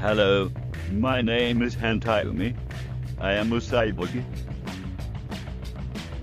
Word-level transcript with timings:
Hello, 0.00 0.50
my 0.92 1.20
name 1.20 1.60
is 1.60 1.76
Hantayumi. 1.76 2.56
I 3.20 3.34
am 3.34 3.52
a 3.52 3.56
Usaibugi. 3.56 4.24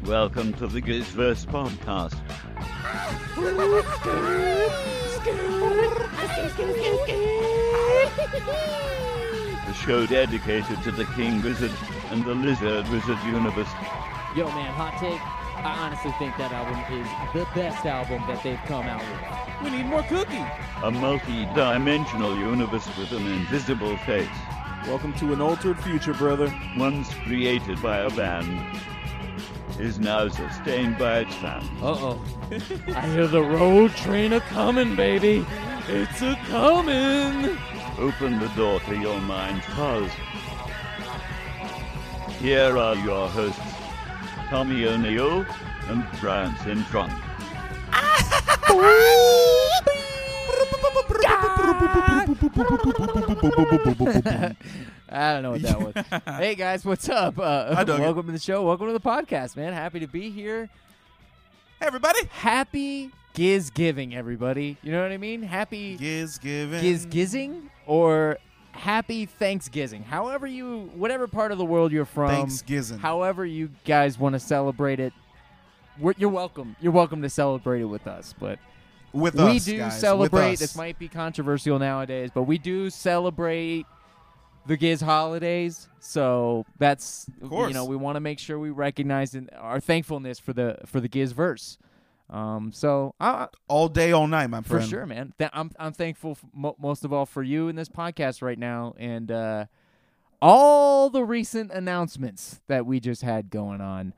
Welcome 0.03 0.53
to 0.53 0.65
the 0.65 0.81
Gizverse 0.81 1.45
podcast. 1.45 2.17
The 9.67 9.73
show 9.85 10.07
dedicated 10.07 10.81
to 10.81 10.91
the 10.91 11.05
King 11.15 11.39
Gizzard 11.41 11.71
and 12.09 12.25
the 12.25 12.33
Lizard 12.33 12.89
Wizard 12.89 13.19
universe. 13.27 13.69
Yo, 14.35 14.47
man, 14.47 14.73
hot 14.73 14.97
take. 14.99 15.36
I 15.57 15.85
honestly 15.85 16.11
think 16.19 16.37
that 16.37 16.51
album 16.51 16.79
is 16.99 17.07
the 17.33 17.45
best 17.55 17.85
album 17.85 18.21
that 18.27 18.43
they've 18.43 18.59
come 18.65 18.85
out 18.85 19.01
with. 19.01 19.63
We 19.63 19.77
need 19.77 19.87
more 19.87 20.03
cookie. 20.03 20.45
A 20.83 20.91
multi-dimensional 20.91 22.37
universe 22.37 22.85
with 22.97 23.11
an 23.11 23.25
invisible 23.25 23.97
face. 23.97 24.29
Welcome 24.85 25.13
to 25.13 25.33
an 25.33 25.41
altered 25.41 25.79
future, 25.79 26.13
brother. 26.13 26.53
Once 26.77 27.11
created 27.25 27.81
by 27.81 27.97
a 27.97 28.09
band, 28.11 28.79
is 29.79 29.99
now 29.99 30.27
sustained 30.27 30.97
by 30.97 31.19
its 31.19 31.35
fans. 31.35 31.65
Uh 31.81 31.85
oh. 31.85 32.25
I 32.95 33.07
hear 33.07 33.27
the 33.27 33.43
road 33.43 33.91
train 33.91 34.33
a 34.33 34.39
coming, 34.39 34.95
baby. 34.95 35.45
It's 35.87 36.21
a 36.21 36.35
coming. 36.47 37.57
Open 37.97 38.39
the 38.39 38.47
door 38.55 38.79
to 38.81 38.95
your 38.95 39.19
mind's 39.21 39.65
cause. 39.65 40.11
Here 42.39 42.77
are 42.77 42.95
your 42.95 43.27
hosts, 43.29 43.66
Tommy 44.49 44.85
O'Neill 44.85 45.45
and 45.89 46.07
Brian 46.21 46.53
Sintron. 46.55 47.11
I 55.09 55.33
don't 55.33 55.43
know 55.43 55.51
what 55.51 55.61
that 55.63 55.79
was. 55.81 56.23
hey 56.37 56.55
guys, 56.55 56.85
what's 56.85 57.09
up? 57.09 57.37
Uh, 57.37 57.73
I 57.75 57.83
dug 57.83 57.99
it. 57.99 58.03
welcome 58.03 58.25
to 58.27 58.31
the 58.31 58.39
show. 58.39 58.63
Welcome 58.63 58.87
to 58.87 58.93
the 58.93 59.01
podcast, 59.01 59.57
man. 59.57 59.73
Happy 59.73 59.99
to 59.99 60.07
be 60.07 60.29
here. 60.29 60.69
Hey, 61.81 61.87
everybody. 61.87 62.19
Happy 62.31 63.11
Giz 63.33 63.69
Giving, 63.69 64.15
everybody. 64.15 64.77
You 64.81 64.93
know 64.93 65.01
what 65.01 65.11
I 65.11 65.17
mean? 65.17 65.43
Happy 65.43 65.97
Giz 65.97 66.37
giving. 66.37 66.79
Giz 66.79 67.05
Gizzing 67.05 67.69
or 67.85 68.37
Happy 68.77 69.25
Thanksgiving. 69.25 70.03
However 70.03 70.45
you, 70.45 70.91
whatever 70.95 71.27
part 71.27 71.51
of 71.51 71.57
the 71.57 71.65
world 71.65 71.91
you're 71.91 72.05
from, 72.05 72.29
Thanksgiving. 72.29 72.99
however 72.99 73.45
you 73.45 73.71
guys 73.85 74.19
want 74.19 74.33
to 74.33 74.39
celebrate 74.39 74.99
it, 74.99 75.13
we're, 75.99 76.13
you're 76.17 76.29
welcome. 76.29 76.75
You're 76.79 76.91
welcome 76.91 77.21
to 77.23 77.29
celebrate 77.29 77.81
it 77.81 77.85
with 77.85 78.05
us. 78.05 78.35
But 78.39 78.59
with 79.13 79.39
us, 79.39 79.49
we 79.49 79.57
us, 79.57 79.65
do 79.65 79.77
guys, 79.77 79.99
celebrate. 79.99 80.59
This 80.59 80.75
might 80.75 80.99
be 80.99 81.07
controversial 81.07 81.79
nowadays, 81.79 82.29
but 82.33 82.43
we 82.43 82.57
do 82.59 82.89
celebrate 82.89 83.85
the 84.67 84.77
Giz 84.77 85.01
holidays. 85.01 85.87
So 85.99 86.65
that's 86.77 87.25
you 87.41 87.73
know 87.73 87.85
we 87.85 87.95
want 87.95 88.15
to 88.15 88.19
make 88.19 88.37
sure 88.37 88.59
we 88.59 88.69
recognize 88.69 89.33
in- 89.33 89.49
our 89.57 89.79
thankfulness 89.79 90.39
for 90.39 90.53
the 90.53 90.77
for 90.85 90.99
the 90.99 91.07
Giz 91.07 91.31
verse. 91.31 91.77
Um, 92.29 92.71
so 92.73 93.15
I, 93.19 93.47
all 93.69 93.87
day, 93.87 94.11
all 94.11 94.27
night, 94.27 94.47
my 94.47 94.61
friend. 94.61 94.83
for 94.83 94.89
sure, 94.89 95.05
man. 95.05 95.33
Th- 95.37 95.49
I'm 95.53 95.71
I'm 95.79 95.93
thankful 95.93 96.37
mo- 96.53 96.75
most 96.79 97.05
of 97.05 97.13
all 97.13 97.25
for 97.25 97.41
you 97.43 97.69
in 97.69 97.75
this 97.77 97.87
podcast 97.89 98.41
right 98.41 98.59
now, 98.59 98.93
and 98.97 99.31
uh, 99.31 99.65
all 100.41 101.09
the 101.09 101.23
recent 101.23 101.71
announcements 101.71 102.59
that 102.67 102.85
we 102.85 102.99
just 102.99 103.21
had 103.21 103.49
going 103.49 103.81
on. 103.81 104.13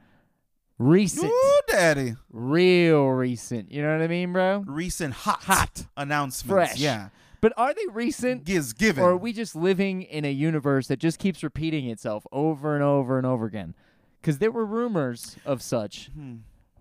Recent, 0.78 1.30
Ooh, 1.30 1.60
daddy. 1.68 2.16
real 2.32 3.06
recent. 3.08 3.70
You 3.72 3.82
know 3.82 3.92
what 3.98 4.02
I 4.02 4.08
mean, 4.08 4.32
bro? 4.32 4.64
Recent 4.66 5.14
hot, 5.14 5.44
Hot. 5.44 5.86
announcements. 5.98 6.52
Fresh. 6.72 6.80
Yeah. 6.80 7.10
But 7.42 7.52
are 7.58 7.74
they 7.74 7.86
recent, 7.92 8.46
Giz 8.46 8.72
giving. 8.74 9.04
or 9.04 9.12
are 9.12 9.18
we 9.18 9.34
just 9.34 9.56
living 9.56 10.02
in 10.04 10.24
a 10.26 10.32
universe 10.32 10.88
that 10.88 10.98
just 11.00 11.20
keeps 11.20 11.44
repeating 11.44 11.90
itself 11.90 12.26
over 12.32 12.76
and 12.76 12.84
over 12.84 13.18
and 13.18 13.28
over 13.28 13.46
again? 13.46 13.76
Because 14.22 14.38
there 14.40 14.52
were 14.52 14.66
rumors 14.66 15.36
of 15.46 15.62
such, 15.62 16.10
Hmm. 16.16 16.38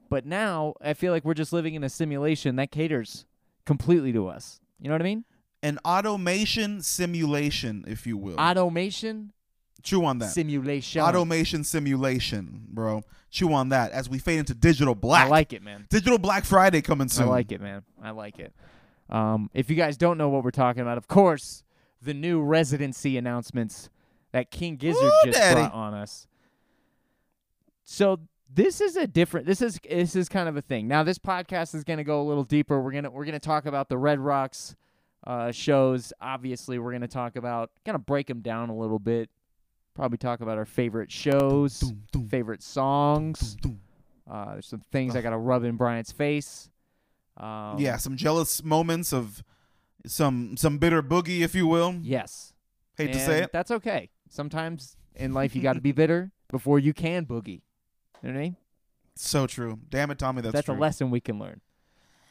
But 0.09 0.27
now 0.27 0.75
I 0.81 0.95
feel 0.95 1.13
like 1.13 1.25
we're 1.25 1.35
just 1.35 1.53
living 1.53 1.75
in 1.75 1.85
a 1.85 1.89
simulation 1.89 2.57
that 2.57 2.71
caters 2.71 3.27
completely 3.65 4.13
to 4.13 4.29
us. 4.29 4.61
You 4.81 4.89
know 4.89 4.95
what 4.95 5.03
I 5.03 5.05
mean? 5.05 5.25
An 5.63 5.79
automation 5.85 6.83
simulation, 6.83 7.85
if 7.89 8.07
you 8.07 8.17
will. 8.17 8.37
Automation 8.39 9.33
Chew 9.83 10.05
on 10.05 10.19
that. 10.19 10.31
simulation. 10.31 11.01
Automation 11.01 11.65
simulation, 11.65 12.67
bro. 12.71 13.03
Chew 13.31 13.53
on 13.53 13.69
that 13.71 13.93
as 13.93 14.09
we 14.09 14.19
fade 14.19 14.39
into 14.41 14.55
digital 14.55 14.95
black. 14.95 15.27
I 15.27 15.29
like 15.29 15.53
it, 15.53 15.63
man. 15.63 15.87
digital 15.89 16.19
Black 16.19 16.45
Friday 16.45 16.81
coming 16.81 17.09
soon. 17.09 17.27
I 17.27 17.31
like 17.31 17.53
it, 17.53 17.61
man. 17.61 17.83
I 18.03 18.11
like 18.11 18.39
it. 18.39 18.53
Um, 19.11 19.51
if 19.55 19.71
you 19.71 19.77
guys 19.77 19.97
don't 19.97 20.19
know 20.19 20.29
what 20.29 20.45
we're 20.45 20.51
talking 20.51 20.83
about, 20.83 20.99
of 20.99 21.09
course, 21.09 21.63
the 22.03 22.15
new 22.15 22.41
residency 22.41 23.17
announcements 23.17 23.89
that 24.33 24.51
King 24.51 24.77
Gizzard 24.77 25.03
Ooh, 25.03 25.21
just 25.27 25.39
daddy. 25.39 25.61
brought 25.61 25.73
on 25.73 25.95
us. 25.95 26.27
So 27.85 28.21
this 28.53 28.81
is 28.81 28.97
a 28.97 29.07
different. 29.07 29.47
This 29.47 29.61
is 29.63 29.79
this 29.89 30.17
is 30.17 30.29
kind 30.29 30.49
of 30.49 30.57
a 30.57 30.63
thing. 30.63 30.89
Now 30.89 31.03
this 31.03 31.19
podcast 31.19 31.75
is 31.75 31.85
going 31.85 31.99
to 31.99 32.05
go 32.05 32.21
a 32.23 32.25
little 32.25 32.45
deeper. 32.45 32.81
We're 32.81 32.93
gonna 32.93 33.11
we're 33.11 33.25
gonna 33.25 33.39
talk 33.39 33.67
about 33.67 33.89
the 33.89 33.99
Red 33.99 34.19
Rocks 34.19 34.75
uh, 35.27 35.53
shows. 35.53 36.13
Obviously, 36.21 36.79
we're 36.79 36.93
gonna 36.93 37.09
talk 37.09 37.37
about 37.37 37.71
kind 37.85 37.95
of 37.95 38.07
break 38.07 38.27
them 38.27 38.41
down 38.41 38.71
a 38.71 38.77
little 38.77 38.99
bit. 38.99 39.31
Probably 39.95 40.19
talk 40.19 40.41
about 40.41 40.59
our 40.59 40.65
favorite 40.65 41.11
shows, 41.11 41.81
Doom, 41.81 42.03
doom, 42.13 42.29
favorite 42.29 42.63
songs. 42.63 43.57
doom, 43.57 43.73
doom. 43.73 43.81
Uh, 44.31 44.53
there's 44.53 44.67
some 44.67 44.83
things 44.93 45.17
I 45.17 45.23
got 45.23 45.31
to 45.31 45.39
rub 45.39 45.65
in 45.65 45.77
Brian's 45.77 46.13
face. 46.13 46.71
Um, 47.37 47.79
yeah, 47.79 47.97
some 47.97 48.17
jealous 48.17 48.63
moments 48.63 49.13
of 49.13 49.43
some 50.07 50.57
some 50.57 50.79
bitter 50.79 51.03
boogie, 51.03 51.41
if 51.41 51.55
you 51.55 51.67
will. 51.67 51.97
Yes. 52.03 52.53
Hate 52.97 53.13
to 53.13 53.21
say 53.21 53.43
it. 53.43 53.53
That's 53.53 53.71
okay. 53.71 54.11
Sometimes 54.29 54.97
in 55.15 55.33
life 55.33 55.55
you 55.55 55.63
got 55.63 55.75
to 55.75 55.81
be 55.81 55.93
bitter 55.93 56.33
before 56.49 56.79
you 56.79 56.93
can 56.93 57.27
boogie. 57.27 57.63
You 58.23 58.29
know 58.29 58.35
what 58.35 58.41
I 58.41 58.43
mean? 58.43 58.57
So 59.17 59.47
true. 59.47 59.79
Damn 59.89 60.11
it, 60.11 60.19
Tommy. 60.19 60.43
That's, 60.43 60.53
That's, 60.53 60.65
true. 60.67 60.75
a 60.75 60.79
lesson 60.79 61.11
we 61.11 61.21
can 61.21 61.39
learn. 61.39 61.61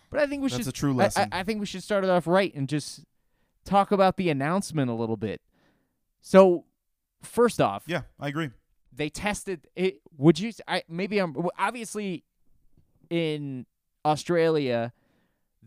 But 0.09 0.22
I 0.22 0.28
think 0.28 0.42
we 0.42 0.50
That's 0.50 0.64
should. 0.64 0.68
a 0.70 0.72
true 0.72 0.94
lesson. 0.94 1.30
I, 1.31 1.40
I 1.40 1.44
think 1.44 1.59
we 1.59 1.66
should 1.66 1.84
start 1.84 2.03
it 2.03 2.09
off 2.09 2.28
right 2.28 2.53
and 2.56 2.70
just 2.70 3.03
talk 3.66 3.92
about 3.92 4.16
the 4.18 4.30
announcement 4.30 4.90
a 4.90 4.94
little 4.94 5.18
bit. 5.18 5.42
So, 6.22 6.64
first 7.22 7.59
off, 7.59 7.84
yeah, 7.88 8.03
I 8.20 8.30
agree. 8.30 8.52
they 8.94 9.09
tested 9.09 9.68
it. 9.75 10.00
Would 10.18 10.40
you? 10.40 10.53
I 10.68 10.84
maybe 10.88 11.20
I'm 11.20 11.36
obviously 11.59 12.24
in 13.09 13.66
Australia, 14.06 14.94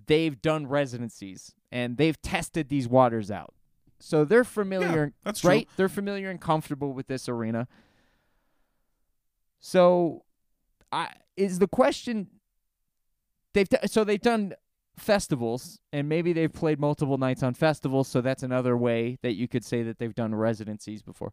they've 0.07 0.41
done 0.41 0.67
residencies 0.67 1.55
and 1.71 1.99
they've 1.99 2.21
tested 2.23 2.69
these 2.71 2.89
waters 2.89 3.31
out, 3.31 3.53
so 3.99 4.25
they're 4.25 4.45
familiar. 4.45 5.05
Yeah, 5.05 5.23
that's 5.25 5.41
true. 5.41 5.51
right? 5.51 5.69
They're 5.77 5.89
familiar 5.91 6.31
and 6.31 6.41
comfortable 6.41 6.93
with 6.95 7.07
this 7.09 7.29
arena. 7.29 7.69
So, 9.61 10.25
I 10.91 11.09
is 11.37 11.59
the 11.59 11.69
question. 11.69 12.27
They've 13.55 13.69
d- 13.69 13.77
so 13.87 14.05
they've 14.05 14.21
done 14.21 14.55
festivals 14.97 15.81
and 15.93 16.09
maybe 16.09 16.33
they've 16.33 16.53
played 16.53 16.79
multiple 16.79 17.17
nights 17.17 17.43
on 17.43 17.55
festivals 17.55 18.07
so 18.07 18.21
that's 18.21 18.43
another 18.43 18.77
way 18.77 19.17
that 19.23 19.33
you 19.33 19.49
could 19.49 19.65
say 19.65 19.83
that 19.83 19.99
they've 19.99 20.15
done 20.15 20.35
residencies 20.35 21.01
before 21.01 21.33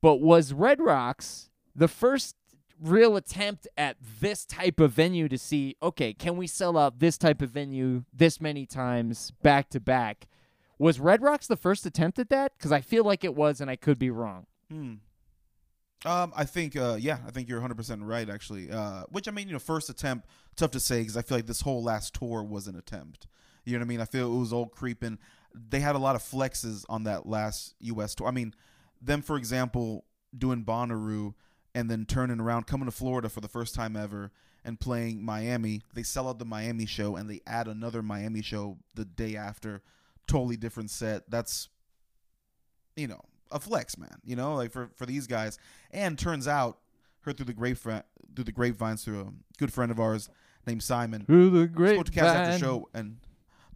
but 0.00 0.20
was 0.20 0.52
red 0.52 0.80
rocks 0.80 1.50
the 1.74 1.88
first 1.88 2.36
real 2.80 3.16
attempt 3.16 3.66
at 3.76 3.96
this 4.20 4.44
type 4.46 4.78
of 4.78 4.92
venue 4.92 5.28
to 5.28 5.36
see 5.36 5.74
okay 5.82 6.12
can 6.14 6.36
we 6.36 6.46
sell 6.46 6.78
out 6.78 7.00
this 7.00 7.18
type 7.18 7.42
of 7.42 7.50
venue 7.50 8.04
this 8.12 8.40
many 8.40 8.64
times 8.64 9.32
back 9.42 9.68
to 9.70 9.80
back 9.80 10.28
was 10.78 11.00
red 11.00 11.20
rocks 11.20 11.48
the 11.48 11.56
first 11.56 11.84
attempt 11.84 12.16
at 12.20 12.28
that 12.28 12.52
because 12.56 12.70
i 12.70 12.80
feel 12.80 13.02
like 13.02 13.24
it 13.24 13.34
was 13.34 13.60
and 13.60 13.68
i 13.68 13.74
could 13.74 13.98
be 13.98 14.10
wrong 14.10 14.46
Hmm. 14.70 14.94
Um, 16.04 16.32
I 16.36 16.44
think, 16.44 16.76
uh, 16.76 16.96
yeah, 16.98 17.18
I 17.26 17.30
think 17.30 17.48
you're 17.48 17.58
100 17.58 17.74
percent 17.74 18.02
right, 18.02 18.28
actually. 18.28 18.70
Uh, 18.70 19.02
which 19.10 19.26
I 19.26 19.30
mean, 19.30 19.48
you 19.48 19.52
know, 19.52 19.58
first 19.58 19.90
attempt, 19.90 20.28
tough 20.56 20.70
to 20.72 20.80
say 20.80 21.00
because 21.00 21.16
I 21.16 21.22
feel 21.22 21.38
like 21.38 21.46
this 21.46 21.62
whole 21.62 21.82
last 21.82 22.14
tour 22.14 22.42
was 22.42 22.68
an 22.68 22.76
attempt. 22.76 23.26
You 23.64 23.72
know 23.74 23.80
what 23.80 23.86
I 23.86 23.88
mean? 23.88 24.00
I 24.00 24.04
feel 24.04 24.34
it 24.34 24.38
was 24.38 24.52
all 24.52 24.66
creeping. 24.66 25.18
They 25.54 25.80
had 25.80 25.96
a 25.96 25.98
lot 25.98 26.14
of 26.14 26.22
flexes 26.22 26.84
on 26.88 27.04
that 27.04 27.26
last 27.26 27.74
U.S. 27.80 28.14
tour. 28.14 28.28
I 28.28 28.30
mean, 28.30 28.54
them 29.00 29.22
for 29.22 29.36
example 29.36 30.04
doing 30.36 30.64
Bonnaroo 30.64 31.34
and 31.74 31.90
then 31.90 32.06
turning 32.06 32.40
around, 32.40 32.66
coming 32.66 32.86
to 32.86 32.92
Florida 32.92 33.28
for 33.28 33.40
the 33.40 33.48
first 33.48 33.74
time 33.74 33.96
ever 33.96 34.30
and 34.64 34.80
playing 34.80 35.24
Miami. 35.24 35.82
They 35.94 36.02
sell 36.02 36.28
out 36.28 36.38
the 36.38 36.44
Miami 36.44 36.86
show 36.86 37.16
and 37.16 37.28
they 37.28 37.40
add 37.46 37.68
another 37.68 38.02
Miami 38.02 38.42
show 38.42 38.78
the 38.94 39.04
day 39.04 39.36
after. 39.36 39.82
Totally 40.26 40.56
different 40.56 40.90
set. 40.90 41.30
That's 41.30 41.68
you 42.96 43.06
know, 43.06 43.20
a 43.50 43.60
flex, 43.60 43.96
man. 43.98 44.18
You 44.24 44.36
know, 44.36 44.54
like 44.54 44.70
for 44.72 44.90
for 44.96 45.06
these 45.06 45.26
guys. 45.26 45.58
And 45.90 46.18
turns 46.18 46.46
out, 46.48 46.78
heard 47.20 47.36
through 47.36 47.46
the 47.46 47.52
grapevine, 47.52 48.02
through 48.34 48.44
the 48.44 48.52
grapevines, 48.52 49.04
through 49.04 49.20
a 49.20 49.32
good 49.58 49.72
friend 49.72 49.90
of 49.90 49.98
ours 50.00 50.28
named 50.66 50.82
Simon. 50.82 51.24
through 51.24 51.50
the 51.50 51.92
Spoke 51.94 52.06
to 52.06 52.12
Cavs 52.12 52.22
after 52.22 52.38
grapevine. 52.44 52.60
show, 52.60 52.88
and 52.94 53.16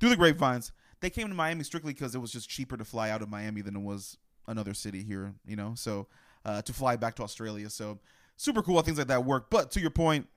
through 0.00 0.10
the 0.10 0.16
grapevines, 0.16 0.72
they 1.00 1.10
came 1.10 1.28
to 1.28 1.34
Miami 1.34 1.64
strictly 1.64 1.92
because 1.92 2.14
it 2.14 2.18
was 2.18 2.32
just 2.32 2.48
cheaper 2.48 2.76
to 2.76 2.84
fly 2.84 3.10
out 3.10 3.22
of 3.22 3.28
Miami 3.28 3.60
than 3.62 3.76
it 3.76 3.82
was 3.82 4.18
another 4.46 4.74
city 4.74 5.02
here. 5.02 5.34
You 5.46 5.56
know, 5.56 5.74
so 5.76 6.08
uh, 6.44 6.62
to 6.62 6.72
fly 6.72 6.96
back 6.96 7.16
to 7.16 7.22
Australia. 7.22 7.70
So 7.70 7.98
super 8.36 8.62
cool 8.62 8.76
how 8.76 8.82
things 8.82 8.98
like 8.98 9.08
that 9.08 9.24
work. 9.24 9.50
But 9.50 9.70
to 9.72 9.80
your 9.80 9.90
point, 9.90 10.28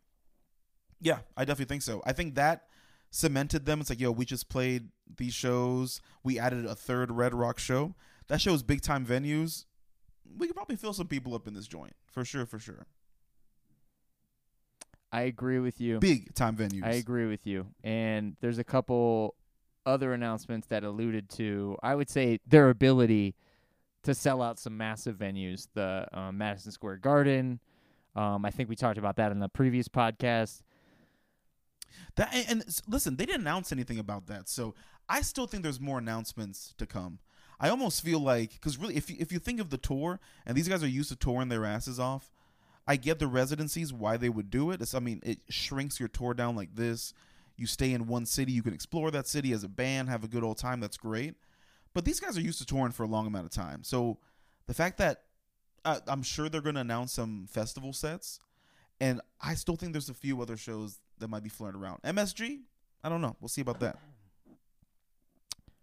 yeah, 1.02 1.20
I 1.36 1.46
definitely 1.46 1.66
think 1.74 1.82
so. 1.82 2.02
I 2.06 2.14
think 2.14 2.36
that 2.36 2.68
cemented 3.12 3.66
them. 3.66 3.82
It's 3.82 3.90
like, 3.90 4.00
yo, 4.00 4.12
we 4.12 4.26
just 4.26 4.50
played 4.50 4.90
these 5.18 5.34
shows. 5.34 6.02
We 6.24 6.40
added 6.40 6.66
a 6.66 6.76
third 6.76 7.12
Red 7.12 7.34
Rock 7.34 7.60
show. 7.60 7.96
That 8.27 8.42
shows 8.42 8.63
big 8.63 8.81
time 8.81 9.06
venues. 9.06 9.66
We 10.38 10.48
could 10.48 10.56
probably 10.56 10.75
fill 10.75 10.94
some 10.94 11.07
people 11.07 11.36
up 11.36 11.48
in 11.48 11.54
this 11.54 11.68
joint 11.68 11.94
for 12.12 12.25
sure, 12.25 12.45
for 12.45 12.60
sure. 12.60 12.86
I 15.12 15.22
agree 15.22 15.60
with 15.60 15.80
you. 15.80 16.00
Big 16.00 16.33
time 16.33 16.57
venues. 16.57 16.83
I 16.83 16.92
agree 16.92 17.27
with 17.27 17.45
you. 17.45 17.68
And 17.83 18.36
there's 18.42 18.57
a 18.57 18.63
couple 18.63 19.36
other 19.86 20.13
announcements 20.13 20.68
that 20.68 20.83
alluded 20.83 21.30
to, 21.30 21.77
I 21.81 21.95
would 21.95 22.10
say, 22.10 22.39
their 22.45 22.69
ability 22.69 23.36
to 24.04 24.13
sell 24.13 24.42
out 24.42 24.60
some 24.60 24.75
massive 24.77 25.16
venues. 25.16 25.68
The 25.74 26.07
um, 26.12 26.38
Madison 26.38 26.72
Square 26.72 26.98
Garden. 26.98 27.60
Um, 28.16 28.45
I 28.45 28.50
think 28.50 28.69
we 28.69 28.75
talked 28.75 28.98
about 28.98 29.18
that 29.18 29.31
in 29.31 29.39
the 29.39 29.50
previous 29.50 29.88
podcast. 29.88 30.63
That 32.16 32.33
and, 32.33 32.45
and 32.50 32.81
listen, 32.88 33.16
they 33.16 33.25
didn't 33.25 33.42
announce 33.42 33.72
anything 33.72 34.00
about 34.00 34.27
that, 34.27 34.50
so 34.50 34.74
I 35.07 35.22
still 35.22 35.48
think 35.48 35.63
there's 35.63 35.80
more 35.80 36.00
announcements 36.00 36.74
to 36.77 36.86
come. 36.86 37.19
I 37.60 37.69
almost 37.69 38.04
feel 38.04 38.19
like 38.19 38.54
because 38.54 38.78
really, 38.78 38.96
if 38.96 39.10
you, 39.10 39.18
if 39.19 39.31
you 39.31 39.40
think 39.40 39.60
of 39.60 39.69
the 39.69 39.78
tour, 39.78 40.19
and 40.46 40.56
these 40.56 40.68
guys 40.68 40.84
are 40.84 40.88
used 40.88 41.10
to 41.10 41.16
touring 41.16 41.50
their 41.50 41.66
asses 41.66 42.00
off, 42.00 42.31
I 42.88 42.96
get 42.98 43.19
the 43.19 43.28
residencies 43.28 43.92
why 43.94 44.18
they 44.18 44.30
would 44.30 44.50
do 44.50 44.72
it. 44.72 44.81
It's, 44.81 44.94
I 44.94 45.00
mean, 45.00 45.22
it 45.24 45.40
shrinks 45.50 46.00
your 46.00 46.10
tour 46.10 46.34
down 46.34 46.56
like 46.56 46.75
this. 46.75 47.13
You 47.57 47.68
stay 47.68 47.94
in 47.94 48.07
one 48.07 48.25
city, 48.25 48.52
you 48.52 48.62
can 48.62 48.74
explore 48.74 49.12
that 49.12 49.28
city 49.28 49.54
as 49.54 49.63
a 49.63 49.69
band, 49.69 50.10
have 50.10 50.24
a 50.24 50.28
good 50.28 50.44
old 50.44 50.57
time. 50.57 50.81
That's 50.81 50.98
great. 50.98 51.36
But 51.94 52.04
these 52.04 52.19
guys 52.19 52.38
are 52.38 52.42
used 52.42 52.60
to 52.60 52.66
touring 52.66 52.92
for 52.92 53.04
a 53.04 53.07
long 53.07 53.25
amount 53.25 53.46
of 53.46 53.52
time, 53.52 53.84
so 53.84 54.18
the 54.68 54.74
fact 54.74 54.98
that 54.98 55.24
uh, 55.86 56.00
I'm 56.08 56.24
sure 56.24 56.50
they're 56.50 56.62
going 56.62 56.75
to 56.75 56.81
announce 56.81 57.13
some 57.13 57.48
festival 57.50 57.94
sets, 57.94 58.40
and 59.00 59.22
I 59.40 59.54
still 59.54 59.75
think 59.75 59.94
there's 59.94 60.10
a 60.10 60.13
few 60.13 60.42
other 60.42 60.58
shows 60.58 61.00
that 61.19 61.30
might 61.30 61.44
be 61.44 61.50
floating 61.50 61.80
around. 61.80 62.01
MSG, 62.01 62.62
I 63.04 63.10
don't 63.10 63.22
know. 63.22 63.36
We'll 63.40 63.50
see 63.50 63.62
about 63.62 63.80
that. 63.81 63.98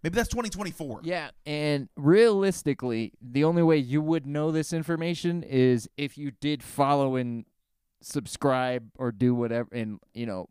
Maybe 0.03 0.17
that's 0.17 0.29
2024. 0.31 1.01
Yeah, 1.05 1.31
and 1.47 1.89
realistically, 1.97 3.13
the 3.21 3.45
only 3.45 3.63
way 3.63 3.77
you 3.77 4.01
would 4.03 4.27
know 4.27 4.51
this 4.51 4.73
information 4.73 5.43
is 5.43 5.89
if 5.97 6.19
you 6.19 6.33
did 6.33 6.63
follow 6.63 7.17
and 7.17 7.45
subscribe 8.01 8.91
or 8.99 9.13
do 9.13 9.33
whatever 9.33 9.69
and 9.73 10.01
you 10.13 10.27
know 10.27 10.49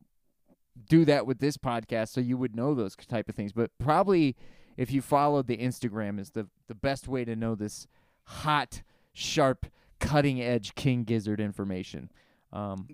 do 0.88 1.04
that 1.04 1.28
with 1.28 1.40
this 1.40 1.58
podcast 1.58 2.08
so 2.08 2.22
you 2.22 2.38
would 2.38 2.56
know 2.56 2.74
those 2.74 2.96
type 2.96 3.28
of 3.28 3.36
things. 3.36 3.52
But 3.52 3.72
probably 3.78 4.38
if 4.78 4.90
you 4.92 5.02
followed 5.02 5.48
the 5.48 5.58
Instagram 5.58 6.20
is 6.20 6.32
the 6.32 6.48
the 6.68 6.76
best 6.76 7.08
way 7.10 7.26
to 7.26 7.36
know 7.36 7.56
this 7.56 7.88
hot, 8.24 8.84
sharp, 9.12 9.66
cutting 10.00 10.42
edge 10.42 10.76
King 10.76 11.04
Gizzard 11.04 11.42
information. 11.42 12.10
Um, 12.54 12.88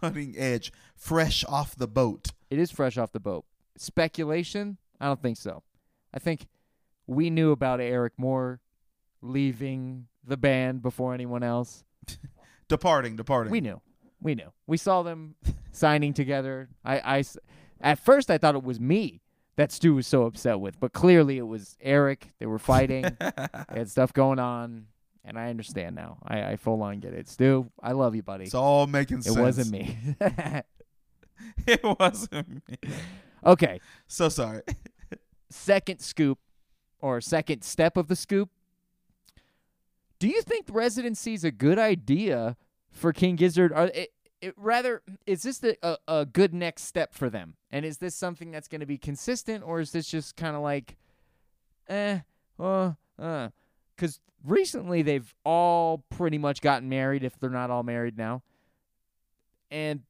Cutting 0.00 0.34
edge, 0.36 0.72
fresh 0.96 1.44
off 1.48 1.76
the 1.76 1.86
boat. 1.86 2.28
it 2.50 2.58
is 2.58 2.70
fresh 2.70 2.98
off 2.98 3.12
the 3.12 3.20
boat. 3.20 3.44
Speculation? 3.76 4.78
I 5.00 5.06
don't 5.06 5.22
think 5.22 5.36
so. 5.36 5.62
I 6.14 6.20
think 6.20 6.46
we 7.06 7.28
knew 7.28 7.50
about 7.50 7.80
Eric 7.80 8.12
Moore 8.16 8.60
leaving 9.20 10.06
the 10.24 10.36
band 10.36 10.80
before 10.80 11.12
anyone 11.12 11.42
else. 11.42 11.84
Departing, 12.68 13.16
departing. 13.16 13.50
We 13.50 13.60
knew. 13.60 13.80
We 14.22 14.34
knew. 14.34 14.50
We 14.66 14.78
saw 14.78 15.02
them 15.02 15.34
signing 15.72 16.14
together. 16.14 16.70
I, 16.82 17.18
I, 17.18 17.24
at 17.80 17.98
first 17.98 18.30
I 18.30 18.38
thought 18.38 18.54
it 18.54 18.62
was 18.62 18.80
me 18.80 19.20
that 19.56 19.70
Stu 19.70 19.94
was 19.94 20.06
so 20.06 20.24
upset 20.24 20.60
with, 20.60 20.80
but 20.80 20.94
clearly 20.94 21.36
it 21.36 21.46
was 21.46 21.76
Eric. 21.80 22.32
They 22.38 22.46
were 22.46 22.58
fighting. 22.58 23.02
they 23.20 23.78
had 23.78 23.90
stuff 23.90 24.14
going 24.14 24.38
on, 24.38 24.86
and 25.26 25.38
I 25.38 25.50
understand 25.50 25.94
now. 25.94 26.18
I, 26.26 26.52
I 26.52 26.56
full 26.56 26.82
on 26.82 27.00
get 27.00 27.12
it. 27.12 27.28
Stu, 27.28 27.70
I 27.82 27.92
love 27.92 28.14
you, 28.14 28.22
buddy. 28.22 28.44
it's 28.44 28.54
all 28.54 28.86
making 28.86 29.20
sense. 29.20 29.36
it 29.36 29.40
wasn't 29.40 29.70
me. 29.70 29.96
it 31.66 31.80
wasn't 32.00 32.62
me. 32.66 32.78
okay. 33.44 33.80
So 34.06 34.30
sorry. 34.30 34.62
Second 35.54 36.00
scoop 36.00 36.38
or 37.00 37.20
second 37.20 37.62
step 37.62 37.96
of 37.96 38.08
the 38.08 38.16
scoop. 38.16 38.50
Do 40.18 40.28
you 40.28 40.42
think 40.42 40.66
residency 40.70 41.34
is 41.34 41.44
a 41.44 41.50
good 41.50 41.78
idea 41.78 42.56
for 42.90 43.12
King 43.12 43.36
Gizzard? 43.36 43.72
Or 43.72 43.90
it, 43.94 44.12
it, 44.40 44.54
rather, 44.56 45.02
is 45.26 45.42
this 45.42 45.58
the, 45.58 45.76
a, 45.82 45.96
a 46.08 46.26
good 46.26 46.54
next 46.54 46.84
step 46.84 47.14
for 47.14 47.28
them? 47.28 47.54
And 47.70 47.84
is 47.84 47.98
this 47.98 48.14
something 48.14 48.50
that's 48.50 48.68
going 48.68 48.80
to 48.80 48.86
be 48.86 48.98
consistent, 48.98 49.64
or 49.64 49.80
is 49.80 49.92
this 49.92 50.08
just 50.08 50.36
kind 50.36 50.56
of 50.56 50.62
like, 50.62 50.96
eh, 51.88 52.20
uh, 52.58 52.92
uh? 53.18 53.48
Because 53.96 54.20
recently 54.44 55.02
they've 55.02 55.34
all 55.44 56.04
pretty 56.10 56.38
much 56.38 56.60
gotten 56.60 56.88
married, 56.88 57.22
if 57.24 57.38
they're 57.38 57.50
not 57.50 57.70
all 57.70 57.82
married 57.82 58.16
now, 58.16 58.42
and 59.70 60.02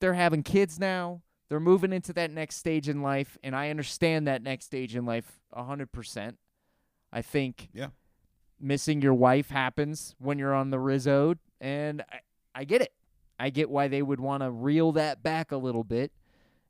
they're 0.00 0.14
having 0.14 0.42
kids 0.42 0.78
now 0.78 1.22
they're 1.48 1.60
moving 1.60 1.92
into 1.92 2.12
that 2.12 2.30
next 2.30 2.56
stage 2.56 2.88
in 2.88 3.02
life 3.02 3.38
and 3.42 3.54
i 3.54 3.70
understand 3.70 4.26
that 4.26 4.42
next 4.42 4.66
stage 4.66 4.94
in 4.96 5.04
life 5.06 5.40
100% 5.56 6.34
i 7.12 7.22
think 7.22 7.68
Yeah. 7.72 7.88
missing 8.60 9.02
your 9.02 9.14
wife 9.14 9.50
happens 9.50 10.14
when 10.18 10.38
you're 10.38 10.54
on 10.54 10.70
the 10.70 10.78
rizzo 10.78 11.34
and 11.60 12.02
I, 12.12 12.20
I 12.54 12.64
get 12.64 12.82
it. 12.82 12.92
I 13.38 13.50
get 13.50 13.68
why 13.70 13.88
they 13.88 14.00
would 14.02 14.18
want 14.20 14.42
to 14.42 14.50
reel 14.50 14.92
that 14.92 15.22
back 15.22 15.52
a 15.52 15.56
little 15.58 15.84
bit 15.84 16.10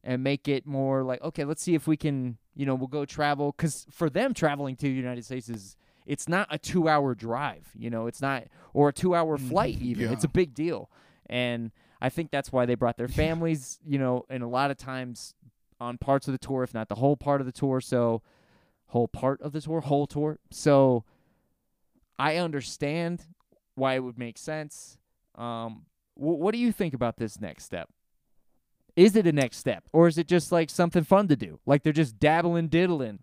and 0.03 0.23
make 0.23 0.49
it 0.49 0.67
more 0.67 1.03
like 1.05 1.23
okay 1.23 1.45
let's 1.45 1.63
see 1.63 1.75
if 1.75 1.87
we 1.87 1.97
can 1.97 2.39
you 2.55 2.67
know 2.67 2.75
we'll 2.75 2.87
go 2.89 3.05
travel 3.05 3.53
because 3.57 3.87
for 3.91 4.11
them 4.11 4.35
traveling 4.35 4.75
to 4.77 4.83
the 4.83 4.91
united 4.95 5.25
states 5.25 5.49
is 5.49 5.77
it's 6.07 6.29
not 6.29 6.47
a 6.51 6.59
two 6.59 6.89
hour 6.89 7.15
drive 7.15 7.69
you 7.77 7.89
know 7.91 8.07
it's 8.09 8.21
not 8.21 8.45
or 8.75 8.89
a 8.89 8.93
two 8.93 9.15
hour 9.15 9.39
Mm, 9.39 9.49
flight 9.49 9.79
even. 9.81 10.05
Yeah. 10.07 10.13
it's 10.13 10.25
a 10.25 10.29
big 10.29 10.55
deal. 10.55 10.91
And 11.29 11.71
I 12.01 12.09
think 12.09 12.31
that's 12.31 12.53
why 12.53 12.67
they 12.67 12.75
brought 12.75 12.97
their 12.97 13.09
families, 13.23 13.79
you 13.87 13.99
know, 13.99 14.25
and 14.29 14.43
a 14.43 14.49
lot 14.49 14.71
of 14.71 14.77
times 14.77 15.35
on 15.81 15.99
parts 15.99 16.29
of 16.29 16.33
the 16.33 16.39
tour, 16.39 16.63
if 16.63 16.73
not 16.75 16.89
the 16.89 16.95
whole 16.97 17.17
part 17.17 17.41
of 17.41 17.47
the 17.47 17.53
tour. 17.53 17.81
So, 17.81 18.23
whole 18.87 19.09
part 19.09 19.41
of 19.43 19.53
the 19.53 19.61
tour, 19.61 19.81
whole 19.81 20.07
tour. 20.07 20.39
So, 20.51 21.05
I 22.19 22.37
understand 22.37 23.27
why 23.75 23.95
it 23.95 24.01
would 24.01 24.19
make 24.19 24.39
sense. 24.39 24.99
Um, 25.35 25.85
wh- 26.15 26.41
what 26.41 26.53
do 26.53 26.59
you 26.59 26.73
think 26.73 26.95
about 26.95 27.17
this 27.19 27.41
next 27.41 27.65
step? 27.65 27.89
Is 28.95 29.15
it 29.15 29.27
a 29.27 29.33
next 29.33 29.59
step, 29.59 29.85
or 29.93 30.09
is 30.09 30.17
it 30.17 30.27
just 30.27 30.51
like 30.51 30.71
something 30.71 31.05
fun 31.05 31.29
to 31.29 31.37
do? 31.37 31.61
Like 31.67 31.83
they're 31.83 31.93
just 31.93 32.19
dabbling, 32.19 32.69
diddling, 32.69 33.19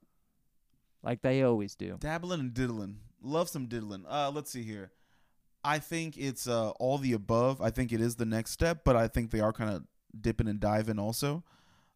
like 1.02 1.24
they 1.24 1.42
always 1.42 1.74
do. 1.76 1.98
Dabbling 2.00 2.40
and 2.40 2.54
diddling. 2.54 3.00
Love 3.24 3.50
some 3.50 3.66
diddling. 3.66 4.06
Uh, 4.08 4.32
let's 4.32 4.52
see 4.52 4.62
here. 4.62 4.92
I 5.64 5.80
think 5.80 6.18
it's 6.18 6.48
uh, 6.48 6.72
all 6.72 6.98
the 6.98 7.14
above. 7.14 7.62
I 7.62 7.70
think 7.70 7.92
it 7.92 8.02
is 8.02 8.16
the 8.16 8.26
next 8.26 8.52
step, 8.52 8.82
but 8.84 8.96
I 8.96 9.08
think 9.08 9.32
they 9.32 9.40
are 9.40 9.54
kind 9.54 9.70
of 9.70 9.84
dipping 10.20 10.48
and 10.48 10.60
diving 10.60 11.00
also. 11.00 11.44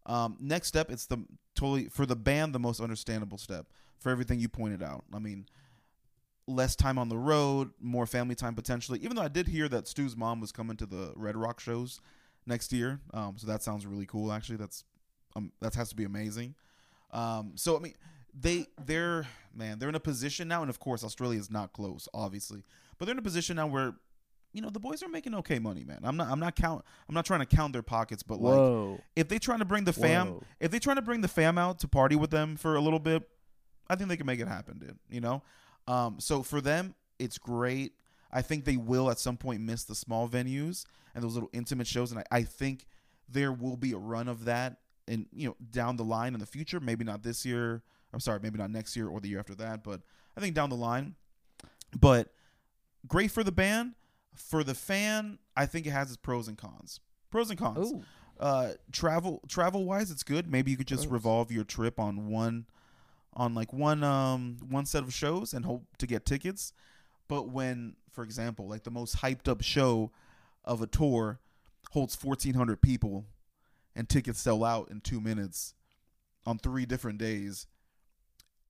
Um, 0.05 0.37
next 0.39 0.67
step, 0.67 0.89
it's 0.89 1.05
the 1.05 1.17
totally 1.55 1.89
for 1.89 2.05
the 2.05 2.15
band 2.15 2.53
the 2.55 2.59
most 2.59 2.79
understandable 2.79 3.37
step 3.37 3.67
for 3.99 4.09
everything 4.09 4.39
you 4.39 4.47
pointed 4.47 4.81
out. 4.81 5.03
I 5.13 5.19
mean, 5.19 5.47
less 6.47 6.75
time 6.75 6.97
on 6.97 7.09
the 7.09 7.17
road, 7.17 7.71
more 7.81 8.05
family 8.05 8.35
time 8.35 8.55
potentially. 8.55 8.99
Even 8.99 9.15
though 9.15 9.23
I 9.23 9.27
did 9.27 9.47
hear 9.47 9.67
that 9.69 9.87
Stu's 9.87 10.15
mom 10.15 10.39
was 10.39 10.51
coming 10.51 10.77
to 10.77 10.85
the 10.85 11.11
Red 11.15 11.35
Rock 11.35 11.59
shows 11.59 11.99
next 12.45 12.71
year, 12.71 13.01
um, 13.13 13.35
so 13.37 13.47
that 13.47 13.63
sounds 13.63 13.85
really 13.85 14.05
cool. 14.05 14.31
Actually, 14.31 14.57
that's 14.57 14.85
um, 15.35 15.51
that 15.59 15.75
has 15.75 15.89
to 15.89 15.95
be 15.95 16.05
amazing. 16.05 16.55
Um, 17.11 17.53
so 17.55 17.75
I 17.75 17.79
mean, 17.79 17.95
they 18.33 18.65
they're 18.85 19.27
man, 19.53 19.79
they're 19.79 19.89
in 19.89 19.95
a 19.95 19.99
position 19.99 20.47
now, 20.47 20.61
and 20.61 20.69
of 20.69 20.79
course, 20.79 21.03
Australia 21.03 21.39
is 21.39 21.51
not 21.51 21.73
close, 21.73 22.07
obviously, 22.13 22.63
but 22.97 23.05
they're 23.05 23.13
in 23.13 23.19
a 23.19 23.23
position 23.23 23.55
now 23.55 23.67
where. 23.67 23.93
You 24.53 24.61
know 24.61 24.69
the 24.71 24.79
boys 24.79 25.03
are 25.03 25.09
making 25.09 25.35
okay 25.35 25.59
money, 25.59 25.83
man. 25.83 25.99
I'm 26.03 26.17
not. 26.17 26.29
I'm 26.29 26.39
not 26.39 26.55
count. 26.55 26.83
I'm 27.07 27.13
not 27.13 27.25
trying 27.25 27.41
to 27.41 27.45
count 27.45 27.73
their 27.73 27.83
pockets, 27.83 28.23
but 28.23 28.41
like 28.41 29.01
if 29.15 29.27
they 29.27 29.37
trying 29.37 29.59
to 29.59 29.65
bring 29.65 29.83
the 29.83 29.93
fam, 29.93 30.27
Whoa. 30.29 30.43
if 30.59 30.71
they 30.71 30.79
trying 30.79 30.95
to 30.95 31.01
bring 31.03 31.21
the 31.21 31.27
fam 31.27 31.59
out 31.59 31.79
to 31.79 31.87
party 31.87 32.15
with 32.15 32.31
them 32.31 32.55
for 32.55 32.75
a 32.75 32.81
little 32.81 32.97
bit, 32.97 33.29
I 33.87 33.95
think 33.95 34.09
they 34.09 34.17
can 34.17 34.25
make 34.25 34.39
it 34.39 34.47
happen, 34.47 34.79
dude. 34.79 34.97
You 35.11 35.21
know, 35.21 35.43
um, 35.87 36.19
so 36.19 36.41
for 36.41 36.59
them, 36.61 36.95
it's 37.19 37.37
great. 37.37 37.93
I 38.31 38.41
think 38.41 38.65
they 38.65 38.77
will 38.77 39.11
at 39.11 39.19
some 39.19 39.37
point 39.37 39.61
miss 39.61 39.83
the 39.83 39.93
small 39.93 40.27
venues 40.27 40.85
and 41.13 41.23
those 41.23 41.35
little 41.35 41.49
intimate 41.53 41.85
shows, 41.85 42.11
and 42.11 42.21
I, 42.21 42.37
I 42.37 42.43
think 42.43 42.87
there 43.29 43.51
will 43.51 43.77
be 43.77 43.91
a 43.91 43.97
run 43.97 44.27
of 44.27 44.45
that, 44.45 44.77
and 45.07 45.27
you 45.33 45.49
know, 45.49 45.55
down 45.71 45.97
the 45.97 46.03
line 46.05 46.33
in 46.33 46.39
the 46.39 46.47
future. 46.47 46.79
Maybe 46.79 47.03
not 47.03 47.21
this 47.21 47.45
year. 47.45 47.83
I'm 48.13 48.21
sorry, 48.21 48.39
maybe 48.41 48.57
not 48.57 48.71
next 48.71 48.95
year 48.95 49.07
or 49.07 49.19
the 49.19 49.27
year 49.27 49.39
after 49.39 49.55
that, 49.55 49.83
but 49.83 50.01
I 50.35 50.41
think 50.41 50.55
down 50.55 50.69
the 50.69 50.77
line. 50.77 51.15
But 51.99 52.29
great 53.05 53.31
for 53.31 53.43
the 53.43 53.51
band. 53.51 53.93
For 54.33 54.63
the 54.63 54.75
fan, 54.75 55.39
I 55.55 55.65
think 55.65 55.87
it 55.87 55.91
has 55.91 56.09
its 56.09 56.17
pros 56.17 56.47
and 56.47 56.57
cons. 56.57 56.99
Pros 57.31 57.49
and 57.49 57.59
cons 57.59 57.91
Ooh. 57.91 58.03
uh 58.39 58.73
travel 58.91 59.41
travel 59.49 59.83
wise 59.83 60.11
it's 60.11 60.23
good 60.23 60.49
maybe 60.49 60.71
you 60.71 60.77
could 60.77 60.87
just 60.87 61.03
Gross. 61.03 61.13
revolve 61.13 61.51
your 61.51 61.63
trip 61.65 61.99
on 61.99 62.29
one 62.29 62.65
on 63.33 63.53
like 63.53 63.73
one 63.73 64.03
um 64.03 64.57
one 64.69 64.85
set 64.85 65.03
of 65.03 65.13
shows 65.13 65.53
and 65.53 65.65
hope 65.65 65.83
to 65.97 66.07
get 66.07 66.25
tickets 66.25 66.71
but 67.27 67.49
when 67.49 67.95
for 68.13 68.23
example 68.23 68.67
like 68.67 68.83
the 68.83 68.91
most 68.91 69.17
hyped 69.17 69.49
up 69.49 69.61
show 69.61 70.11
of 70.63 70.81
a 70.81 70.87
tour 70.87 71.39
holds 71.91 72.17
1400 72.23 72.81
people 72.81 73.25
and 73.95 74.07
tickets 74.07 74.39
sell 74.39 74.63
out 74.63 74.89
in 74.89 75.01
2 75.01 75.19
minutes 75.19 75.73
on 76.45 76.57
3 76.59 76.85
different 76.85 77.17
days 77.17 77.67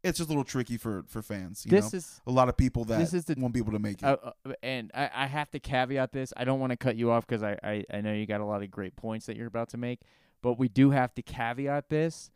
it's 0.04 0.18
just 0.20 0.30
a 0.30 0.32
little 0.32 0.44
tricky 0.44 0.78
for 0.78 1.04
for 1.08 1.22
fans 1.22 1.66
you 1.66 1.72
This 1.72 1.92
know 1.92 1.98
is 1.98 2.22
a 2.28 2.32
lot 2.32 2.50
of 2.50 2.56
people 2.58 2.86
that 2.86 3.00
this 3.00 3.14
is 3.14 3.26
the- 3.26 3.36
won't 3.38 3.54
be 3.54 3.60
able 3.60 3.72
to 3.74 3.80
make 3.80 4.02
it 4.02 4.06
Uh, 4.06 4.18
uh, 4.46 4.54
and 4.64 4.92
I, 4.94 5.10
I 5.14 5.26
have 5.28 5.50
to 5.52 5.60
caveat 5.60 6.12
this. 6.12 6.32
I 6.38 6.44
don't 6.46 6.60
want 6.60 6.72
to 6.72 6.78
cut 6.78 6.96
you 6.96 7.12
off 7.12 7.26
because 7.28 7.44
I, 7.44 7.58
I, 7.64 7.84
I 7.94 8.02
know 8.02 8.14
you 8.14 8.26
got 8.26 8.42
a 8.42 8.46
lot 8.46 8.62
of 8.64 8.72
great 8.72 8.96
points 8.96 9.26
that 9.26 9.36
you're 9.38 9.48
about 9.48 9.70
to 9.70 9.78
make, 9.78 10.00
but 10.42 10.58
we 10.60 10.68
do 10.70 10.92
have 10.92 11.14
to 11.16 11.22
caveat 11.22 11.90
this. 11.90 12.32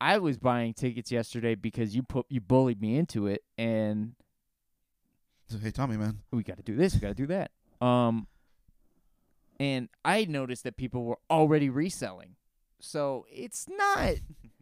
I 0.00 0.18
was 0.18 0.36
buying 0.38 0.74
tickets 0.74 1.10
yesterday 1.10 1.54
because 1.54 1.94
you 1.96 2.02
put 2.02 2.26
you 2.28 2.40
bullied 2.40 2.80
me 2.82 2.96
into 2.96 3.26
it, 3.26 3.42
and 3.56 4.14
So, 5.48 5.58
hey, 5.58 5.70
Tommy, 5.70 5.96
man. 5.96 6.18
we 6.30 6.42
got 6.42 6.58
to 6.58 6.62
do 6.62 6.76
this, 6.76 6.94
we 6.94 7.00
got 7.00 7.08
to 7.08 7.14
do 7.14 7.26
that. 7.28 7.50
Um, 7.80 8.26
and 9.58 9.88
I 10.04 10.26
noticed 10.26 10.64
that 10.64 10.76
people 10.76 11.04
were 11.04 11.18
already 11.30 11.70
reselling, 11.70 12.36
so 12.78 13.24
it's 13.32 13.66
not. 13.68 14.16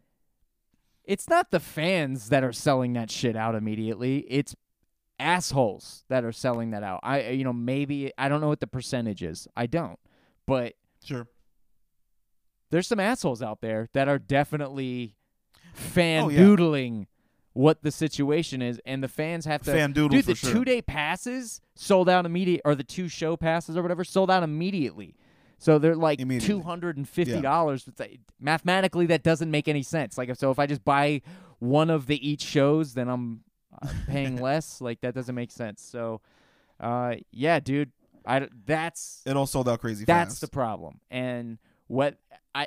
It's 1.04 1.28
not 1.28 1.50
the 1.50 1.60
fans 1.60 2.28
that 2.30 2.42
are 2.44 2.52
selling 2.52 2.92
that 2.94 3.10
shit 3.10 3.36
out 3.36 3.54
immediately. 3.54 4.20
It's 4.28 4.54
assholes 5.18 6.04
that 6.08 6.24
are 6.24 6.32
selling 6.32 6.70
that 6.72 6.82
out. 6.82 7.00
I 7.02 7.28
you 7.30 7.44
know 7.44 7.52
maybe 7.52 8.12
I 8.18 8.28
don't 8.28 8.40
know 8.40 8.48
what 8.48 8.60
the 8.60 8.66
percentage 8.66 9.22
is. 9.22 9.46
I 9.56 9.66
don't. 9.66 9.98
But 10.46 10.74
Sure. 11.04 11.26
there's 12.70 12.86
some 12.86 13.00
assholes 13.00 13.42
out 13.42 13.60
there 13.60 13.88
that 13.92 14.08
are 14.08 14.18
definitely 14.18 15.14
fan 15.74 16.24
Oh, 16.24 16.28
yeah. 16.30 16.38
doodling 16.38 17.06
what 17.52 17.82
the 17.82 17.90
situation 17.92 18.60
is 18.62 18.80
and 18.84 19.02
the 19.02 19.08
fans 19.08 19.44
have 19.44 19.62
to 19.62 19.70
Fan 19.72 19.92
doodle 19.92 20.16
Dude, 20.16 20.24
the 20.26 20.34
sure. 20.34 20.50
two 20.52 20.64
day 20.64 20.82
passes 20.82 21.60
sold 21.76 22.08
out 22.08 22.26
immediate 22.26 22.62
or 22.64 22.74
the 22.74 22.82
two 22.82 23.06
show 23.08 23.36
passes 23.36 23.76
or 23.76 23.82
whatever 23.82 24.02
sold 24.04 24.30
out 24.30 24.42
immediately. 24.42 25.14
So 25.58 25.78
they're 25.78 25.96
like 25.96 26.18
two 26.40 26.60
hundred 26.62 26.96
and 26.96 27.08
fifty 27.08 27.40
dollars. 27.40 27.88
Mathematically, 28.40 29.06
that 29.06 29.22
doesn't 29.22 29.50
make 29.50 29.68
any 29.68 29.82
sense. 29.82 30.18
Like, 30.18 30.34
so 30.36 30.50
if 30.50 30.58
I 30.58 30.66
just 30.66 30.84
buy 30.84 31.22
one 31.58 31.90
of 31.90 32.06
the 32.06 32.28
each 32.28 32.42
shows, 32.42 32.94
then 32.94 33.08
I'm 33.08 33.40
uh, 33.80 33.88
paying 34.06 34.36
less. 34.40 34.80
Like, 34.80 35.00
that 35.00 35.14
doesn't 35.14 35.34
make 35.34 35.50
sense. 35.50 35.82
So, 35.82 36.20
uh, 36.80 37.14
yeah, 37.30 37.60
dude, 37.60 37.92
I 38.26 38.48
that's 38.66 39.22
It 39.24 39.36
all 39.36 39.46
sold 39.46 39.68
out 39.68 39.80
crazy 39.80 40.04
that's 40.04 40.34
fast. 40.34 40.40
the 40.40 40.48
problem. 40.48 41.00
And 41.10 41.58
what 41.86 42.18
I 42.54 42.66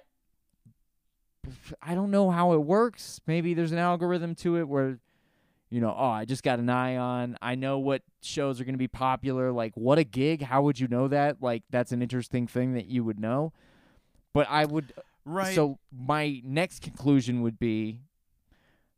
I 1.81 1.95
don't 1.95 2.11
know 2.11 2.29
how 2.31 2.53
it 2.53 2.61
works. 2.63 3.21
Maybe 3.27 3.53
there's 3.53 3.71
an 3.71 3.77
algorithm 3.77 4.35
to 4.35 4.57
it 4.57 4.67
where 4.67 4.99
you 5.69 5.81
know, 5.81 5.93
oh, 5.97 6.09
I 6.09 6.25
just 6.25 6.43
got 6.43 6.59
an 6.59 6.69
eye 6.69 6.95
on. 6.95 7.37
I 7.41 7.55
know 7.55 7.79
what 7.79 8.01
shows 8.21 8.61
are 8.61 8.63
going 8.63 8.75
to 8.75 8.79
be 8.79 8.87
popular. 8.87 9.51
Like, 9.51 9.75
what 9.75 9.97
a 9.97 10.03
gig. 10.03 10.41
How 10.41 10.61
would 10.61 10.79
you 10.79 10.87
know 10.87 11.07
that? 11.09 11.41
Like, 11.41 11.63
that's 11.69 11.91
an 11.91 12.01
interesting 12.01 12.47
thing 12.47 12.73
that 12.73 12.85
you 12.85 13.03
would 13.03 13.19
know. 13.19 13.51
But 14.33 14.47
I 14.49 14.65
would. 14.65 14.93
Uh, 14.97 15.01
right. 15.25 15.53
So, 15.53 15.79
my 15.91 16.41
next 16.45 16.81
conclusion 16.81 17.41
would 17.41 17.59
be 17.59 18.01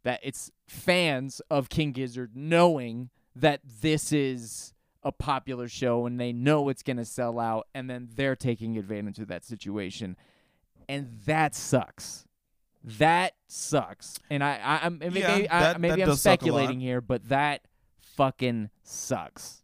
that 0.03 0.19
it's 0.21 0.51
fans 0.67 1.41
of 1.49 1.69
King 1.69 1.91
Gizzard 1.91 2.31
knowing 2.35 3.09
that 3.35 3.61
this 3.81 4.11
is 4.11 4.73
a 5.01 5.11
popular 5.11 5.67
show 5.67 6.05
and 6.05 6.19
they 6.19 6.33
know 6.33 6.69
it's 6.69 6.83
going 6.83 6.97
to 6.97 7.05
sell 7.05 7.39
out, 7.39 7.67
and 7.73 7.89
then 7.89 8.09
they're 8.15 8.35
taking 8.35 8.77
advantage 8.77 9.17
of 9.17 9.27
that 9.27 9.43
situation. 9.43 10.15
And 10.87 11.19
that 11.25 11.55
sucks. 11.55 12.25
That 12.83 13.33
sucks. 13.47 14.17
And 14.29 14.43
I, 14.43 14.59
I 14.63 14.85
I'm 14.85 14.99
maybe, 14.99 15.19
Yeah, 15.19 15.35
I, 15.35 15.59
that- 15.59 15.81
maybe 15.81 15.95
that 15.97 16.01
I'm 16.03 16.07
does 16.09 16.21
suck 16.21 16.31
a 16.41 16.45
lot. 16.45 16.49
speculating 16.49 16.79
here, 16.79 17.01
but 17.01 17.27
that 17.29 17.61
fucking 18.15 18.69
sucks. 18.83 19.63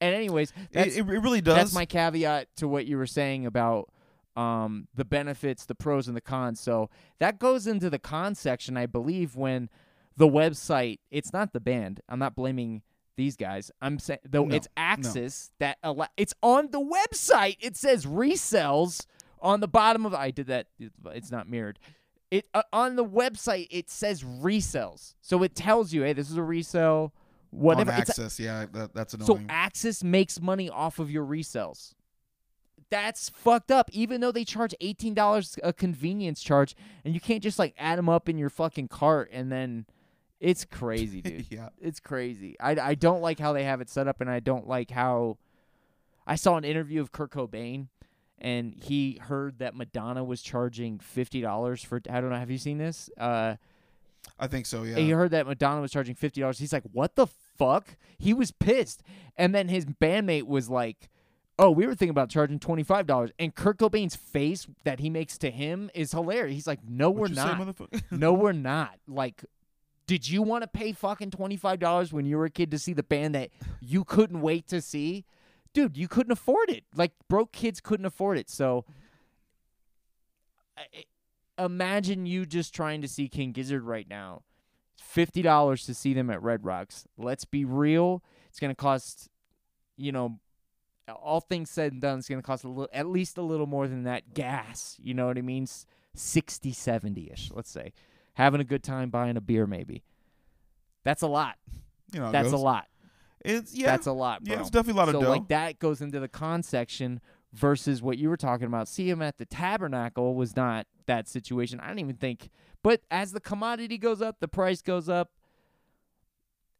And 0.00 0.14
anyways, 0.14 0.52
that's 0.72 0.96
it, 0.96 1.00
it 1.08 1.20
really 1.20 1.40
does. 1.40 1.56
that's 1.56 1.74
my 1.74 1.86
caveat 1.86 2.48
to 2.56 2.68
what 2.68 2.86
you 2.86 2.98
were 2.98 3.06
saying 3.06 3.46
about 3.46 3.90
um, 4.36 4.88
the 4.94 5.06
benefits, 5.06 5.64
the 5.64 5.74
pros, 5.74 6.06
and 6.08 6.16
the 6.16 6.20
cons. 6.20 6.60
So 6.60 6.90
that 7.18 7.38
goes 7.38 7.66
into 7.66 7.88
the 7.88 7.98
con 7.98 8.34
section, 8.34 8.76
I 8.76 8.84
believe, 8.86 9.36
when 9.36 9.70
the 10.16 10.28
website. 10.28 10.98
It's 11.10 11.32
not 11.32 11.54
the 11.54 11.60
band. 11.60 12.00
I'm 12.10 12.18
not 12.18 12.34
blaming 12.36 12.82
these 13.16 13.36
guys. 13.36 13.70
I'm 13.80 13.98
saying 13.98 14.20
though 14.28 14.44
No, 14.44 14.54
it's 14.56 14.68
AXS 14.76 15.50
that 15.60 15.78
allow. 15.82 16.08
It's 16.18 16.34
on 16.42 16.70
the 16.72 16.80
website. 16.80 17.56
It 17.60 17.76
says 17.78 18.04
resells 18.04 19.06
on 19.46 19.60
the 19.60 19.68
bottom 19.68 20.04
of. 20.04 20.14
I 20.14 20.30
did 20.30 20.48
that. 20.48 20.66
It's 21.06 21.30
not 21.30 21.48
mirrored. 21.48 21.78
It 22.30 22.48
uh, 22.54 22.62
on 22.72 22.96
the 22.96 23.04
website. 23.04 23.68
It 23.70 23.88
says 23.88 24.22
resells, 24.22 25.14
so 25.20 25.42
it 25.42 25.54
tells 25.54 25.92
you, 25.92 26.02
hey, 26.02 26.12
this 26.12 26.30
is 26.30 26.36
a 26.36 26.42
resell. 26.42 27.12
Whatever. 27.50 27.92
on 27.92 28.00
It's 28.00 28.10
access. 28.10 28.40
yeah, 28.40 28.66
that, 28.72 28.94
that's 28.94 29.12
so 29.12 29.36
annoying. 29.36 29.46
AXS 29.48 30.02
makes 30.04 30.40
money 30.40 30.68
off 30.68 30.98
of 30.98 31.10
your 31.10 31.24
resells. 31.24 31.94
That's 32.90 33.28
fucked 33.30 33.70
up. 33.70 33.88
Even 33.92 34.20
though 34.20 34.32
they 34.32 34.44
charge 34.44 34.74
eighteen 34.80 35.14
dollars 35.14 35.58
a 35.62 35.72
convenience 35.72 36.42
charge, 36.42 36.74
and 37.04 37.14
you 37.14 37.20
can't 37.20 37.42
just 37.42 37.58
like 37.58 37.74
add 37.78 37.98
them 37.98 38.08
up 38.08 38.28
in 38.28 38.36
your 38.38 38.50
fucking 38.50 38.88
cart 38.88 39.30
and 39.32 39.50
then 39.50 39.86
it's 40.40 40.64
crazy, 40.64 41.22
dude. 41.22 41.46
yeah. 41.50 41.70
it's 41.80 42.00
crazy. 42.00 42.56
I 42.60 42.72
I 42.72 42.94
don't 42.94 43.22
like 43.22 43.38
how 43.38 43.52
they 43.52 43.64
have 43.64 43.80
it 43.80 43.88
set 43.88 44.08
up, 44.08 44.20
and 44.20 44.30
I 44.30 44.40
don't 44.40 44.66
like 44.66 44.90
how. 44.90 45.38
I 46.26 46.34
saw 46.34 46.56
an 46.56 46.64
interview 46.64 47.00
of 47.00 47.12
Kurt 47.12 47.30
Cobain, 47.30 47.86
and 48.38 48.74
he 48.74 49.18
heard 49.22 49.58
that 49.60 49.74
Madonna 49.74 50.22
was 50.24 50.42
charging 50.42 50.98
fifty 50.98 51.40
dollars 51.40 51.82
for. 51.82 52.00
I 52.10 52.20
don't 52.20 52.30
know. 52.30 52.36
Have 52.36 52.50
you 52.50 52.58
seen 52.58 52.78
this? 52.78 53.08
Uh, 53.18 53.56
I 54.38 54.46
think 54.48 54.66
so. 54.66 54.82
Yeah. 54.82 54.96
he 54.96 55.10
heard 55.10 55.30
that 55.30 55.46
Madonna 55.46 55.80
was 55.80 55.92
charging 55.92 56.14
fifty 56.14 56.40
dollars. 56.40 56.58
He's 56.58 56.72
like, 56.72 56.82
"What 56.92 57.14
the 57.14 57.26
fuck?" 57.26 57.96
He 58.18 58.34
was 58.34 58.50
pissed, 58.50 59.02
and 59.36 59.54
then 59.54 59.68
his 59.68 59.84
bandmate 59.86 60.44
was 60.46 60.68
like, 60.68 61.08
"Oh, 61.58 61.70
we 61.70 61.86
were 61.86 61.94
thinking 61.94 62.10
about 62.10 62.28
charging 62.28 62.58
twenty 62.58 62.82
five 62.82 63.06
dollars." 63.06 63.30
And 63.38 63.54
Kurt 63.54 63.78
Cobain's 63.78 64.16
face 64.16 64.66
that 64.84 65.00
he 65.00 65.08
makes 65.10 65.38
to 65.38 65.50
him 65.50 65.90
is 65.94 66.12
hilarious. 66.12 66.54
He's 66.54 66.66
like, 66.66 66.80
"No, 66.86 67.10
What 67.10 67.20
we're 67.20 67.28
say, 67.28 67.34
not. 67.36 67.58
motherfucker? 67.60 68.02
no, 68.10 68.32
we're 68.32 68.52
not. 68.52 68.98
Like, 69.06 69.44
did 70.06 70.28
you 70.28 70.42
want 70.42 70.62
to 70.62 70.68
pay 70.68 70.92
fucking 70.92 71.30
twenty 71.30 71.56
five 71.56 71.78
dollars 71.78 72.12
when 72.12 72.26
you 72.26 72.36
were 72.36 72.46
a 72.46 72.50
kid 72.50 72.70
to 72.72 72.78
see 72.78 72.92
the 72.92 73.02
band 73.04 73.34
that 73.34 73.50
you 73.80 74.04
couldn't 74.04 74.40
wait 74.40 74.66
to 74.68 74.80
see?" 74.82 75.24
Dude, 75.76 75.98
you 75.98 76.08
couldn't 76.08 76.32
afford 76.32 76.70
it. 76.70 76.84
Like 76.94 77.12
broke 77.28 77.52
kids 77.52 77.82
couldn't 77.82 78.06
afford 78.06 78.38
it. 78.38 78.48
So 78.48 78.86
imagine 81.58 82.24
you 82.24 82.46
just 82.46 82.74
trying 82.74 83.02
to 83.02 83.08
see 83.08 83.28
King 83.28 83.52
Gizzard 83.52 83.82
right 83.82 84.08
now. 84.08 84.40
Fifty 84.96 85.42
dollars 85.42 85.84
to 85.84 85.92
see 85.92 86.14
them 86.14 86.30
at 86.30 86.42
Red 86.42 86.64
Rocks. 86.64 87.04
Let's 87.18 87.44
be 87.44 87.66
real. 87.66 88.22
It's 88.48 88.58
gonna 88.58 88.74
cost, 88.74 89.28
you 89.98 90.12
know, 90.12 90.40
all 91.08 91.42
things 91.42 91.68
said 91.68 91.92
and 91.92 92.00
done, 92.00 92.20
it's 92.20 92.28
gonna 92.30 92.40
cost 92.40 92.64
a 92.64 92.68
little, 92.68 92.88
at 92.90 93.06
least 93.06 93.36
a 93.36 93.42
little 93.42 93.66
more 93.66 93.86
than 93.86 94.04
that 94.04 94.32
gas. 94.32 94.96
You 94.98 95.12
know 95.12 95.26
what 95.26 95.36
I 95.36 95.42
mean? 95.42 95.64
S- 95.64 95.84
60, 96.14 96.72
70 96.72 97.30
ish. 97.30 97.50
Let's 97.52 97.70
say, 97.70 97.92
having 98.32 98.62
a 98.62 98.64
good 98.64 98.82
time 98.82 99.10
buying 99.10 99.36
a 99.36 99.42
beer, 99.42 99.66
maybe. 99.66 100.04
That's 101.04 101.20
a 101.20 101.26
lot. 101.26 101.56
You 102.14 102.20
know, 102.20 102.32
That's 102.32 102.50
a 102.52 102.56
lot. 102.56 102.86
It's 103.46 103.74
yeah. 103.74 103.86
That's 103.86 104.06
a 104.06 104.12
lot, 104.12 104.44
bro. 104.44 104.54
yeah, 104.54 104.60
it's 104.60 104.70
definitely 104.70 105.00
a 105.00 105.04
lot 105.04 105.12
so 105.12 105.18
of 105.18 105.24
dough. 105.24 105.30
like 105.30 105.48
that 105.48 105.78
goes 105.78 106.00
into 106.00 106.20
the 106.20 106.28
con 106.28 106.62
section 106.62 107.20
versus 107.52 108.02
what 108.02 108.18
you 108.18 108.28
were 108.28 108.36
talking 108.36 108.66
about. 108.66 108.88
See 108.88 109.08
him 109.08 109.22
at 109.22 109.38
the 109.38 109.46
tabernacle 109.46 110.34
was 110.34 110.56
not 110.56 110.86
that 111.06 111.28
situation. 111.28 111.80
I 111.80 111.88
don't 111.88 111.98
even 112.00 112.16
think. 112.16 112.50
But 112.82 113.00
as 113.10 113.32
the 113.32 113.40
commodity 113.40 113.98
goes 113.98 114.20
up, 114.20 114.36
the 114.40 114.48
price 114.48 114.82
goes 114.82 115.08
up. 115.08 115.30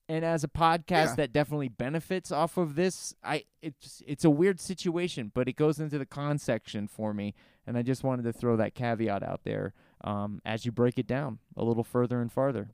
And 0.08 0.24
as 0.24 0.44
a 0.44 0.48
podcast 0.48 0.88
Yeah. 0.88 1.14
that 1.16 1.32
definitely 1.32 1.68
benefits 1.68 2.30
off 2.30 2.56
of 2.56 2.76
this, 2.76 3.12
I 3.24 3.44
it's 3.60 4.02
it's 4.06 4.24
a 4.24 4.30
weird 4.30 4.60
situation, 4.60 5.32
but 5.34 5.48
it 5.48 5.54
goes 5.56 5.80
into 5.80 5.98
the 5.98 6.06
con 6.06 6.38
section 6.38 6.86
for 6.86 7.12
me, 7.12 7.34
and 7.66 7.76
I 7.76 7.82
just 7.82 8.04
wanted 8.04 8.22
to 8.22 8.32
throw 8.32 8.56
that 8.56 8.74
caveat 8.76 9.24
out 9.24 9.40
there 9.42 9.74
um, 10.04 10.40
as 10.44 10.64
you 10.64 10.70
break 10.70 10.96
it 10.98 11.08
down 11.08 11.40
a 11.56 11.64
little 11.64 11.82
further 11.82 12.20
and 12.20 12.30
farther. 12.30 12.70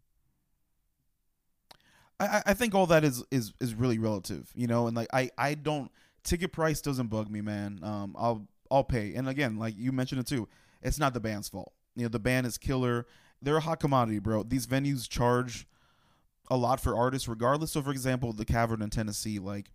I, 2.27 2.43
I- 2.47 2.55
think 2.55 2.75
all 2.75 2.87
that 2.87 3.05
is 3.05 3.25
is 3.31 3.53
is 3.61 3.75
really 3.75 3.99
relative, 3.99 4.51
you 4.55 4.67
know, 4.67 4.87
and 4.87 4.97
like 4.97 5.09
I 5.13 5.31
I 5.39 5.55
don't 5.55 5.91
ticket 6.25 6.53
price 6.53 6.81
doesn't 6.81 7.09
bug 7.09 7.31
me, 7.31 7.41
man. 7.41 7.81
Um, 7.83 8.15
I'll 8.19 8.47
I'll 8.71 8.85
pay, 8.85 9.15
and 9.15 9.29
again, 9.29 9.59
like 9.59 9.75
you 9.77 9.93
mentioned 9.93 10.21
it 10.21 10.27
too, 10.27 10.49
it's 10.83 10.99
not 10.99 11.15
the 11.15 11.21
band's 11.21 11.49
fault. 11.49 11.73
You 11.97 12.05
know, 12.05 12.09
the 12.09 12.19
band 12.19 12.47
is 12.47 12.59
killer. 12.59 13.07
They're 13.41 13.57
a 13.57 13.61
hot 13.61 13.81
commodity, 13.81 14.19
bro. 14.21 14.45
These 14.45 14.67
venues 14.67 15.09
charge 15.09 15.67
a 16.51 16.57
lot 16.57 16.81
for 16.81 16.97
artists, 16.97 17.29
regardless. 17.29 17.73
So, 17.73 17.83
for 17.83 17.91
example, 17.91 18.33
the 18.33 18.45
Cavern 18.45 18.83
in 18.83 18.91
Tennessee, 18.91 19.39
like 19.39 19.71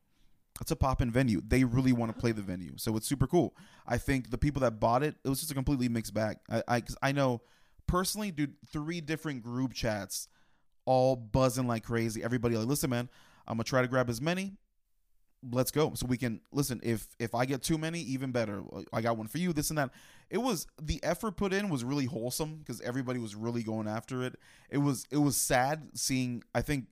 it's 0.62 0.72
a 0.72 0.75
pop-in 0.75 1.12
venue. 1.12 1.42
They 1.46 1.63
really 1.63 1.92
want 1.94 2.13
to 2.13 2.20
play 2.20 2.32
the 2.32 2.42
venue, 2.42 2.74
so 2.77 2.96
it's 2.98 3.08
super 3.08 3.27
cool. 3.27 3.56
I 3.86 3.98
think 3.98 4.32
the 4.32 4.38
people 4.38 4.62
that 4.62 4.80
bought 4.80 5.04
it, 5.04 5.16
it 5.24 5.30
was 5.30 5.39
just 5.39 5.51
a 5.51 5.56
completely 5.56 5.89
mixed 5.89 6.13
bag. 6.13 6.38
I 6.50 6.63
I, 6.68 6.84
I 7.01 7.12
know 7.12 7.42
personally, 7.88 8.32
dude, 8.32 8.56
three 8.72 9.01
different 9.01 9.44
group 9.44 9.74
chats 9.74 10.27
all 10.88 11.17
buzzing 11.17 11.67
like 11.67 11.84
crazy. 11.84 12.24
Everybody 12.24 12.56
like, 12.56 12.65
listen, 12.65 12.89
man, 12.89 13.10
I'm 13.46 13.58
gonna 13.58 13.65
try 13.65 13.82
to 13.82 13.88
grab 13.88 14.10
as 14.10 14.22
many. 14.22 14.53
Let's 15.51 15.70
go. 15.70 15.94
So 15.94 16.08
we 16.08 16.17
can 16.17 16.41
listen. 16.51 16.79
If 16.82 17.08
if 17.20 17.36
I 17.36 17.46
get 17.46 17.62
too 17.62 17.77
many, 17.77 18.00
even 18.00 18.32
better. 18.32 18.63
I 18.91 19.01
got 19.01 19.17
one 19.17 19.27
for 19.27 19.38
you. 19.38 19.53
This 19.53 19.70
and 19.70 19.77
that. 19.77 19.91
It 20.29 20.39
was 20.39 20.65
the 20.82 21.03
effort 21.03 21.38
put 21.38 21.53
in 21.53 21.70
was 21.70 21.84
really 21.84 22.06
wholesome 22.06 22.56
because 22.56 22.82
everybody 22.82 23.20
was 23.20 23.36
really 23.36 23.63
going 23.63 23.88
after 23.88 24.24
it. 24.24 24.36
It 24.72 24.79
was 24.79 25.06
it 25.12 25.17
was 25.17 25.36
sad 25.36 25.89
seeing. 25.94 26.41
I 26.56 26.62
think 26.62 26.86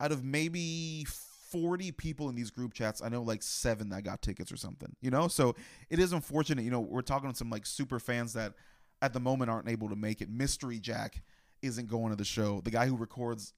out 0.00 0.12
of 0.12 0.24
maybe 0.24 1.04
40 1.50 1.92
people 1.92 2.28
in 2.28 2.36
these 2.36 2.50
group 2.50 2.72
chats, 2.72 3.02
I 3.02 3.08
know 3.08 3.22
like 3.22 3.42
seven 3.42 3.90
that 3.90 4.04
got 4.04 4.22
tickets 4.22 4.52
or 4.52 4.56
something. 4.56 4.94
You 5.00 5.10
know, 5.10 5.26
so 5.26 5.56
it 5.90 5.98
is 5.98 6.12
unfortunate. 6.12 6.64
You 6.64 6.70
know, 6.70 6.80
we're 6.80 7.02
talking 7.02 7.30
to 7.30 7.36
some 7.36 7.50
like 7.50 7.66
super 7.66 7.98
fans 7.98 8.32
that 8.34 8.54
at 9.02 9.12
the 9.12 9.20
moment 9.20 9.50
aren't 9.50 9.68
able 9.68 9.88
to 9.88 9.96
make 9.96 10.20
it. 10.20 10.30
Mystery 10.30 10.78
Jack 10.78 11.22
isn't 11.62 11.88
going 11.88 12.10
to 12.10 12.16
the 12.16 12.24
show. 12.24 12.60
The 12.60 12.70
guy 12.70 12.86
who 12.86 12.96
records, 12.96 13.52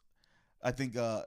I 0.62 0.71
think, 0.71 0.97
uh, 0.97 1.23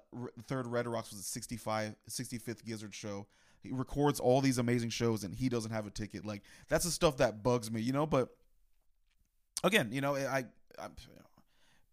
third 0.47 0.67
Red 0.67 0.87
Rocks 0.87 1.11
was 1.11 1.19
a 1.19 1.23
65, 1.23 1.95
65th 2.09 2.63
Gizzard 2.65 2.93
show. 2.93 3.27
He 3.61 3.71
records 3.71 4.19
all 4.19 4.41
these 4.41 4.57
amazing 4.57 4.89
shows 4.89 5.23
and 5.23 5.33
he 5.33 5.49
doesn't 5.49 5.71
have 5.71 5.87
a 5.87 5.89
ticket. 5.89 6.25
Like 6.25 6.43
that's 6.67 6.85
the 6.85 6.91
stuff 6.91 7.17
that 7.17 7.41
bugs 7.41 7.71
me, 7.71 7.81
you 7.81 7.93
know. 7.93 8.05
But 8.05 8.29
again, 9.63 9.89
you 9.91 10.01
know, 10.01 10.15
I 10.15 10.45
I'm, 10.77 10.91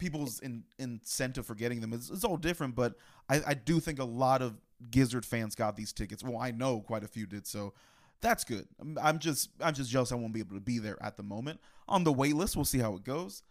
people's 0.03 0.41
in, 0.41 0.65
incentive 0.79 1.47
for 1.47 1.55
getting 1.55 1.81
them 1.81 1.93
is 1.93 2.11
it's 2.11 2.25
all 2.25 2.37
different. 2.37 2.75
But 2.75 2.95
I, 3.29 3.41
I 3.47 3.55
do 3.55 3.81
think 3.81 4.01
a 4.01 4.05
lot 4.05 4.43
of 4.43 4.61
Gizzard 4.91 5.25
fans 5.25 5.55
got 5.55 5.77
these 5.77 5.93
tickets. 5.93 6.25
Well, 6.25 6.39
I 6.39 6.51
know 6.51 6.81
quite 6.81 7.05
a 7.05 7.09
few 7.09 7.25
did. 7.25 7.47
So 7.47 7.73
that's 8.21 8.45
good. 8.45 8.67
I'm, 8.81 8.99
I'm 9.01 9.19
just 9.19 9.51
I'm 9.61 9.75
just 9.75 9.91
jealous 9.91 10.13
I 10.13 10.17
won't 10.17 10.33
be 10.33 10.41
able 10.41 10.57
to 10.57 10.61
be 10.61 10.79
there 10.79 11.03
at 11.03 11.17
the 11.17 11.23
moment. 11.23 11.61
On 11.89 12.05
the 12.05 12.13
wait 12.13 12.35
list, 12.35 12.57
we'll 12.57 12.65
see 12.65 12.79
how 12.79 12.95
it 12.95 13.05
goes. 13.05 13.43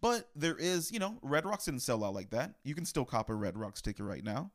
But 0.00 0.28
there 0.34 0.56
is, 0.56 0.90
you 0.90 0.98
know, 0.98 1.18
Red 1.22 1.44
Rocks 1.44 1.66
didn't 1.66 1.80
sell 1.80 2.04
out 2.04 2.14
like 2.14 2.30
that. 2.30 2.54
You 2.64 2.74
can 2.74 2.84
still 2.84 3.04
cop 3.04 3.28
a 3.28 3.34
Red 3.34 3.58
Rocks 3.58 3.82
ticket 3.82 4.04
right 4.04 4.24
now. 4.24 4.50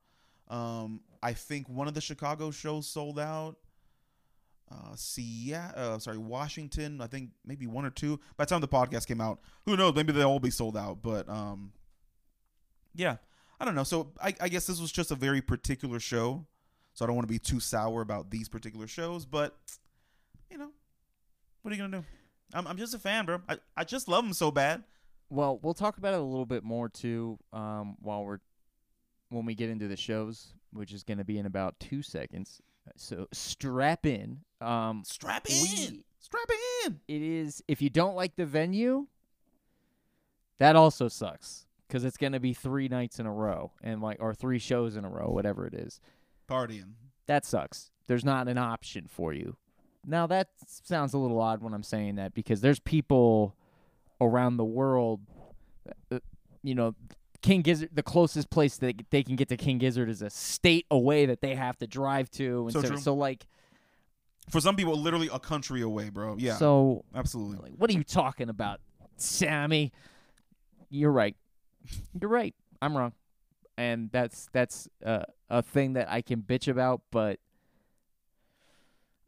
Um, 0.47 1.01
I 1.21 1.33
think 1.33 1.69
one 1.69 1.87
of 1.87 1.93
the 1.93 2.01
Chicago 2.01 2.51
shows 2.51 2.87
sold 2.87 3.19
out. 3.19 3.57
Uh, 4.71 4.95
Seattle, 4.95 5.93
uh, 5.93 5.99
sorry, 5.99 6.17
Washington. 6.17 6.99
I 6.99 7.07
think 7.07 7.29
maybe 7.45 7.67
one 7.67 7.85
or 7.85 7.91
two. 7.91 8.19
By 8.37 8.45
the 8.45 8.49
time 8.49 8.61
the 8.61 8.67
podcast 8.67 9.05
came 9.07 9.21
out, 9.21 9.39
who 9.65 9.77
knows? 9.77 9.93
Maybe 9.95 10.11
they'll 10.11 10.29
all 10.29 10.39
be 10.39 10.49
sold 10.49 10.75
out. 10.75 11.03
But 11.03 11.29
um, 11.29 11.71
yeah, 12.95 13.17
I 13.59 13.65
don't 13.65 13.75
know. 13.75 13.83
So 13.83 14.11
I, 14.21 14.33
I 14.41 14.49
guess 14.49 14.65
this 14.65 14.79
was 14.79 14.91
just 14.91 15.11
a 15.11 15.15
very 15.15 15.41
particular 15.41 15.99
show. 15.99 16.45
So 16.93 17.05
I 17.05 17.07
don't 17.07 17.15
want 17.15 17.27
to 17.27 17.31
be 17.31 17.39
too 17.39 17.59
sour 17.59 18.01
about 18.01 18.31
these 18.31 18.49
particular 18.49 18.87
shows. 18.87 19.25
But 19.25 19.55
you 20.49 20.57
know, 20.57 20.71
what 21.61 21.71
are 21.71 21.75
you 21.75 21.83
gonna 21.83 21.99
do? 21.99 22.05
I'm, 22.53 22.65
I'm 22.65 22.77
just 22.77 22.93
a 22.93 22.99
fan, 22.99 23.25
bro. 23.25 23.41
I, 23.47 23.57
I 23.77 23.83
just 23.83 24.07
love 24.07 24.23
them 24.23 24.33
so 24.33 24.49
bad. 24.49 24.83
Well, 25.29 25.59
we'll 25.61 25.73
talk 25.73 25.97
about 25.97 26.13
it 26.13 26.19
a 26.19 26.23
little 26.23 26.45
bit 26.45 26.63
more 26.63 26.87
too 26.89 27.37
um, 27.53 27.95
while 27.99 28.23
we're 28.23 28.39
when 29.29 29.45
we 29.45 29.55
get 29.55 29.69
into 29.69 29.87
the 29.87 29.97
shows, 29.97 30.53
which 30.71 30.93
is 30.93 31.03
going 31.03 31.17
to 31.17 31.23
be 31.23 31.37
in 31.39 31.45
about 31.45 31.79
two 31.79 32.01
seconds. 32.01 32.61
So 32.95 33.27
strap 33.33 34.05
in. 34.05 34.41
Um, 34.61 35.03
Strap 35.05 35.49
in. 35.49 35.61
we- 35.61 36.03
Strap 36.19 36.49
in. 36.85 36.99
it 37.07 37.21
is 37.21 37.63
if 37.67 37.81
you 37.83 37.89
don't 37.89 38.15
like 38.15 38.35
the 38.35 38.45
venue, 38.47 39.07
that 40.59 40.75
also 40.75 41.07
sucks 41.07 41.65
because 41.87 42.03
it's 42.03 42.17
going 42.17 42.33
to 42.33 42.39
be 42.39 42.53
three 42.53 42.87
nights 42.87 43.19
in 43.19 43.25
a 43.27 43.31
row 43.31 43.71
and 43.83 44.01
like 44.01 44.17
or 44.19 44.33
three 44.33 44.57
shows 44.59 44.95
in 44.95 45.05
a 45.05 45.09
row, 45.09 45.29
whatever 45.29 45.67
it 45.67 45.73
is. 45.75 45.99
Partying. 46.49 46.93
That 47.27 47.45
sucks. 47.45 47.91
There's 48.07 48.25
not 48.25 48.47
an 48.47 48.57
option 48.57 49.05
for 49.07 49.33
you. 49.33 49.57
Now 50.05 50.25
that 50.27 50.49
sounds 50.67 51.13
a 51.13 51.17
little 51.17 51.39
odd 51.41 51.61
when 51.61 51.73
I'm 51.73 51.83
saying 51.83 52.15
that 52.15 52.33
because 52.33 52.61
there's 52.61 52.79
people 52.79 53.55
around 54.21 54.57
the 54.57 54.65
world, 54.65 55.21
uh, 56.11 56.19
you 56.63 56.75
know, 56.75 56.95
King 57.41 57.61
Gizzard. 57.61 57.89
The 57.93 58.03
closest 58.03 58.49
place 58.49 58.77
that 58.77 58.95
they 59.11 59.23
can 59.23 59.35
get 59.35 59.49
to 59.49 59.57
King 59.57 59.77
Gizzard 59.77 60.09
is 60.09 60.21
a 60.21 60.29
state 60.29 60.85
away 60.89 61.25
that 61.25 61.41
they 61.41 61.55
have 61.55 61.77
to 61.77 61.87
drive 61.87 62.29
to, 62.31 62.63
and 62.63 62.73
So 62.73 62.81
so, 62.81 62.95
so 62.95 63.13
like, 63.13 63.45
For 64.49 64.59
some 64.59 64.75
people, 64.75 64.95
literally 64.99 65.29
a 65.31 65.39
country 65.39 65.81
away, 65.81 66.09
bro. 66.09 66.35
Yeah. 66.37 66.55
so 66.55 67.05
absolutely. 67.13 67.69
like, 67.69 67.73
what 67.77 67.89
are 67.89 67.93
you 67.93 68.03
talking 68.03 68.49
about, 68.49 68.79
Sammy? 69.17 69.91
You're 70.89 71.11
right. 71.11 71.35
You're 72.19 72.29
right. 72.29 72.55
I'm 72.81 72.97
wrong, 72.97 73.13
and 73.77 74.09
that's 74.11 74.47
that's 74.51 74.87
uh, 75.05 75.23
a 75.49 75.61
thing 75.61 75.93
that 75.93 76.09
I 76.09 76.21
can 76.21 76.41
bitch 76.41 76.67
about, 76.67 77.01
but 77.11 77.39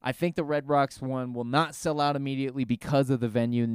I 0.01 0.12
think 0.12 0.36
the 0.36 0.44
Red 0.44 0.70
Rocks 0.70 1.01
one 1.01 1.34
will 1.34 1.44
not 1.44 1.75
sell 1.75 2.00
out 2.00 2.15
immediately 2.15 2.63
because 2.63 3.10
of 3.10 3.20
the 3.20 3.27
venue 3.27 3.67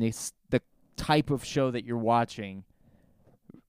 type 0.97 1.31
of 1.31 1.45
show 1.45 1.71
that 1.71 1.85
you're 1.85 1.97
watching 1.99 2.65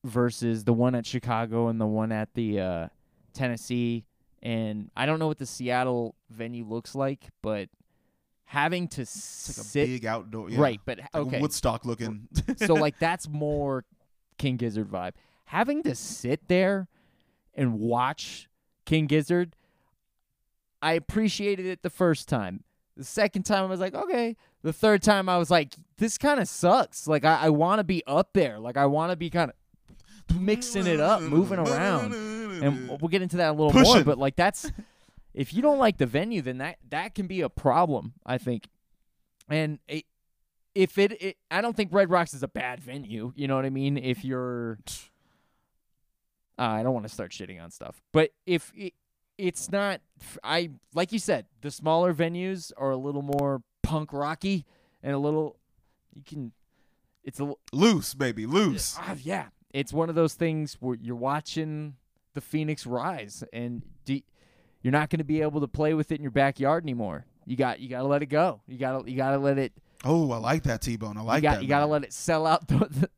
versus 0.03 0.63
the 0.63 0.73
one 0.73 0.95
at 0.95 1.05
Chicago 1.05 1.67
and 1.67 1.79
the 1.79 1.85
one 1.85 2.11
at 2.11 2.33
the 2.33 2.59
uh, 2.59 2.87
Tennessee. 3.33 4.05
And 4.41 4.91
I 4.95 5.05
don't 5.05 5.19
know 5.19 5.27
what 5.27 5.37
the 5.37 5.45
Seattle 5.45 6.15
venue 6.29 6.65
looks 6.65 6.95
like, 6.95 7.29
but 7.41 7.69
having 8.45 8.87
to 8.89 9.01
It's 9.01 9.49
like 9.57 9.65
a 9.65 9.67
sit 9.67 9.87
big 9.87 10.05
outdoor. 10.05 10.49
Yeah. 10.49 10.59
right, 10.59 10.81
but 10.85 10.99
Like 10.99 11.15
okay, 11.15 11.39
Woodstock 11.41 11.85
looking. 11.85 12.27
so 12.57 12.73
like 12.73 12.99
that's 12.99 13.27
more 13.27 13.85
King 14.37 14.57
Gizzard 14.57 14.89
vibe. 14.89 15.13
Having 15.45 15.83
to 15.83 15.95
sit 15.95 16.47
there 16.47 16.87
and 17.55 17.79
watch 17.79 18.49
King 18.85 19.07
Gizzard, 19.07 19.55
I 20.81 20.93
appreciated 20.93 21.65
it 21.65 21.81
the 21.81 21.89
first 21.89 22.27
time. 22.27 22.63
The 22.97 23.03
second 23.03 23.43
time 23.43 23.63
I 23.63 23.67
was 23.67 23.79
like, 23.79 23.95
okay. 23.95 24.35
The 24.63 24.73
third 24.73 25.03
time 25.03 25.29
I 25.29 25.37
was 25.37 25.51
like, 25.51 25.75
this 25.97 26.17
kind 26.17 26.39
of 26.39 26.47
sucks. 26.47 27.07
Like 27.07 27.25
I, 27.25 27.43
I 27.43 27.49
want 27.49 27.79
to 27.79 27.83
be 27.83 28.03
up 28.07 28.29
there. 28.33 28.59
Like 28.59 28.77
I 28.77 28.85
want 28.85 29.11
to 29.11 29.15
be 29.15 29.29
kind 29.29 29.51
of 29.51 30.39
mixing 30.39 30.87
it 30.87 30.99
up, 30.99 31.21
moving 31.21 31.59
around. 31.59 32.13
and 32.13 32.87
we'll 32.87 33.09
get 33.09 33.21
into 33.21 33.37
that 33.37 33.49
a 33.49 33.53
little 33.53 33.73
more. 33.73 34.03
But 34.03 34.17
like 34.17 34.35
that's 34.35 34.71
if 35.33 35.53
you 35.53 35.61
don't 35.61 35.79
like 35.79 35.97
the 35.97 36.05
venue, 36.05 36.41
then 36.41 36.59
that 36.59 36.77
that 36.89 37.15
can 37.15 37.27
be 37.27 37.41
a 37.41 37.49
problem. 37.49 38.13
I 38.25 38.37
think, 38.37 38.67
and 39.49 39.79
it, 39.87 40.05
if 40.75 40.97
it, 40.97 41.21
it, 41.21 41.37
I 41.51 41.61
don't 41.61 41.75
think 41.75 41.91
Red 41.91 42.09
Rocks 42.09 42.33
is 42.33 42.43
a 42.43 42.47
bad 42.47 42.79
venue. 42.79 43.33
You 43.35 43.47
know 43.47 43.55
what 43.55 43.65
I 43.65 43.69
mean? 43.69 43.97
If 43.97 44.23
you're, 44.23 44.79
uh, 46.57 46.61
I 46.61 46.83
don't 46.83 46.93
want 46.93 47.07
to 47.07 47.13
start 47.13 47.31
shitting 47.31 47.61
on 47.61 47.71
stuff, 47.71 48.01
but 48.11 48.31
if 48.45 48.71
it, 48.75 48.93
it's 49.37 49.71
not, 49.71 50.01
I 50.43 50.71
like 50.93 51.11
you 51.11 51.19
said, 51.19 51.45
the 51.61 51.71
smaller 51.71 52.13
venues 52.13 52.71
are 52.77 52.91
a 52.91 52.97
little 52.97 53.23
more 53.23 53.61
punk 53.83 54.11
rocky 54.11 54.65
and 55.03 55.13
a 55.13 55.19
little, 55.19 55.57
you 56.15 56.23
can, 56.25 56.51
it's 57.23 57.39
a 57.39 57.53
loose, 57.71 58.13
baby, 58.15 58.45
loose. 58.45 58.95
Ah, 58.99 59.15
yeah, 59.21 59.47
it's 59.71 59.93
one 59.93 60.09
of 60.09 60.15
those 60.15 60.33
things 60.33 60.77
where 60.79 60.97
you're 60.99 61.15
watching 61.15 61.95
the 62.33 62.41
Phoenix 62.41 62.85
rise, 62.85 63.43
and 63.53 63.83
do, 64.05 64.19
you're 64.81 64.91
not 64.91 65.09
going 65.09 65.19
to 65.19 65.23
be 65.23 65.41
able 65.41 65.61
to 65.61 65.67
play 65.67 65.93
with 65.93 66.11
it 66.11 66.15
in 66.15 66.21
your 66.21 66.31
backyard 66.31 66.83
anymore. 66.83 67.25
You 67.45 67.55
got 67.55 67.79
you 67.79 67.89
got 67.89 67.99
to 67.99 68.07
let 68.07 68.21
it 68.21 68.27
go. 68.27 68.61
You 68.67 68.77
got 68.77 69.03
to 69.03 69.11
you 69.11 69.17
got 69.17 69.31
to 69.31 69.37
let 69.37 69.57
it. 69.57 69.73
Oh, 70.03 70.31
I 70.31 70.37
like 70.37 70.63
that 70.63 70.81
T-bone. 70.81 71.17
I 71.17 71.21
like 71.21 71.37
you 71.37 71.41
got 71.49 71.55
that. 71.55 71.61
you 71.63 71.69
got 71.69 71.79
to 71.79 71.85
let 71.85 72.03
it 72.03 72.11
sell 72.13 72.45
out 72.45 72.67
the, 72.67 72.75
the 72.89 73.09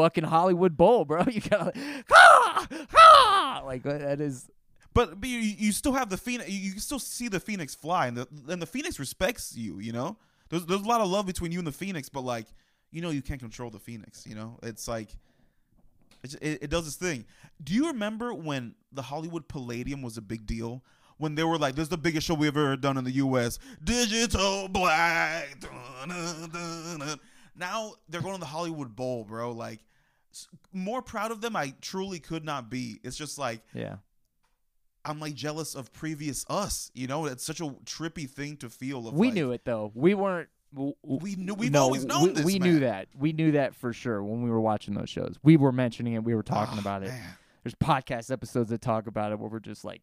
fucking 0.00 0.24
Hollywood 0.24 0.76
Bowl, 0.76 1.04
bro. 1.04 1.24
You 1.30 1.40
got 1.40 1.74
to 1.74 2.04
ah, 2.12 2.66
ah, 2.96 3.62
like 3.64 3.82
that 3.82 4.20
is 4.20 4.48
But, 4.92 5.20
but 5.20 5.28
you, 5.28 5.38
you 5.38 5.72
still 5.72 5.92
have 5.92 6.10
the 6.10 6.16
Phoenix. 6.16 6.50
You, 6.50 6.78
still 6.80 6.98
see 6.98 7.28
the 7.28 7.40
Phoenix 7.40 7.74
fly, 7.74 8.08
and 8.08 8.16
the 8.16 8.26
and 8.48 8.60
the 8.60 8.66
Phoenix 8.66 8.98
respects 8.98 9.56
you. 9.56 9.78
You 9.78 9.92
know, 9.92 10.16
there's 10.48 10.66
there's 10.66 10.82
a 10.82 10.88
lot 10.88 11.00
of 11.00 11.08
love 11.08 11.26
between 11.26 11.52
you 11.52 11.58
and 11.58 11.66
the 11.66 11.72
Phoenix, 11.72 12.08
but 12.08 12.22
like, 12.22 12.46
you 12.90 13.00
know, 13.00 13.10
you 13.10 13.22
can't 13.22 13.40
control 13.40 13.70
the 13.70 13.78
Phoenix. 13.78 14.26
You 14.26 14.34
know, 14.34 14.58
it's 14.62 14.88
like. 14.88 15.10
It, 16.22 16.64
it, 16.64 16.68
does 16.68 16.86
its 16.86 16.96
thing. 16.96 17.24
Do 17.64 17.72
you 17.72 17.86
remember 17.86 18.34
when 18.34 18.74
the 18.92 19.00
Hollywood 19.00 19.48
Palladium 19.48 20.02
was 20.02 20.18
a 20.18 20.20
big 20.20 20.44
deal? 20.44 20.84
When 21.16 21.34
they 21.34 21.44
were 21.44 21.56
like, 21.56 21.76
"This 21.76 21.84
is 21.84 21.88
the 21.88 21.96
biggest 21.96 22.26
show 22.26 22.34
we've 22.34 22.54
ever 22.54 22.76
done 22.76 22.98
in 22.98 23.04
the 23.04 23.12
U.S." 23.12 23.58
Digital 23.82 24.68
black. 24.68 25.60
Dun, 25.60 26.10
dun, 26.10 26.98
dun. 26.98 27.20
Now 27.56 27.94
they're 28.10 28.20
going 28.20 28.34
to 28.34 28.40
the 28.40 28.44
Hollywood 28.44 28.94
Bowl, 28.94 29.24
bro. 29.24 29.52
Like, 29.52 29.80
more 30.72 31.02
proud 31.02 31.30
of 31.30 31.40
them, 31.40 31.56
I 31.56 31.74
truly 31.80 32.18
could 32.18 32.44
not 32.44 32.70
be. 32.70 33.00
It's 33.02 33.16
just 33.16 33.38
like 33.38 33.62
yeah. 33.74 33.96
I'm 35.04 35.18
like 35.20 35.34
jealous 35.34 35.74
of 35.74 35.92
previous 35.92 36.44
us. 36.48 36.90
You 36.94 37.06
know, 37.06 37.26
it's 37.26 37.44
such 37.44 37.60
a 37.60 37.64
trippy 37.84 38.28
thing 38.28 38.56
to 38.58 38.68
feel. 38.68 39.08
Of 39.08 39.14
We 39.14 39.28
like, 39.28 39.34
knew 39.34 39.52
it 39.52 39.64
though. 39.64 39.90
We 39.94 40.14
weren't. 40.14 40.48
w- 40.74 40.94
We 41.02 41.36
knew. 41.36 41.54
We've 41.54 41.70
no, 41.72 41.82
always 41.82 42.04
known 42.04 42.24
we, 42.24 42.30
this. 42.30 42.44
we 42.44 42.58
knew 42.58 42.80
that. 42.80 43.08
We 43.18 43.32
knew 43.32 43.52
that 43.52 43.74
for 43.74 43.92
sure 43.92 44.22
when 44.22 44.42
we 44.42 44.50
were 44.50 44.60
watching 44.60 44.94
those 44.94 45.08
shows. 45.10 45.36
We 45.42 45.56
were 45.56 45.72
mentioning 45.72 46.14
it. 46.14 46.24
We 46.24 46.34
were 46.34 46.42
talking 46.42 46.78
Ah, 46.78 46.80
about 46.82 47.02
it. 47.02 47.08
man. 47.08 47.22
there's 47.64 47.74
podcast 47.74 48.30
episodes 48.30 48.70
that 48.70 48.80
talk 48.82 49.06
about 49.06 49.32
it 49.32 49.38
where 49.38 49.48
we're 49.48 49.58
just 49.60 49.84
like 49.84 50.02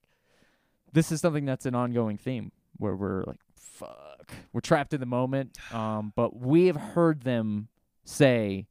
this 0.93 1.11
is 1.11 1.21
something 1.21 1.45
that's 1.45 1.65
an 1.65 1.75
ongoing 1.75 2.17
theme 2.17 2.51
where 2.77 2.95
we're 2.95 3.23
like 3.25 3.39
fuck 3.55 4.31
we're 4.53 4.61
trapped 4.61 4.93
in 4.93 4.99
the 4.99 5.05
moment 5.05 5.57
um 5.71 6.13
but 6.15 6.35
we 6.39 6.67
have 6.67 6.75
heard 6.75 7.21
them 7.21 7.67
say 8.05 8.65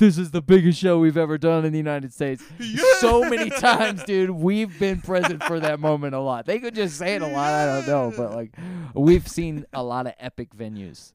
this 0.00 0.18
is 0.18 0.30
the 0.30 0.42
biggest 0.42 0.80
show 0.80 0.98
we've 0.98 1.16
ever 1.16 1.38
done 1.38 1.64
in 1.64 1.72
the 1.72 1.78
United 1.78 2.12
States. 2.12 2.42
So 3.00 3.22
many 3.30 3.48
times, 3.48 4.04
dude. 4.04 4.30
We've 4.30 4.78
been 4.78 5.00
present 5.00 5.42
for 5.44 5.58
that 5.60 5.80
moment 5.80 6.14
a 6.14 6.20
lot. 6.20 6.44
They 6.44 6.58
could 6.58 6.74
just 6.74 6.98
say 6.98 7.14
it 7.14 7.22
a 7.22 7.26
lot. 7.26 7.50
I 7.50 7.64
don't 7.64 7.86
know, 7.86 8.12
but 8.14 8.34
like 8.34 8.54
we've 8.92 9.26
seen 9.26 9.64
a 9.72 9.82
lot 9.82 10.06
of 10.06 10.12
epic 10.18 10.54
venues 10.54 11.14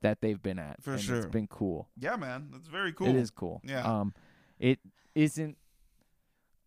that 0.00 0.20
they've 0.20 0.42
been 0.42 0.58
at. 0.58 0.82
For 0.82 0.92
and 0.92 1.00
sure. 1.00 1.16
it's 1.18 1.26
been 1.26 1.46
cool. 1.46 1.88
Yeah, 1.96 2.16
man, 2.16 2.48
that's 2.52 2.66
very 2.66 2.92
cool. 2.92 3.06
It 3.06 3.14
is 3.14 3.30
cool. 3.30 3.60
Yeah. 3.64 3.84
Um, 3.84 4.12
it 4.58 4.80
isn't 5.14 5.56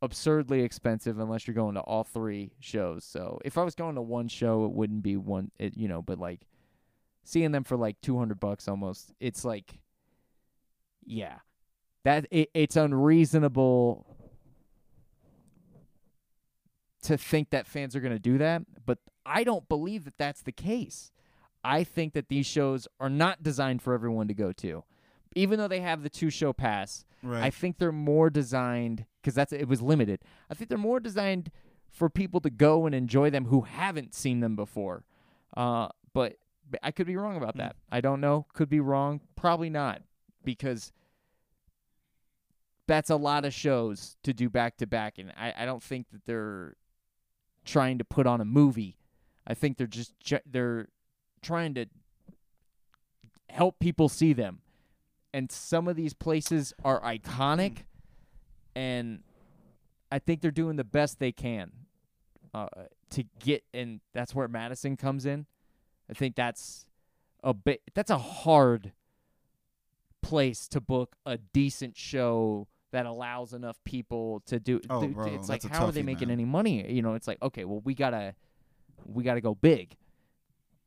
absurdly 0.02 0.62
expensive 0.62 1.20
unless 1.20 1.48
you're 1.48 1.56
going 1.56 1.76
to 1.76 1.82
all 1.82 2.04
three 2.04 2.52
shows. 2.60 3.04
So 3.04 3.40
if 3.44 3.58
I 3.58 3.64
was 3.64 3.76
going 3.76 3.96
to 3.96 4.02
one 4.02 4.30
show, 4.30 4.66
it 4.66 4.72
wouldn't 4.72 5.04
be 5.04 5.18
one. 5.18 5.52
It, 5.60 5.76
you 5.76 5.90
know, 5.90 6.02
but 6.02 6.20
like 6.20 6.42
seeing 7.24 7.52
them 7.52 7.64
for 7.64 7.78
like 7.78 8.00
two 8.02 8.18
hundred 8.18 8.40
bucks 8.40 8.68
almost, 8.68 9.12
it's 9.20 9.44
like, 9.44 9.80
yeah, 11.06 11.40
that 12.04 12.28
it, 12.32 12.50
it's 12.54 12.76
unreasonable 12.76 14.06
to 17.04 17.18
think 17.18 17.50
that 17.50 17.68
fans 17.68 17.96
are 17.96 18.00
going 18.00 18.14
to 18.14 18.20
do 18.20 18.38
that. 18.38 18.64
But 18.86 19.00
I 19.26 19.44
don't 19.44 19.68
believe 19.68 20.06
that 20.06 20.18
that's 20.18 20.42
the 20.42 20.52
case. 20.52 21.12
I 21.64 21.84
think 21.84 22.14
that 22.14 22.28
these 22.30 22.46
shows 22.46 22.88
are 23.00 23.10
not 23.10 23.44
designed 23.44 23.82
for 23.82 23.94
everyone 23.94 24.28
to 24.28 24.34
go 24.34 24.52
to. 24.54 24.84
Even 25.36 25.58
though 25.60 25.68
they 25.68 25.80
have 25.82 26.04
the 26.04 26.10
two 26.10 26.30
show 26.30 26.54
pass, 26.54 27.06
Right. 27.26 27.42
I 27.42 27.50
think 27.52 27.78
they're 27.78 27.94
more 27.94 28.30
designed 28.30 29.06
because 29.22 29.34
that's 29.34 29.54
it 29.54 29.70
was 29.70 29.82
limited. 29.82 30.20
I 30.50 30.56
think 30.56 30.68
they're 30.68 30.78
more 30.78 31.00
designed 31.00 31.52
for 31.90 32.10
people 32.10 32.42
to 32.42 32.50
go 32.50 32.86
and 32.86 32.94
enjoy 32.94 33.30
them 33.30 33.46
who 33.46 33.62
haven't 33.62 34.14
seen 34.14 34.42
them 34.42 34.58
before. 34.58 35.06
Uh, 35.56 35.88
but, 36.14 36.36
I 36.82 36.92
could 36.92 37.08
be 37.08 37.16
wrong 37.16 37.38
about 37.38 37.54
Hmm. 37.54 37.60
that. 37.60 37.76
I 37.92 38.02
don't 38.02 38.20
know. 38.20 38.46
Could 38.54 38.68
be 38.68 38.80
wrong. 38.82 39.22
Probably 39.38 39.70
not 39.70 40.02
because 40.44 40.92
that's 42.88 43.10
a 43.10 43.16
lot 43.16 43.46
of 43.46 43.54
shows 43.54 44.18
to 44.24 44.34
do 44.34 44.50
back 44.50 44.78
to 44.78 44.88
back, 44.88 45.18
and 45.18 45.32
I, 45.38 45.54
I 45.60 45.66
don't 45.66 45.84
think 45.84 46.10
that 46.12 46.26
they're 46.26 46.76
trying 47.66 47.98
to 47.98 48.04
put 48.04 48.28
on 48.28 48.42
a 48.42 48.46
movie. 48.46 48.98
I 49.48 49.54
think 49.54 49.78
they're 49.78 49.88
just 49.88 50.20
ju- 50.20 50.40
they're 50.46 50.90
trying 51.42 51.74
to 51.76 51.86
help 53.50 53.80
people 53.80 54.10
see 54.10 54.34
them, 54.34 54.62
and 55.34 55.52
some 55.52 55.88
of 55.88 55.96
these 55.96 56.14
places 56.14 56.74
are 56.84 57.02
iconic, 57.02 57.80
and 58.76 59.24
I 60.12 60.20
think 60.20 60.42
they're 60.42 60.52
doing 60.52 60.76
the 60.76 60.84
best 60.84 61.20
they 61.20 61.32
can 61.32 61.72
uh, 62.54 62.68
to 63.12 63.24
get, 63.40 63.64
and 63.74 64.02
that's 64.14 64.36
where 64.36 64.48
Madison 64.48 64.98
comes 64.98 65.26
in. 65.26 65.46
I 66.10 66.14
think 66.14 66.36
that's 66.36 66.86
a 67.44 67.54
bit 67.54 67.82
that's 67.94 68.12
a 68.12 68.18
hard 68.18 68.92
place 70.22 70.68
to 70.70 70.80
book 70.80 71.16
a 71.26 71.38
decent 71.38 71.98
show 71.98 72.68
that 72.94 73.06
allows 73.06 73.54
enough 73.54 73.84
people 73.84 74.42
to 74.46 74.60
do. 74.60 74.80
Oh, 74.90 75.02
do- 75.02 75.10
bro, 75.10 75.26
it's 75.26 75.50
like 75.50 75.64
how 75.64 75.86
are 75.86 75.92
they 75.92 76.04
making 76.04 76.30
man. 76.30 76.40
any 76.40 76.46
money? 76.46 76.90
You 76.90 77.02
know, 77.02 77.16
it's 77.16 77.28
like 77.28 77.42
okay, 77.42 77.66
well 77.66 77.82
we 77.84 77.94
gotta 77.94 78.36
we 79.06 79.24
gotta 79.24 79.42
go 79.42 79.56
big. 79.56 79.98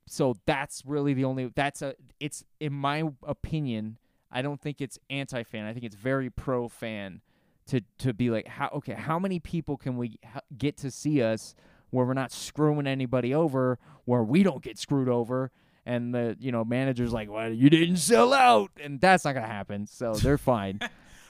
So 0.09 0.37
that's 0.47 0.85
really 0.87 1.15
the 1.15 1.25
only 1.25 1.53
that's 1.55 1.83
a 1.83 1.95
it's 2.19 2.45
in 2.61 2.73
my 2.73 3.05
opinion. 3.25 3.99
I 4.31 4.43
don't 4.43 4.61
think 4.61 4.81
it's 4.81 4.99
anti 5.11 5.43
fan. 5.43 5.67
I 5.67 5.73
think 5.73 5.85
it's 5.85 5.97
very 5.97 6.31
pro 6.31 6.69
fan 6.69 7.21
to 7.67 7.81
to 7.99 8.15
be 8.15 8.31
like 8.31 8.47
how 8.47 8.69
okay 8.75 8.95
how 8.95 9.19
many 9.19 9.41
people 9.41 9.77
can 9.77 9.97
we 9.97 10.19
get 10.57 10.77
to 10.79 10.91
see 10.91 11.23
us 11.23 11.55
where 11.91 12.07
we're 12.07 12.15
not 12.15 12.31
screwing 12.31 12.87
anybody 12.87 13.35
over 13.35 13.79
where 14.05 14.23
we 14.23 14.43
don't 14.43 14.63
get 14.63 14.79
screwed 14.79 15.09
over 15.09 15.51
and 15.85 16.15
the 16.15 16.37
you 16.39 16.53
know 16.53 16.65
manager's 16.65 17.13
like 17.13 17.29
well 17.29 17.51
you 17.51 17.69
didn't 17.69 17.97
sell 17.97 18.33
out 18.33 18.71
and 18.81 19.01
that's 19.01 19.25
not 19.25 19.35
gonna 19.35 19.47
happen 19.47 19.87
so 19.87 20.15
they're 20.15 20.39
fine 20.55 20.79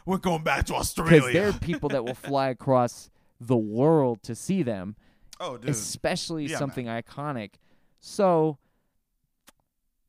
We're 0.06 0.18
going 0.18 0.42
back 0.44 0.64
to 0.66 0.74
Australia. 0.74 1.16
because 1.20 1.32
there 1.34 1.48
are 1.48 1.52
people 1.52 1.88
that 1.90 2.04
will 2.04 2.14
fly 2.14 2.48
across 2.48 3.10
the 3.40 3.56
world 3.56 4.22
to 4.22 4.34
see 4.34 4.62
them 4.62 4.96
oh, 5.40 5.58
dude. 5.58 5.68
especially 5.70 6.46
Yeah, 6.46 6.56
something 6.58 6.86
iconic. 6.86 7.50
So 8.00 8.58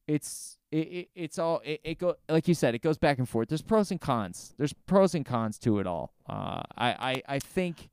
it's 0.08 0.58
it, 0.72 0.78
it 0.78 1.10
it's 1.16 1.40
all 1.40 1.62
it, 1.66 1.82
it 1.84 1.98
go 2.00 2.16
like 2.30 2.48
you 2.48 2.54
said 2.54 2.76
it 2.76 2.82
goes 2.82 2.98
back 2.98 3.18
and 3.18 3.28
forth. 3.28 3.50
There's 3.50 3.62
pros 3.62 3.92
and 3.92 4.00
cons. 4.00 4.54
There's 4.58 4.74
pros 4.74 5.16
and 5.16 5.26
cons 5.26 5.58
to 5.60 5.80
it 5.80 5.88
all. 5.88 6.14
Uh, 6.30 6.62
I 6.78 7.22
I 7.28 7.36
I 7.36 7.40
think 7.40 7.90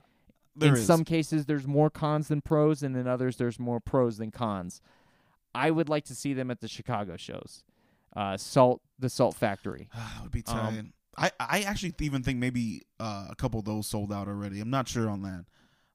There 0.57 0.71
in 0.71 0.75
is. 0.77 0.87
some 0.87 1.05
cases 1.05 1.47
there's 1.47 1.67
more 1.67 1.91
cons 1.91 2.29
than 2.29 2.41
pros, 2.41 2.83
and 2.83 2.97
in 2.97 3.07
others 3.09 3.37
there's 3.37 3.59
more 3.59 3.81
pros 3.81 4.19
than 4.19 4.31
cons. 4.31 4.81
I 5.55 5.71
would 5.71 5.89
like 5.89 6.05
to 6.07 6.15
see 6.15 6.35
them 6.35 6.51
at 6.51 6.61
the 6.61 6.69
Chicago 6.69 7.17
shows. 7.17 7.63
Uh, 8.15 8.37
Salt 8.37 8.81
the 8.99 9.09
Salt 9.09 9.35
Factory. 9.35 9.89
that 9.95 10.23
would 10.23 10.31
be 10.33 10.43
Um, 10.47 10.57
tight. 10.75 10.85
I, 11.17 11.31
I 11.39 11.61
actually 11.63 11.95
even 12.01 12.23
think 12.23 12.39
maybe 12.39 12.83
uh, 12.99 13.29
a 13.31 13.35
couple 13.37 13.61
of 13.61 13.67
those 13.67 13.87
sold 13.87 14.13
out 14.13 14.29
already. 14.29 14.61
I'm 14.61 14.71
not 14.71 14.89
sure 14.89 15.09
on 15.09 15.23
that. 15.23 15.45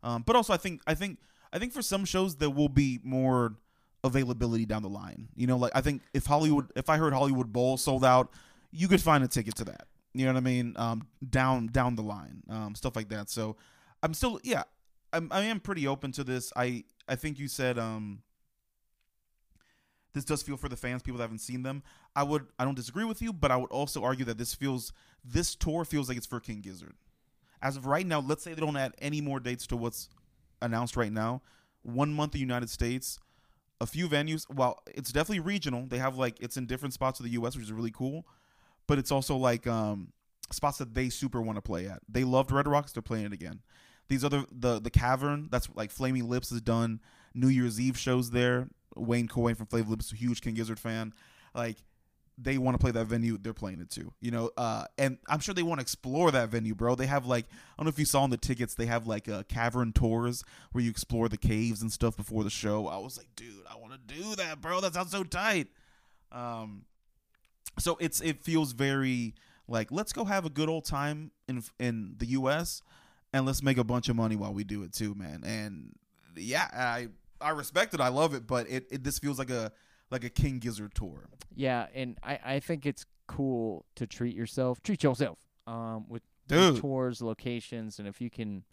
Um, 0.01 0.23
but 0.25 0.35
also 0.35 0.53
I 0.53 0.57
think 0.57 0.81
I 0.87 0.95
think 0.95 1.19
I 1.51 1.59
think 1.59 1.73
for 1.73 1.81
some 1.81 2.05
shows 2.05 2.35
there 2.35 2.49
will 2.49 2.69
be 2.69 2.99
more 3.03 3.55
availability 4.03 4.65
down 4.65 4.81
the 4.81 4.89
line. 4.89 5.29
You 5.35 5.47
know, 5.47 5.57
like 5.57 5.73
I 5.75 5.81
think 5.81 6.03
if 6.13 6.25
Hollywood 6.25 6.71
if 6.75 6.89
I 6.89 6.97
heard 6.97 7.13
Hollywood 7.13 7.51
Bowl 7.51 7.77
sold 7.77 8.05
out, 8.05 8.31
you 8.71 8.87
could 8.87 9.01
find 9.01 9.23
a 9.23 9.27
ticket 9.27 9.55
to 9.55 9.65
that. 9.65 9.87
You 10.13 10.25
know 10.25 10.33
what 10.33 10.37
I 10.37 10.43
mean? 10.43 10.73
Um, 10.77 11.07
down 11.29 11.67
down 11.67 11.95
the 11.95 12.01
line, 12.01 12.43
um, 12.49 12.75
stuff 12.75 12.95
like 12.95 13.09
that. 13.09 13.29
So 13.29 13.57
I'm 14.01 14.13
still 14.13 14.39
yeah, 14.43 14.63
I'm 15.11 15.27
I 15.31 15.41
am 15.41 15.59
pretty 15.59 15.87
open 15.87 16.11
to 16.13 16.23
this. 16.23 16.53
I 16.55 16.85
I 17.07 17.15
think 17.15 17.39
you 17.39 17.47
said 17.47 17.77
um 17.77 18.21
this 20.13 20.25
does 20.25 20.41
feel 20.41 20.57
for 20.57 20.69
the 20.69 20.75
fans, 20.75 21.01
people 21.01 21.17
that 21.19 21.23
haven't 21.23 21.39
seen 21.39 21.63
them. 21.63 21.83
I 22.15 22.23
would 22.23 22.47
I 22.57 22.65
don't 22.65 22.75
disagree 22.75 23.05
with 23.05 23.21
you, 23.21 23.31
but 23.31 23.51
I 23.51 23.57
would 23.57 23.71
also 23.71 24.03
argue 24.03 24.25
that 24.25 24.37
this 24.37 24.53
feels 24.53 24.91
this 25.23 25.55
tour 25.55 25.85
feels 25.85 26.07
like 26.07 26.17
it's 26.17 26.25
for 26.25 26.39
King 26.39 26.61
Gizzard. 26.61 26.95
As 27.61 27.75
of 27.77 27.85
right 27.85 28.05
now, 28.05 28.19
let's 28.19 28.43
say 28.43 28.53
they 28.53 28.61
don't 28.61 28.77
add 28.77 28.93
any 28.99 29.21
more 29.21 29.39
dates 29.39 29.67
to 29.67 29.77
what's 29.77 30.09
announced 30.61 30.95
right 30.95 31.11
now. 31.11 31.41
One 31.83 32.13
month 32.13 32.33
in 32.33 32.39
the 32.39 32.45
United 32.45 32.69
States, 32.69 33.19
a 33.81 33.85
few 33.85 34.07
venues. 34.07 34.45
Well, 34.53 34.81
it's 34.87 35.11
definitely 35.11 35.41
regional. 35.41 35.85
They 35.85 35.99
have 35.99 36.17
like 36.17 36.39
it's 36.39 36.57
in 36.57 36.65
different 36.65 36.93
spots 36.93 37.19
of 37.19 37.25
the 37.25 37.31
US, 37.31 37.55
which 37.55 37.65
is 37.65 37.71
really 37.71 37.91
cool. 37.91 38.25
But 38.87 38.97
it's 38.97 39.11
also 39.11 39.35
like 39.35 39.67
um 39.67 40.11
spots 40.51 40.79
that 40.79 40.95
they 40.95 41.09
super 41.09 41.41
want 41.41 41.57
to 41.57 41.61
play 41.61 41.87
at. 41.87 41.99
They 42.09 42.23
loved 42.23 42.51
Red 42.51 42.67
Rocks, 42.67 42.91
they're 42.91 43.03
playing 43.03 43.25
it 43.25 43.33
again. 43.33 43.61
These 44.07 44.25
other 44.25 44.45
the 44.51 44.79
the 44.79 44.89
cavern, 44.89 45.49
that's 45.51 45.69
like 45.75 45.91
Flaming 45.91 46.27
Lips 46.27 46.51
is 46.51 46.61
done 46.61 46.99
New 47.33 47.47
Year's 47.47 47.79
Eve 47.79 47.97
shows 47.97 48.31
there. 48.31 48.67
Wayne 48.95 49.27
Coyne 49.27 49.55
from 49.55 49.67
Flaming 49.67 49.89
Lips, 49.89 50.11
a 50.11 50.15
huge 50.15 50.41
King 50.41 50.55
Gizzard 50.55 50.79
fan. 50.79 51.13
Like 51.53 51.77
they 52.41 52.57
want 52.57 52.75
to 52.75 52.81
play 52.81 52.91
that 52.91 53.05
venue, 53.05 53.37
they're 53.37 53.53
playing 53.53 53.81
it 53.81 53.89
too. 53.89 54.13
You 54.21 54.31
know, 54.31 54.51
uh, 54.57 54.85
and 54.97 55.17
I'm 55.27 55.39
sure 55.39 55.53
they 55.53 55.63
want 55.63 55.79
to 55.79 55.83
explore 55.83 56.31
that 56.31 56.49
venue, 56.49 56.73
bro. 56.73 56.95
They 56.95 57.05
have 57.05 57.25
like 57.25 57.45
I 57.45 57.55
don't 57.77 57.85
know 57.85 57.89
if 57.89 57.99
you 57.99 58.05
saw 58.05 58.21
on 58.21 58.29
the 58.29 58.37
tickets, 58.37 58.75
they 58.75 58.85
have 58.85 59.07
like 59.07 59.27
uh, 59.27 59.43
cavern 59.43 59.93
tours 59.93 60.43
where 60.71 60.83
you 60.83 60.89
explore 60.89 61.29
the 61.29 61.37
caves 61.37 61.81
and 61.81 61.91
stuff 61.91 62.15
before 62.15 62.43
the 62.43 62.49
show. 62.49 62.87
I 62.87 62.97
was 62.97 63.17
like, 63.17 63.27
dude, 63.35 63.65
I 63.69 63.75
want 63.75 63.93
to 63.93 64.15
do 64.15 64.35
that, 64.35 64.61
bro. 64.61 64.81
That 64.81 64.93
sounds 64.93 65.11
so 65.11 65.23
tight. 65.23 65.67
Um, 66.31 66.85
so 67.77 67.97
it's 67.99 68.21
it 68.21 68.43
feels 68.43 68.71
very 68.71 69.35
like 69.67 69.91
let's 69.91 70.13
go 70.13 70.25
have 70.25 70.45
a 70.45 70.49
good 70.49 70.69
old 70.69 70.85
time 70.85 71.31
in 71.47 71.63
in 71.79 72.15
the 72.17 72.27
U.S. 72.27 72.81
and 73.33 73.45
let's 73.45 73.61
make 73.61 73.77
a 73.77 73.83
bunch 73.83 74.09
of 74.09 74.15
money 74.15 74.35
while 74.35 74.53
we 74.53 74.63
do 74.63 74.83
it 74.83 74.93
too, 74.93 75.13
man. 75.15 75.43
And 75.43 75.95
yeah, 76.41 76.67
I 76.73 77.07
I 77.41 77.51
respect 77.51 77.93
it, 77.93 78.01
I 78.01 78.09
love 78.09 78.33
it, 78.33 78.47
but 78.47 78.69
it, 78.69 78.87
it 78.91 79.03
this 79.03 79.19
feels 79.19 79.39
like 79.39 79.49
a 79.49 79.71
like 80.11 80.23
a 80.23 80.29
King 80.29 80.59
Gizzard 80.59 80.93
tour. 80.95 81.29
Yeah, 81.55 81.87
and 81.93 82.17
I 82.23 82.39
I 82.43 82.59
think 82.59 82.85
it's 82.85 83.05
cool 83.27 83.85
to 83.95 84.07
treat 84.07 84.35
yourself, 84.35 84.81
treat 84.81 85.03
yourself, 85.03 85.37
um, 85.67 86.05
with, 86.09 86.23
with 86.49 86.79
tours, 86.81 87.21
locations, 87.21 87.99
and 87.99 88.07
if 88.07 88.19
you 88.19 88.29
can 88.29 88.63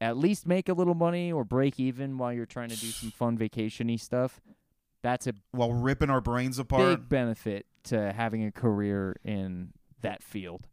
at 0.00 0.16
least 0.16 0.46
make 0.46 0.68
a 0.68 0.72
little 0.72 0.94
money 0.94 1.30
or 1.32 1.44
break 1.44 1.78
even 1.78 2.16
while 2.18 2.32
you're 2.32 2.46
trying 2.46 2.68
to 2.70 2.76
do 2.76 2.86
some 2.86 3.10
fun 3.10 3.36
vacationy 3.36 3.98
stuff, 4.00 4.40
that's 5.02 5.26
a 5.26 5.34
While 5.52 5.72
ripping 5.72 6.10
our 6.10 6.20
brains 6.20 6.58
apart. 6.58 7.00
big 7.00 7.08
benefit 7.08 7.66
to 7.84 8.12
having 8.12 8.44
a 8.44 8.52
career 8.52 9.16
in 9.24 9.72
that 10.02 10.22
field. 10.22 10.68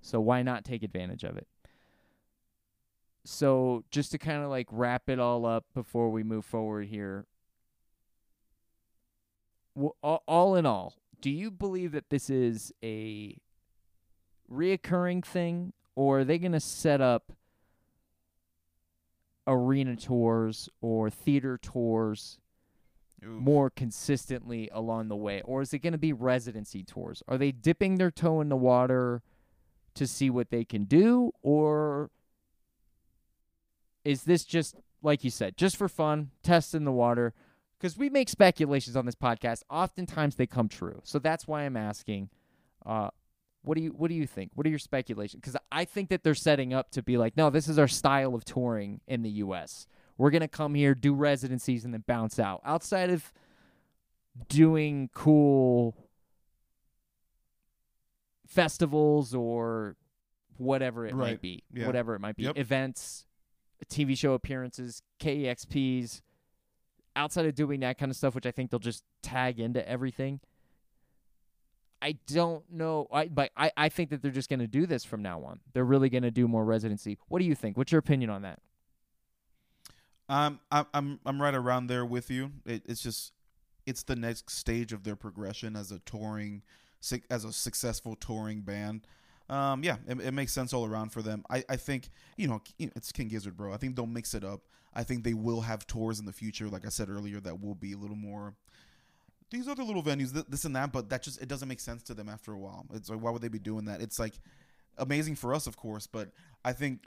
So 0.00 0.20
why 0.20 0.42
not 0.42 0.64
take 0.64 0.82
advantage 0.82 1.22
of 1.24 1.36
it? 1.36 1.46
So 3.24 3.84
just 3.90 4.10
to 4.12 4.18
kind 4.18 4.42
of 4.42 4.50
like 4.50 4.66
wrap 4.70 5.08
it 5.08 5.18
all 5.18 5.46
up 5.46 5.64
before 5.74 6.10
we 6.10 6.22
move 6.22 6.44
forward 6.44 6.88
here. 6.88 7.26
all- 10.02 10.56
in 10.56 10.66
all, 10.66 10.94
do 11.20 11.30
you 11.30 11.50
believe 11.50 11.92
that 11.92 12.10
this 12.10 12.28
is 12.28 12.72
a 12.82 13.38
reoccurring 14.50 15.24
thing 15.24 15.72
or 15.94 16.20
are 16.20 16.24
they 16.24 16.38
going 16.38 16.52
to 16.52 16.60
set 16.60 17.00
up 17.00 17.32
arena 19.46 19.96
tours 19.96 20.68
or 20.80 21.08
theater 21.10 21.58
tours 21.58 22.38
Ooh. 23.24 23.28
more 23.28 23.70
consistently 23.70 24.68
along 24.72 25.08
the 25.08 25.16
way 25.16 25.40
or 25.42 25.62
is 25.62 25.72
it 25.72 25.78
going 25.78 25.92
to 25.92 25.98
be 25.98 26.12
residency 26.12 26.82
tours 26.82 27.22
are 27.26 27.38
they 27.38 27.50
dipping 27.50 27.96
their 27.96 28.10
toe 28.10 28.40
in 28.40 28.48
the 28.48 28.56
water 28.56 29.22
to 29.94 30.06
see 30.06 30.30
what 30.30 30.50
they 30.50 30.64
can 30.64 30.84
do 30.84 31.32
or 31.42 32.10
is 34.04 34.24
this 34.24 34.44
just 34.44 34.76
like 35.02 35.24
you 35.24 35.30
said 35.30 35.56
just 35.56 35.76
for 35.76 35.88
fun 35.88 36.30
testing 36.42 36.84
the 36.84 36.92
water 36.92 37.32
because 37.78 37.96
we 37.96 38.08
make 38.10 38.28
speculations 38.28 38.96
on 38.96 39.06
this 39.06 39.14
podcast 39.14 39.62
oftentimes 39.70 40.36
they 40.36 40.46
come 40.46 40.68
true 40.68 41.00
so 41.04 41.18
that's 41.18 41.46
why 41.46 41.62
i'm 41.62 41.76
asking 41.76 42.28
uh 42.86 43.08
what 43.62 43.76
do 43.76 43.82
you 43.82 43.90
what 43.90 44.08
do 44.08 44.14
you 44.14 44.26
think 44.26 44.50
what 44.54 44.66
are 44.66 44.70
your 44.70 44.78
speculations 44.78 45.40
because 45.40 45.56
i 45.70 45.84
think 45.84 46.08
that 46.08 46.22
they're 46.24 46.34
setting 46.34 46.72
up 46.74 46.90
to 46.90 47.02
be 47.02 47.16
like 47.16 47.36
no 47.36 47.48
this 47.50 47.68
is 47.68 47.78
our 47.78 47.88
style 47.88 48.34
of 48.34 48.44
touring 48.44 49.00
in 49.06 49.22
the 49.22 49.30
us 49.30 49.86
we're 50.18 50.30
gonna 50.30 50.46
come 50.46 50.74
here, 50.74 50.94
do 50.94 51.14
residencies, 51.14 51.84
and 51.86 51.92
then 51.94 52.04
bounce 52.06 52.38
out. 52.38 52.60
Outside 52.64 53.08
of 53.10 53.32
doing 54.48 55.08
cool 55.14 55.96
festivals 58.46 59.34
or 59.34 59.96
whatever 60.58 61.06
it 61.06 61.14
Right. 61.14 61.30
might 61.32 61.40
be, 61.40 61.64
Yeah. 61.72 61.86
whatever 61.86 62.14
it 62.14 62.20
might 62.20 62.36
be, 62.36 62.44
Yep. 62.44 62.58
events, 62.58 63.26
TV 63.86 64.16
show 64.16 64.34
appearances, 64.34 65.02
KEXPs. 65.20 66.20
Outside 67.14 67.44
of 67.44 67.54
doing 67.54 67.80
that 67.80 67.98
kind 67.98 68.10
of 68.10 68.16
stuff, 68.16 68.34
which 68.34 68.46
I 68.46 68.50
think 68.50 68.70
they'll 68.70 68.80
just 68.80 69.04
tag 69.22 69.60
into 69.60 69.86
everything. 69.86 70.40
I 72.00 72.16
don't 72.26 72.64
know. 72.70 73.06
I 73.12 73.28
but 73.28 73.50
I, 73.56 73.70
I 73.76 73.88
think 73.90 74.10
that 74.10 74.22
they're 74.22 74.30
just 74.30 74.48
gonna 74.48 74.66
do 74.66 74.86
this 74.86 75.04
from 75.04 75.22
now 75.22 75.42
on. 75.44 75.60
They're 75.72 75.84
really 75.84 76.08
gonna 76.08 76.30
do 76.30 76.48
more 76.48 76.64
residency. 76.64 77.18
What 77.28 77.38
do 77.38 77.44
you 77.44 77.54
think? 77.54 77.76
What's 77.76 77.92
your 77.92 77.98
opinion 77.98 78.30
on 78.30 78.42
that? 78.42 78.60
Um, 80.28 80.60
I'm 80.70 80.86
I'm 80.94 81.20
I'm 81.26 81.40
right 81.40 81.54
around 81.54 81.88
there 81.88 82.04
with 82.04 82.30
you. 82.30 82.52
It, 82.64 82.82
it's 82.86 83.02
just 83.02 83.32
it's 83.86 84.02
the 84.02 84.16
next 84.16 84.50
stage 84.50 84.92
of 84.92 85.04
their 85.04 85.16
progression 85.16 85.76
as 85.76 85.92
a 85.92 85.98
touring, 86.00 86.62
as 87.30 87.44
a 87.44 87.52
successful 87.52 88.16
touring 88.16 88.62
band. 88.62 89.06
Um, 89.52 89.84
yeah, 89.84 89.96
it, 90.08 90.18
it 90.18 90.32
makes 90.32 90.50
sense 90.50 90.72
all 90.72 90.86
around 90.86 91.10
for 91.10 91.20
them. 91.20 91.44
I, 91.50 91.62
I 91.68 91.76
think 91.76 92.08
you 92.38 92.48
know 92.48 92.62
it's 92.78 93.12
King 93.12 93.28
Gizzard, 93.28 93.54
bro. 93.54 93.70
I 93.70 93.76
think 93.76 93.96
they'll 93.96 94.06
mix 94.06 94.32
it 94.32 94.44
up. 94.44 94.62
I 94.94 95.02
think 95.02 95.24
they 95.24 95.34
will 95.34 95.60
have 95.60 95.86
tours 95.86 96.18
in 96.18 96.24
the 96.24 96.32
future, 96.32 96.68
like 96.68 96.86
I 96.86 96.88
said 96.88 97.10
earlier, 97.10 97.38
that 97.40 97.60
will 97.60 97.74
be 97.74 97.92
a 97.92 97.98
little 97.98 98.16
more. 98.16 98.54
These 99.50 99.68
other 99.68 99.84
little 99.84 100.02
venues, 100.02 100.32
th- 100.32 100.46
this 100.48 100.64
and 100.64 100.74
that, 100.76 100.90
but 100.90 101.10
that 101.10 101.22
just 101.22 101.42
it 101.42 101.48
doesn't 101.48 101.68
make 101.68 101.80
sense 101.80 102.02
to 102.04 102.14
them 102.14 102.30
after 102.30 102.52
a 102.52 102.58
while. 102.58 102.86
It's 102.94 103.10
like 103.10 103.20
why 103.20 103.30
would 103.30 103.42
they 103.42 103.48
be 103.48 103.58
doing 103.58 103.84
that? 103.84 104.00
It's 104.00 104.18
like 104.18 104.32
amazing 104.96 105.34
for 105.34 105.52
us, 105.52 105.66
of 105.66 105.76
course. 105.76 106.06
But 106.06 106.30
I 106.64 106.72
think 106.72 107.00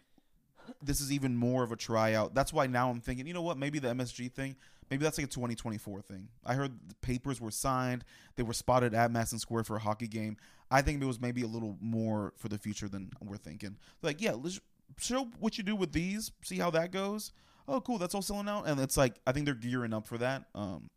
this 0.84 1.02
is 1.02 1.12
even 1.12 1.36
more 1.36 1.64
of 1.64 1.72
a 1.72 1.76
tryout. 1.76 2.36
That's 2.36 2.54
why 2.54 2.68
now 2.68 2.92
I'm 2.92 3.02
thinking, 3.02 3.26
you 3.26 3.34
know 3.34 3.42
what? 3.42 3.58
Maybe 3.58 3.80
the 3.80 3.88
MSG 3.88 4.32
thing, 4.32 4.56
maybe 4.90 5.04
that's 5.04 5.18
like 5.18 5.26
a 5.26 5.30
2024 5.30 6.02
thing. 6.02 6.28
I 6.46 6.56
heard 6.56 6.72
the 6.88 6.96
papers 6.96 7.42
were 7.42 7.52
signed, 7.52 8.04
they 8.36 8.44
were 8.44 8.54
spotted 8.54 8.94
at 8.94 9.12
Madison 9.12 9.40
Square 9.40 9.66
for 9.66 9.76
a 9.76 9.80
hockey 9.80 10.08
game. 10.08 10.38
I 10.72 10.82
think 10.82 11.02
it 11.02 11.06
was 11.06 11.22
maybe 11.22 11.44
a 11.44 11.48
little 11.48 11.78
more 11.80 12.34
for 12.38 12.50
the 12.50 12.58
future 12.58 12.88
than 12.88 13.12
we're 13.22 13.38
thinking. 13.38 13.78
Like, 14.02 14.22
yeah, 14.22 14.34
let's 14.34 14.60
show 15.00 15.30
what 15.40 15.58
you 15.58 15.64
do 15.64 15.76
with 15.76 15.92
these, 15.92 16.32
see 16.44 16.58
how 16.58 16.72
that 16.72 16.92
goes. 16.92 17.32
Oh, 17.68 17.82
cool, 17.82 17.98
that's 17.98 18.14
all 18.14 18.22
selling 18.22 18.48
out, 18.48 18.68
and 18.68 18.80
it's 18.80 18.98
like 18.98 19.16
I 19.26 19.32
think 19.32 19.46
they're 19.46 19.56
gearing 19.56 19.94
up 19.94 20.08
for 20.08 20.18
that. 20.20 20.46
Um, 20.54 20.90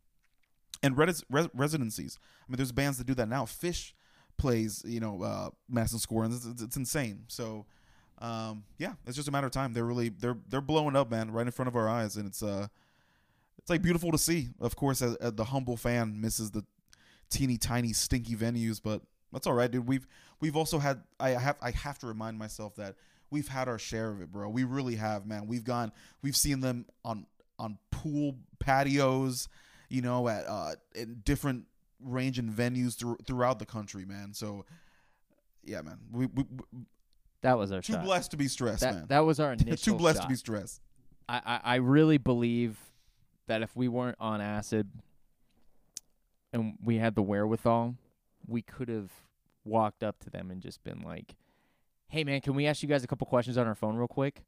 and 0.83 0.97
res- 0.97 1.23
res- 1.29 1.49
residencies. 1.53 2.17
I 2.21 2.51
mean, 2.51 2.57
there's 2.57 2.71
bands 2.71 2.97
that 2.97 3.07
do 3.07 3.13
that 3.15 3.27
now. 3.27 3.45
Phish 3.45 3.93
plays, 4.37 4.83
you 4.85 4.99
know, 4.99 5.21
uh, 5.21 5.49
Madison 5.67 5.99
Square, 5.99 6.25
and 6.25 6.33
it's, 6.33 6.45
it's, 6.45 6.61
it's 6.61 6.77
insane. 6.77 7.25
So, 7.27 7.65
um, 8.19 8.63
yeah, 8.77 8.93
it's 9.05 9.15
just 9.15 9.27
a 9.27 9.31
matter 9.31 9.47
of 9.47 9.51
time. 9.51 9.73
They're 9.73 9.85
really 9.85 10.09
they're 10.09 10.37
they're 10.47 10.61
blowing 10.61 10.95
up, 10.95 11.11
man, 11.11 11.31
right 11.31 11.45
in 11.45 11.51
front 11.51 11.67
of 11.67 11.75
our 11.75 11.87
eyes, 11.87 12.17
and 12.17 12.27
it's 12.27 12.43
uh, 12.43 12.67
it's 13.69 13.75
like 13.75 13.83
beautiful 13.83 14.11
to 14.11 14.17
see. 14.17 14.49
Of 14.59 14.75
course, 14.75 15.03
as, 15.03 15.15
as 15.17 15.33
the 15.33 15.43
humble 15.43 15.77
fan 15.77 16.19
misses 16.19 16.49
the 16.49 16.65
teeny 17.29 17.57
tiny 17.57 17.93
stinky 17.93 18.35
venues, 18.35 18.81
but 18.83 19.03
that's 19.31 19.45
all 19.45 19.53
right, 19.53 19.69
dude. 19.69 19.87
We've 19.87 20.07
we've 20.39 20.55
also 20.55 20.79
had 20.79 21.03
I 21.19 21.29
have 21.31 21.57
I 21.61 21.69
have 21.71 21.99
to 21.99 22.07
remind 22.07 22.39
myself 22.39 22.75
that 22.77 22.95
we've 23.29 23.47
had 23.47 23.67
our 23.67 23.77
share 23.77 24.09
of 24.09 24.21
it, 24.21 24.31
bro. 24.31 24.49
We 24.49 24.63
really 24.63 24.95
have, 24.95 25.27
man. 25.27 25.45
We've 25.45 25.63
gone, 25.63 25.91
we've 26.23 26.35
seen 26.35 26.61
them 26.61 26.87
on 27.05 27.27
on 27.59 27.77
pool 27.91 28.37
patios, 28.57 29.47
you 29.87 30.01
know, 30.01 30.27
at 30.27 30.45
uh, 30.47 30.71
in 30.95 31.21
different 31.23 31.65
range 32.03 32.39
and 32.39 32.49
venues 32.49 32.97
through, 32.97 33.17
throughout 33.27 33.59
the 33.59 33.67
country, 33.67 34.03
man. 34.03 34.33
So, 34.33 34.65
yeah, 35.63 35.81
man, 35.81 35.99
we, 36.11 36.25
we, 36.25 36.43
we 36.71 36.79
That 37.41 37.57
was 37.59 37.71
our 37.71 37.81
too 37.81 37.93
shot. 37.93 38.03
blessed 38.03 38.31
to 38.31 38.37
be 38.37 38.47
stressed, 38.47 38.81
that 38.81 38.95
man. 38.95 39.05
that 39.09 39.19
was 39.19 39.39
our 39.39 39.53
initial 39.59 39.93
too 39.93 39.97
blessed 39.99 40.19
shot. 40.19 40.23
to 40.23 40.29
be 40.29 40.35
stressed. 40.37 40.81
I, 41.27 41.41
I 41.45 41.61
I 41.63 41.75
really 41.75 42.17
believe 42.17 42.79
that 43.49 43.61
if 43.61 43.75
we 43.75 43.87
weren't 43.87 44.15
on 44.19 44.39
acid 44.41 44.87
and 46.53 46.75
we 46.83 46.97
had 46.97 47.15
the 47.15 47.21
wherewithal, 47.21 47.95
we 48.47 48.61
could 48.61 48.89
have 48.89 49.11
walked 49.65 50.03
up 50.03 50.19
to 50.19 50.29
them 50.29 50.49
and 50.49 50.61
just 50.61 50.83
been 50.83 51.01
like, 51.01 51.35
"Hey, 52.07 52.23
man, 52.23 52.41
can 52.41 52.55
we 52.55 52.65
ask 52.65 52.81
you 52.81 52.89
guys 52.89 53.03
a 53.03 53.07
couple 53.07 53.27
questions 53.27 53.57
on 53.57 53.67
our 53.67 53.75
phone 53.75 53.95
real 53.97 54.07
quick?" 54.07 54.43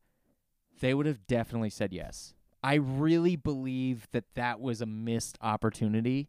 They 0.80 0.94
would 0.94 1.06
have 1.06 1.28
definitely 1.28 1.70
said 1.70 1.94
yes. 1.94 2.34
I 2.64 2.76
really 2.76 3.36
believe 3.36 4.08
that 4.12 4.24
that 4.36 4.60
was 4.62 4.82
a 4.82 4.86
missed 4.86 5.38
opportunity 5.42 6.28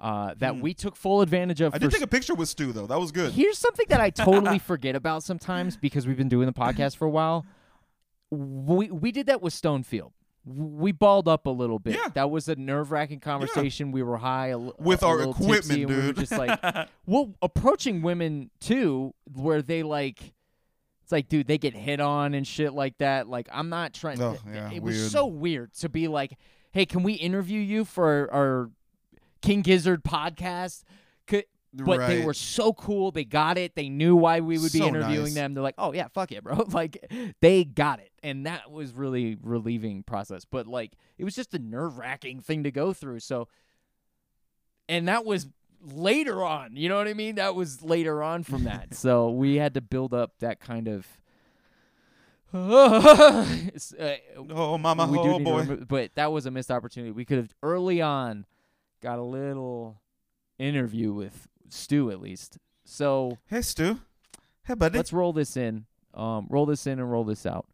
uh, 0.00 0.34
that 0.38 0.54
Hmm. 0.56 0.60
we 0.60 0.74
took 0.74 0.94
full 0.94 1.22
advantage 1.22 1.60
of. 1.60 1.74
I 1.74 1.78
did 1.78 1.90
take 1.90 2.02
a 2.02 2.06
picture 2.06 2.34
with 2.34 2.48
Stu 2.48 2.72
though. 2.72 2.86
That 2.86 3.00
was 3.00 3.10
good. 3.10 3.32
Here's 3.32 3.58
something 3.58 3.86
that 3.88 4.00
I 4.00 4.10
totally 4.10 4.58
forget 4.70 4.94
about 4.94 5.22
sometimes 5.24 5.76
because 5.76 6.06
we've 6.06 6.16
been 6.16 6.28
doing 6.28 6.46
the 6.46 6.52
podcast 6.52 6.96
for 6.96 7.04
a 7.06 7.10
while. 7.10 7.46
We 8.30 8.90
we 8.90 9.10
did 9.10 9.26
that 9.26 9.40
with 9.42 9.54
Stonefield. 9.54 10.12
We 10.48 10.92
balled 10.92 11.28
up 11.28 11.46
a 11.46 11.50
little 11.50 11.78
bit. 11.78 11.94
Yeah. 11.94 12.08
That 12.14 12.30
was 12.30 12.48
a 12.48 12.56
nerve 12.56 12.90
wracking 12.90 13.20
conversation. 13.20 13.92
We 13.92 14.02
were 14.02 14.16
high 14.16 14.48
a, 14.48 14.58
With 14.58 15.02
a 15.02 15.06
our 15.06 15.16
little 15.18 15.32
equipment, 15.32 15.64
tipsy, 15.64 15.82
and 15.82 15.90
We 15.94 16.06
were 16.06 16.12
just 16.14 16.32
like, 16.32 16.58
well, 17.06 17.34
approaching 17.42 18.00
women 18.02 18.50
too, 18.60 19.14
where 19.34 19.60
they 19.62 19.82
like, 19.82 20.32
it's 21.02 21.12
like, 21.12 21.28
dude, 21.28 21.46
they 21.46 21.58
get 21.58 21.74
hit 21.74 22.00
on 22.00 22.34
and 22.34 22.46
shit 22.46 22.72
like 22.72 22.96
that. 22.98 23.28
Like, 23.28 23.48
I'm 23.52 23.68
not 23.68 23.92
trying. 23.94 24.20
Oh, 24.22 24.32
it- 24.32 24.40
yeah, 24.54 24.70
it 24.72 24.82
was 24.82 25.10
so 25.10 25.26
weird 25.26 25.74
to 25.74 25.88
be 25.88 26.08
like, 26.08 26.36
hey, 26.72 26.86
can 26.86 27.02
we 27.02 27.14
interview 27.14 27.60
you 27.60 27.84
for 27.84 28.28
our, 28.30 28.30
our 28.32 28.70
King 29.42 29.62
Gizzard 29.62 30.02
podcast? 30.04 30.82
Could, 31.26 31.44
but 31.86 32.06
they 32.06 32.24
were 32.24 32.34
so 32.34 32.72
cool. 32.72 33.10
They 33.10 33.24
got 33.24 33.58
it. 33.58 33.74
They 33.74 33.88
knew 33.88 34.16
why 34.16 34.40
we 34.40 34.58
would 34.58 34.72
be 34.72 34.78
So 34.78 34.86
interviewing 34.86 35.24
nice. 35.24 35.34
them. 35.34 35.54
They're 35.54 35.62
like, 35.62 35.74
"Oh 35.78 35.92
yeah, 35.92 36.08
fuck 36.08 36.32
it, 36.32 36.42
bro." 36.44 36.56
like 36.72 37.10
they 37.40 37.64
got 37.64 38.00
it, 38.00 38.10
and 38.22 38.46
that 38.46 38.70
was 38.70 38.92
really 38.92 39.36
relieving 39.42 40.02
process. 40.02 40.44
But 40.44 40.66
like, 40.66 40.92
it 41.18 41.24
was 41.24 41.34
just 41.34 41.54
a 41.54 41.58
nerve 41.58 41.98
wracking 41.98 42.40
thing 42.40 42.64
to 42.64 42.70
go 42.70 42.92
through. 42.92 43.20
So, 43.20 43.48
and 44.88 45.08
that 45.08 45.24
was 45.24 45.46
later 45.82 46.44
on. 46.44 46.76
You 46.76 46.88
know 46.88 46.96
what 46.96 47.08
I 47.08 47.14
mean? 47.14 47.36
That 47.36 47.54
was 47.54 47.82
later 47.82 48.22
on 48.22 48.42
from 48.42 48.64
that. 48.64 48.94
so 48.94 49.30
we 49.30 49.56
had 49.56 49.74
to 49.74 49.80
build 49.80 50.12
up 50.14 50.32
that 50.40 50.60
kind 50.60 50.88
of. 50.88 51.06
Uh, 52.52 53.46
Oh, 54.50 54.78
mama, 54.78 55.06
we 55.06 55.18
do 55.22 55.34
oh 55.34 55.38
boy. 55.38 55.58
remo- 55.60 55.84
but 55.86 56.14
that 56.14 56.32
was 56.32 56.46
a 56.46 56.50
missed 56.50 56.70
opportunity. 56.70 57.10
We 57.12 57.24
could 57.24 57.36
have 57.38 57.54
early 57.62 58.00
on 58.00 58.46
got 59.02 59.18
a 59.18 59.22
little 59.22 60.00
interview 60.58 61.12
with 61.12 61.46
Stu 61.72 62.10
at 62.10 62.20
least. 62.20 62.58
So 62.84 63.38
Hey, 63.46 63.62
Stu. 63.62 64.00
Hey, 64.64 64.74
buddy. 64.74 64.96
let's 64.98 65.12
roll 65.12 65.32
this 65.32 65.56
in. 65.56 65.86
Um, 66.14 66.46
roll 66.50 66.66
this 66.66 66.86
in 66.86 66.98
and 66.98 67.10
roll 67.10 67.24
this 67.24 67.46
out. 67.46 67.66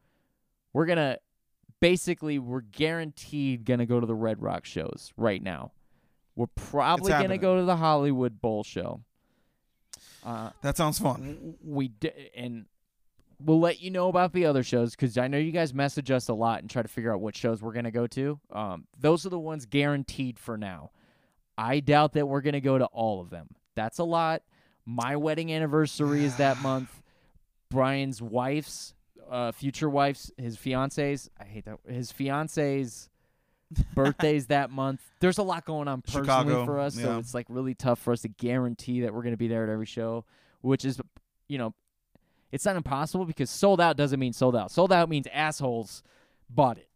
We're 0.72 0.86
gonna 0.86 1.18
basically 1.80 2.38
we're 2.38 2.60
guaranteed 2.60 3.64
gonna 3.64 3.86
go 3.86 4.00
to 4.00 4.06
the 4.06 4.14
Red 4.14 4.40
Rock 4.42 4.64
shows 4.64 5.12
right 5.16 5.42
now. 5.42 5.72
We're 6.36 6.46
probably 6.54 7.10
gonna 7.12 7.38
go 7.38 7.58
to 7.58 7.64
the 7.64 7.76
Hollywood 7.76 8.40
Bowl 8.40 8.64
show. 8.64 9.00
Uh, 10.24 10.50
that 10.62 10.76
sounds 10.76 10.98
fun. 10.98 11.54
we 11.62 11.88
d- 11.88 12.10
and 12.34 12.66
we'll 13.38 13.60
let 13.60 13.80
you 13.80 13.90
know 13.90 14.08
about 14.08 14.32
the 14.32 14.46
other 14.46 14.62
shows 14.62 14.92
because 14.92 15.18
I 15.18 15.28
know 15.28 15.38
you 15.38 15.52
guys 15.52 15.74
message 15.74 16.10
us 16.10 16.28
a 16.28 16.34
lot 16.34 16.60
and 16.60 16.70
try 16.70 16.82
to 16.82 16.88
figure 16.88 17.12
out 17.12 17.20
what 17.20 17.36
shows 17.36 17.62
we're 17.62 17.72
gonna 17.72 17.90
go 17.90 18.06
to. 18.08 18.40
Um, 18.50 18.86
those 18.98 19.26
are 19.26 19.30
the 19.30 19.38
ones 19.38 19.66
guaranteed 19.66 20.38
for 20.38 20.56
now. 20.56 20.90
I 21.58 21.80
doubt 21.80 22.14
that 22.14 22.26
we're 22.26 22.40
gonna 22.40 22.60
go 22.60 22.78
to 22.78 22.86
all 22.86 23.20
of 23.20 23.30
them. 23.30 23.48
That's 23.74 23.98
a 23.98 24.04
lot. 24.04 24.42
My 24.86 25.16
wedding 25.16 25.52
anniversary 25.52 26.24
is 26.24 26.36
that 26.36 26.58
month. 26.62 27.02
Brian's 27.70 28.22
wife's, 28.22 28.94
uh, 29.28 29.50
future 29.52 29.90
wife's, 29.90 30.30
his 30.36 30.56
fiance's. 30.56 31.28
I 31.40 31.44
hate 31.44 31.64
that. 31.64 31.78
His 31.88 32.12
fiance's 32.12 33.08
birthday's 33.94 34.46
that 34.46 34.70
month. 34.70 35.00
There's 35.20 35.38
a 35.38 35.42
lot 35.42 35.64
going 35.64 35.88
on 35.88 36.02
personally 36.02 36.26
Chicago, 36.26 36.64
for 36.64 36.78
us, 36.78 36.94
so 36.94 37.18
it's 37.18 37.34
like 37.34 37.46
really 37.48 37.74
tough 37.74 37.98
for 37.98 38.12
us 38.12 38.22
to 38.22 38.28
guarantee 38.28 39.00
that 39.00 39.12
we're 39.12 39.22
going 39.22 39.32
to 39.32 39.38
be 39.38 39.48
there 39.48 39.64
at 39.64 39.70
every 39.70 39.86
show, 39.86 40.24
which 40.60 40.84
is, 40.84 41.00
you 41.48 41.58
know, 41.58 41.74
it's 42.52 42.64
not 42.64 42.76
impossible 42.76 43.24
because 43.24 43.50
sold 43.50 43.80
out 43.80 43.96
doesn't 43.96 44.20
mean 44.20 44.32
sold 44.32 44.54
out. 44.54 44.70
Sold 44.70 44.92
out 44.92 45.08
means 45.08 45.26
assholes 45.32 46.02
bought 46.48 46.78
it. 46.78 46.88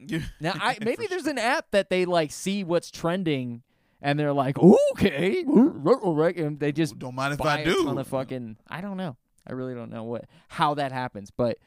Now, 0.40 0.52
I 0.54 0.78
maybe 0.84 1.06
there's 1.06 1.26
an 1.26 1.38
app 1.38 1.70
that 1.72 1.90
they 1.90 2.04
like 2.04 2.32
see 2.32 2.64
what's 2.64 2.90
trending 2.90 3.62
and 4.02 4.18
they're 4.18 4.32
like, 4.32 4.58
okay, 4.58 5.42
and 5.44 6.58
they 6.60 6.72
just 6.72 6.98
Don't 6.98 7.14
mind 7.14 7.34
if 7.34 7.40
I 7.40 7.64
do. 7.64 7.84
ton 7.84 7.98
of 7.98 8.06
fucking. 8.08 8.56
I 8.68 8.80
don't 8.80 8.96
know. 8.96 9.16
I 9.46 9.52
really 9.52 9.74
don't 9.74 9.90
know 9.90 10.04
what 10.04 10.26
how 10.48 10.74
that 10.74 10.92
happens, 10.92 11.30
but 11.30 11.58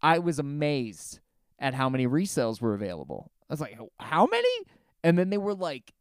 I 0.00 0.18
was 0.18 0.38
amazed 0.38 1.20
at 1.58 1.74
how 1.74 1.88
many 1.88 2.06
resales 2.06 2.60
were 2.60 2.74
available. 2.74 3.30
I 3.48 3.52
was 3.52 3.60
like, 3.60 3.78
how 4.00 4.26
many? 4.26 4.48
And 5.04 5.18
then 5.18 5.30
they 5.30 5.38
were 5.38 5.54
like, 5.54 5.92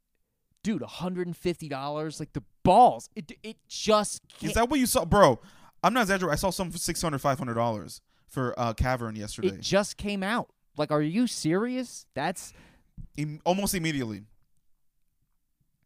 dude, 0.63 0.81
hundred 0.83 1.27
and 1.27 1.35
fifty 1.35 1.67
dollars, 1.67 2.19
like 2.19 2.33
the 2.33 2.43
balls. 2.63 3.09
It 3.15 3.31
it 3.43 3.57
just 3.67 4.21
Is 4.35 4.39
can't, 4.39 4.53
that 4.55 4.69
what 4.69 4.79
you 4.79 4.85
saw, 4.85 5.05
bro? 5.05 5.39
I'm 5.83 5.93
not 5.93 6.01
exaggerating. 6.01 6.33
I 6.33 6.35
saw 6.35 6.51
some 6.51 6.69
for 6.71 6.77
600 6.77 7.19
500 7.19 7.53
dollars 7.55 8.01
for 8.27 8.57
uh, 8.57 8.73
Cavern 8.73 9.15
yesterday, 9.15 9.49
it 9.49 9.59
just 9.61 9.97
came 9.97 10.23
out. 10.23 10.49
Like, 10.77 10.89
are 10.89 11.01
you 11.01 11.27
serious? 11.27 12.05
That's 12.15 12.53
Im- 13.17 13.41
almost 13.43 13.75
immediately. 13.75 14.23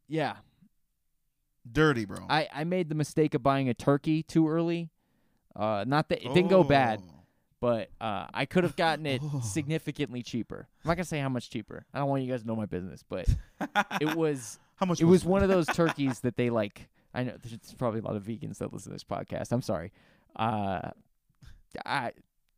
Yeah. 0.08 0.36
Dirty, 1.70 2.06
bro. 2.06 2.20
I 2.30 2.48
I 2.54 2.64
made 2.64 2.90
the 2.90 2.96
mistake 2.96 3.34
of 3.34 3.42
buying 3.42 3.70
a 3.70 3.74
turkey 3.74 4.22
too 4.24 4.48
early. 4.48 4.90
Uh, 5.56 5.84
not 5.88 6.10
that 6.10 6.24
it 6.24 6.34
didn't 6.34 6.50
go 6.50 6.64
bad. 6.64 7.00
Oh. 7.02 7.12
but 7.60 7.90
uh, 8.00 8.28
I 8.34 8.46
could 8.46 8.64
have 8.66 8.76
gotten 8.76 9.06
it 9.08 9.22
significantly 9.44 10.22
cheaper. 10.22 10.68
I'm 10.84 10.90
not 10.90 10.98
gonna 10.98 11.06
say 11.06 11.20
how 11.20 11.30
much 11.30 11.50
cheaper. 11.50 11.86
I 11.94 12.00
don't 12.00 12.10
want 12.10 12.22
you 12.24 12.32
guys 12.32 12.42
to 12.42 12.48
know 12.48 12.56
my 12.56 12.66
business, 12.68 13.04
but 13.08 13.28
it 14.02 14.16
was 14.16 14.60
How 14.76 14.86
much? 14.86 15.02
it 15.02 15.06
was 15.06 15.26
one 15.26 15.42
of 15.42 15.50
those 15.50 15.66
turkeys 15.74 16.20
that 16.20 16.36
they 16.38 16.50
like. 16.52 16.88
I 17.16 17.24
know 17.24 17.34
there's 17.42 17.74
probably 17.78 18.02
a 18.02 18.04
lot 18.04 18.16
of 18.16 18.24
vegans 18.24 18.58
that 18.60 18.72
listen 18.74 18.92
to 18.92 18.96
this 18.96 19.04
podcast. 19.04 19.52
I'm 19.52 19.62
sorry. 19.64 19.92
Uh, 20.36 20.90
I. 21.86 22.12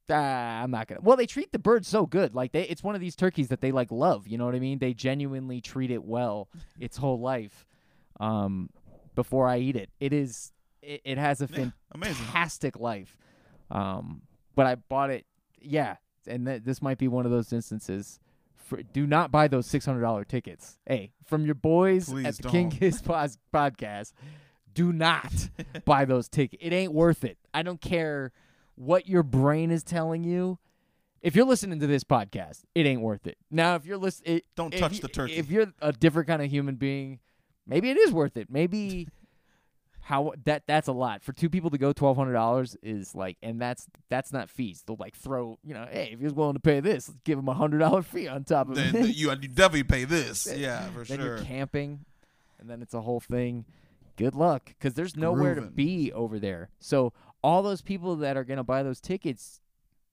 Uh, 0.10 0.14
I'm 0.16 0.72
not 0.72 0.88
gonna. 0.88 1.02
Well, 1.02 1.18
they 1.18 1.26
treat 1.26 1.52
the 1.52 1.60
bird 1.60 1.86
so 1.86 2.06
good. 2.06 2.34
Like 2.36 2.52
they, 2.54 2.64
it's 2.64 2.84
one 2.84 2.96
of 2.96 3.02
these 3.02 3.16
turkeys 3.16 3.50
that 3.50 3.62
they 3.62 3.72
like 3.72 3.92
love. 3.92 4.28
You 4.28 4.38
know 4.38 4.46
what 4.46 4.56
I 4.56 4.60
mean? 4.60 4.80
They 4.80 4.94
genuinely 4.94 5.60
treat 5.62 5.92
it 5.92 6.04
well 6.04 6.48
its 6.80 6.98
whole 6.98 7.20
life. 7.20 7.66
Um, 8.20 8.70
before 9.16 9.48
I 9.48 9.58
eat 9.60 9.76
it, 9.76 9.90
it 10.00 10.14
is. 10.14 10.52
It, 10.82 11.02
it 11.04 11.18
has 11.18 11.42
a 11.42 11.50
Yeah, 11.52 11.70
amazing. 11.92 12.16
fantastic 12.16 12.80
life. 12.80 13.18
Um, 13.70 14.22
but 14.56 14.66
I 14.66 14.76
bought 14.76 15.10
it. 15.10 15.26
Yeah, 15.62 15.98
and 16.28 16.46
th- 16.46 16.64
this 16.64 16.82
might 16.82 16.98
be 16.98 17.08
one 17.08 17.26
of 17.26 17.32
those 17.32 17.52
instances. 17.52 18.20
For, 18.56 18.82
do 18.84 19.08
not 19.08 19.32
buy 19.32 19.48
those 19.48 19.66
six 19.66 19.86
hundred 19.86 20.02
dollar 20.02 20.24
tickets. 20.24 20.78
Hey, 20.86 21.12
from 21.26 21.46
your 21.46 21.56
boys 21.56 22.10
Please 22.10 22.26
at 22.26 22.36
the 22.38 22.50
King 22.50 22.70
don't. 22.70 22.80
Kiss 22.80 23.02
Pos- 23.02 23.38
podcast, 23.54 24.14
do 24.74 24.94
not 24.94 25.50
buy 25.86 26.06
those 26.06 26.30
tickets. 26.30 26.62
It 26.66 26.72
ain't 26.74 26.94
worth 26.94 27.24
it. 27.24 27.38
I 27.54 27.64
don't 27.64 27.82
care 27.82 28.32
what 28.78 29.08
your 29.10 29.24
brain 29.24 29.70
is 29.72 29.84
telling 29.84 30.24
you. 30.24 30.58
If 31.22 31.36
you're 31.36 31.46
listening 31.46 31.80
to 31.80 31.88
this 31.88 32.04
podcast, 32.04 32.62
it 32.76 32.86
ain't 32.86 33.02
worth 33.02 33.28
it. 33.28 33.38
Now, 33.52 33.76
if 33.76 33.86
you're 33.86 33.98
listening, 33.98 34.42
Don't 34.56 34.72
touch 34.72 34.94
you- 34.94 35.00
the 35.02 35.08
turkey. 35.10 35.34
If 35.36 35.50
you're 35.52 35.66
a 35.82 35.92
different 35.92 36.28
kind 36.28 36.42
of 36.42 36.50
human 36.50 36.76
being, 36.76 37.20
maybe 37.66 37.90
it 37.90 37.98
is 37.98 38.12
worth 38.14 38.38
it. 38.38 38.50
Maybe 38.50 39.08
how 40.02 40.32
that 40.46 40.64
that's 40.68 40.88
a 40.88 40.92
lot 40.94 41.22
for 41.22 41.34
two 41.34 41.50
people 41.50 41.70
to 41.72 41.78
go 41.78 41.92
twelve 41.92 42.16
hundred 42.16 42.34
dollars 42.34 42.78
is 42.82 43.14
like, 43.14 43.36
and 43.44 43.60
that's 43.60 43.88
that's 44.10 44.32
not 44.32 44.50
fees. 44.50 44.84
They'll 44.86 44.96
like 44.98 45.16
throw, 45.18 45.58
you 45.66 45.74
know, 45.74 45.86
hey, 45.92 46.12
if 46.14 46.20
he's 46.22 46.34
willing 46.34 46.54
to 46.54 46.60
pay 46.62 46.80
this, 46.80 47.10
let's 47.10 47.20
give 47.26 47.38
him 47.40 47.50
a 47.50 47.54
hundred 47.54 47.80
dollar 47.80 48.04
fee 48.04 48.28
on 48.28 48.44
top 48.46 48.70
of 48.70 48.76
Then 48.76 48.96
it. 48.96 49.16
you, 49.16 49.30
you 49.32 49.36
definitely 49.50 49.84
pay 49.84 50.06
this. 50.06 50.48
Yeah, 50.56 50.88
for 50.92 51.04
then 51.04 51.18
sure. 51.18 51.26
you're 51.38 51.46
camping, 51.46 52.06
and 52.60 52.70
then 52.70 52.82
it's 52.82 52.94
a 52.94 53.02
whole 53.02 53.20
thing. 53.20 53.66
Good 54.16 54.34
luck, 54.34 54.66
because 54.66 54.94
there's 54.96 55.16
nowhere 55.16 55.54
to 55.56 55.62
be 55.62 56.12
over 56.14 56.40
there. 56.40 56.70
So 56.80 57.14
all 57.44 57.62
those 57.62 57.82
people 57.82 58.16
that 58.18 58.38
are 58.38 58.44
gonna 58.44 58.64
buy 58.64 58.84
those 58.84 59.00
tickets, 59.00 59.62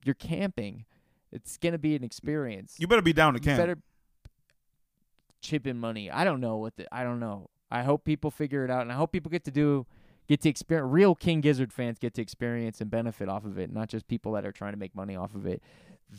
you're 0.04 0.14
camping. 0.14 0.84
It's 1.32 1.56
gonna 1.56 1.78
be 1.78 1.96
an 1.96 2.04
experience. 2.04 2.76
You 2.78 2.87
better 2.87 3.02
be 3.02 3.12
down 3.12 3.34
to 3.34 3.38
You 3.40 3.44
camp. 3.44 3.58
better 3.58 3.78
chip 5.40 5.66
in 5.66 5.78
money. 5.78 6.10
I 6.10 6.24
don't 6.24 6.40
know 6.40 6.56
what 6.56 6.76
the 6.76 6.92
I 6.94 7.04
don't 7.04 7.20
know. 7.20 7.50
I 7.70 7.82
hope 7.82 8.04
people 8.04 8.30
figure 8.30 8.64
it 8.64 8.70
out, 8.70 8.82
and 8.82 8.92
I 8.92 8.94
hope 8.94 9.12
people 9.12 9.30
get 9.30 9.44
to 9.44 9.50
do 9.50 9.87
get 10.28 10.40
to 10.42 10.48
experience. 10.48 10.90
Real 10.92 11.14
King 11.14 11.40
Gizzard 11.40 11.72
fans 11.72 11.98
get 11.98 12.14
to 12.14 12.22
experience 12.22 12.80
and 12.80 12.90
benefit 12.90 13.28
off 13.28 13.44
of 13.44 13.58
it, 13.58 13.72
not 13.72 13.88
just 13.88 14.06
people 14.06 14.32
that 14.32 14.44
are 14.46 14.52
trying 14.52 14.72
to 14.72 14.78
make 14.78 14.94
money 14.94 15.16
off 15.16 15.34
of 15.34 15.46
it. 15.46 15.62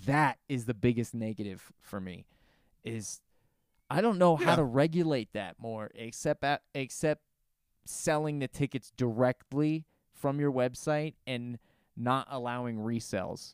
That 0.06 0.38
is 0.50 0.66
the 0.66 0.74
biggest 0.74 1.14
negative 1.14 1.72
for 1.82 2.00
me. 2.00 2.26
Is 2.84 3.22
I 3.90 4.02
don't 4.02 4.18
know 4.18 4.36
how 4.36 4.56
to 4.56 4.64
regulate 4.64 5.30
that 5.34 5.56
more, 5.60 5.92
except 5.96 6.44
at, 6.44 6.62
except 6.74 7.22
selling 7.86 8.40
the 8.40 8.48
tickets 8.48 8.92
directly 8.98 9.86
from 10.16 10.40
your 10.40 10.52
website 10.52 11.14
and 11.28 11.60
not 11.96 12.28
allowing 12.30 12.78
resells. 12.78 13.54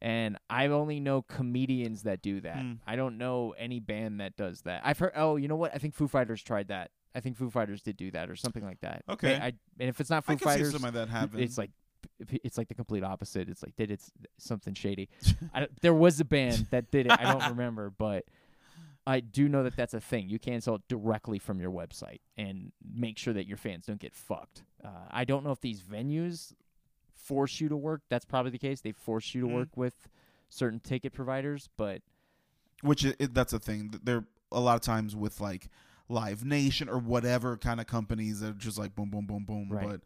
And 0.00 0.36
I 0.50 0.66
only 0.66 0.98
know 0.98 1.22
comedians 1.22 2.02
that 2.02 2.22
do 2.22 2.40
that. 2.40 2.56
Hmm. 2.58 2.72
I 2.86 2.96
don't 2.96 3.18
know 3.18 3.54
any 3.56 3.78
band 3.80 4.20
that 4.20 4.36
does 4.36 4.62
that. 4.62 4.82
I've 4.84 4.98
heard. 4.98 5.12
Oh, 5.14 5.36
you 5.36 5.46
know 5.48 5.54
what? 5.56 5.72
I 5.74 5.78
think 5.78 5.94
Foo 5.94 6.08
Fighters 6.08 6.42
tried 6.42 6.68
that. 6.68 6.90
I 7.14 7.20
think 7.20 7.36
Foo 7.36 7.50
Fighters 7.50 7.82
did 7.82 7.96
do 7.96 8.10
that 8.10 8.28
or 8.30 8.34
something 8.36 8.64
like 8.64 8.80
that. 8.80 9.04
Okay. 9.08 9.34
I, 9.36 9.46
and 9.78 9.88
if 9.88 10.00
it's 10.00 10.10
not 10.10 10.24
Foo 10.24 10.32
I 10.32 10.36
can 10.36 10.44
Fighters, 10.44 10.72
see 10.72 10.78
some 10.78 10.84
of 10.88 10.94
that 10.94 11.08
happen. 11.08 11.38
it's 11.40 11.56
like 11.56 11.70
it's 12.30 12.58
like 12.58 12.66
the 12.68 12.74
complete 12.74 13.04
opposite. 13.04 13.48
It's 13.48 13.62
like 13.62 13.76
did 13.76 13.92
s- 13.92 14.10
something 14.38 14.74
shady. 14.74 15.08
I 15.54 15.68
there 15.82 15.94
was 15.94 16.18
a 16.18 16.24
band 16.24 16.66
that 16.70 16.90
did 16.90 17.06
it. 17.06 17.12
I 17.12 17.32
don't 17.32 17.48
remember, 17.50 17.90
but 17.90 18.24
I 19.06 19.20
do 19.20 19.48
know 19.48 19.62
that 19.64 19.76
that's 19.76 19.94
a 19.94 20.00
thing. 20.00 20.28
You 20.28 20.38
can 20.38 20.60
sell 20.60 20.76
it 20.76 20.82
directly 20.88 21.38
from 21.38 21.60
your 21.60 21.70
website 21.72 22.20
and 22.36 22.70
make 22.94 23.18
sure 23.18 23.34
that 23.34 23.46
your 23.46 23.56
fans 23.56 23.86
don't 23.86 23.98
get 23.98 24.14
fucked. 24.14 24.62
Uh, 24.84 24.88
I 25.10 25.24
don't 25.24 25.44
know 25.44 25.50
if 25.50 25.60
these 25.60 25.82
venues 25.82 26.52
force 27.14 27.60
you 27.60 27.68
to 27.68 27.76
work. 27.76 28.02
That's 28.08 28.24
probably 28.24 28.50
the 28.52 28.58
case. 28.58 28.80
They 28.80 28.92
force 28.92 29.34
you 29.34 29.40
to 29.42 29.46
Mhm. 29.48 29.54
work 29.54 29.76
with 29.76 30.08
certain 30.48 30.78
ticket 30.80 31.12
providers, 31.12 31.68
but 31.76 32.02
which 32.82 33.04
it, 33.04 33.34
that's 33.34 33.52
a 33.52 33.58
thing. 33.58 33.90
Th- 33.90 34.02
There 34.04 34.24
a 34.52 34.60
lot 34.60 34.74
of 34.76 34.82
times 34.82 35.16
with 35.16 35.40
like 35.40 35.68
Live 36.08 36.44
Nation 36.44 36.88
or 36.88 36.98
whatever 36.98 37.56
kind 37.56 37.80
of 37.80 37.86
companies 37.86 38.40
that 38.40 38.50
are 38.50 38.58
just 38.58 38.78
like 38.78 38.94
boom, 38.94 39.10
boom, 39.10 39.26
boom, 39.26 39.44
boom. 39.44 39.68
Right. 39.70 39.88
But 39.88 40.00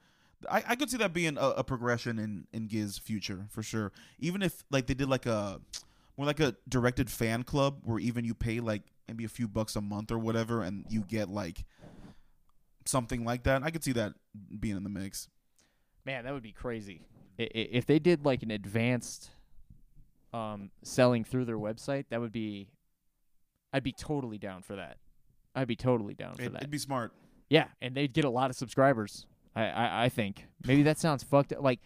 I, 0.51 0.63
I 0.73 0.77
could 0.77 0.91
see 0.91 0.99
that 0.99 1.13
being 1.13 1.37
a, 1.37 1.49
a 1.49 1.65
progression 1.65 2.19
in 2.19 2.47
in 2.53 2.67
Giz 2.67 2.97
future 2.99 3.47
for 3.51 3.63
sure. 3.63 3.93
Even 4.19 4.43
if 4.43 4.63
like 4.71 4.87
they 4.87 4.95
did 4.95 5.09
like 5.09 5.27
a 5.27 5.61
more 6.17 6.27
like 6.27 6.41
a 6.41 6.57
directed 6.69 7.11
fan 7.11 7.43
club 7.43 7.81
where 7.85 7.99
even 7.99 8.25
you 8.25 8.35
pay 8.35 8.61
like 8.61 8.83
maybe 9.09 9.25
a 9.25 9.29
few 9.29 9.47
bucks 9.49 9.77
a 9.77 9.81
month 9.81 10.11
or 10.11 10.19
whatever, 10.19 10.63
and 10.63 10.85
you 10.89 11.03
get 11.03 11.29
like 11.29 11.65
something 12.85 13.25
like 13.25 13.43
that. 13.45 13.63
I 13.63 13.71
could 13.71 13.85
see 13.85 13.93
that 13.93 14.15
being 14.59 14.77
in 14.77 14.83
the 14.83 14.89
mix. 14.91 15.29
Man, 16.05 16.25
that 16.25 16.33
would 16.33 16.43
be 16.43 16.53
crazy. 16.53 17.03
If 17.39 17.85
they 17.87 17.99
did 17.99 18.25
like 18.25 18.43
an 18.43 18.51
advanced 18.51 19.31
um, 20.33 20.71
selling 20.83 21.25
through 21.25 21.45
their 21.45 21.59
website, 21.59 22.05
that 22.11 22.21
would 22.21 22.33
be. 22.33 22.69
I'd 23.73 23.83
be 23.83 23.93
totally 23.93 24.39
down 24.39 24.63
for 24.63 24.77
that. 24.77 24.97
I'd 25.55 25.69
be 25.69 25.77
totally 25.77 26.15
down 26.15 26.35
for 26.37 26.43
It, 26.43 26.53
that. 26.53 26.59
it'd 26.63 26.71
be 26.71 26.79
smart. 26.79 27.13
yeah, 27.51 27.67
and 27.83 27.95
they'd 27.95 28.13
get 28.15 28.25
a 28.25 28.31
lot 28.31 28.49
of 28.51 28.57
subscribers. 28.57 29.27
I, 29.55 29.65
I, 29.67 30.05
I 30.05 30.09
think 30.09 30.47
maybe 30.67 30.83
that 30.85 30.99
sounds 30.99 31.23
fucked. 31.25 31.53
up. 31.53 31.63
Like, 31.63 31.81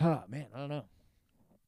oh 0.00 0.22
man, 0.28 0.46
I 0.54 0.58
don't 0.58 0.68
know. 0.70 0.84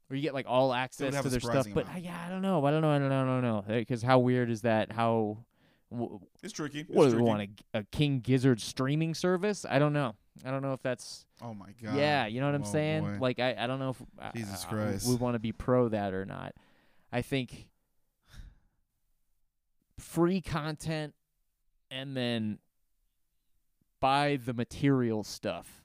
Or 0.08 0.16
you 0.16 0.22
get 0.22 0.34
like 0.34 0.46
all 0.48 0.72
access 0.72 1.20
to 1.20 1.28
their 1.28 1.40
stuff, 1.40 1.66
but 1.74 1.84
amount. 1.84 1.96
uh, 1.96 2.00
yeah, 2.00 2.24
I 2.24 2.30
don't 2.30 2.42
know. 2.42 2.64
I 2.64 2.70
don't 2.70 2.80
know. 2.80 2.90
I 2.90 2.98
don't 2.98 3.08
know. 3.08 3.22
I 3.22 3.24
don't 3.24 3.42
know. 3.42 3.64
Because 3.66 4.02
how 4.02 4.18
weird 4.20 4.50
is 4.50 4.62
that? 4.62 4.92
How 4.92 5.38
w- 5.90 6.20
It's 6.44 6.52
tricky. 6.52 6.80
It's 6.80 6.90
what 6.90 7.10
do 7.10 7.16
we 7.16 7.22
want 7.22 7.50
a, 7.74 7.78
a 7.80 7.82
King 7.90 8.20
Gizzard 8.20 8.60
streaming 8.60 9.14
service? 9.14 9.66
I 9.68 9.80
don't 9.80 9.92
know. 9.92 10.14
I 10.44 10.50
don't 10.52 10.62
know 10.62 10.74
if 10.74 10.82
that's 10.82 11.26
Oh 11.42 11.54
my 11.54 11.70
god. 11.82 11.96
yeah. 11.96 12.26
You 12.26 12.38
know 12.40 12.46
what 12.46 12.54
I'm 12.54 12.62
Oh, 12.62 12.66
saying? 12.72 13.02
boy. 13.04 13.18
Like 13.20 13.40
I, 13.40 13.56
I 13.58 13.66
don't 13.66 13.80
know 13.80 13.96
if 14.20 14.32
Jesus 14.34 14.64
I- 14.66 14.68
Christ. 14.72 15.08
we 15.08 15.16
want 15.16 15.34
to 15.34 15.40
be 15.40 15.50
pro 15.52 15.88
that 15.88 16.14
or 16.14 16.24
not. 16.24 16.54
I 17.12 17.22
think 17.22 17.66
free 19.98 20.40
content 20.40 21.14
and 21.90 22.16
then 22.16 22.58
buy 24.00 24.38
the 24.44 24.52
material 24.54 25.22
stuff. 25.24 25.82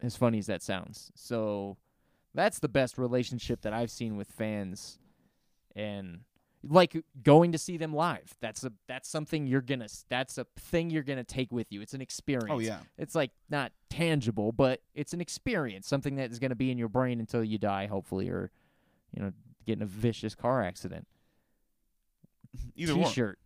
As 0.00 0.16
funny 0.16 0.38
as 0.38 0.46
that 0.46 0.62
sounds. 0.62 1.10
So 1.16 1.76
that's 2.34 2.58
the 2.58 2.68
best 2.68 2.98
relationship 2.98 3.62
that 3.62 3.72
I've 3.72 3.90
seen 3.90 4.16
with 4.16 4.28
fans 4.30 4.98
and 5.74 6.20
like 6.62 6.96
going 7.22 7.52
to 7.52 7.58
see 7.58 7.76
them 7.76 7.94
live. 7.94 8.34
That's 8.40 8.64
a 8.64 8.72
that's 8.86 9.08
something 9.08 9.46
you're 9.46 9.60
going 9.60 9.80
to 9.80 9.88
that's 10.08 10.38
a 10.38 10.46
thing 10.56 10.90
you're 10.90 11.02
to 11.02 11.24
take 11.24 11.52
with 11.52 11.68
you. 11.70 11.80
It's 11.80 11.94
an 11.94 12.00
experience. 12.00 12.50
Oh 12.50 12.58
yeah. 12.58 12.78
It's 12.96 13.14
like 13.14 13.30
not 13.48 13.72
tangible, 13.90 14.52
but 14.52 14.82
it's 14.94 15.12
an 15.12 15.20
experience, 15.20 15.86
something 15.86 16.16
that 16.16 16.30
is 16.30 16.38
going 16.38 16.50
to 16.50 16.56
be 16.56 16.70
in 16.70 16.78
your 16.78 16.88
brain 16.88 17.20
until 17.20 17.44
you 17.44 17.58
die 17.58 17.86
hopefully 17.86 18.28
or 18.28 18.50
you 19.14 19.22
know 19.22 19.32
get 19.66 19.78
in 19.78 19.82
a 19.82 19.86
vicious 19.86 20.34
car 20.34 20.62
accident 20.62 21.06
Either 22.76 22.96
one. 22.96 23.08
t-shirt, 23.08 23.38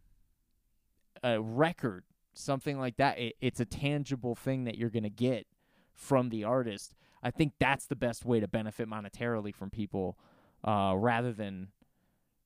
a 1.23 1.41
record, 1.41 2.05
something 2.35 2.79
like 2.79 2.97
that. 2.97 3.19
It, 3.19 3.37
it's 3.41 3.61
a 3.61 3.65
tangible 3.65 4.35
thing 4.35 4.65
that 4.65 4.79
you're 4.79 4.91
going 4.91 5.03
to 5.03 5.11
get 5.11 5.47
from 5.95 6.31
the 6.31 6.45
artist. 6.45 6.95
I 7.23 7.31
think 7.31 7.53
that's 7.59 7.87
the 7.87 7.97
best 7.97 8.25
way 8.25 8.41
to 8.41 8.49
benefit 8.49 8.89
monetarily 8.89 9.55
from 9.55 9.71
people, 9.71 10.19
uh, 10.65 10.95
rather 10.97 11.33
than. 11.33 11.69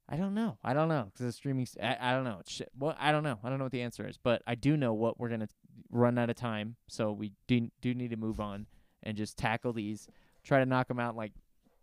I 0.08 0.14
don't 0.14 0.34
know. 0.34 0.56
I 0.62 0.72
don't 0.72 0.88
know 0.88 1.08
because 1.12 1.26
the 1.26 1.32
streaming. 1.32 1.66
I, 1.82 1.96
I 2.00 2.12
don't 2.12 2.22
know. 2.22 2.38
It's 2.40 2.52
shit. 2.52 2.70
Well, 2.78 2.94
I 2.98 3.10
don't 3.10 3.24
know. 3.24 3.40
I 3.42 3.48
don't 3.48 3.58
know 3.58 3.64
what 3.64 3.72
the 3.72 3.82
answer 3.82 4.06
is, 4.06 4.16
but 4.16 4.40
I 4.46 4.54
do 4.54 4.76
know 4.76 4.94
what 4.94 5.18
we're 5.18 5.28
gonna 5.28 5.48
run 5.90 6.16
out 6.16 6.30
of 6.30 6.36
time, 6.36 6.76
so 6.86 7.10
we 7.10 7.32
do 7.48 7.68
do 7.80 7.92
need 7.92 8.10
to 8.10 8.16
move 8.16 8.38
on 8.38 8.66
and 9.02 9.16
just 9.16 9.36
tackle 9.36 9.72
these. 9.72 10.06
Try 10.44 10.60
to 10.60 10.66
knock 10.66 10.86
them 10.86 11.00
out 11.00 11.16
like 11.16 11.32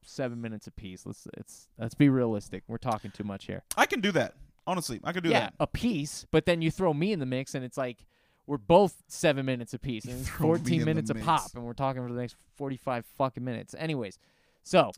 seven 0.05 0.41
minutes 0.41 0.67
apiece. 0.67 1.05
Let's 1.05 1.27
it's 1.37 1.67
let's 1.77 1.95
be 1.95 2.09
realistic. 2.09 2.63
We're 2.67 2.77
talking 2.77 3.11
too 3.11 3.23
much 3.23 3.45
here 3.45 3.63
I 3.77 3.85
can 3.85 4.01
do 4.01 4.11
that. 4.13 4.35
Honestly, 4.65 5.01
I 5.03 5.11
could 5.11 5.23
do 5.23 5.29
yeah, 5.29 5.41
that. 5.41 5.53
a 5.59 5.67
piece, 5.67 6.25
but 6.31 6.45
then 6.45 6.61
you 6.61 6.71
throw 6.71 6.93
me 6.93 7.11
in 7.11 7.19
the 7.19 7.25
mix, 7.25 7.53
and 7.53 7.65
it's 7.65 7.77
like 7.77 8.05
we're 8.45 8.57
both 8.57 9.01
seven 9.07 9.45
minutes 9.45 9.73
apiece, 9.73 10.05
and 10.09 10.19
it's 10.21 10.29
Throw 10.29 10.47
me 10.47 10.53
in 10.53 10.57
fourteen 10.59 10.85
minutes 10.85 11.09
a 11.09 11.15
pop, 11.15 11.51
and 11.55 11.63
we're 11.63 11.73
talking 11.73 12.05
for 12.05 12.13
the 12.13 12.19
next 12.21 12.35
forty-five 12.55 13.05
fucking 13.17 13.43
minutes. 13.43 13.73
Anyways, 13.77 14.17
so 14.63 14.91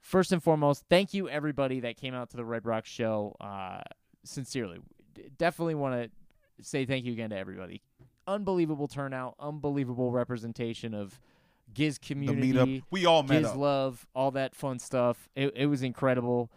first 0.00 0.32
and 0.32 0.42
foremost, 0.42 0.84
thank 0.88 1.12
you 1.14 1.28
everybody 1.28 1.80
that 1.80 1.96
came 1.96 2.14
out 2.14 2.30
to 2.30 2.36
the 2.36 2.44
Red 2.44 2.64
Rock 2.66 2.86
show. 2.86 3.34
Uh, 3.40 3.80
sincerely, 4.24 4.78
D- 5.14 5.24
definitely 5.38 5.74
want 5.74 5.94
to 6.58 6.64
say 6.64 6.84
thank 6.84 7.04
you 7.04 7.12
again 7.12 7.30
to 7.30 7.36
everybody. 7.36 7.82
Unbelievable 8.26 8.88
turnout, 8.88 9.34
unbelievable 9.38 10.10
representation 10.10 10.94
of 10.94 11.20
Giz 11.74 11.98
The 11.98 12.06
community. 12.06 12.52
meetup. 12.52 12.82
We 12.90 13.04
all 13.06 13.22
met 13.22 13.42
Giz 13.42 13.50
up. 13.50 13.56
love, 13.56 14.06
all 14.14 14.30
that 14.30 14.54
fun 14.54 14.78
stuff. 14.78 15.28
It, 15.34 15.52
it 15.56 15.66
was 15.66 15.82
incredible. 15.82 16.50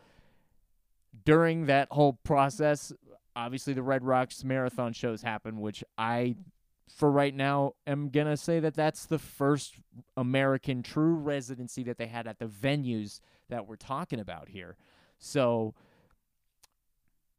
During 1.25 1.65
that 1.65 1.87
whole 1.91 2.13
process, 2.23 2.93
obviously 3.37 3.73
the 3.73 3.83
Red 3.83 4.03
Rocks 4.03 4.43
marathon 4.43 4.91
shows 4.91 5.21
happened, 5.21 5.59
which 5.61 5.83
I, 5.97 6.35
for 6.89 7.11
right 7.11 7.33
now, 7.33 7.73
am 7.85 8.09
gonna 8.09 8.35
say 8.35 8.59
that 8.59 8.73
that's 8.73 9.05
the 9.05 9.19
first 9.19 9.75
American 10.17 10.81
true 10.81 11.13
residency 11.13 11.83
that 11.83 11.97
they 11.97 12.07
had 12.07 12.27
at 12.27 12.39
the 12.39 12.47
venues 12.47 13.19
that 13.49 13.67
we're 13.67 13.75
talking 13.75 14.19
about 14.19 14.49
here. 14.49 14.75
So 15.19 15.75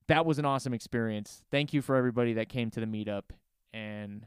that 0.06 0.24
was 0.24 0.38
an 0.38 0.44
awesome 0.44 0.72
experience. 0.72 1.42
Thank 1.50 1.72
you 1.74 1.82
for 1.82 1.96
everybody 1.96 2.32
that 2.34 2.48
came 2.48 2.70
to 2.70 2.80
the 2.80 2.86
meetup, 2.86 3.24
and 3.74 4.26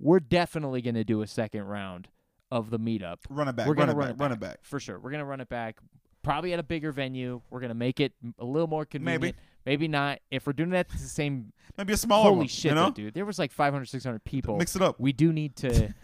we're 0.00 0.20
definitely 0.20 0.82
gonna 0.82 1.04
do 1.04 1.22
a 1.22 1.26
second 1.28 1.64
round 1.64 2.08
of 2.50 2.70
the 2.70 2.78
meetup 2.78 3.18
Run 3.30 3.48
it 3.48 3.56
back. 3.56 3.66
We're 3.66 3.74
gonna 3.74 3.92
it 3.92 3.96
run 3.96 4.08
back. 4.10 4.20
Run 4.20 4.32
it 4.32 4.40
back. 4.40 4.58
for 4.62 4.80
sure. 4.80 4.98
We're 4.98 5.12
gonna 5.12 5.24
run 5.24 5.40
it 5.40 5.48
back, 5.48 5.78
probably 6.24 6.52
at 6.52 6.58
a 6.58 6.62
bigger 6.64 6.90
venue. 6.90 7.40
We're 7.50 7.60
gonna 7.60 7.74
make 7.74 8.00
it 8.00 8.12
a 8.40 8.44
little 8.44 8.66
more 8.66 8.84
convenient. 8.84 9.36
Maybe, 9.64 9.86
not. 9.88 10.18
If 10.30 10.46
we're 10.46 10.52
doing 10.54 10.70
that 10.70 10.86
at 10.86 10.88
the 10.90 10.98
same, 10.98 11.52
Maybe 11.78 11.92
a 11.92 11.96
smaller 11.96 12.24
holy 12.30 12.36
one. 12.38 12.46
shit, 12.48 12.70
you 12.70 12.74
know? 12.74 12.86
though, 12.86 12.90
dude! 12.90 13.14
There 13.14 13.24
was 13.24 13.38
like 13.38 13.52
500, 13.52 13.84
600 13.86 14.24
people. 14.24 14.56
Mix 14.58 14.74
it 14.76 14.82
up. 14.82 14.98
We 14.98 15.12
do 15.12 15.32
need 15.32 15.54
to. 15.56 15.94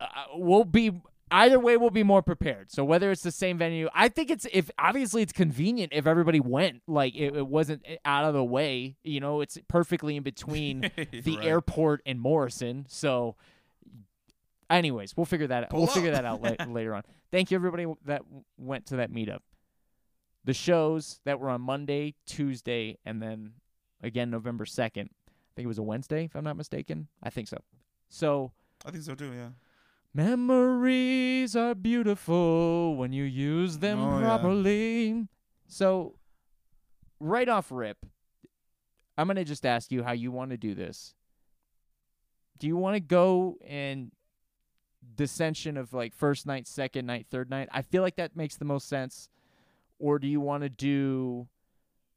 uh, 0.00 0.04
we'll 0.34 0.64
be 0.64 0.92
either 1.30 1.58
way. 1.58 1.76
We'll 1.76 1.90
be 1.90 2.02
more 2.02 2.22
prepared. 2.22 2.70
So 2.70 2.84
whether 2.84 3.10
it's 3.10 3.22
the 3.22 3.30
same 3.32 3.58
venue, 3.58 3.88
I 3.94 4.08
think 4.08 4.30
it's 4.30 4.46
if 4.52 4.70
obviously 4.78 5.22
it's 5.22 5.32
convenient 5.32 5.92
if 5.94 6.06
everybody 6.06 6.40
went. 6.40 6.82
Like 6.86 7.14
it, 7.14 7.36
it 7.36 7.46
wasn't 7.46 7.82
eh, 7.86 7.96
out 8.04 8.24
of 8.24 8.34
the 8.34 8.44
way. 8.44 8.96
You 9.02 9.20
know, 9.20 9.40
it's 9.40 9.58
perfectly 9.68 10.16
in 10.16 10.22
between 10.22 10.80
the 10.96 11.36
Right. 11.36 11.46
airport 11.46 12.02
and 12.06 12.20
Morrison. 12.20 12.86
So, 12.88 13.36
anyways, 14.70 15.16
we'll 15.16 15.26
figure 15.26 15.46
that 15.48 15.64
out. 15.64 15.70
Pull 15.70 15.80
we'll 15.80 15.86
figure 15.88 16.10
that 16.12 16.24
out 16.24 16.40
la- 16.42 16.64
later 16.66 16.94
on. 16.94 17.02
Thank 17.30 17.50
you 17.50 17.56
everybody 17.56 17.84
that 18.04 18.22
w- 18.24 18.44
went 18.58 18.86
to 18.86 18.96
that 18.96 19.10
meetup. 19.10 19.40
The 20.44 20.54
shows 20.54 21.20
that 21.24 21.40
were 21.40 21.50
on 21.50 21.60
Monday, 21.60 22.14
Tuesday, 22.26 22.98
and 23.04 23.20
then 23.22 23.52
again 24.02 24.30
November 24.30 24.64
second. 24.66 25.10
I 25.28 25.30
think 25.56 25.64
it 25.64 25.68
was 25.68 25.78
a 25.78 25.82
Wednesday, 25.82 26.24
if 26.24 26.34
I'm 26.36 26.44
not 26.44 26.56
mistaken. 26.56 27.08
I 27.22 27.30
think 27.30 27.48
so. 27.48 27.58
So 28.08 28.52
I 28.84 28.90
think 28.90 29.02
so 29.04 29.14
too. 29.14 29.32
Yeah. 29.32 29.48
memories 30.14 31.54
are 31.56 31.74
beautiful 31.74 32.96
when 32.96 33.12
you 33.12 33.24
use 33.24 33.78
them 33.78 34.00
Oh, 34.00 34.18
yeah. 34.18 34.24
properly. 34.24 35.26
So 35.66 36.14
right 37.20 37.48
off 37.48 37.70
rip, 37.70 37.98
I'm 39.18 39.26
gonna 39.26 39.44
just 39.44 39.64
ask 39.66 39.90
you 39.90 40.02
how 40.02 40.12
you 40.12 40.30
want 40.30 40.50
to 40.50 40.56
do 40.56 40.74
this. 40.74 41.14
Do 42.58 42.66
you 42.66 42.76
want 42.76 42.94
to 42.96 43.00
go 43.00 43.56
and 43.66 44.12
dissension 45.14 45.76
of 45.76 45.92
like 45.92 46.14
first 46.14 46.46
night, 46.46 46.66
second 46.66 47.06
night, 47.06 47.26
third 47.30 47.48
night? 47.50 47.68
I 47.72 47.82
feel 47.82 48.02
like 48.02 48.16
that 48.16 48.36
makes 48.36 48.56
the 48.56 48.64
most 48.64 48.88
sense. 48.88 49.28
Or 49.98 50.18
do 50.18 50.26
you 50.26 50.40
want 50.40 50.62
to 50.62 50.68
do 50.68 51.48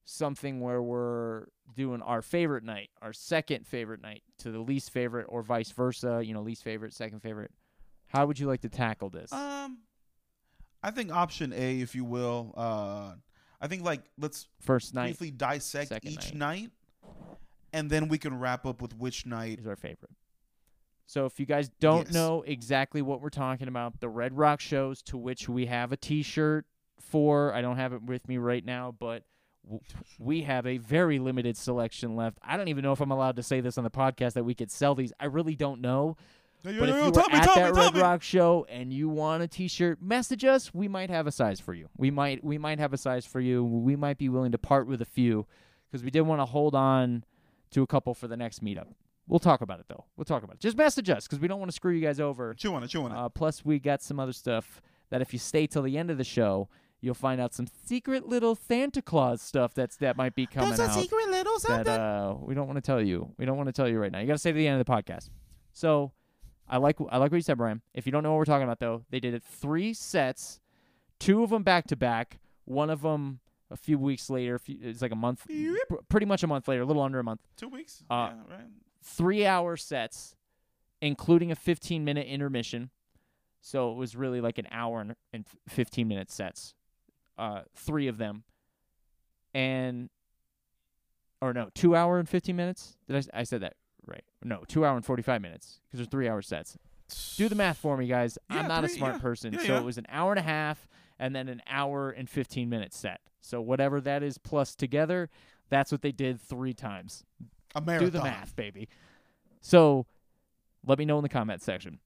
something 0.05 0.59
where 0.59 0.81
we're 0.81 1.45
doing 1.75 2.01
our 2.01 2.21
favorite 2.21 2.63
night, 2.63 2.89
our 3.01 3.13
second 3.13 3.67
favorite 3.67 4.01
night 4.01 4.23
to 4.39 4.51
the 4.51 4.59
least 4.59 4.91
favorite, 4.91 5.27
or 5.29 5.43
vice 5.43 5.71
versa? 5.71 6.21
You 6.23 6.33
know, 6.33 6.41
least 6.41 6.63
favorite, 6.63 6.93
second 6.93 7.21
favorite. 7.21 7.51
How 8.07 8.25
would 8.25 8.39
you 8.39 8.47
like 8.47 8.61
to 8.61 8.69
tackle 8.69 9.09
this? 9.09 9.31
Um, 9.31 9.79
I 10.81 10.91
think 10.91 11.11
option 11.11 11.53
A, 11.53 11.79
if 11.79 11.93
you 11.95 12.03
will. 12.03 12.53
Uh, 12.57 13.13
I 13.61 13.67
think 13.67 13.83
like 13.83 14.01
let's 14.17 14.47
First 14.61 14.93
night 14.93 15.07
briefly 15.17 15.31
dissect 15.31 15.91
each 16.03 16.33
night. 16.33 16.35
night. 16.63 16.71
and 17.71 17.89
then 17.89 18.07
we 18.07 18.17
can 18.17 18.39
wrap 18.39 18.65
up 18.65 18.81
with 18.81 18.95
which 18.97 19.25
night. 19.25 19.59
is 19.59 19.67
our 19.67 19.75
favorite. 19.75 20.11
So 21.09 21.25
if 21.25 21.39
you 21.39 21.47
guys 21.47 21.69
don't 21.79 22.05
Yes. 22.05 22.13
know 22.13 22.43
exactly 22.45 23.01
what 23.01 23.19
we're 23.19 23.29
talking 23.31 23.67
about, 23.67 23.99
the 23.99 24.07
Red 24.07 24.37
Rock 24.37 24.59
shows 24.59 25.01
to 25.03 25.17
which 25.17 25.49
we 25.49 25.65
have 25.65 25.91
a 25.91 25.97
T-shirt 25.97 26.67
for. 26.99 27.51
I 27.51 27.61
don't 27.63 27.77
have 27.77 27.93
it 27.93 28.03
with 28.03 28.27
me 28.27 28.37
right 28.37 28.63
now, 28.63 28.91
but 28.99 29.23
w- 29.63 29.81
we 30.19 30.43
have 30.43 30.67
a 30.67 30.77
very 30.77 31.17
limited 31.17 31.57
selection 31.57 32.15
left. 32.15 32.37
I 32.43 32.57
don't 32.57 32.67
even 32.67 32.83
know 32.83 32.91
if 32.91 33.01
I'm 33.01 33.09
allowed 33.09 33.37
to 33.37 33.41
say 33.43 33.59
this 33.59 33.75
on 33.79 33.83
the 33.83 33.89
podcast 33.89 34.33
that 34.33 34.43
we 34.43 34.53
could 34.53 34.69
sell 34.69 34.93
these. 34.93 35.11
I 35.19 35.25
really 35.25 35.55
don't 35.55 35.81
know. 35.81 36.15
But 36.61 36.75
if 36.75 36.79
you 36.79 37.05
were 37.05 37.11
tell 37.11 37.27
me, 37.29 37.37
at 37.37 37.55
that 37.55 37.73
Red 37.73 37.95
me. 37.95 38.01
Rock 38.01 38.21
show 38.21 38.67
and 38.69 38.93
you 38.93 39.09
want 39.09 39.41
a 39.41 39.47
T-shirt, 39.47 39.99
message 40.03 40.45
us. 40.45 40.75
We 40.75 40.87
might 40.87 41.09
have 41.09 41.25
a 41.25 41.31
size 41.31 41.59
for 41.59 41.73
you. 41.73 41.89
We 41.97 42.11
might 42.11 42.43
we 42.43 42.59
might 42.59 42.77
have 42.77 42.93
a 42.93 42.97
size 42.97 43.25
for 43.25 43.39
you. 43.39 43.63
We 43.63 43.95
might 43.95 44.19
be 44.19 44.29
willing 44.29 44.51
to 44.51 44.59
part 44.59 44.85
with 44.85 45.01
a 45.01 45.05
few 45.05 45.47
because 45.89 46.03
we 46.03 46.11
did 46.11 46.21
want 46.21 46.39
to 46.39 46.45
hold 46.45 46.75
on 46.75 47.23
to 47.71 47.81
a 47.81 47.87
couple 47.87 48.13
for 48.13 48.27
the 48.27 48.37
next 48.37 48.63
meetup. 48.63 48.89
We'll 49.29 49.39
talk 49.39 49.61
about 49.61 49.79
it 49.79 49.85
though. 49.87 50.03
We'll 50.17 50.25
talk 50.25 50.43
about 50.43 50.55
it. 50.55 50.59
Just 50.59 50.75
message 50.75 51.09
us 51.09 51.25
because 51.27 51.39
we 51.39 51.47
don't 51.47 51.59
want 51.59 51.69
to 51.71 51.75
screw 51.75 51.93
you 51.93 52.01
guys 52.05 52.19
over. 52.19 52.53
Chew 52.55 52.73
on 52.73 52.83
it, 52.83 52.89
chew 52.89 53.03
on 53.03 53.11
it. 53.11 53.15
Uh, 53.17 53.29
plus, 53.29 53.63
we 53.63 53.79
got 53.79 54.01
some 54.01 54.19
other 54.19 54.33
stuff 54.33 54.81
that 55.11 55.21
if 55.21 55.31
you 55.33 55.39
stay 55.39 55.67
till 55.67 55.83
the 55.83 55.97
end 55.97 56.09
of 56.09 56.17
the 56.17 56.23
show, 56.23 56.67
you'll 56.99 57.13
find 57.13 57.39
out 57.39 57.53
some 57.53 57.67
secret 57.85 58.27
little 58.27 58.55
Santa 58.55 59.01
Claus 59.01 59.41
stuff 59.41 59.73
that's 59.73 59.95
that 59.97 60.17
might 60.17 60.35
be 60.35 60.45
coming 60.45 60.69
There's 60.69 60.79
a 60.79 60.83
out 60.91 60.99
secret 60.99 61.29
little 61.29 61.59
something. 61.59 61.83
that 61.85 61.99
uh, 62.01 62.35
we 62.41 62.55
don't 62.55 62.67
want 62.67 62.77
to 62.77 62.81
tell 62.81 63.01
you. 63.01 63.31
We 63.37 63.45
don't 63.45 63.55
want 63.55 63.67
to 63.67 63.73
tell 63.73 63.87
you 63.87 63.99
right 63.99 64.11
now. 64.11 64.19
You 64.19 64.27
got 64.27 64.33
to 64.33 64.39
stay 64.39 64.51
to 64.51 64.57
the 64.57 64.67
end 64.67 64.79
of 64.81 64.85
the 64.85 64.91
podcast. 64.91 65.29
So, 65.73 66.11
I 66.67 66.77
like 66.77 66.97
I 67.09 67.17
like 67.17 67.31
what 67.31 67.37
you 67.37 67.41
said, 67.43 67.57
Brian. 67.57 67.81
If 67.93 68.05
you 68.05 68.11
don't 68.11 68.23
know 68.23 68.31
what 68.31 68.37
we're 68.39 68.45
talking 68.45 68.63
about, 68.65 68.79
though, 68.79 69.03
they 69.11 69.19
did 69.19 69.33
it 69.35 69.43
three 69.43 69.93
sets, 69.93 70.59
two 71.19 71.43
of 71.43 71.51
them 71.51 71.63
back 71.63 71.85
to 71.87 71.95
back, 71.95 72.39
one 72.65 72.89
of 72.89 73.01
them 73.01 73.39
a 73.71 73.75
few 73.77 73.97
weeks 73.99 74.29
later. 74.29 74.57
few- 74.57 74.77
It's 74.81 75.01
like 75.03 75.11
a 75.11 75.15
month, 75.15 75.45
pr- 75.87 75.95
pretty 76.09 76.25
much 76.25 76.41
a 76.43 76.47
month 76.47 76.67
later, 76.67 76.81
a 76.81 76.85
little 76.85 77.03
under 77.03 77.19
a 77.19 77.23
month. 77.23 77.41
Two 77.57 77.69
weeks. 77.69 78.03
uh, 78.09 78.31
yeah, 78.33 78.55
right. 78.55 78.65
Three 79.15 79.45
hour 79.45 79.75
sets, 79.77 80.35
including 81.01 81.51
a 81.51 81.55
15 81.55 82.03
minute 82.05 82.27
intermission. 82.27 82.89
So 83.61 83.91
it 83.91 83.95
was 83.97 84.15
really 84.15 84.39
like 84.41 84.57
an 84.57 84.67
hour 84.71 85.01
and, 85.01 85.15
and 85.33 85.45
15 85.67 86.07
minute 86.07 86.31
sets, 86.31 86.73
uh, 87.37 87.61
three 87.75 88.07
of 88.07 88.17
them, 88.17 88.43
and 89.53 90.09
or 91.41 91.53
no, 91.53 91.69
two 91.73 91.95
hour 91.95 92.19
and 92.19 92.27
15 92.27 92.55
minutes. 92.55 92.97
Did 93.07 93.15
I? 93.15 93.19
s- 93.19 93.29
I 93.33 93.43
said 93.43 93.61
that 93.61 93.73
right? 94.07 94.23
No, 94.43 94.63
two 94.67 94.85
hour 94.85 94.95
and 94.95 95.05
45 95.05 95.41
minutes 95.41 95.79
because 95.87 95.99
there's 95.99 96.09
three 96.09 96.27
hour 96.29 96.41
sets. 96.41 96.77
Do 97.37 97.49
the 97.49 97.55
math 97.55 97.77
for 97.77 97.97
me, 97.97 98.07
guys. 98.07 98.37
Yeah, 98.49 98.59
I'm 98.59 98.67
not 98.67 98.83
a 98.83 98.89
smart 98.89 99.15
yeah. 99.15 99.19
person, 99.19 99.53
Yeah, 99.53 99.65
so 99.65 99.75
it 99.77 99.83
was 99.83 99.97
an 99.97 100.05
hour 100.09 100.31
and 100.31 100.39
a 100.39 100.43
half 100.43 100.87
and 101.17 101.35
then 101.35 101.47
an 101.49 101.61
hour 101.67 102.11
and 102.11 102.29
15 102.29 102.69
minute 102.69 102.93
set. 102.93 103.19
So 103.41 103.61
whatever 103.61 103.99
that 104.01 104.21
is 104.21 104.37
plus 104.37 104.75
together, 104.75 105.29
that's 105.69 105.91
what 105.91 106.01
they 106.01 106.11
did 106.11 106.39
three 106.39 106.73
times 106.73 107.23
A 107.75 107.81
marathon. 107.81 108.07
do 108.07 108.17
the 108.17 108.23
math, 108.23 108.55
baby. 108.55 108.89
So 109.61 110.05
let 110.85 110.97
me 110.97 111.05
know 111.05 111.17
in 111.17 111.23
the 111.23 111.29
comment 111.29 111.61
section. 111.61 111.99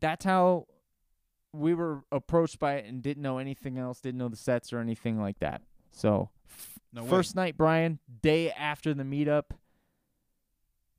That's 0.00 0.24
how 0.24 0.66
we 1.52 1.74
were 1.74 2.04
approached 2.12 2.58
by 2.58 2.74
it 2.74 2.86
and 2.86 3.02
didn't 3.02 3.22
know 3.22 3.38
anything 3.38 3.78
else, 3.78 4.00
didn't 4.00 4.18
know 4.18 4.28
the 4.28 4.36
sets 4.36 4.72
or 4.72 4.78
anything 4.78 5.20
like 5.20 5.38
that. 5.40 5.62
So 5.90 6.30
No 6.92 7.04
first 7.04 7.34
night, 7.34 7.56
Brian, 7.56 7.98
day 8.22 8.50
after 8.52 8.94
the 8.94 9.02
meetup. 9.02 9.44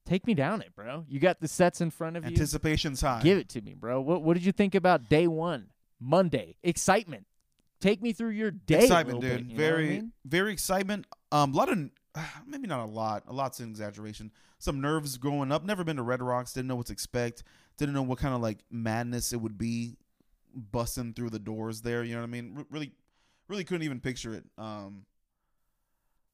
Take 0.06 0.28
me 0.28 0.34
down 0.34 0.62
it, 0.62 0.76
bro. 0.76 1.06
You 1.08 1.20
got 1.20 1.40
the 1.40 1.48
sets 1.48 1.80
in 1.80 1.92
front 1.92 2.18
of 2.18 2.24
you. 2.24 2.32
Anticipation's 2.32 3.02
high. 3.02 3.22
Give 3.22 3.38
it 3.38 3.48
to 3.50 3.62
me, 3.62 3.74
bro. 3.74 4.02
What 4.02 4.24
what 4.24 4.34
did 4.34 4.44
you 4.44 4.52
think 4.52 4.76
about 4.76 5.10
day 5.10 5.28
one? 5.28 5.68
Monday. 6.00 6.58
Excitement. 6.64 7.28
Take 7.80 8.02
me 8.02 8.12
through 8.12 8.32
your 8.32 8.52
day. 8.52 8.84
excitement, 8.84 9.22
dude. 9.22 9.30
bit, 9.30 9.40
you 9.42 9.46
what 9.46 9.54
I 9.54 9.58
very, 9.58 9.90
mean? 9.90 10.12
very 10.26 10.54
excitement. 10.54 11.06
Um, 11.32 11.54
a 11.54 11.58
lot 11.58 11.72
of, 11.72 11.90
maybe 12.48 12.68
not 12.68 12.84
a 12.84 12.90
lot. 12.90 13.24
A 13.28 13.34
lot's 13.34 13.60
an 13.60 13.70
exaggeration. 13.70 14.32
Some 14.60 14.82
nerves 14.82 15.18
growing 15.18 15.52
up. 15.52 15.64
Never 15.64 15.84
been 15.84 15.98
to 15.98 16.04
Red 16.04 16.22
Rocks. 16.22 16.54
Didn't 16.54 16.68
know 16.68 16.76
what 16.76 16.88
to 16.88 16.94
expect. 16.94 17.44
Didn't 17.78 17.96
know 17.96 18.02
what 18.02 18.20
kind 18.20 18.36
of 18.36 18.42
like 18.42 18.60
madness 18.70 19.34
it 19.34 19.42
would 19.42 19.58
be, 19.58 19.96
busting 20.54 21.14
through 21.14 21.30
the 21.30 21.40
doors 21.40 21.82
there. 21.82 22.04
You 22.04 22.16
know 22.16 22.22
what 22.22 22.28
I 22.28 22.32
mean? 22.32 22.54
R- 22.58 22.66
really, 22.70 22.92
really 23.48 23.64
couldn't 23.64 23.84
even 23.84 24.00
picture 24.00 24.34
it. 24.34 24.44
Um, 24.58 25.06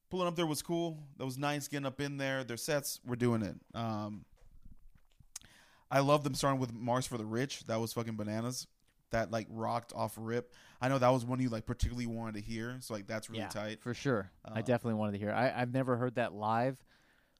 pulling 0.10 0.28
up 0.28 0.36
there 0.36 0.48
was 0.48 0.62
cool. 0.62 0.98
That 1.18 1.26
was 1.26 1.38
nice. 1.38 1.68
Getting 1.68 1.86
up 1.86 2.02
in 2.02 2.18
there. 2.18 2.44
Their 2.44 2.58
sets, 2.58 3.00
we're 3.06 3.16
doing 3.16 3.44
it. 3.44 3.56
Um, 3.74 4.26
I 5.90 6.00
love 6.00 6.24
them 6.24 6.34
starting 6.34 6.60
with 6.60 6.74
Mars 6.74 7.08
for 7.08 7.18
the 7.18 7.26
Rich. 7.26 7.66
That 7.68 7.80
was 7.80 7.94
fucking 7.94 8.18
bananas. 8.18 8.68
That 9.12 9.32
like 9.32 9.48
rocked 9.50 9.94
off 9.96 10.16
rip. 10.18 10.54
I 10.82 10.90
know 10.90 10.98
that 11.00 11.10
was 11.10 11.24
one 11.26 11.40
you 11.40 11.50
like 11.50 11.66
particularly 11.66 12.08
wanted 12.08 12.36
to 12.36 12.42
hear. 12.42 12.78
So 12.82 12.94
like 12.94 13.08
that's 13.08 13.30
really 13.30 13.42
yeah, 13.42 13.48
tight. 13.50 13.82
for 13.82 13.94
sure. 13.94 14.32
I 14.46 14.60
Uh, 14.60 14.62
definitely 14.62 14.96
wanted 14.96 15.14
to 15.14 15.18
hear. 15.20 15.32
I 15.32 15.54
I've 15.56 15.74
never 15.74 15.96
heard 15.98 16.16
that 16.16 16.34
live, 16.34 16.84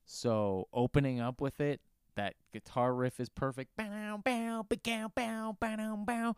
so 0.06 0.68
opening 0.74 1.20
up 1.20 1.42
with 1.42 1.60
it, 1.60 1.82
that 2.16 2.36
guitar 2.54 2.94
riff 2.94 3.20
is 3.20 3.30
perfect. 3.30 3.76
Bow 3.76 4.22
bow 4.24 4.66
bow 4.70 5.12
bow 5.14 5.58
bow 5.60 5.96
bow. 6.06 6.36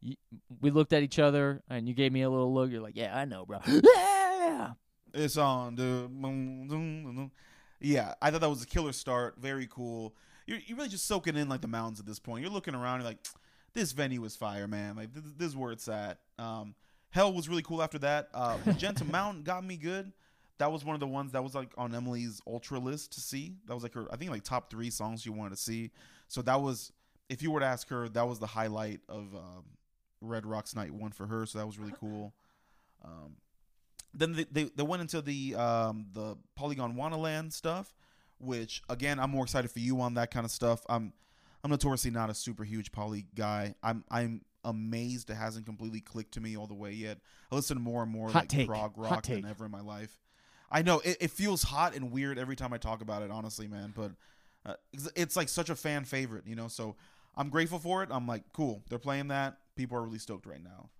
You, 0.00 0.14
we 0.60 0.70
looked 0.70 0.92
at 0.92 1.02
each 1.02 1.18
other, 1.18 1.60
and 1.68 1.88
you 1.88 1.94
gave 1.94 2.12
me 2.12 2.22
a 2.22 2.30
little 2.30 2.54
look. 2.54 2.70
You're 2.70 2.80
like, 2.80 2.96
"Yeah, 2.96 3.16
I 3.16 3.24
know, 3.24 3.44
bro." 3.44 3.58
yeah. 3.66 4.72
It's 5.12 5.36
on 5.36 5.74
the 5.74 7.30
yeah. 7.80 8.14
I 8.22 8.30
thought 8.30 8.40
that 8.40 8.48
was 8.48 8.62
a 8.62 8.66
killer 8.66 8.92
start. 8.92 9.36
Very 9.38 9.66
cool. 9.66 10.14
You're 10.46 10.58
you're 10.66 10.76
really 10.76 10.88
just 10.88 11.06
soaking 11.06 11.36
in 11.36 11.48
like 11.48 11.60
the 11.62 11.68
mountains 11.68 12.00
at 12.00 12.06
this 12.06 12.18
point. 12.18 12.42
You're 12.42 12.52
looking 12.52 12.74
around. 12.74 13.00
You're 13.00 13.08
like, 13.08 13.18
this 13.78 13.92
venue 13.92 14.20
was 14.20 14.36
fire, 14.36 14.66
man. 14.66 14.96
Like 14.96 15.14
this, 15.14 15.22
this 15.36 15.48
is 15.48 15.56
where 15.56 15.72
it's 15.72 15.88
at. 15.88 16.18
Um, 16.38 16.74
Hell 17.10 17.32
was 17.32 17.48
really 17.48 17.62
cool 17.62 17.82
after 17.82 17.98
that. 18.00 18.28
Uh, 18.34 18.58
Magenta 18.66 19.04
Mountain 19.04 19.44
got 19.44 19.64
me 19.64 19.76
good. 19.76 20.12
That 20.58 20.72
was 20.72 20.84
one 20.84 20.94
of 20.94 21.00
the 21.00 21.06
ones 21.06 21.32
that 21.32 21.42
was 21.42 21.54
like 21.54 21.70
on 21.78 21.94
Emily's 21.94 22.42
ultra 22.46 22.78
list 22.78 23.12
to 23.12 23.20
see. 23.20 23.54
That 23.66 23.74
was 23.74 23.82
like 23.82 23.94
her, 23.94 24.12
I 24.12 24.16
think 24.16 24.30
like 24.30 24.42
top 24.42 24.70
three 24.70 24.90
songs 24.90 25.22
she 25.22 25.30
wanted 25.30 25.50
to 25.50 25.56
see. 25.56 25.90
So 26.26 26.42
that 26.42 26.60
was, 26.60 26.92
if 27.28 27.42
you 27.42 27.50
were 27.52 27.60
to 27.60 27.66
ask 27.66 27.88
her, 27.90 28.08
that 28.08 28.26
was 28.26 28.40
the 28.40 28.46
highlight 28.46 29.00
of 29.08 29.34
um, 29.34 29.64
Red 30.20 30.44
Rocks 30.44 30.74
Night 30.74 30.92
One 30.92 31.12
for 31.12 31.26
her. 31.26 31.46
So 31.46 31.58
that 31.58 31.66
was 31.66 31.78
really 31.78 31.94
cool. 31.98 32.34
Um, 33.04 33.36
then 34.12 34.32
they, 34.32 34.46
they 34.50 34.64
they 34.74 34.82
went 34.82 35.02
into 35.02 35.22
the 35.22 35.54
um, 35.54 36.06
the 36.12 36.36
Polygondwanaland 36.58 37.52
stuff, 37.52 37.94
which 38.40 38.82
again 38.88 39.20
I'm 39.20 39.30
more 39.30 39.44
excited 39.44 39.70
for 39.70 39.78
you 39.78 40.00
on 40.00 40.14
that 40.14 40.32
kind 40.32 40.44
of 40.44 40.50
stuff. 40.50 40.84
I'm 40.88 41.12
I'm 41.64 41.70
notoriously 41.70 42.10
not 42.10 42.30
a 42.30 42.34
super 42.34 42.64
huge 42.64 42.92
Poly 42.92 43.26
guy. 43.34 43.74
I'm 43.82 44.04
I'm 44.10 44.42
amazed 44.64 45.30
it 45.30 45.34
hasn't 45.34 45.66
completely 45.66 46.00
clicked 46.00 46.34
to 46.34 46.40
me 46.40 46.56
all 46.56 46.66
the 46.66 46.74
way 46.74 46.92
yet. 46.92 47.18
I 47.50 47.54
listen 47.54 47.76
to 47.76 47.82
more 47.82 48.02
and 48.02 48.12
more 48.12 48.26
Hot 48.28 48.42
like 48.42 48.48
take. 48.48 48.68
prog 48.68 48.96
rock 48.96 49.24
than 49.24 49.44
ever 49.46 49.64
in 49.64 49.70
my 49.70 49.80
life. 49.80 50.16
I 50.70 50.82
know 50.82 51.00
it, 51.00 51.16
it 51.20 51.30
feels 51.30 51.62
hot 51.62 51.94
and 51.94 52.12
weird 52.12 52.38
every 52.38 52.56
time 52.56 52.72
I 52.72 52.78
talk 52.78 53.00
about 53.00 53.22
it, 53.22 53.30
honestly, 53.30 53.66
man. 53.66 53.92
But 53.94 54.12
uh, 54.66 54.74
it's, 54.92 55.10
it's 55.16 55.36
like 55.36 55.48
such 55.48 55.70
a 55.70 55.74
fan 55.74 56.04
favorite, 56.04 56.46
you 56.46 56.54
know. 56.54 56.68
So 56.68 56.96
I'm 57.36 57.48
grateful 57.48 57.78
for 57.78 58.02
it. 58.02 58.10
I'm 58.12 58.26
like, 58.26 58.42
cool, 58.52 58.82
they're 58.88 58.98
playing 58.98 59.28
that. 59.28 59.58
People 59.76 59.96
are 59.96 60.02
really 60.02 60.18
stoked 60.18 60.46
right 60.46 60.62
now. 60.62 60.90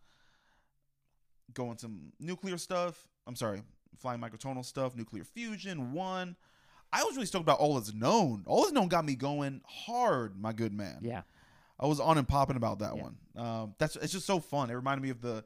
Going 1.53 1.79
some 1.79 2.13
nuclear 2.19 2.59
stuff. 2.59 3.07
I'm 3.27 3.37
sorry, 3.37 3.63
flying 3.99 4.21
microtonal 4.21 4.65
stuff, 4.65 4.97
nuclear 4.97 5.25
fusion. 5.25 5.93
One. 5.93 6.37
I 6.93 7.05
was 7.05 7.15
really 7.17 7.27
stoked 7.27 7.43
about 7.43 7.59
All 7.59 7.77
Is 7.79 7.93
Known. 7.95 8.45
All 8.47 8.65
Is 8.67 8.73
Known 8.73 8.89
got 8.89 9.05
me 9.05 9.15
going 9.15 9.61
hard, 9.67 10.41
my 10.41 10.53
good 10.53 10.73
man. 10.73 10.99
Yeah. 11.03 11.23
I 11.79 11.87
was 11.87 12.01
on 12.01 12.19
and 12.19 12.27
popping 12.27 12.57
about 12.57 12.81
that 12.81 12.97
Yeah. 12.97 13.03
one. 13.03 13.17
Um, 13.37 13.75
that's 13.79 13.97
it's 13.97 14.13
just 14.13 14.27
so 14.27 14.41
fun. 14.41 14.71
It 14.71 14.75
reminded 14.75 15.03
me 15.03 15.11
of 15.11 15.21
the 15.21 15.45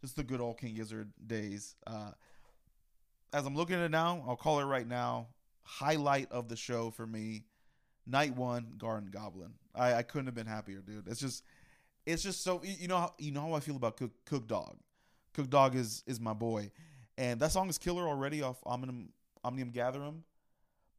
just 0.00 0.16
the 0.16 0.22
good 0.24 0.40
old 0.40 0.58
King 0.58 0.74
Gizzard 0.74 1.12
days. 1.26 1.74
Uh, 1.86 2.10
as 3.32 3.46
I'm 3.46 3.54
looking 3.56 3.76
at 3.76 3.82
it 3.82 3.90
now, 3.90 4.22
I'll 4.28 4.36
call 4.36 4.60
it 4.60 4.64
right 4.64 4.86
now. 4.86 5.28
Highlight 5.64 6.30
of 6.30 6.48
the 6.48 6.56
show 6.56 6.90
for 6.90 7.06
me, 7.06 7.44
night 8.06 8.36
one, 8.36 8.74
Garden 8.78 9.10
Goblin. 9.10 9.54
I, 9.74 9.94
I 9.94 10.02
couldn't 10.02 10.26
have 10.26 10.34
been 10.34 10.46
happier, 10.46 10.80
dude. 10.80 11.08
It's 11.08 11.20
just 11.20 11.42
it's 12.04 12.22
just 12.22 12.42
so 12.42 12.60
you 12.62 12.74
you 12.80 12.88
know 12.88 12.98
how, 12.98 13.14
you 13.18 13.30
know 13.32 13.40
how 13.42 13.54
I 13.54 13.60
feel 13.60 13.76
about 13.76 13.96
Cook 13.96 14.10
Cook 14.26 14.46
Dog. 14.46 14.76
Cook 15.32 15.48
Dog 15.48 15.74
is 15.74 16.02
is 16.06 16.20
my 16.20 16.32
boy, 16.34 16.70
and 17.16 17.40
that 17.40 17.52
song 17.52 17.68
is 17.68 17.78
killer 17.78 18.06
already 18.06 18.42
off 18.42 18.58
Omnium 18.66 19.08
Omnium 19.44 19.70
Gatherum. 19.72 20.22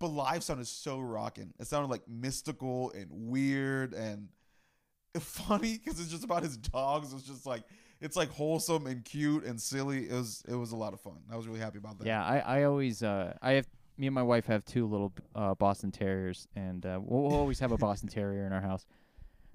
But 0.04 0.12
live 0.12 0.44
sounded 0.44 0.68
so 0.68 1.00
rocking. 1.00 1.54
It 1.62 1.68
sounded 1.68 1.90
like 1.90 2.02
mystical 2.10 2.92
and 2.92 3.08
weird 3.10 3.94
and 3.94 4.28
funny 5.20 5.78
because 5.78 5.98
it's 5.98 6.10
just 6.10 6.26
about 6.26 6.44
his 6.44 6.58
dogs. 6.58 7.14
It's 7.14 7.24
just 7.24 7.46
like 7.46 7.64
it's 8.02 8.18
like 8.18 8.30
wholesome 8.30 8.86
and 8.86 9.06
cute 9.06 9.46
and 9.46 9.62
silly. 9.62 10.10
It 10.10 10.14
was 10.14 10.44
it 10.46 10.56
was 10.56 10.74
a 10.74 10.76
lot 10.76 10.92
of 10.92 11.00
fun. 11.00 11.20
I 11.32 11.38
was 11.38 11.48
really 11.48 11.62
happy 11.62 11.78
about 11.78 12.00
that. 12.00 12.06
Yeah, 12.06 12.22
I, 12.22 12.40
I 12.40 12.64
always 12.64 13.02
uh 13.02 13.34
I 13.42 13.54
have 13.54 13.68
me 13.98 14.08
and 14.08 14.14
my 14.14 14.24
wife 14.24 14.46
have 14.48 14.66
two 14.66 14.88
little 14.88 15.14
uh, 15.36 15.54
Boston 15.54 15.92
Terriers, 15.92 16.48
and 16.56 16.86
uh, 16.86 17.00
we'll, 17.02 17.22
we'll 17.22 17.38
always 17.38 17.60
have 17.60 17.72
a 17.72 17.78
Boston 17.78 18.10
Terrier 18.10 18.46
in 18.46 18.52
our 18.52 18.60
house. 18.60 18.86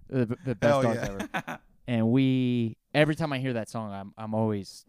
The, 0.09 0.39
the 0.47 0.55
best 0.55 0.63
Hell 0.63 0.83
dogs 0.83 0.99
yeah. 1.03 1.09
ever. 1.41 1.59
And 1.89 2.11
we 2.11 2.77
every 2.93 3.15
time 3.15 3.33
I 3.33 3.39
hear 3.39 3.55
that 3.55 3.71
song, 3.71 3.93
I'm 3.93 4.13
I'm 4.19 4.35
always 4.35 4.85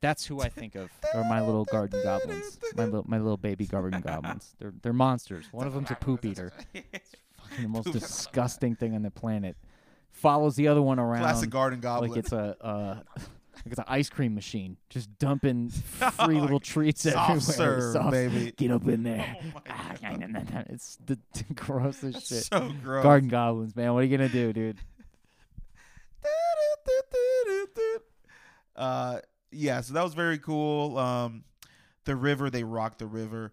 that's 0.00 0.26
who 0.26 0.40
I 0.40 0.48
think 0.48 0.74
of, 0.74 0.90
or 1.14 1.24
my 1.24 1.40
little 1.40 1.64
garden 1.64 2.00
goblins, 2.04 2.58
my 2.76 2.84
little 2.84 3.04
my 3.08 3.18
little 3.18 3.36
baby 3.38 3.66
garden 3.66 4.00
goblins. 4.00 4.54
They're 4.58 4.72
they're 4.82 4.92
monsters. 4.92 5.46
One 5.52 5.66
of 5.66 5.74
them's 5.74 5.90
a 5.90 5.94
poop 5.94 6.24
eater, 6.24 6.52
It's 6.74 7.12
fucking 7.38 7.62
the 7.62 7.68
most 7.68 7.92
disgusting 7.92 8.74
thing 8.76 8.94
on 8.94 9.02
the 9.02 9.10
planet. 9.10 9.56
Follows 10.10 10.56
the 10.56 10.68
other 10.68 10.82
one 10.82 10.98
around 10.98 11.20
Classic 11.22 11.48
garden 11.50 11.80
goblin. 11.80 12.10
like 12.10 12.18
it's 12.18 12.32
a 12.32 12.56
uh, 12.60 12.94
like 13.16 13.66
it's 13.66 13.78
an 13.78 13.84
ice 13.88 14.08
cream 14.08 14.34
machine, 14.34 14.76
just 14.90 15.16
dumping 15.18 15.68
free 15.70 16.40
little 16.40 16.60
treats 16.60 17.02
Soft 17.02 17.16
everywhere. 17.16 17.40
serve, 17.80 17.92
Soft- 17.92 18.10
baby. 18.10 18.52
Get 18.56 18.70
up 18.70 18.86
in 18.88 19.02
there. 19.04 19.36
Oh 19.56 19.60
Ah, 19.68 19.94
God. 20.00 20.20
nah, 20.20 20.26
nah, 20.26 20.38
nah, 20.40 20.50
nah. 20.52 20.62
It's 20.68 20.96
the 21.06 21.18
grossest 21.54 22.12
That's 22.14 22.28
shit. 22.28 22.44
so 22.44 22.72
gross. 22.84 23.02
Garden 23.02 23.28
goblins, 23.28 23.74
man. 23.74 23.92
What 23.94 24.00
are 24.00 24.06
you 24.06 24.16
gonna 24.16 24.28
do, 24.28 24.52
dude? 24.52 24.78
Uh, 28.76 29.18
yeah, 29.50 29.80
so 29.80 29.94
that 29.94 30.02
was 30.04 30.14
very 30.14 30.38
cool. 30.38 30.96
Um, 30.98 31.44
the 32.04 32.16
river, 32.16 32.50
they 32.50 32.64
rocked 32.64 32.98
the 32.98 33.06
river. 33.06 33.52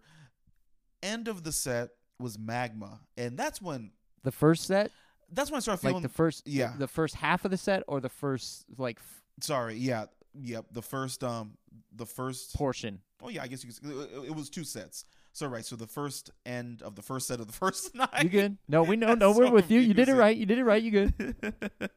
End 1.02 1.28
of 1.28 1.42
the 1.44 1.52
set 1.52 1.90
was 2.18 2.38
magma, 2.38 3.00
and 3.16 3.36
that's 3.38 3.60
when 3.60 3.90
The 4.24 4.32
first 4.32 4.64
set, 4.66 4.90
that's 5.30 5.50
when 5.50 5.58
I 5.58 5.60
started 5.60 5.80
feeling. 5.80 5.94
like 5.96 6.02
the 6.02 6.08
first, 6.08 6.46
yeah. 6.48 6.72
the 6.78 6.88
first 6.88 7.14
half 7.16 7.44
of 7.44 7.50
the 7.50 7.56
set, 7.58 7.82
or 7.86 8.00
the 8.00 8.08
first 8.08 8.64
like 8.78 8.98
f- 8.98 9.22
sorry, 9.40 9.76
yeah, 9.76 10.06
yep. 10.34 10.66
The 10.72 10.82
first, 10.82 11.22
um, 11.22 11.56
the 11.94 12.06
first. 12.06 12.54
portion. 12.56 13.00
Oh 13.22 13.28
yeah, 13.28 13.42
I 13.42 13.46
guess 13.46 13.62
you 13.64 13.70
could. 13.72 13.90
It, 14.24 14.28
it 14.28 14.34
was 14.34 14.48
two 14.50 14.64
sets. 14.64 15.04
So 15.32 15.46
right, 15.48 15.64
so 15.64 15.76
the 15.76 15.86
first 15.86 16.30
end 16.46 16.80
of 16.82 16.94
the 16.96 17.02
first 17.02 17.26
set 17.28 17.40
of 17.40 17.46
the 17.46 17.52
first 17.64 17.94
night. 17.94 18.22
You 18.22 18.28
good? 18.30 18.56
No, 18.68 18.82
we 18.82 18.96
know. 18.96 19.14
No, 19.14 19.32
we're 19.32 19.50
with 19.58 19.70
you. 19.70 19.80
You 19.80 19.92
did 19.92 20.08
it 20.08 20.14
right. 20.14 20.34
You 20.36 20.46
did 20.46 20.58
it 20.58 20.64
right. 20.64 20.82
You 20.82 20.90
good? 20.90 21.36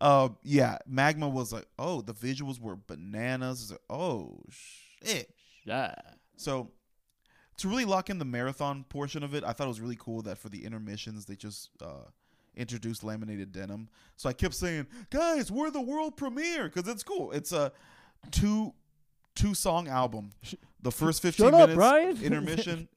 um, 0.00 0.36
yeah, 0.42 0.78
magma 0.86 1.28
was 1.28 1.52
like, 1.52 1.66
oh, 1.78 2.00
the 2.00 2.14
visuals 2.14 2.60
were 2.60 2.76
bananas. 2.76 3.70
Like, 3.70 3.80
oh 3.90 4.40
shit. 5.02 5.30
Yeah. 5.64 5.94
So 6.36 6.70
to 7.58 7.68
really 7.68 7.84
lock 7.84 8.10
in 8.10 8.18
the 8.18 8.24
marathon 8.24 8.84
portion 8.88 9.22
of 9.22 9.34
it, 9.34 9.44
I 9.44 9.52
thought 9.52 9.64
it 9.64 9.68
was 9.68 9.80
really 9.80 9.98
cool 9.98 10.22
that 10.22 10.38
for 10.38 10.48
the 10.48 10.64
intermissions 10.64 11.26
they 11.26 11.36
just 11.36 11.70
uh, 11.82 12.04
introduced 12.56 13.04
laminated 13.04 13.52
denim. 13.52 13.88
So 14.16 14.28
I 14.28 14.32
kept 14.32 14.54
saying, 14.54 14.86
"Guys, 15.10 15.50
we're 15.52 15.70
the 15.70 15.80
world 15.80 16.16
premiere" 16.16 16.64
because 16.68 16.88
it's 16.90 17.02
cool. 17.02 17.30
It's 17.32 17.52
a 17.52 17.72
two 18.30 18.74
two 19.34 19.54
song 19.54 19.88
album. 19.88 20.32
The 20.82 20.90
first 20.92 21.22
fifteen 21.22 21.46
Shut 21.46 21.54
up, 21.54 21.60
minutes 21.70 21.76
Brian. 21.76 22.16
intermission. 22.22 22.88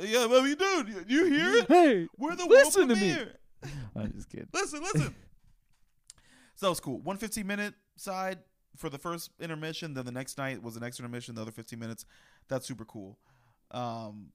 yeah, 0.00 0.26
I 0.30 0.42
mean, 0.42 0.56
dude, 0.56 1.04
you, 1.08 1.26
hear 1.26 1.56
it? 1.56 1.68
Hey, 1.68 2.08
We're 2.18 2.34
the 2.34 2.46
listen 2.46 2.88
world 2.88 2.98
to 2.98 3.04
me. 3.06 3.12
premiere. 3.14 3.34
I'm 3.96 4.12
just 4.12 4.28
kidding. 4.28 4.48
Listen, 4.52 4.82
listen. 4.82 5.14
So 6.54 6.66
that 6.66 6.70
was 6.70 6.80
cool. 6.80 7.00
One 7.00 7.16
15 7.16 7.46
minute 7.46 7.74
side 7.96 8.38
for 8.76 8.88
the 8.90 8.98
first 8.98 9.30
intermission. 9.40 9.94
Then 9.94 10.04
the 10.04 10.12
next 10.12 10.38
night 10.38 10.62
was 10.62 10.74
the 10.74 10.80
next 10.80 10.98
intermission, 10.98 11.34
the 11.34 11.42
other 11.42 11.50
15 11.52 11.78
minutes. 11.78 12.04
That's 12.48 12.66
super 12.66 12.84
cool. 12.84 13.18
Um, 13.70 14.28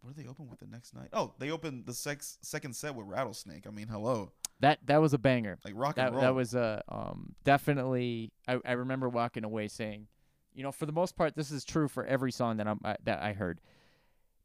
what 0.00 0.14
did 0.14 0.24
they 0.24 0.28
open 0.28 0.48
with 0.48 0.60
the 0.60 0.66
next 0.66 0.94
night? 0.94 1.08
Oh, 1.12 1.32
they 1.38 1.50
opened 1.50 1.86
the 1.86 1.94
sex, 1.94 2.38
second 2.42 2.76
set 2.76 2.94
with 2.94 3.06
Rattlesnake. 3.06 3.66
I 3.66 3.70
mean, 3.70 3.88
hello. 3.88 4.32
That 4.60 4.78
that 4.86 4.98
was 4.98 5.14
a 5.14 5.18
banger. 5.18 5.58
Like 5.64 5.74
rock 5.76 5.96
that 5.96 6.08
and 6.08 6.16
roll. 6.16 6.22
that 6.22 6.34
was 6.34 6.54
uh, 6.54 6.80
um 6.88 7.34
definitely 7.42 8.32
I, 8.46 8.58
I 8.64 8.72
remember 8.72 9.08
walking 9.08 9.44
away 9.44 9.68
saying, 9.68 10.06
you 10.54 10.62
know, 10.62 10.70
for 10.72 10.86
the 10.86 10.92
most 10.92 11.16
part 11.16 11.34
this 11.34 11.50
is 11.50 11.64
true 11.64 11.88
for 11.88 12.04
every 12.04 12.30
song 12.30 12.58
that 12.58 12.68
I'm 12.68 12.80
I, 12.84 12.96
that 13.04 13.20
I 13.20 13.32
heard. 13.32 13.60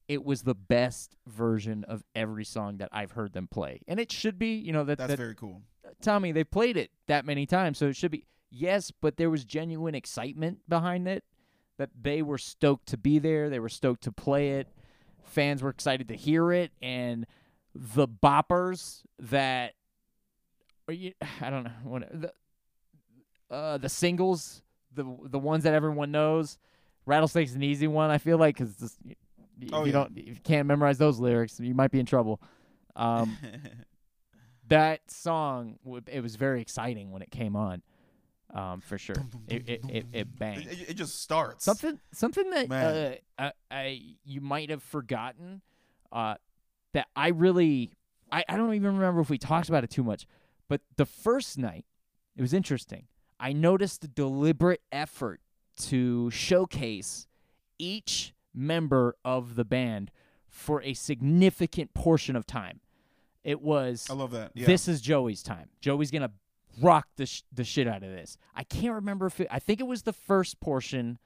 It 0.07 0.25
was 0.25 0.41
the 0.41 0.55
best 0.55 1.15
version 1.27 1.84
of 1.84 2.03
every 2.15 2.43
song 2.43 2.77
that 2.77 2.89
I've 2.91 3.11
heard 3.11 3.34
them 3.34 3.47
play. 3.47 3.82
And 3.88 3.99
it 3.99 4.11
should 4.11 4.39
be, 4.39 4.55
you 4.55 4.73
know, 4.73 4.84
that, 4.86 4.97
That's 4.97 5.11
that 5.11 5.17
very 5.17 5.36
cool. 5.36 5.61
Tommy, 6.01 6.31
they 6.31 6.43
played 6.43 6.77
it 6.77 6.91
that 7.07 7.25
many 7.25 7.45
times, 7.45 7.77
so 7.77 7.87
it 7.87 7.95
should 7.95 8.11
be 8.11 8.25
yes, 8.49 8.91
but 8.91 9.17
there 9.17 9.29
was 9.29 9.43
genuine 9.45 9.95
excitement 9.95 10.59
behind 10.67 11.07
it. 11.07 11.23
That 11.77 11.89
they 12.01 12.21
were 12.21 12.37
stoked 12.37 12.87
to 12.87 12.97
be 12.97 13.19
there, 13.19 13.49
they 13.49 13.59
were 13.59 13.69
stoked 13.69 14.03
to 14.03 14.11
play 14.11 14.51
it. 14.59 14.67
Fans 15.23 15.61
were 15.63 15.69
excited 15.69 16.09
to 16.09 16.15
hear 16.15 16.51
it, 16.51 16.71
and 16.81 17.25
the 17.73 18.07
boppers 18.07 19.01
that 19.19 19.73
or 20.87 20.93
you, 20.93 21.13
I 21.41 21.49
don't 21.49 21.63
know 21.63 21.71
what 21.83 22.03
the 22.11 22.33
uh 23.49 23.77
the 23.77 23.89
singles, 23.89 24.61
the 24.93 25.05
the 25.23 25.39
ones 25.39 25.63
that 25.63 25.73
everyone 25.73 26.11
knows. 26.11 26.57
Rattlesnake's 27.05 27.53
an 27.55 27.63
easy 27.63 27.87
one, 27.87 28.11
I 28.11 28.17
feel 28.17 28.37
like, 28.37 28.57
because 28.57 28.97
Oh, 29.73 29.81
you 29.81 29.87
yeah. 29.87 29.91
don't, 29.91 30.17
if 30.17 30.27
you 30.27 30.35
can't 30.43 30.67
memorize 30.67 30.97
those 30.97 31.19
lyrics, 31.19 31.59
you 31.59 31.73
might 31.73 31.91
be 31.91 31.99
in 31.99 32.05
trouble. 32.05 32.39
Um, 32.95 33.37
that 34.70 35.09
song 35.11 35.78
it 36.07 36.22
was 36.22 36.36
very 36.36 36.61
exciting 36.61 37.11
when 37.11 37.22
it 37.22 37.32
came 37.32 37.55
on 37.55 37.82
um 38.53 38.82
for 38.82 38.97
sure. 38.97 39.15
It 39.47 39.70
it, 39.70 39.82
it, 39.89 40.05
it 40.11 40.39
banged. 40.39 40.67
It, 40.67 40.89
it 40.89 40.93
just 40.95 41.22
starts. 41.22 41.65
something 41.65 41.99
something 42.13 42.49
that 42.51 42.72
uh, 42.72 43.15
I, 43.38 43.51
I 43.70 44.01
you 44.24 44.41
might 44.41 44.70
have 44.70 44.82
forgotten 44.82 45.61
uh 46.11 46.36
that 46.93 47.07
i 47.15 47.28
really 47.28 47.91
I, 48.32 48.43
I 48.49 48.57
don't 48.57 48.74
even 48.74 48.95
remember 48.95 49.22
if 49.22 49.30
we 49.30 49.38
talked 49.38 49.70
about 49.70 49.84
it 49.84 49.91
too 49.91 50.03
much 50.03 50.26
but 50.67 50.82
the 50.95 51.05
first 51.05 51.57
night 51.57 51.86
it 52.39 52.41
was 52.41 52.53
interesting. 52.53 53.07
I 53.38 53.51
noticed 53.51 53.99
the 53.99 54.07
deliberate 54.07 54.82
effort 54.93 55.41
to 55.80 56.30
showcase 56.32 57.28
each 57.78 58.34
member 58.53 59.15
of 59.26 59.55
the 59.55 59.65
band 59.65 60.09
for 60.47 60.82
a 60.82 60.93
significant 60.93 61.93
portion 61.93 62.38
of 62.38 62.45
time 62.45 62.80
it 63.43 63.61
was 63.61 64.07
I 64.09 64.13
love 64.13 64.31
that. 64.31 64.51
Yeah. 64.53 64.65
this 64.65 64.87
is 64.87 65.01
Joey's 65.01 65.43
time. 65.43 65.69
Joey's 65.81 66.11
gonna 66.11 66.31
rock 66.81 67.07
the 67.15 67.25
sh- 67.25 67.43
the 67.53 67.63
shit 67.63 67.87
out 67.87 68.03
of 68.03 68.09
this. 68.11 68.37
I 68.55 68.63
can't 68.63 68.95
remember 68.95 69.27
if 69.27 69.39
it, 69.39 69.47
I 69.51 69.59
think 69.59 69.79
it 69.79 69.87
was 69.87 70.03
the 70.03 70.13
first 70.13 70.59
portion 70.59 71.17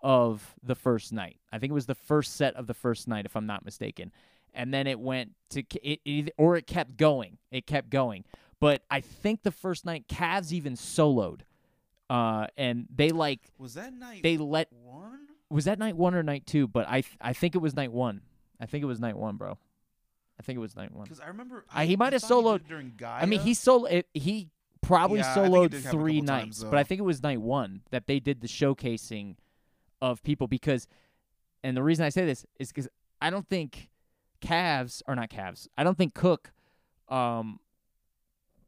of 0.00 0.54
the 0.62 0.74
first 0.74 1.12
night. 1.12 1.38
I 1.52 1.58
think 1.58 1.70
it 1.70 1.74
was 1.74 1.86
the 1.86 1.94
first 1.94 2.36
set 2.36 2.54
of 2.56 2.66
the 2.66 2.74
first 2.74 3.06
night, 3.06 3.24
if 3.24 3.36
I'm 3.36 3.46
not 3.46 3.64
mistaken. 3.64 4.12
And 4.54 4.74
then 4.74 4.86
it 4.86 4.98
went 5.00 5.32
to 5.50 5.62
it, 5.82 6.00
it 6.04 6.34
or 6.36 6.56
it 6.56 6.66
kept 6.66 6.96
going. 6.96 7.38
It 7.50 7.66
kept 7.66 7.88
going. 7.88 8.24
But 8.60 8.82
I 8.90 9.00
think 9.00 9.42
the 9.42 9.50
first 9.50 9.84
night, 9.84 10.06
Cavs 10.08 10.52
even 10.52 10.74
soloed, 10.74 11.40
uh, 12.10 12.46
and 12.56 12.86
they 12.94 13.10
like 13.10 13.40
was 13.58 13.74
that 13.74 13.92
night 13.94 14.22
they 14.22 14.36
let 14.36 14.72
one? 14.72 15.20
was 15.50 15.64
that 15.64 15.78
night 15.78 15.96
one 15.96 16.14
or 16.14 16.22
night 16.22 16.46
two? 16.46 16.68
But 16.68 16.86
I 16.88 17.02
I 17.20 17.32
think 17.32 17.54
it 17.54 17.58
was 17.58 17.74
night 17.74 17.92
one. 17.92 18.20
I 18.60 18.66
think 18.66 18.82
it 18.82 18.86
was 18.86 19.00
night 19.00 19.16
one, 19.16 19.36
bro. 19.36 19.58
I 20.38 20.42
think 20.42 20.56
it 20.56 20.60
was 20.60 20.74
night 20.76 20.92
one. 20.92 21.04
Because 21.04 21.20
I 21.20 21.26
remember 21.28 21.64
Uh, 21.74 21.80
he 21.82 21.96
might 21.96 22.12
have 22.12 22.22
thought 22.22 22.30
soloed- 22.44 22.58
did 22.58 22.66
it 22.66 22.68
during 22.68 22.92
Gaia. 22.96 23.22
I 23.22 23.26
mean, 23.26 23.40
he 23.40 23.54
solo. 23.54 23.84
It, 23.86 24.08
he 24.14 24.50
probably 24.80 25.20
Yeah, 25.20 25.30
I 25.30 25.34
think 25.34 25.46
he 25.46 25.52
soloed 25.52 25.70
did 25.70 25.84
have 25.84 25.94
a 25.94 25.96
three 25.98 26.20
couple 26.20 26.26
times, 26.26 26.46
nights, 26.60 26.64
but 26.64 26.70
though. 26.72 26.76
I 26.78 26.82
think 26.84 26.98
it 27.00 27.04
was 27.04 27.22
night 27.22 27.40
one 27.40 27.82
that 27.90 28.06
they 28.06 28.18
did 28.18 28.40
the 28.40 28.48
showcasing 28.48 29.36
of 30.00 30.22
people 30.22 30.48
because, 30.48 30.88
and 31.62 31.76
the 31.76 31.82
reason 31.82 32.04
I 32.04 32.08
say 32.08 32.24
this 32.26 32.44
is 32.58 32.68
because 32.68 32.88
I 33.20 33.30
don't 33.30 33.48
think 33.48 33.90
Cavs 34.40 35.02
are 35.06 35.14
not 35.14 35.30
Cavs. 35.30 35.68
I 35.78 35.84
don't 35.84 35.96
think 35.96 36.14
Cook, 36.14 36.52
um, 37.08 37.60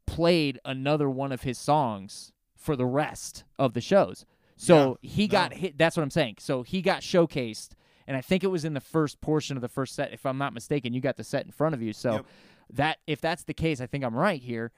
played 0.05 0.59
another 0.63 1.09
one 1.09 1.31
of 1.31 1.41
his 1.43 1.57
songs 1.57 2.31
for 2.55 2.75
the 2.75 2.85
rest 2.85 3.43
of 3.59 3.73
the 3.73 3.81
shows. 3.81 4.25
So 4.55 4.97
he 5.01 5.27
got 5.27 5.53
hit. 5.53 5.77
That's 5.77 5.97
what 5.97 6.03
I'm 6.03 6.09
saying. 6.11 6.35
So 6.39 6.63
he 6.63 6.81
got 6.81 7.01
showcased, 7.01 7.71
and 8.07 8.15
I 8.15 8.21
think 8.21 8.43
it 8.43 8.47
was 8.47 8.65
in 8.65 8.73
the 8.73 8.81
first 8.81 9.19
portion 9.21 9.57
of 9.57 9.61
the 9.61 9.69
first 9.69 9.95
set, 9.95 10.13
if 10.13 10.25
I'm 10.25 10.37
not 10.37 10.53
mistaken. 10.53 10.93
You 10.93 11.01
got 11.01 11.17
the 11.17 11.23
set 11.23 11.45
in 11.45 11.51
front 11.51 11.73
of 11.75 11.81
you, 11.81 11.93
so 11.93 12.13
Yep. 12.13 12.25
that 12.73 12.97
if 13.07 13.21
that's 13.21 13.43
the 13.43 13.53
case, 13.53 13.81
I 13.81 13.87
think 13.87 14.03
I'm 14.03 14.15
right 14.15 14.41
here. 14.41 14.71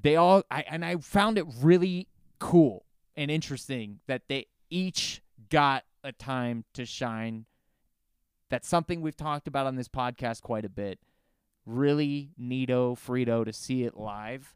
They 0.00 0.16
all, 0.16 0.42
I 0.50 0.62
and 0.62 0.84
I 0.84 0.96
found 0.96 1.38
it 1.38 1.46
really 1.60 2.08
cool 2.38 2.86
and 3.16 3.30
interesting 3.30 4.00
that 4.06 4.22
they 4.28 4.46
each 4.70 5.22
got 5.50 5.84
a 6.02 6.12
time 6.12 6.64
to 6.74 6.84
shine. 6.84 7.46
That's 8.48 8.68
something 8.68 9.00
we've 9.00 9.16
talked 9.16 9.48
about 9.48 9.66
on 9.66 9.76
this 9.76 9.88
podcast 9.88 10.42
quite 10.42 10.64
a 10.64 10.68
bit. 10.68 10.98
Really 11.64 12.30
neato, 12.40 12.98
Frito 12.98 13.44
to 13.44 13.52
see 13.52 13.84
it 13.84 13.96
live, 13.96 14.54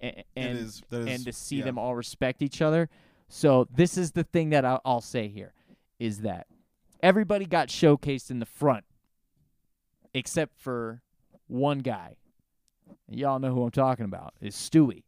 and 0.00 0.24
and, 0.36 0.58
it 0.58 0.62
is. 0.62 0.82
That 0.90 1.00
is 1.02 1.06
and 1.06 1.24
to 1.24 1.32
see 1.32 1.56
yeah. 1.56 1.64
them 1.64 1.78
all 1.78 1.94
respect 1.94 2.42
each 2.42 2.60
other. 2.60 2.88
So 3.28 3.66
this 3.74 3.96
is 3.96 4.12
the 4.12 4.24
thing 4.24 4.50
that 4.50 4.64
I'll, 4.64 4.80
I'll 4.84 5.00
say 5.00 5.28
here 5.28 5.54
is 5.98 6.20
that 6.20 6.46
everybody 7.02 7.46
got 7.46 7.68
showcased 7.68 8.30
in 8.30 8.38
the 8.38 8.46
front, 8.46 8.84
except 10.14 10.60
for 10.60 11.02
one 11.46 11.80
guy. 11.80 12.16
Y'all 13.08 13.38
know 13.38 13.52
who 13.52 13.64
I'm 13.64 13.70
talking 13.70 14.04
about 14.04 14.34
is 14.40 14.54
Stewie. 14.54 15.04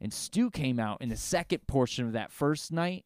And 0.00 0.12
Stu 0.12 0.50
came 0.50 0.80
out 0.80 1.00
in 1.00 1.08
the 1.08 1.16
second 1.16 1.66
portion 1.66 2.06
of 2.06 2.12
that 2.12 2.32
first 2.32 2.72
night 2.72 3.04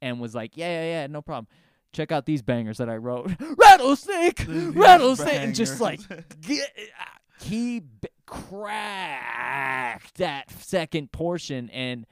and 0.00 0.20
was 0.20 0.34
like, 0.34 0.56
"Yeah, 0.56 0.68
yeah, 0.68 1.00
yeah, 1.00 1.06
no 1.08 1.22
problem." 1.22 1.48
check 1.96 2.12
out 2.12 2.26
these 2.26 2.42
bangers 2.42 2.78
that 2.78 2.88
I 2.88 2.96
wrote. 2.96 3.30
Rattlesnake, 3.56 4.44
rattlesnake, 4.48 5.34
and 5.34 5.54
just 5.54 5.80
like 5.80 6.06
Bangers. 6.06 6.26
get, 6.42 6.72
uh, 7.00 7.04
he 7.40 7.80
b- 7.80 8.08
cracked 8.26 10.16
that 10.18 10.50
second 10.50 11.10
portion 11.12 11.70
and 11.70 12.06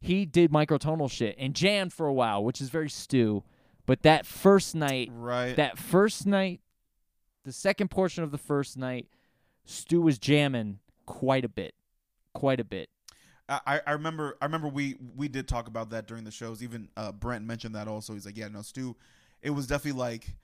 he 0.00 0.24
did 0.26 0.52
microtonal 0.52 1.10
shit 1.10 1.34
and 1.38 1.54
jammed 1.54 1.92
for 1.92 2.06
a 2.06 2.12
while, 2.12 2.44
which 2.44 2.60
is 2.60 2.68
very 2.68 2.88
stew. 2.88 3.42
But 3.86 4.02
that 4.02 4.26
first 4.26 4.74
night, 4.74 5.10
right. 5.12 5.54
that 5.56 5.78
first 5.78 6.26
night, 6.26 6.60
the 7.44 7.52
second 7.52 7.88
portion 7.88 8.24
of 8.24 8.32
the 8.32 8.38
first 8.38 8.76
night, 8.76 9.08
Stu 9.64 10.00
was 10.00 10.18
jamming 10.18 10.80
quite 11.06 11.44
a 11.44 11.48
bit, 11.48 11.74
quite 12.34 12.60
a 12.60 12.64
bit. 12.64 12.90
I, 13.48 13.80
I 13.86 13.92
remember 13.92 14.36
I 14.42 14.46
remember 14.46 14.66
we 14.66 14.96
we 15.14 15.28
did 15.28 15.46
talk 15.46 15.68
about 15.68 15.90
that 15.90 16.08
during 16.08 16.24
the 16.24 16.32
shows. 16.32 16.64
Even 16.64 16.88
uh, 16.96 17.12
Brent 17.12 17.44
mentioned 17.44 17.76
that 17.76 17.86
also. 17.86 18.12
He's 18.12 18.26
like, 18.26 18.36
yeah, 18.36 18.48
no, 18.48 18.62
Stu, 18.62 18.96
it 19.40 19.50
was 19.50 19.68
definitely 19.68 20.00
like 20.00 20.34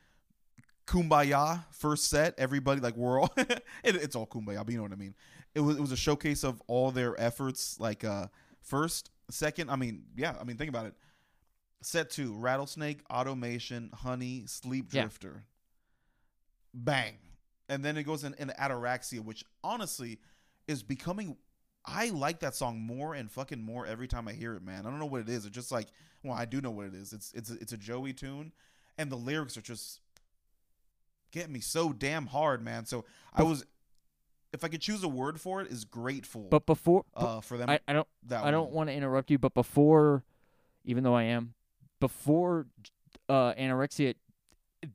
kumbaya 0.87 1.65
first 1.73 2.09
set. 2.09 2.35
Everybody 2.39 2.81
like 2.81 2.97
we're 2.97 3.21
all 3.21 3.33
it, 3.37 3.61
it's 3.85 4.15
all 4.15 4.27
kumbaya, 4.27 4.65
but 4.65 4.71
you 4.71 4.77
know 4.77 4.85
what 4.85 4.93
I 4.93 4.97
mean. 4.97 5.15
It 5.53 5.61
was 5.61 5.79
it 5.79 5.81
was 5.81 5.91
a 5.91 5.97
showcase 5.97 6.45
of 6.45 6.63
all 6.69 6.93
their 6.93 7.21
efforts. 7.21 7.81
Like 7.81 8.05
uh 8.05 8.29
first, 8.61 9.11
second. 9.31 9.69
I 9.69 9.75
mean, 9.75 10.05
yeah. 10.17 10.37
I 10.41 10.45
mean, 10.45 10.57
think 10.57 10.69
about 10.69 10.87
it. 10.87 10.95
Set 11.83 12.11
two: 12.11 12.35
Rattlesnake, 12.35 13.01
Automation, 13.11 13.91
Honey, 13.93 14.45
Sleep 14.47 14.87
Yeah. 14.93 15.03
Drifter. 15.03 15.45
Bang, 16.75 17.19
and 17.69 17.85
then 17.85 17.97
it 17.97 18.05
goes 18.05 18.25
in, 18.25 18.35
in 18.39 18.49
Ataraxia, 18.59 19.21
which 19.21 19.45
honestly 19.63 20.19
is 20.67 20.83
becoming 20.83 21.37
I 21.85 22.11
like 22.11 22.41
that 22.41 22.55
song 22.55 22.81
more 22.81 23.15
and 23.15 23.31
fucking 23.31 23.63
more 23.63 23.87
every 23.87 24.07
time 24.07 24.29
I 24.29 24.33
hear 24.33 24.55
it, 24.55 24.63
man. 24.63 24.87
I 24.87 24.91
don't 24.91 24.99
know 24.99 25.07
what 25.07 25.21
it 25.21 25.29
is. 25.29 25.45
It's 25.47 25.55
just 25.55 25.73
like, 25.73 25.89
well, 26.23 26.35
I 26.35 26.45
do 26.45 26.61
know 26.61 26.71
what 26.71 26.87
it 26.87 26.95
is. 26.95 27.13
It's 27.13 27.33
it's 27.33 27.51
it's 27.51 27.73
a 27.73 27.77
Joey 27.77 28.13
tune, 28.13 28.53
and 28.97 29.11
the 29.11 29.17
lyrics 29.17 29.57
are 29.57 29.63
just 29.63 30.01
getting 31.33 31.53
me 31.53 31.61
so 31.61 31.93
damn 31.93 32.27
hard, 32.27 32.63
man. 32.63 32.87
So 32.87 33.05
I 33.35 33.43
was, 33.43 33.65
if 34.53 34.63
I 34.63 34.69
could 34.69 34.81
choose 34.81 35.03
a 35.03 35.09
word 35.09 35.41
for 35.41 35.61
it, 35.61 35.71
is 35.73 35.85
grateful. 35.85 36.47
But 36.51 36.67
before, 36.67 37.05
uh, 37.17 37.41
for 37.41 37.59
them, 37.59 37.69
I, 37.69 37.81
I 37.89 37.93
don't 37.93 38.09
that 38.29 38.45
I 38.45 38.51
don't 38.53 38.71
want 38.71 38.89
to 38.89 38.95
interrupt 38.95 39.31
you, 39.31 39.39
but 39.39 39.55
before, 39.55 40.23
even 40.85 41.03
though 41.03 41.15
I 41.15 41.25
am, 41.25 41.55
before 42.03 42.67
uh, 43.29 43.55
anorexia, 43.55 44.17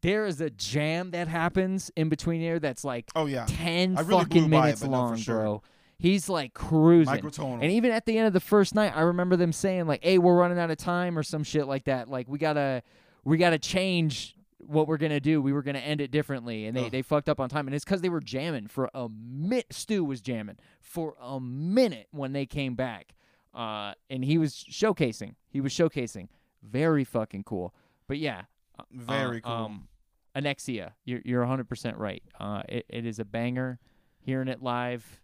there 0.01 0.25
is 0.25 0.41
a 0.41 0.49
jam 0.49 1.11
that 1.11 1.29
happens 1.29 1.89
in 1.95 2.09
between 2.09 2.41
there 2.41 2.59
that's 2.59 2.83
like 2.83 3.09
Oh 3.15 3.25
yeah, 3.25 3.45
ten 3.47 3.97
I 3.97 4.01
really 4.01 4.23
fucking 4.23 4.49
by 4.49 4.57
it, 4.57 4.61
minutes 4.61 4.83
no, 4.83 4.89
long, 4.89 5.15
sure. 5.15 5.35
bro. 5.39 5.63
He's 5.97 6.27
like 6.27 6.53
cruising. 6.53 7.15
microtonal. 7.15 7.61
And 7.61 7.71
even 7.71 7.91
at 7.91 8.05
the 8.05 8.17
end 8.17 8.27
of 8.27 8.33
the 8.33 8.41
first 8.41 8.75
night, 8.75 8.91
I 8.95 9.01
remember 9.01 9.37
them 9.37 9.53
saying 9.53 9.87
like, 9.87 10.03
"Hey, 10.03 10.17
we're 10.17 10.35
running 10.35 10.59
out 10.59 10.69
of 10.69 10.77
time" 10.77 11.17
or 11.17 11.23
some 11.23 11.43
shit 11.45 11.65
like 11.65 11.85
that. 11.85 12.09
Like 12.09 12.27
we 12.27 12.37
gotta, 12.37 12.83
we 13.23 13.37
gotta 13.37 13.57
change 13.57 14.35
what 14.59 14.87
we're 14.87 14.97
gonna 14.97 15.21
do. 15.21 15.41
We 15.41 15.53
were 15.53 15.63
gonna 15.63 15.79
end 15.79 16.01
it 16.01 16.11
differently, 16.11 16.65
and 16.65 16.75
they 16.75 16.87
Ugh. 16.87 16.91
they 16.91 17.01
fucked 17.01 17.29
up 17.29 17.39
on 17.39 17.47
time. 17.47 17.67
And 17.67 17.73
it's 17.73 17.85
because 17.85 18.01
they 18.01 18.09
were 18.09 18.19
jamming 18.19 18.67
for 18.67 18.89
a 18.93 19.07
minute. 19.09 19.67
Stu 19.71 20.03
was 20.03 20.19
jamming 20.19 20.57
for 20.81 21.15
a 21.21 21.39
minute 21.39 22.07
when 22.11 22.33
they 22.33 22.45
came 22.45 22.75
back, 22.75 23.15
uh, 23.55 23.93
and 24.09 24.25
he 24.25 24.37
was 24.37 24.53
showcasing. 24.69 25.35
He 25.49 25.61
was 25.61 25.71
showcasing. 25.71 26.27
Very 26.63 27.03
fucking 27.03 27.43
cool. 27.43 27.73
But 28.07 28.17
yeah, 28.17 28.43
uh, 28.79 28.83
Very 28.91 29.41
cool. 29.41 29.51
Um, 29.51 29.87
Ataraxia, 30.35 30.91
you're 31.05 31.21
you're 31.25 31.41
100 31.41 31.67
percent 31.67 31.97
right. 31.97 32.23
Uh, 32.39 32.61
it, 32.69 32.85
it 32.89 33.05
is 33.05 33.19
a 33.19 33.25
banger. 33.25 33.79
Hearing 34.19 34.49
it 34.49 34.61
live, 34.61 35.21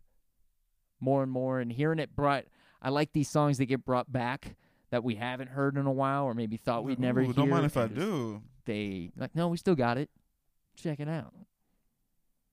more 0.99 1.23
and 1.23 1.31
more, 1.31 1.59
and 1.59 1.71
hearing 1.71 1.99
it 1.99 2.15
brought. 2.15 2.45
I 2.81 2.89
like 2.89 3.11
these 3.13 3.29
songs 3.29 3.57
that 3.57 3.65
get 3.65 3.85
brought 3.85 4.11
back 4.11 4.55
that 4.91 5.03
we 5.03 5.15
haven't 5.15 5.49
heard 5.49 5.77
in 5.77 5.85
a 5.85 5.91
while, 5.91 6.23
or 6.23 6.33
maybe 6.33 6.55
thought 6.57 6.83
we'd 6.83 6.99
never 6.99 7.21
Ooh, 7.21 7.25
hear. 7.25 7.33
Don't 7.33 7.49
mind 7.49 7.65
if 7.65 7.75
I 7.77 7.87
just- 7.87 7.99
do. 7.99 8.41
They 8.65 9.11
like, 9.17 9.35
no, 9.35 9.49
we 9.49 9.57
still 9.57 9.75
got 9.75 9.97
it. 9.97 10.09
Check 10.75 10.99
it 11.01 11.09
out. 11.09 11.33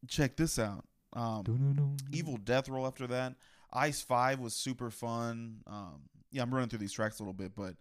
Check 0.09 0.37
this 0.37 0.59
out. 0.59 0.85
Um, 1.13 1.97
Evil 2.13 2.37
Death 2.37 2.69
Roll 2.69 2.87
after 2.87 3.07
that. 3.07 3.35
Ice 3.73 4.03
V 4.03 4.35
was 4.41 4.55
super 4.55 4.91
fun. 4.91 5.59
Um, 5.67 6.03
yeah, 6.31 6.43
I'm 6.43 6.53
running 6.53 6.69
through 6.69 6.81
these 6.81 6.93
tracks 6.93 7.21
a 7.21 7.23
little 7.23 7.33
bit, 7.35 7.53
but 7.55 7.75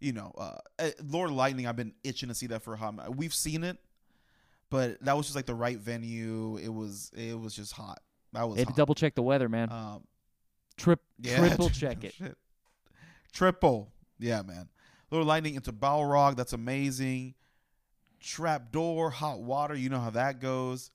you 0.00 0.12
know, 0.12 0.32
uh, 0.36 0.58
eh, 0.78 0.92
Lord 1.04 1.30
Lightning. 1.30 1.66
I've 1.66 1.76
been 1.76 1.92
itching 2.02 2.28
to 2.28 2.34
see 2.34 2.46
that 2.48 2.62
for 2.62 2.74
a 2.74 2.76
hot. 2.76 2.94
minute. 2.94 3.16
We've 3.16 3.34
seen 3.34 3.64
it, 3.64 3.78
but 4.70 5.02
that 5.04 5.16
was 5.16 5.26
just 5.26 5.36
like 5.36 5.46
the 5.46 5.54
right 5.54 5.78
venue. 5.78 6.56
It 6.56 6.72
was 6.72 7.10
it 7.16 7.38
was 7.38 7.54
just 7.54 7.72
hot. 7.72 8.00
That 8.32 8.48
was 8.48 8.56
They 8.56 8.62
had 8.62 8.68
to 8.68 8.74
double 8.74 8.94
check 8.94 9.14
the 9.14 9.22
weather, 9.22 9.48
man. 9.48 9.70
Um, 9.70 10.04
Trip, 10.76 11.00
yeah, 11.20 11.38
triple 11.38 11.68
check 11.70 12.04
it. 12.04 12.14
Shit. 12.14 12.36
Triple, 13.32 13.92
yeah, 14.18 14.42
man. 14.42 14.68
Lord 15.10 15.26
Lightning 15.26 15.54
into 15.54 15.72
Balrog. 15.72 16.36
That's 16.36 16.52
amazing. 16.52 17.34
Trapdoor, 18.20 19.10
Hot 19.10 19.40
Water. 19.40 19.74
You 19.74 19.88
know 19.88 20.00
how 20.00 20.10
that 20.10 20.40
goes. 20.40 20.90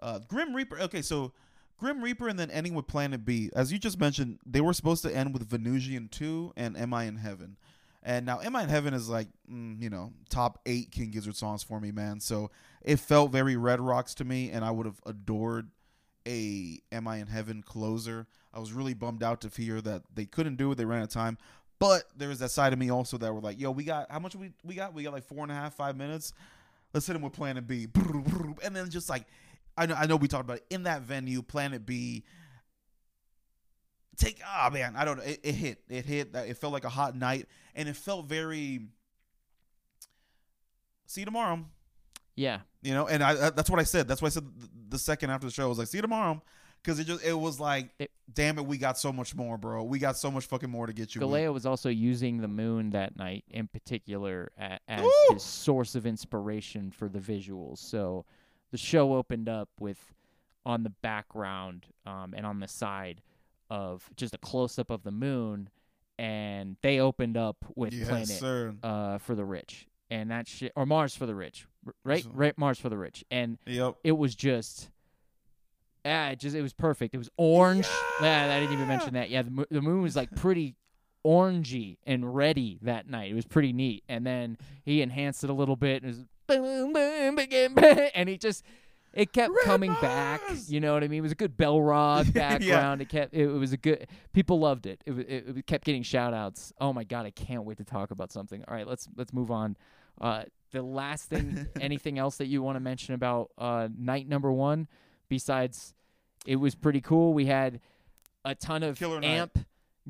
Uh, 0.00 0.18
Grim 0.20 0.54
Reaper. 0.54 0.80
Okay, 0.80 1.02
so 1.02 1.32
Grim 1.78 2.02
Reaper 2.02 2.28
and 2.28 2.38
then 2.38 2.50
ending 2.50 2.74
with 2.74 2.86
Planet 2.86 3.24
B. 3.24 3.50
As 3.54 3.72
you 3.72 3.78
just 3.78 3.98
mentioned, 3.98 4.38
they 4.46 4.60
were 4.60 4.72
supposed 4.72 5.02
to 5.02 5.14
end 5.14 5.32
with 5.32 5.48
Venusian 5.48 6.08
2 6.08 6.52
and 6.56 6.76
Am 6.76 6.94
I 6.94 7.04
in 7.04 7.16
Heaven. 7.16 7.56
And 8.02 8.26
now 8.26 8.40
Am 8.40 8.56
I 8.56 8.64
in 8.64 8.68
Heaven 8.68 8.94
is 8.94 9.08
like, 9.08 9.28
mm, 9.50 9.80
you 9.80 9.88
know, 9.88 10.12
top 10.28 10.58
eight 10.66 10.90
King 10.90 11.10
Gizzard 11.10 11.36
songs 11.36 11.62
for 11.62 11.80
me, 11.80 11.92
man. 11.92 12.20
So 12.20 12.50
it 12.82 12.98
felt 12.98 13.30
very 13.30 13.56
Red 13.56 13.80
Rocks 13.80 14.14
to 14.16 14.24
me, 14.24 14.50
and 14.50 14.64
I 14.64 14.70
would 14.70 14.86
have 14.86 15.00
adored 15.06 15.68
a 16.26 16.80
Am 16.90 17.06
I 17.06 17.18
in 17.18 17.26
Heaven 17.26 17.62
closer. 17.62 18.26
I 18.52 18.58
was 18.58 18.72
really 18.72 18.94
bummed 18.94 19.22
out 19.22 19.40
to 19.42 19.48
hear 19.48 19.80
that 19.80 20.02
they 20.14 20.26
couldn't 20.26 20.56
do 20.56 20.72
it. 20.72 20.76
They 20.76 20.84
ran 20.84 21.00
out 21.00 21.04
of 21.04 21.10
time. 21.10 21.38
But 21.78 22.04
there 22.16 22.28
was 22.28 22.38
that 22.38 22.50
side 22.50 22.72
of 22.72 22.78
me 22.78 22.90
also 22.90 23.18
that 23.18 23.34
were 23.34 23.40
like, 23.40 23.58
yo, 23.60 23.70
we 23.70 23.84
got 23.84 24.10
how 24.10 24.20
much 24.20 24.36
we 24.36 24.52
we 24.62 24.74
got? 24.74 24.94
We 24.94 25.02
got 25.02 25.12
like 25.12 25.24
four 25.24 25.42
and 25.42 25.50
a 25.50 25.54
half, 25.54 25.74
five 25.74 25.96
minutes. 25.96 26.32
Let's 26.94 27.06
hit 27.06 27.16
him 27.16 27.22
with 27.22 27.32
Planet 27.32 27.66
B. 27.66 27.88
And 28.64 28.76
then 28.76 28.88
just 28.90 29.08
like 29.08 29.26
I 29.76 29.86
know 29.86 29.94
I 29.94 30.06
know 30.06 30.16
we 30.16 30.28
talked 30.28 30.44
about 30.44 30.58
it 30.58 30.66
in 30.70 30.84
that 30.84 31.02
venue, 31.02 31.42
Planet 31.42 31.84
B. 31.84 32.24
Take 34.16 34.40
ah 34.46 34.70
man, 34.72 34.94
I 34.96 35.04
don't 35.04 35.16
know. 35.18 35.24
It, 35.24 35.40
it 35.42 35.54
hit. 35.54 35.78
It 35.88 36.04
hit. 36.04 36.34
It 36.34 36.56
felt 36.56 36.72
like 36.72 36.84
a 36.84 36.90
hot 36.90 37.16
night. 37.16 37.46
And 37.74 37.88
it 37.88 37.96
felt 37.96 38.26
very 38.26 38.80
see 41.06 41.22
you 41.22 41.24
tomorrow. 41.24 41.64
Yeah, 42.34 42.60
You 42.80 42.94
know, 42.94 43.06
and 43.06 43.22
I, 43.22 43.50
that's 43.50 43.68
what 43.68 43.78
I 43.78 43.82
said. 43.82 44.08
That's 44.08 44.22
why 44.22 44.26
I 44.26 44.30
said 44.30 44.46
the 44.88 44.98
second 44.98 45.28
after 45.28 45.46
the 45.46 45.52
show 45.52 45.64
I 45.64 45.66
was 45.66 45.78
like, 45.78 45.88
"See 45.88 45.98
you 45.98 46.02
tomorrow," 46.02 46.42
because 46.82 46.98
it 46.98 47.04
just 47.04 47.22
it 47.22 47.34
was 47.34 47.60
like, 47.60 47.90
It- 47.98 48.10
"Damn 48.32 48.58
it, 48.58 48.64
we 48.64 48.78
got 48.78 48.98
so 48.98 49.12
much 49.12 49.34
more, 49.34 49.58
bro. 49.58 49.84
We 49.84 49.98
got 49.98 50.16
so 50.16 50.30
much 50.30 50.46
fucking 50.46 50.70
more 50.70 50.86
to 50.86 50.94
get 50.94 51.14
you." 51.14 51.20
with." 51.20 51.28
Galea 51.28 51.52
was 51.52 51.66
also 51.66 51.90
using 51.90 52.38
the 52.38 52.48
moon 52.48 52.90
that 52.90 53.16
night 53.16 53.44
in 53.50 53.68
particular 53.68 54.50
as 54.88 55.04
Ooh! 55.04 55.34
his 55.34 55.42
source 55.42 55.94
of 55.94 56.06
inspiration 56.06 56.90
for 56.90 57.06
the 57.06 57.18
visuals. 57.18 57.78
So 57.78 58.24
the 58.70 58.78
show 58.78 59.12
opened 59.14 59.50
up 59.50 59.68
with 59.78 60.14
on 60.64 60.84
the 60.84 60.90
background 61.02 61.84
um, 62.06 62.32
and 62.34 62.46
on 62.46 62.60
the 62.60 62.68
side 62.68 63.20
of 63.72 64.10
just 64.16 64.34
a 64.34 64.38
close 64.38 64.78
up 64.78 64.90
of 64.90 65.02
the 65.02 65.10
moon, 65.10 65.70
and 66.18 66.76
they 66.82 67.00
opened 67.00 67.38
up 67.38 67.56
with 67.74 67.94
yes, 67.94 68.06
Planet 68.38 68.76
uh, 68.82 69.16
for 69.16 69.34
the 69.34 69.46
rich, 69.46 69.86
and 70.10 70.30
that 70.30 70.46
shit 70.46 70.72
or 70.76 70.84
Mars 70.84 71.16
for 71.16 71.24
the 71.24 71.34
rich, 71.34 71.66
right? 72.04 72.26
Right, 72.30 72.56
Mars 72.58 72.78
for 72.78 72.90
the 72.90 72.98
rich, 72.98 73.24
and 73.30 73.56
Yep. 73.66 73.96
it 74.04 74.12
was 74.12 74.34
just. 74.34 74.90
Ah, 76.04 76.30
it 76.30 76.40
just 76.40 76.54
it 76.54 76.62
was 76.62 76.72
perfect. 76.74 77.14
It 77.14 77.18
was 77.18 77.30
orange. 77.38 77.86
Yeah, 78.20 78.52
I 78.54 78.60
didn't 78.60 78.74
even 78.74 78.88
mention 78.88 79.14
that. 79.14 79.30
Yeah, 79.30 79.42
the, 79.42 79.66
the 79.70 79.80
moon 79.80 80.02
was 80.02 80.16
like 80.16 80.34
pretty 80.34 80.74
orangey 81.24 81.96
and 82.04 82.34
ready 82.34 82.78
that 82.82 83.08
night. 83.08 83.30
It 83.30 83.34
was 83.34 83.46
pretty 83.46 83.72
neat. 83.72 84.02
And 84.08 84.26
then 84.26 84.58
he 84.84 85.00
enhanced 85.00 85.44
it 85.44 85.50
a 85.50 85.52
little 85.52 85.76
bit. 85.76 86.02
And, 86.02 86.12
it 86.12 86.16
was 86.16 86.24
boom, 86.48 86.92
boom, 86.92 87.36
boom, 87.36 87.74
boom, 87.74 88.08
and 88.14 88.28
he 88.28 88.36
just 88.36 88.64
it 89.12 89.32
kept 89.32 89.54
coming 89.64 89.94
back. 90.00 90.40
You 90.68 90.80
know 90.80 90.94
what 90.94 91.04
I 91.04 91.08
mean? 91.08 91.18
It 91.18 91.22
was 91.22 91.32
a 91.32 91.36
good 91.36 91.56
bell 91.56 91.80
rock 91.82 92.26
background. 92.32 93.02
It 93.02 93.08
kept 93.08 93.34
it, 93.34 93.46
was 93.46 93.72
a 93.72 93.76
good. 93.76 94.06
People 94.32 94.60
loved 94.60 94.86
it. 94.86 95.02
It, 95.06 95.12
it 95.12 95.56
it 95.58 95.66
kept 95.66 95.84
getting 95.84 96.02
shout 96.02 96.34
outs. 96.34 96.72
Oh 96.80 96.92
my 96.92 97.04
god, 97.04 97.26
I 97.26 97.30
can't 97.30 97.64
wait 97.64 97.78
to 97.78 97.84
talk 97.84 98.10
about 98.10 98.32
something. 98.32 98.64
All 98.66 98.74
right, 98.74 98.86
let's 98.86 99.08
let's 99.16 99.32
move 99.32 99.50
on. 99.50 99.76
Uh, 100.20 100.44
the 100.72 100.82
last 100.82 101.28
thing, 101.28 101.66
anything 101.80 102.18
else 102.18 102.36
that 102.36 102.46
you 102.46 102.62
want 102.62 102.76
to 102.76 102.80
mention 102.80 103.14
about 103.14 103.50
uh, 103.58 103.88
night 103.96 104.28
number 104.28 104.50
one? 104.50 104.88
Besides, 105.28 105.94
it 106.46 106.56
was 106.56 106.74
pretty 106.74 107.00
cool. 107.00 107.32
We 107.34 107.46
had 107.46 107.80
a 108.44 108.54
ton 108.54 108.82
of 108.82 108.98
Killer 108.98 109.20
night. 109.20 109.28
amp 109.28 109.58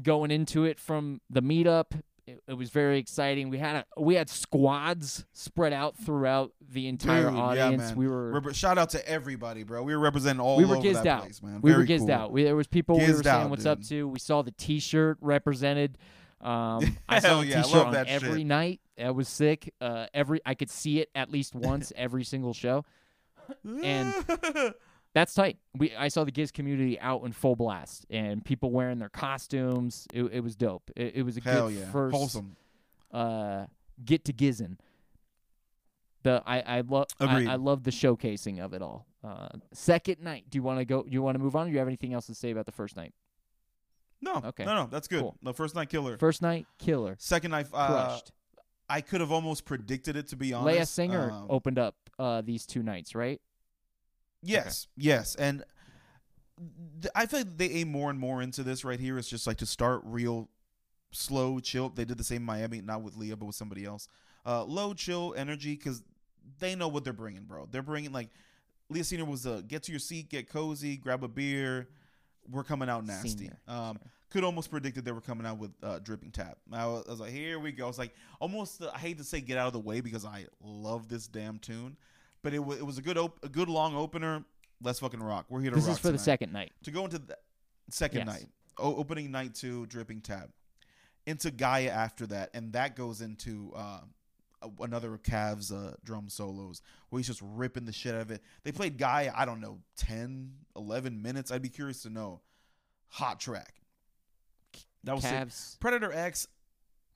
going 0.00 0.30
into 0.30 0.64
it 0.64 0.80
from 0.80 1.20
the 1.28 1.42
meetup. 1.42 2.00
It, 2.26 2.40
it 2.46 2.54
was 2.54 2.70
very 2.70 2.98
exciting. 2.98 3.50
We 3.50 3.58
had 3.58 3.76
a, 3.76 4.00
we 4.00 4.14
had 4.14 4.30
squads 4.30 5.24
spread 5.32 5.72
out 5.72 5.96
throughout 5.96 6.52
the 6.70 6.86
entire 6.86 7.30
Dude, 7.30 7.38
audience. 7.38 7.82
man. 7.82 7.96
we 7.96 8.06
were 8.06 8.30
Rep- 8.40 8.54
shout 8.54 8.78
out 8.78 8.90
to 8.90 9.08
everybody, 9.08 9.64
bro. 9.64 9.82
We 9.82 9.94
were 9.94 10.00
representing 10.00 10.40
all 10.40 10.56
we 10.56 10.64
were 10.64 10.76
over 10.76 10.82
gizzed 10.82 11.02
that 11.02 11.08
out. 11.08 11.22
place, 11.22 11.42
man. 11.42 11.60
we 11.62 11.74
were 11.74 11.82
gizzed 11.82 12.06
cool. 12.06 12.14
out. 12.14 12.30
We, 12.32 12.44
there 12.44 12.54
was 12.54 12.68
people 12.68 12.96
we 12.96 13.06
were 13.12 13.22
saying 13.22 13.26
out, 13.44 13.50
what's 13.50 13.66
up 13.66 13.82
to. 13.88 14.06
We 14.06 14.20
saw 14.20 14.42
the 14.42 14.52
T-shirt 14.52 15.18
represented. 15.20 15.98
Um, 16.40 16.96
I 17.08 17.18
saw 17.18 17.40
the 17.40 17.46
yeah, 17.46 17.62
T-shirt 17.62 17.86
on 17.86 17.96
every 18.06 18.38
shit. 18.38 18.46
night. 18.46 18.80
That 18.96 19.16
was 19.16 19.28
sick. 19.28 19.74
Uh, 19.80 20.06
every 20.14 20.40
I 20.46 20.54
could 20.54 20.70
see 20.70 21.00
it 21.00 21.10
at 21.16 21.30
least 21.30 21.56
once 21.56 21.92
every 21.96 22.22
single 22.22 22.54
show. 22.54 22.84
And 23.82 24.14
That's 25.14 25.34
tight. 25.34 25.58
We 25.76 25.94
I 25.94 26.08
saw 26.08 26.24
the 26.24 26.30
Giz 26.30 26.50
community 26.50 26.98
out 26.98 27.22
in 27.24 27.32
full 27.32 27.54
blast 27.56 28.06
and 28.08 28.42
people 28.44 28.70
wearing 28.70 28.98
their 28.98 29.10
costumes. 29.10 30.06
It, 30.12 30.24
it 30.32 30.40
was 30.40 30.56
dope. 30.56 30.90
It, 30.96 31.16
it 31.16 31.22
was 31.22 31.36
a 31.36 31.40
hell 31.40 31.68
good 31.68 31.78
yeah, 31.80 31.90
first 31.90 32.16
wholesome. 32.16 32.56
uh, 33.12 33.66
get 34.04 34.24
to 34.26 34.32
Gizzin. 34.32 34.78
The 36.22 36.42
I 36.46 36.60
I 36.60 36.80
love 36.80 37.08
I, 37.20 37.46
I 37.46 37.54
love 37.56 37.82
the 37.82 37.90
showcasing 37.90 38.60
of 38.60 38.72
it 38.74 38.80
all. 38.80 39.06
Uh, 39.24 39.48
second 39.72 40.20
night. 40.20 40.44
Do 40.48 40.56
you 40.56 40.62
want 40.62 40.78
to 40.78 40.84
go? 40.84 41.04
You 41.06 41.20
want 41.20 41.36
to 41.36 41.42
move 41.42 41.56
on? 41.56 41.66
Or 41.66 41.66
do 41.66 41.72
you 41.72 41.78
have 41.78 41.88
anything 41.88 42.14
else 42.14 42.26
to 42.26 42.34
say 42.34 42.50
about 42.50 42.66
the 42.66 42.72
first 42.72 42.96
night? 42.96 43.12
No, 44.20 44.36
Okay. 44.36 44.64
no, 44.64 44.74
no, 44.74 44.86
that's 44.88 45.08
good. 45.08 45.20
Cool. 45.20 45.36
The 45.42 45.52
first 45.52 45.74
night 45.74 45.88
killer. 45.88 46.16
First 46.16 46.42
night, 46.42 46.66
killer, 46.78 47.16
Second 47.18 47.50
night, 47.50 47.66
uh, 47.74 47.86
crushed. 47.88 48.30
I 48.88 49.00
could 49.00 49.20
have 49.20 49.32
almost 49.32 49.64
predicted 49.64 50.16
it 50.16 50.28
to 50.28 50.36
be 50.36 50.52
honest. 50.52 50.66
Leah 50.76 50.86
Senior 50.86 51.32
Um, 51.32 51.46
opened 51.50 51.78
up 51.80 51.96
uh, 52.20 52.40
these 52.40 52.64
two 52.64 52.84
nights, 52.84 53.16
right? 53.16 53.40
Yes, 54.42 54.88
yes, 54.96 55.34
and 55.36 55.64
th- 57.00 57.12
I 57.14 57.26
feel 57.26 57.40
like 57.40 57.56
they 57.56 57.70
aim 57.70 57.90
more 57.90 58.10
and 58.10 58.18
more 58.18 58.42
into 58.42 58.62
this 58.62 58.84
right 58.84 58.98
here. 58.98 59.18
It's 59.18 59.28
just 59.28 59.46
like 59.46 59.58
to 59.58 59.66
start 59.66 60.02
real 60.04 60.48
slow, 61.12 61.60
chill. 61.60 61.90
They 61.90 62.04
did 62.04 62.18
the 62.18 62.24
same 62.24 62.38
in 62.38 62.44
Miami, 62.44 62.80
not 62.80 63.02
with 63.02 63.16
Leah, 63.16 63.36
but 63.36 63.46
with 63.46 63.54
somebody 63.54 63.84
else. 63.84 64.08
Uh, 64.44 64.64
low, 64.64 64.94
chill 64.94 65.34
energy 65.36 65.76
because 65.76 66.02
they 66.58 66.74
know 66.74 66.88
what 66.88 67.04
they're 67.04 67.12
bringing, 67.12 67.44
bro. 67.44 67.68
They're 67.70 67.82
bringing 67.82 68.12
like 68.12 68.30
Leah 68.88 69.04
Senior 69.04 69.26
was 69.26 69.46
a 69.46 69.62
get 69.62 69.84
to 69.84 69.92
your 69.92 70.00
seat, 70.00 70.28
get 70.28 70.48
cozy, 70.48 70.96
grab 70.96 71.22
a 71.22 71.28
beer. 71.28 71.88
We're 72.50 72.64
coming 72.64 72.88
out 72.88 73.06
nasty. 73.06 73.28
Senior, 73.28 73.58
Um, 73.68 73.98
could 74.30 74.42
almost 74.42 74.70
predicted 74.70 75.04
they 75.04 75.12
were 75.12 75.20
coming 75.20 75.46
out 75.46 75.58
with 75.58 75.70
uh, 75.82 75.98
dripping 76.00 76.30
tap. 76.32 76.58
I 76.72 76.86
was, 76.86 77.04
I 77.06 77.10
was 77.10 77.20
like, 77.20 77.30
here 77.32 77.60
we 77.60 77.70
go. 77.70 77.88
It's 77.88 77.98
like 77.98 78.14
almost. 78.40 78.82
Uh, 78.82 78.90
I 78.92 78.98
hate 78.98 79.18
to 79.18 79.24
say 79.24 79.40
get 79.40 79.58
out 79.58 79.68
of 79.68 79.72
the 79.74 79.78
way 79.78 80.00
because 80.00 80.24
I 80.24 80.46
love 80.60 81.08
this 81.08 81.28
damn 81.28 81.58
tune, 81.58 81.96
but 82.42 82.52
it, 82.54 82.58
wa 82.58 82.74
it 82.74 82.84
was 82.86 82.98
a 82.98 83.02
good 83.02 83.18
op- 83.18 83.42
a 83.44 83.48
good 83.48 83.68
long 83.68 83.94
opener. 83.96 84.44
Let's 84.82 84.98
fucking 85.00 85.22
rock. 85.22 85.46
We're 85.48 85.60
here 85.60 85.70
to 85.70 85.76
This 85.76 85.86
rock 85.86 85.92
is 85.94 85.98
for 85.98 86.06
the 86.08 86.12
tonight. 86.12 86.24
second 86.24 86.52
night. 86.52 86.72
to 86.84 86.90
go 86.90 87.04
into 87.04 87.18
the 87.18 87.38
second 87.90 88.18
Yes. 88.18 88.26
night, 88.26 88.48
o- 88.78 88.96
opening 88.96 89.30
night 89.30 89.54
two, 89.54 89.86
dripping 89.86 90.20
tap, 90.20 90.50
into 91.26 91.50
Gaia 91.50 91.88
after 91.90 92.26
that, 92.28 92.50
and 92.54 92.72
that 92.72 92.96
goes 92.96 93.20
into 93.20 93.72
uh, 93.76 94.00
a- 94.62 94.82
another 94.82 95.14
of 95.14 95.22
Cavs 95.22 95.72
uh, 95.72 95.94
drum 96.04 96.28
solos 96.28 96.82
where 97.10 97.20
he's 97.20 97.28
just 97.28 97.40
ripping 97.42 97.84
the 97.84 97.92
shit 97.92 98.14
out 98.14 98.22
of 98.22 98.30
it. 98.32 98.42
They 98.64 98.72
played 98.72 98.98
Gaia, 98.98 99.30
I 99.34 99.44
don't 99.44 99.60
know, 99.60 99.78
10, 99.98 100.52
11 100.76 101.22
minutes. 101.22 101.52
I'd 101.52 101.62
be 101.62 101.68
curious 101.68 102.02
to 102.02 102.10
know. 102.10 102.40
Hot 103.10 103.38
track. 103.38 103.74
That 105.04 105.14
was 105.14 105.22
sick. 105.24 105.32
Cavs. 105.32 105.78
Predator 105.80 106.12
X 106.12 106.46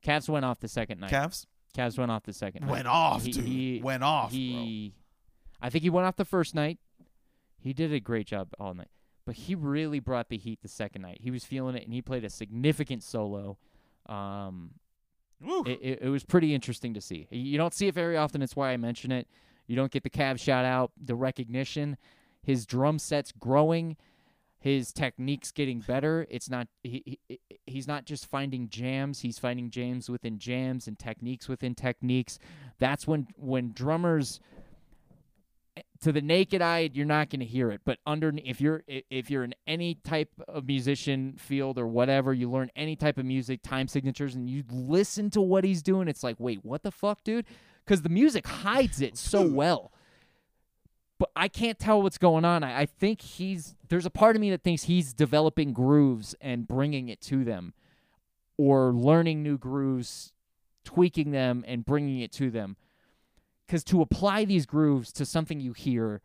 Cavs 0.04 0.28
went 0.28 0.44
off 0.44 0.60
the 0.60 0.68
second 0.68 1.00
night. 1.00 1.10
Cavs 1.10 1.46
Cavs 1.76 1.98
went 1.98 2.10
off 2.10 2.22
the 2.24 2.32
second 2.32 2.62
night. 2.62 2.70
went 2.70 2.86
off, 2.88 3.22
He- 3.24 3.32
dude. 3.32 3.44
he- 3.44 3.80
went 3.82 4.02
off, 4.04 4.30
he 4.30 4.94
I 5.60 5.70
think 5.70 5.82
he 5.82 5.90
went 5.90 6.06
off 6.06 6.16
the 6.16 6.24
first 6.24 6.54
night. 6.54 6.78
He 7.58 7.72
did 7.72 7.92
a 7.92 8.00
great 8.00 8.26
job 8.26 8.48
all 8.58 8.74
night. 8.74 8.90
But 9.24 9.34
he 9.34 9.54
really 9.54 9.98
brought 9.98 10.28
the 10.28 10.38
heat 10.38 10.60
the 10.62 10.68
second 10.68 11.02
night. 11.02 11.18
He 11.20 11.30
was 11.30 11.44
feeling 11.44 11.74
it 11.74 11.84
and 11.84 11.92
he 11.92 12.00
played 12.00 12.24
a 12.24 12.30
significant 12.30 13.02
solo. 13.02 13.58
Um 14.06 14.70
it, 15.66 15.80
it, 15.82 15.98
it 16.02 16.08
was 16.08 16.24
pretty 16.24 16.54
interesting 16.54 16.94
to 16.94 17.00
see. 17.00 17.26
You 17.30 17.58
don't 17.58 17.74
see 17.74 17.88
it 17.88 17.94
very 17.94 18.16
often, 18.16 18.40
that's 18.40 18.56
why 18.56 18.70
I 18.70 18.76
mention 18.76 19.12
it. 19.12 19.28
You 19.66 19.76
don't 19.76 19.90
get 19.90 20.02
the 20.02 20.10
Cavs 20.10 20.40
shout 20.40 20.64
out, 20.64 20.92
the 21.02 21.14
recognition. 21.14 21.96
His 22.42 22.64
drum 22.66 22.98
set's 22.98 23.32
growing. 23.32 23.96
His 24.58 24.92
technique's 24.92 25.52
getting 25.52 25.80
better. 25.80 26.26
It's 26.30 26.48
not 26.48 26.68
he, 26.82 27.18
he 27.28 27.40
he's 27.66 27.86
not 27.86 28.04
just 28.04 28.26
finding 28.26 28.68
jams, 28.68 29.20
he's 29.20 29.38
finding 29.38 29.70
jams 29.70 30.08
within 30.08 30.38
jams 30.38 30.88
and 30.88 30.98
techniques 30.98 31.48
within 31.48 31.74
techniques. 31.74 32.38
That's 32.78 33.06
when 33.06 33.28
when 33.36 33.72
drummers 33.72 34.40
to 36.06 36.12
the 36.12 36.22
naked 36.22 36.62
eye 36.62 36.88
you're 36.94 37.04
not 37.04 37.30
going 37.30 37.40
to 37.40 37.46
hear 37.46 37.68
it. 37.68 37.80
But 37.84 37.98
under 38.06 38.32
if 38.44 38.60
you're 38.60 38.84
if 38.86 39.28
you're 39.28 39.42
in 39.42 39.56
any 39.66 39.96
type 39.96 40.30
of 40.46 40.64
musician 40.64 41.34
field 41.36 41.80
or 41.80 41.88
whatever 41.88 42.32
you 42.32 42.48
learn 42.48 42.70
any 42.76 42.94
type 42.94 43.18
of 43.18 43.24
music 43.24 43.60
time 43.60 43.88
signatures 43.88 44.36
and 44.36 44.48
you 44.48 44.62
listen 44.70 45.30
to 45.30 45.40
what 45.40 45.64
he's 45.64 45.82
doing 45.82 46.06
it's 46.06 46.22
like 46.22 46.36
wait 46.38 46.64
what 46.64 46.84
the 46.84 46.92
fuck 46.92 47.24
dude? 47.24 47.44
Because 47.84 48.02
the 48.02 48.08
music 48.08 48.46
hides 48.46 49.00
it 49.00 49.16
so 49.16 49.48
hmm. 49.48 49.54
well. 49.56 49.92
But 51.18 51.30
i 51.34 51.48
can't 51.48 51.76
tell 51.76 52.00
what's 52.00 52.18
going 52.18 52.44
on. 52.44 52.62
I, 52.62 52.82
I 52.82 52.86
think 52.86 53.20
he's 53.20 53.74
there's 53.88 54.06
a 54.06 54.10
part 54.10 54.36
of 54.36 54.40
me 54.40 54.50
that 54.50 54.62
thinks 54.62 54.84
he's 54.84 55.12
developing 55.12 55.72
grooves 55.72 56.36
and 56.40 56.68
bringing 56.68 57.08
it 57.08 57.20
to 57.22 57.42
them 57.42 57.74
or 58.56 58.92
learning 58.92 59.42
new 59.42 59.58
grooves 59.58 60.32
tweaking 60.84 61.32
them 61.32 61.64
and 61.66 61.84
bringing 61.84 62.20
it 62.20 62.30
to 62.34 62.48
them 62.48 62.76
because 63.66 63.82
to 63.84 64.00
apply 64.02 64.44
these 64.44 64.66
grooves 64.66 65.12
to 65.12 65.24
something 65.26 65.60
you 65.60 65.72
hear 65.72 66.20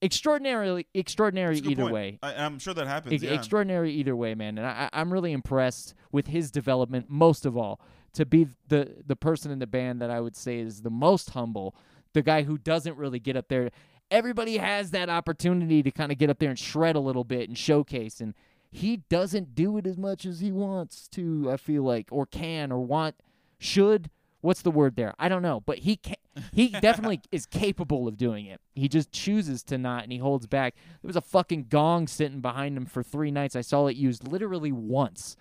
extraordinarily 0.00 0.86
extraordinary 0.94 1.54
That's 1.56 1.60
a 1.60 1.62
good 1.64 1.72
either 1.72 1.82
point. 1.82 1.94
way 1.94 2.18
I, 2.22 2.34
I'm 2.44 2.58
sure 2.60 2.72
that 2.74 2.86
happens. 2.86 3.14
Ex- 3.14 3.22
yeah. 3.24 3.32
extraordinary 3.32 3.92
either 3.94 4.14
way 4.14 4.34
man 4.36 4.56
and 4.58 4.66
I- 4.66 4.88
i'm 4.92 5.12
really 5.12 5.32
impressed 5.32 5.94
with 6.12 6.28
his 6.28 6.52
development 6.52 7.06
most 7.08 7.44
of 7.44 7.56
all 7.56 7.80
to 8.12 8.24
be 8.24 8.46
the 8.68 8.94
the 9.04 9.16
person 9.16 9.50
in 9.50 9.58
the 9.58 9.66
band 9.66 10.00
that 10.00 10.08
i 10.10 10.20
would 10.20 10.36
say 10.36 10.60
is 10.60 10.82
the 10.82 10.90
most 10.90 11.30
humble 11.30 11.74
the 12.12 12.22
guy 12.22 12.42
who 12.42 12.58
doesn't 12.58 12.96
really 12.96 13.18
get 13.18 13.36
up 13.36 13.48
there 13.48 13.70
everybody 14.08 14.58
has 14.58 14.92
that 14.92 15.08
opportunity 15.10 15.82
to 15.82 15.90
kind 15.90 16.12
of 16.12 16.18
get 16.18 16.30
up 16.30 16.38
there 16.38 16.48
and 16.50 16.58
shred 16.60 16.94
a 16.94 17.00
little 17.00 17.24
bit 17.24 17.48
and 17.48 17.58
showcase 17.58 18.20
and 18.20 18.34
he 18.70 18.98
doesn't 19.08 19.54
do 19.56 19.76
it 19.78 19.86
as 19.86 19.96
much 19.98 20.24
as 20.24 20.38
he 20.38 20.52
wants 20.52 21.08
to 21.08 21.50
i 21.50 21.56
feel 21.56 21.82
like 21.82 22.06
or 22.12 22.24
can 22.24 22.70
or 22.70 22.78
want 22.78 23.16
should 23.58 24.10
what's 24.40 24.62
the 24.62 24.70
word 24.70 24.96
there 24.96 25.14
i 25.18 25.28
don't 25.28 25.42
know 25.42 25.60
but 25.66 25.78
he 25.78 25.96
can 25.96 26.14
he 26.52 26.68
definitely 26.80 27.20
is 27.32 27.46
capable 27.46 28.06
of 28.06 28.16
doing 28.16 28.46
it 28.46 28.60
he 28.74 28.88
just 28.88 29.10
chooses 29.12 29.62
to 29.62 29.76
not 29.78 30.02
and 30.04 30.12
he 30.12 30.18
holds 30.18 30.46
back 30.46 30.74
there 31.02 31.08
was 31.08 31.16
a 31.16 31.20
fucking 31.20 31.66
gong 31.68 32.06
sitting 32.06 32.40
behind 32.40 32.76
him 32.76 32.86
for 32.86 33.02
three 33.02 33.30
nights 33.30 33.56
i 33.56 33.60
saw 33.60 33.86
it 33.86 33.96
used 33.96 34.26
literally 34.28 34.70
once 34.72 35.36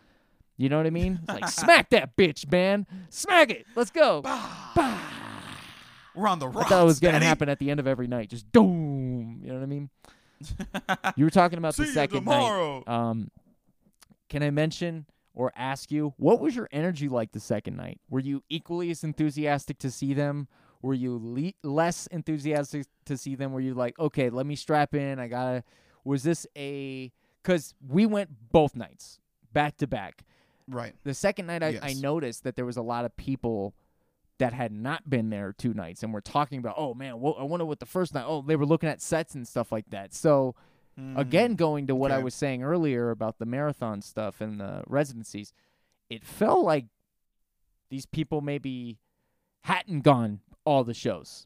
you 0.57 0.67
know 0.69 0.77
what 0.77 0.87
i 0.87 0.89
mean 0.89 1.19
it's 1.21 1.41
like 1.41 1.47
smack 1.65 1.89
that 1.91 2.15
bitch 2.17 2.51
man 2.51 2.85
smack 3.09 3.49
it 3.51 3.65
let's 3.75 3.91
go 3.91 4.21
Bah. 4.21 4.99
We're 6.15 6.27
on 6.27 6.39
the 6.39 6.47
rocks. 6.47 6.65
I 6.65 6.69
thought 6.69 6.81
it 6.81 6.85
was 6.85 6.99
gonna 6.99 7.13
Daddy. 7.13 7.25
happen 7.27 7.47
at 7.47 7.59
the 7.59 7.69
end 7.69 7.79
of 7.79 7.85
every 7.85 8.07
night. 8.07 8.31
Just 8.31 8.51
doom. 8.51 9.39
You 9.43 9.49
know 9.49 9.53
what 9.53 9.61
I 9.63 9.67
mean? 9.67 9.89
You 11.15 11.25
were 11.25 11.29
talking 11.29 11.59
about 11.59 11.75
the 11.75 11.85
second 11.85 12.25
night. 12.25 12.81
Um, 12.87 13.29
can 14.27 14.41
I 14.41 14.49
mention 14.49 15.05
or 15.37 15.53
ask 15.55 15.91
you 15.91 16.15
what 16.17 16.39
was 16.39 16.55
your 16.55 16.67
energy 16.71 17.07
like 17.07 17.31
the 17.31 17.39
second 17.39 17.77
night? 17.77 18.01
Were 18.09 18.19
you 18.19 18.43
equally 18.49 18.89
as 18.89 19.03
enthusiastic 19.03 19.77
to 19.79 19.91
see 19.91 20.13
them? 20.15 20.47
Were 20.81 20.95
you 20.95 21.19
le- 21.21 21.69
less 21.69 22.07
enthusiastic 22.07 22.87
to 23.05 23.17
see 23.17 23.35
them? 23.35 23.53
Were 23.53 23.59
you 23.59 23.75
like, 23.75 23.97
okay, 23.99 24.29
let 24.31 24.45
me 24.45 24.55
strap 24.55 24.95
in? 24.95 25.19
I 25.19 25.27
gotta. 25.27 25.63
Was 26.03 26.23
this 26.23 26.47
a? 26.57 27.11
Because 27.43 27.75
we 27.87 28.05
went 28.05 28.29
both 28.51 28.75
nights 28.75 29.19
back 29.53 29.77
to 29.77 29.87
back. 29.87 30.25
Right. 30.67 30.95
The 31.03 31.13
second 31.13 31.45
night, 31.47 31.63
I, 31.63 31.79
I 31.83 31.93
noticed 31.93 32.43
that 32.43 32.55
there 32.55 32.65
was 32.65 32.77
a 32.77 32.81
lot 32.81 33.05
of 33.05 33.15
people 33.15 33.73
that 34.39 34.53
had 34.53 34.71
not 34.71 35.09
been 35.09 35.29
there 35.29 35.53
two 35.53 35.73
nights 35.73 36.03
and 36.03 36.13
were 36.13 36.21
talking 36.21 36.59
about, 36.59 36.75
oh 36.77 36.93
man, 36.93 37.19
wha- 37.19 37.31
I 37.39 37.43
wonder 37.43 37.65
what 37.65 37.79
the 37.79 37.85
first 37.85 38.13
night. 38.13 38.25
Oh, 38.27 38.43
they 38.45 38.55
were 38.55 38.65
looking 38.65 38.89
at 38.89 39.01
sets 39.01 39.33
and 39.35 39.47
stuff 39.47 39.71
like 39.71 39.89
that. 39.91 40.13
So 40.13 40.55
Mm-hmm. 40.99 41.17
again, 41.19 41.55
going 41.55 41.87
to 41.87 41.95
what 41.95 42.11
I 42.11 42.17
was 42.17 42.33
saying 42.33 42.63
earlier 42.63 43.11
about 43.11 43.37
the 43.37 43.45
marathon 43.45 44.01
stuff 44.01 44.41
and 44.41 44.59
the 44.59 44.83
residencies, 44.87 45.53
it 46.09 46.25
felt 46.25 46.65
like 46.65 46.85
these 47.89 48.07
people 48.07 48.41
maybe 48.41 48.97
hadn't 49.61 50.01
gone 50.01 50.39
all 50.65 50.83
the 50.83 50.95
shows. 50.95 51.45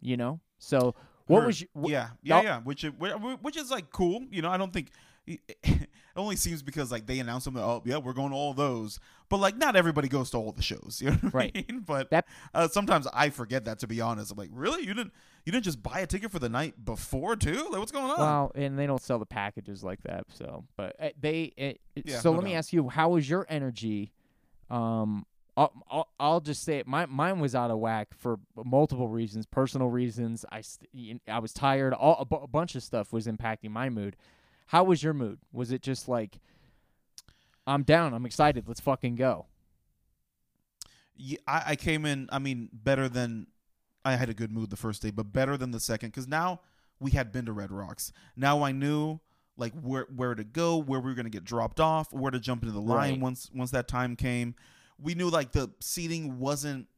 You 0.00 0.16
know, 0.16 0.40
so 0.58 0.94
what 1.26 1.40
Heard. 1.40 1.46
was 1.46 1.60
your, 1.60 1.68
wh- 1.80 1.88
yeah, 1.88 2.08
yeah, 2.22 2.42
yeah. 2.42 2.60
Which 2.60 2.84
is, 2.84 2.92
which 3.40 3.56
is 3.56 3.70
like 3.70 3.90
cool. 3.90 4.22
You 4.30 4.42
know, 4.42 4.50
I 4.50 4.56
don't 4.56 4.72
think 4.72 4.88
it 6.14 6.18
only 6.20 6.36
seems 6.36 6.62
because 6.62 6.90
like 6.92 7.06
they 7.06 7.18
announce 7.20 7.44
them. 7.44 7.56
Oh, 7.56 7.82
yeah, 7.84 7.96
we're 7.98 8.12
going 8.12 8.30
to 8.30 8.36
all 8.36 8.54
those. 8.54 9.00
But 9.28 9.38
like, 9.38 9.56
not 9.56 9.76
everybody 9.76 10.08
goes 10.08 10.30
to 10.30 10.36
all 10.36 10.52
the 10.52 10.62
shows. 10.62 11.00
You 11.04 11.10
know 11.12 11.16
what 11.22 11.34
Right. 11.34 11.52
I 11.54 11.64
mean? 11.72 11.80
But 11.86 12.10
That- 12.10 12.26
uh, 12.54 12.68
sometimes 12.68 13.06
I 13.14 13.30
forget 13.30 13.64
that. 13.64 13.78
To 13.80 13.86
be 13.86 14.00
honest, 14.00 14.30
I'm 14.32 14.38
like, 14.38 14.50
really? 14.52 14.86
You 14.86 14.94
didn't? 14.94 15.12
You 15.44 15.52
didn't 15.52 15.64
just 15.64 15.82
buy 15.82 16.00
a 16.00 16.06
ticket 16.06 16.30
for 16.30 16.38
the 16.38 16.48
night 16.48 16.84
before 16.84 17.34
too? 17.36 17.64
Like, 17.70 17.80
what's 17.80 17.92
going 17.92 18.10
on? 18.10 18.18
Well, 18.18 18.52
and 18.54 18.78
they 18.78 18.86
don't 18.86 19.02
sell 19.02 19.18
the 19.18 19.26
packages 19.26 19.82
like 19.82 20.00
that. 20.02 20.24
So, 20.28 20.64
but 20.76 20.94
uh, 21.00 21.08
they. 21.20 21.52
It, 21.56 21.80
it- 21.96 22.06
Yeah, 22.08 22.18
so 22.20 22.30
no 22.32 22.36
let 22.38 22.44
me 22.44 22.54
ask 22.54 22.72
you, 22.72 22.88
how 22.88 23.10
was 23.10 23.28
your 23.28 23.46
energy? 23.48 24.12
Um, 24.70 25.26
I'll, 25.56 25.72
I'll, 25.90 26.08
I'll 26.18 26.40
just 26.40 26.62
say 26.62 26.78
it. 26.78 26.86
My 26.86 27.04
mine 27.06 27.38
was 27.40 27.54
out 27.54 27.70
of 27.70 27.78
whack 27.78 28.08
for 28.16 28.38
multiple 28.64 29.08
reasons, 29.08 29.44
personal 29.44 29.88
reasons. 29.88 30.44
I 30.50 30.62
I 31.28 31.38
was 31.40 31.52
tired. 31.52 31.92
All 31.92 32.16
a, 32.20 32.24
bu- 32.24 32.36
a 32.36 32.46
bunch 32.46 32.74
of 32.74 32.82
stuff 32.82 33.12
was 33.12 33.26
impacting 33.26 33.70
my 33.70 33.90
mood. 33.90 34.16
How 34.66 34.84
was 34.84 35.02
your 35.02 35.12
mood? 35.12 35.38
Was 35.52 35.70
it 35.72 35.82
just 35.82 36.08
like, 36.08 36.38
I'm 37.66 37.82
down. 37.82 38.14
I'm 38.14 38.26
excited. 38.26 38.66
Let's 38.66 38.80
fucking 38.80 39.16
go. 39.16 39.46
yeah, 41.16 41.38
I, 41.46 41.62
I 41.68 41.76
came 41.76 42.04
in. 42.06 42.28
I 42.32 42.38
mean, 42.38 42.68
better 42.72 43.08
than 43.08 43.46
I 44.04 44.16
had 44.16 44.28
a 44.28 44.34
good 44.34 44.50
mood 44.50 44.70
the 44.70 44.76
first 44.76 45.02
day, 45.02 45.10
but 45.10 45.32
better 45.32 45.56
than 45.56 45.70
the 45.70 45.80
second 45.80 46.10
because 46.10 46.26
now 46.26 46.60
we 47.00 47.12
had 47.12 47.30
been 47.32 47.46
to 47.46 47.52
Red 47.52 47.70
Rocks. 47.70 48.12
Now 48.36 48.62
I 48.62 48.72
knew 48.72 49.20
like 49.56 49.72
where 49.74 50.06
where 50.14 50.34
to 50.34 50.44
go, 50.44 50.78
where 50.78 51.00
we 51.00 51.10
were 51.10 51.14
gonna 51.14 51.28
get 51.30 51.44
dropped 51.44 51.78
off, 51.80 52.12
where 52.12 52.30
to 52.30 52.40
jump 52.40 52.62
into 52.62 52.72
the 52.72 52.80
line 52.80 53.12
Right. 53.12 53.20
once 53.20 53.50
once 53.54 53.70
that 53.72 53.86
time 53.88 54.16
came. 54.16 54.54
We 54.98 55.14
knew 55.14 55.28
like 55.28 55.52
the 55.52 55.70
seating 55.80 56.38
wasn't 56.38 56.88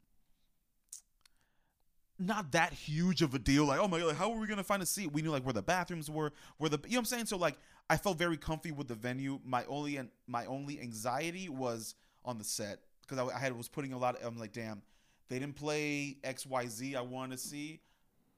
not 2.17 2.51
that 2.53 2.73
huge 2.73 3.21
of 3.21 3.33
a 3.33 3.39
deal. 3.39 3.65
Like, 3.65 3.79
oh 3.79 3.87
my 3.87 3.99
god, 3.99 4.07
like, 4.07 4.17
how 4.17 4.31
are 4.31 4.39
we 4.39 4.47
gonna 4.47 4.63
find 4.63 4.81
a 4.81 4.85
seat? 4.85 5.11
We 5.11 5.21
knew 5.21 5.31
like 5.31 5.43
where 5.43 5.53
the 5.53 5.61
bathrooms 5.61 6.09
were, 6.09 6.31
where 6.57 6.69
the 6.69 6.79
you 6.85 6.91
know 6.91 6.97
what 6.97 6.99
I'm 6.99 7.05
saying. 7.05 7.25
So 7.25 7.37
like, 7.37 7.57
I 7.89 7.97
felt 7.97 8.17
very 8.17 8.37
comfy 8.37 8.71
with 8.71 8.87
the 8.87 8.95
venue. 8.95 9.39
My 9.43 9.65
only 9.65 9.97
and 9.97 10.09
my 10.27 10.45
only 10.45 10.79
anxiety 10.79 11.49
was 11.49 11.95
on 12.23 12.37
the 12.37 12.43
set 12.43 12.79
because 13.01 13.17
I, 13.17 13.35
I 13.35 13.39
had 13.39 13.55
was 13.55 13.67
putting 13.67 13.93
a 13.93 13.97
lot. 13.97 14.15
Of, 14.15 14.25
I'm 14.25 14.39
like, 14.39 14.53
damn, 14.53 14.81
They 15.29 15.39
didn't 15.39 15.55
play 15.55 16.17
X 16.23 16.45
Y 16.45 16.67
Z 16.67 16.95
I 16.95 17.01
wanted 17.01 17.37
to 17.37 17.43
see. 17.43 17.81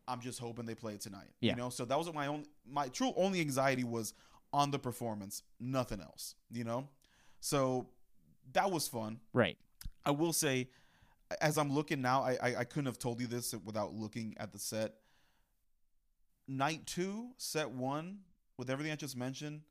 I'm 0.07 0.21
just 0.21 0.39
hoping 0.39 0.65
they 0.65 0.75
play 0.75 0.93
it 0.93 1.01
tonight. 1.01 1.29
Yeah. 1.41 1.51
You 1.51 1.57
know, 1.57 1.69
so 1.69 1.83
that 1.85 1.97
was 1.97 2.11
my 2.13 2.27
only 2.27 2.45
my 2.69 2.87
true 2.87 3.13
only 3.15 3.41
anxiety 3.41 3.83
was 3.83 4.13
on 4.53 4.71
the 4.71 4.79
performance, 4.79 5.43
nothing 5.59 5.99
else. 5.99 6.35
You 6.49 6.63
know, 6.63 6.87
so 7.39 7.87
that 8.53 8.71
was 8.71 8.87
fun. 8.87 9.19
Right. 9.33 9.57
I 10.05 10.11
will 10.11 10.31
say, 10.31 10.69
as 11.41 11.57
I'm 11.57 11.71
looking 11.71 12.01
now, 12.01 12.23
I, 12.23 12.37
I 12.41 12.55
I 12.59 12.63
couldn't 12.63 12.85
have 12.85 12.99
told 12.99 13.19
you 13.19 13.27
this 13.27 13.53
without 13.65 13.93
looking 13.93 14.35
at 14.37 14.51
the 14.51 14.59
set. 14.59 14.95
Night 16.47 16.85
two, 16.85 17.31
set 17.37 17.71
one, 17.71 18.19
with 18.57 18.69
everything 18.69 18.91
I 18.91 18.95
just 18.95 19.17
mentioned, 19.17 19.61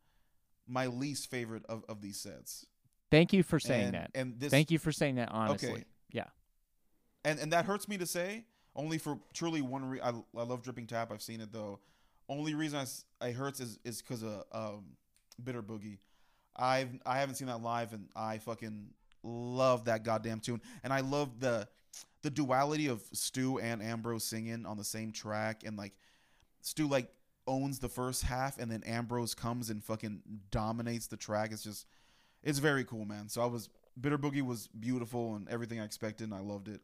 my 0.69 0.87
least 0.87 1.31
favorite 1.31 1.65
of, 1.69 1.85
of 1.89 2.03
these 2.03 2.19
sets. 2.19 2.67
Thank 3.11 3.33
you 3.33 3.43
for 3.43 3.59
saying 3.59 3.87
and, 3.87 3.95
that. 3.95 4.11
And 4.15 4.39
this, 4.39 4.51
Thank 4.51 4.71
you 4.71 4.79
for 4.79 4.93
saying 4.93 5.15
that 5.15 5.31
honestly. 5.31 5.71
Okay. 5.71 5.85
Yeah. 6.11 6.25
and 7.25 7.39
and 7.39 7.53
that 7.53 7.65
hurts 7.65 7.89
me 7.89 7.99
to 7.99 8.07
say 8.07 8.45
only 8.75 8.99
for 8.99 9.19
truly 9.33 9.63
one 9.63 9.85
re- 9.85 10.01
I, 10.01 10.11
I 10.11 10.43
love 10.45 10.63
dripping 10.63 10.87
tap 10.87 11.11
i've 11.11 11.23
seen 11.23 11.41
it 11.41 11.53
though 11.53 11.81
only 12.29 12.55
reason 12.55 12.79
I, 12.79 13.27
I 13.27 13.33
hurts 13.33 13.61
is 13.61 13.79
is 13.85 14.03
because 14.03 14.23
of 14.23 14.45
um 14.53 14.85
bitter 15.43 15.63
boogie 15.63 15.99
i've 16.55 16.91
i 17.05 17.19
haven't 17.19 17.35
seen 17.35 17.49
that 17.49 17.63
live 17.63 17.93
and 17.93 18.09
i 18.15 18.39
fucking 18.39 18.89
love 19.27 19.85
that 19.85 20.05
goddamn 20.05 20.41
tune 20.41 20.61
and 20.85 20.93
i 20.93 21.01
love 21.01 21.41
the 21.41 21.67
the 22.23 22.31
duality 22.31 22.87
of 22.87 23.03
stu 23.13 23.59
and 23.59 23.83
ambrose 23.83 24.25
singing 24.25 24.67
on 24.67 24.77
the 24.77 24.85
same 24.85 25.13
track 25.13 25.63
and 25.65 25.77
like 25.77 25.93
stu 26.61 26.87
like 26.87 27.09
owns 27.47 27.79
the 27.79 27.89
first 27.89 28.23
half 28.23 28.59
and 28.59 28.71
then 28.71 28.83
ambrose 28.85 29.35
comes 29.35 29.71
and 29.71 29.85
fucking 29.85 30.21
dominates 30.51 31.07
the 31.07 31.17
track 31.17 31.53
it's 31.53 31.63
just 31.63 31.87
it's 32.43 32.59
very 32.59 32.85
cool 32.85 33.05
man 33.05 33.29
so 33.29 33.43
i 33.43 33.47
was 33.47 33.69
bitter 34.01 34.19
boogie 34.19 34.43
was 34.43 34.69
beautiful 34.69 35.37
and 35.37 35.49
everything 35.49 35.81
i 35.81 35.85
expected 35.85 36.25
and 36.25 36.35
i 36.35 36.41
loved 36.41 36.69
it 36.69 36.81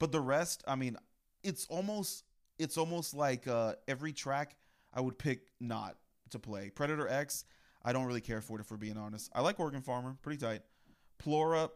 but 0.00 0.10
the 0.10 0.20
rest, 0.20 0.64
I 0.66 0.74
mean, 0.74 0.96
it's 1.44 1.66
almost 1.66 2.24
it's 2.58 2.76
almost 2.76 3.14
like 3.14 3.46
uh, 3.46 3.74
every 3.86 4.12
track 4.12 4.56
I 4.92 5.00
would 5.00 5.18
pick 5.18 5.52
not 5.60 5.96
to 6.30 6.38
play. 6.38 6.70
Predator 6.70 7.06
X, 7.06 7.44
I 7.84 7.92
don't 7.92 8.06
really 8.06 8.20
care 8.20 8.40
for 8.40 8.58
it 8.58 8.62
if 8.62 8.70
we're 8.70 8.76
being 8.76 8.96
honest. 8.96 9.30
I 9.34 9.40
like 9.42 9.60
Organ 9.60 9.82
Farmer, 9.82 10.16
pretty 10.22 10.38
tight. 10.38 10.62
Plora, 11.18 11.70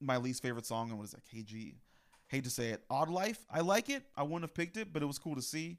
my 0.00 0.16
least 0.16 0.42
favorite 0.42 0.66
song, 0.66 0.90
and 0.90 0.98
what 0.98 1.04
is 1.04 1.10
that? 1.12 1.24
KG. 1.26 1.74
Hate 2.28 2.44
to 2.44 2.50
say 2.50 2.68
it. 2.68 2.84
Odd 2.88 3.08
Life, 3.08 3.44
I 3.50 3.60
like 3.60 3.90
it. 3.90 4.04
I 4.16 4.22
wouldn't 4.22 4.42
have 4.42 4.54
picked 4.54 4.76
it, 4.76 4.92
but 4.92 5.02
it 5.02 5.06
was 5.06 5.18
cool 5.18 5.34
to 5.34 5.42
see. 5.42 5.78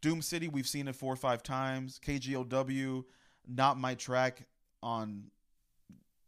Doom 0.00 0.20
City, 0.20 0.48
we've 0.48 0.66
seen 0.66 0.88
it 0.88 0.96
four 0.96 1.12
or 1.12 1.16
five 1.16 1.42
times. 1.44 2.00
KGLW, 2.04 3.04
not 3.46 3.78
my 3.78 3.94
track 3.94 4.46
on 4.82 5.30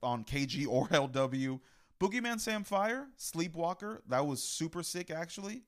on 0.02 0.22
KG 0.24 0.66
or 0.68 0.86
LW. 0.88 1.60
Boogieman 2.00 2.38
Sam 2.38 2.64
Fire, 2.64 3.08
Sleepwalker, 3.18 4.00
that 4.08 4.26
was 4.26 4.42
super 4.42 4.82
sick 4.82 5.10
actually. 5.10 5.62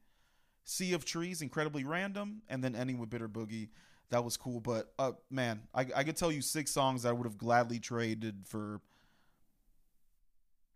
Sea 0.64 0.92
of 0.92 1.04
Trees, 1.04 1.42
incredibly 1.42 1.84
random, 1.84 2.42
and 2.48 2.62
then 2.62 2.74
ending 2.74 2.98
with 2.98 3.08
Bitter 3.08 3.28
Boogie, 3.28 3.68
that 4.10 4.24
was 4.24 4.36
cool. 4.36 4.60
But 4.60 4.92
uh, 4.98 5.12
man, 5.30 5.62
I, 5.74 5.86
I 5.94 6.04
could 6.04 6.16
tell 6.16 6.32
you 6.32 6.42
six 6.42 6.70
songs 6.70 7.04
I 7.06 7.12
would 7.12 7.24
have 7.24 7.38
gladly 7.38 7.78
traded 7.78 8.46
for 8.46 8.80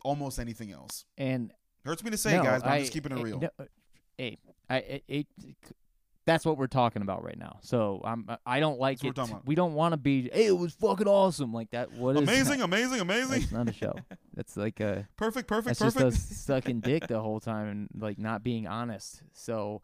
almost 0.03 0.39
anything 0.39 0.73
else. 0.73 1.05
And 1.19 1.53
Hurts 1.85 2.05
me 2.05 2.11
to 2.11 2.19
say, 2.19 2.37
no, 2.37 2.43
guys, 2.43 2.63
but 2.63 2.69
I'm 2.69 2.81
just 2.81 2.93
keeping 2.93 3.13
it 3.13 3.19
eh, 3.19 3.23
real. 3.23 3.41
no, 3.41 3.49
uh, 3.59 3.65
hey, 4.19 4.39
I, 4.69 4.77
it, 4.79 5.05
it, 5.09 5.27
that's 6.27 6.45
what 6.45 6.59
we're 6.59 6.67
talking 6.67 7.01
about 7.03 7.25
right 7.25 7.39
now. 7.39 7.59
So 7.63 8.01
I'm, 8.05 8.29
I 8.45 8.61
don't 8.61 8.79
like 8.79 8.99
That's 9.01 9.17
what 9.19 9.31
we're 9.31 9.37
it. 9.39 9.43
We 9.47 9.55
don't 9.55 9.73
want 9.75 9.93
to 9.93 9.97
be. 9.97 10.29
Hey, 10.33 10.47
it 10.47 10.57
was 10.59 10.75
fucking 10.75 11.09
awesome 11.09 11.53
like 11.53 11.71
that. 11.71 11.91
What 11.93 12.17
is 12.17 12.23
amazing, 12.23 12.61
amazing, 12.61 13.01
amazing. 13.01 13.41
That's 13.41 13.53
not 13.53 13.69
a 13.69 13.73
show. 13.73 13.95
That's 14.35 14.57
like 14.57 14.79
a. 14.81 15.09
Perfect, 15.17 15.49
perfect, 15.49 15.79
That's 15.79 15.95
perfect. 15.97 16.15
just 16.17 16.31
us 16.33 16.37
sucking 16.39 16.81
dick 16.85 17.07
the 17.09 17.21
whole 17.21 17.41
time 17.41 17.69
and 17.69 17.89
like 17.99 18.19
not 18.19 18.45
being 18.45 18.67
honest. 18.67 19.23
So, 19.33 19.81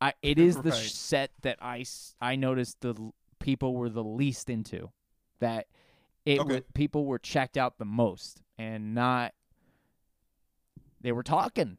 I 0.00 0.12
it 0.22 0.38
is 0.38 0.56
the 0.56 0.70
Right. 0.70 0.78
sh- 0.78 0.92
set 0.92 1.30
that 1.42 1.58
I 1.62 1.84
I 2.20 2.36
noticed 2.36 2.82
the 2.82 2.94
people 3.38 3.74
were 3.74 3.88
the 3.88 4.04
least 4.04 4.50
into, 4.50 4.90
that 5.40 5.66
it 6.26 6.40
Okay. 6.40 6.62
people 6.74 7.06
were 7.06 7.18
checked 7.18 7.56
out 7.56 7.78
the 7.78 7.84
most 7.86 8.42
and 8.58 8.94
not. 8.94 9.32
They 11.00 11.12
were 11.12 11.22
talking. 11.22 11.78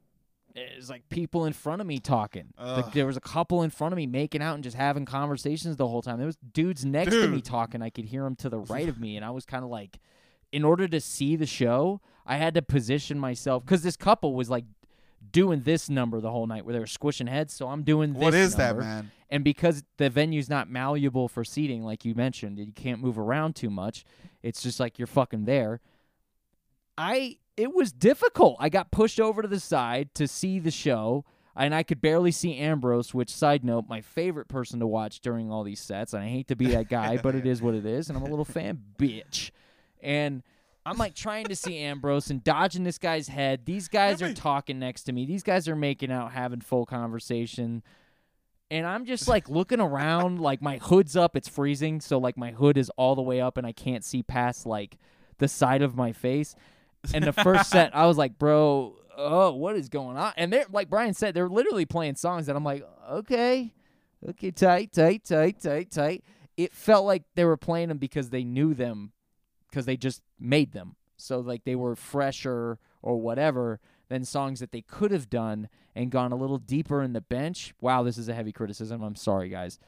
It 0.55 0.75
was 0.77 0.89
like 0.89 1.07
people 1.09 1.45
in 1.45 1.53
front 1.53 1.81
of 1.81 1.87
me 1.87 1.99
talking. 1.99 2.53
Like 2.57 2.91
there 2.93 3.05
was 3.05 3.17
a 3.17 3.21
couple 3.21 3.61
in 3.61 3.69
front 3.69 3.93
of 3.93 3.97
me 3.97 4.07
making 4.07 4.41
out 4.41 4.55
and 4.55 4.63
just 4.63 4.75
having 4.75 5.05
conversations 5.05 5.75
the 5.75 5.87
whole 5.87 6.01
time. 6.01 6.17
There 6.17 6.25
was 6.25 6.37
dudes 6.37 6.83
next 6.83 7.11
to 7.11 7.27
me 7.27 7.41
talking. 7.41 7.81
I 7.83 7.89
could 7.91 8.05
hear 8.05 8.23
them 8.23 8.35
to 8.37 8.49
the 8.49 8.57
right 8.73 8.89
of 8.89 8.99
me, 8.99 9.15
and 9.15 9.23
I 9.23 9.29
was 9.29 9.45
kind 9.45 9.63
of 9.63 9.69
like, 9.69 9.99
in 10.51 10.63
order 10.63 10.87
to 10.87 10.99
see 10.99 11.35
the 11.35 11.45
show, 11.45 12.01
I 12.25 12.37
had 12.37 12.53
to 12.55 12.61
position 12.63 13.19
myself 13.19 13.65
because 13.65 13.83
this 13.83 13.95
couple 13.97 14.33
was 14.33 14.49
like 14.49 14.65
doing 15.31 15.61
this 15.61 15.89
number 15.89 16.19
the 16.21 16.31
whole 16.31 16.47
night 16.47 16.65
where 16.65 16.73
they 16.73 16.79
were 16.79 16.87
squishing 16.87 17.27
heads. 17.27 17.53
So 17.53 17.67
I'm 17.67 17.83
doing 17.83 18.13
this. 18.13 18.21
what 18.21 18.33
is 18.33 18.55
that, 18.55 18.77
man? 18.77 19.11
And 19.29 19.43
because 19.43 19.83
the 19.97 20.09
venue's 20.09 20.49
not 20.49 20.69
malleable 20.69 21.27
for 21.27 21.43
seating, 21.43 21.83
like 21.83 22.05
you 22.05 22.15
mentioned, 22.15 22.57
you 22.57 22.71
can't 22.71 23.01
move 23.01 23.19
around 23.19 23.55
too 23.55 23.69
much. 23.69 24.05
It's 24.41 24.63
just 24.63 24.79
like 24.79 24.97
you're 24.97 25.05
fucking 25.07 25.45
there. 25.45 25.81
I 26.97 27.37
it 27.55 27.73
was 27.73 27.91
difficult. 27.91 28.57
I 28.59 28.69
got 28.69 28.91
pushed 28.91 29.19
over 29.19 29.41
to 29.41 29.47
the 29.47 29.59
side 29.59 30.13
to 30.15 30.27
see 30.27 30.59
the 30.59 30.71
show, 30.71 31.25
and 31.55 31.73
I 31.73 31.83
could 31.83 32.01
barely 32.01 32.31
see 32.31 32.55
Ambrose. 32.57 33.13
Which, 33.13 33.29
side 33.29 33.63
note, 33.63 33.85
my 33.87 34.01
favorite 34.01 34.47
person 34.47 34.79
to 34.79 34.87
watch 34.87 35.19
during 35.21 35.51
all 35.51 35.63
these 35.63 35.79
sets. 35.79 36.13
And 36.13 36.23
I 36.23 36.27
hate 36.27 36.47
to 36.47 36.55
be 36.55 36.67
that 36.67 36.89
guy, 36.89 37.17
but 37.17 37.35
it 37.35 37.45
is 37.45 37.61
what 37.61 37.75
it 37.75 37.85
is, 37.85 38.09
and 38.09 38.17
I'm 38.17 38.23
a 38.23 38.29
little 38.29 38.45
fan, 38.45 38.79
bitch. 38.97 39.51
And 40.01 40.43
I'm 40.85 40.97
like 40.97 41.15
trying 41.15 41.47
to 41.47 41.55
see 41.55 41.79
Ambrose 41.79 42.29
and 42.29 42.41
dodging 42.43 42.85
this 42.85 42.97
guy's 42.97 43.27
head. 43.27 43.65
These 43.65 43.89
guys 43.89 44.21
are 44.21 44.33
talking 44.33 44.79
next 44.79 45.03
to 45.03 45.11
me. 45.11 45.25
These 45.25 45.43
guys 45.43 45.67
are 45.67 45.75
making 45.75 46.13
out, 46.13 46.31
having 46.31 46.61
full 46.61 46.85
conversation. 46.85 47.83
And 48.71 48.85
I'm 48.85 49.03
just 49.05 49.27
like 49.27 49.49
looking 49.49 49.81
around, 49.81 50.39
like 50.39 50.61
my 50.61 50.77
hood's 50.77 51.17
up, 51.17 51.35
it's 51.35 51.49
freezing, 51.49 51.99
so 51.99 52.19
like 52.19 52.37
my 52.37 52.51
hood 52.51 52.77
is 52.77 52.89
all 52.91 53.15
the 53.15 53.21
way 53.21 53.41
up 53.41 53.57
and 53.57 53.67
I 53.67 53.73
can't 53.73 54.05
see 54.05 54.23
past 54.23 54.65
like 54.65 54.97
the 55.39 55.49
side 55.49 55.81
of 55.81 55.95
my 55.97 56.13
face. 56.13 56.55
And 57.13 57.23
the 57.23 57.33
first 57.33 57.69
set, 57.71 57.95
I 57.95 58.05
was 58.05 58.17
like, 58.17 58.37
bro, 58.37 58.95
oh, 59.17 59.53
what 59.53 59.75
is 59.75 59.89
going 59.89 60.17
on? 60.17 60.33
And 60.37 60.51
they're 60.53 60.65
like 60.71 60.89
Brian 60.89 61.13
said, 61.13 61.33
they're 61.33 61.49
literally 61.49 61.85
playing 61.85 62.15
songs 62.15 62.45
that 62.45 62.55
I'm 62.55 62.63
like, 62.63 62.87
okay, 63.09 63.73
okay, 64.29 64.51
tight, 64.51 64.93
tight, 64.93 65.23
tight, 65.25 65.59
tight, 65.61 65.91
tight. 65.91 66.23
It 66.55 66.73
felt 66.73 67.05
like 67.05 67.23
they 67.35 67.45
were 67.45 67.57
playing 67.57 67.89
them 67.89 67.97
because 67.97 68.29
they 68.29 68.43
knew 68.43 68.73
them, 68.73 69.11
because 69.69 69.85
they 69.85 69.97
just 69.97 70.21
made 70.39 70.73
them. 70.73 70.95
So 71.17 71.39
like 71.39 71.63
they 71.65 71.75
were 71.75 71.95
fresher 71.95 72.79
or 73.01 73.17
whatever 73.17 73.79
than 74.09 74.23
songs 74.23 74.59
that 74.59 74.71
they 74.71 74.81
could 74.81 75.11
have 75.11 75.29
done 75.29 75.67
and 75.95 76.11
gone 76.11 76.31
a 76.31 76.35
little 76.35 76.57
deeper 76.57 77.01
in 77.01 77.13
the 77.13 77.21
bench. 77.21 77.73
Wow, 77.81 78.03
this 78.03 78.17
is 78.17 78.29
a 78.29 78.33
heavy 78.33 78.51
criticism. 78.51 79.01
I'm 79.01 79.15
sorry, 79.15 79.49
guys. 79.49 79.79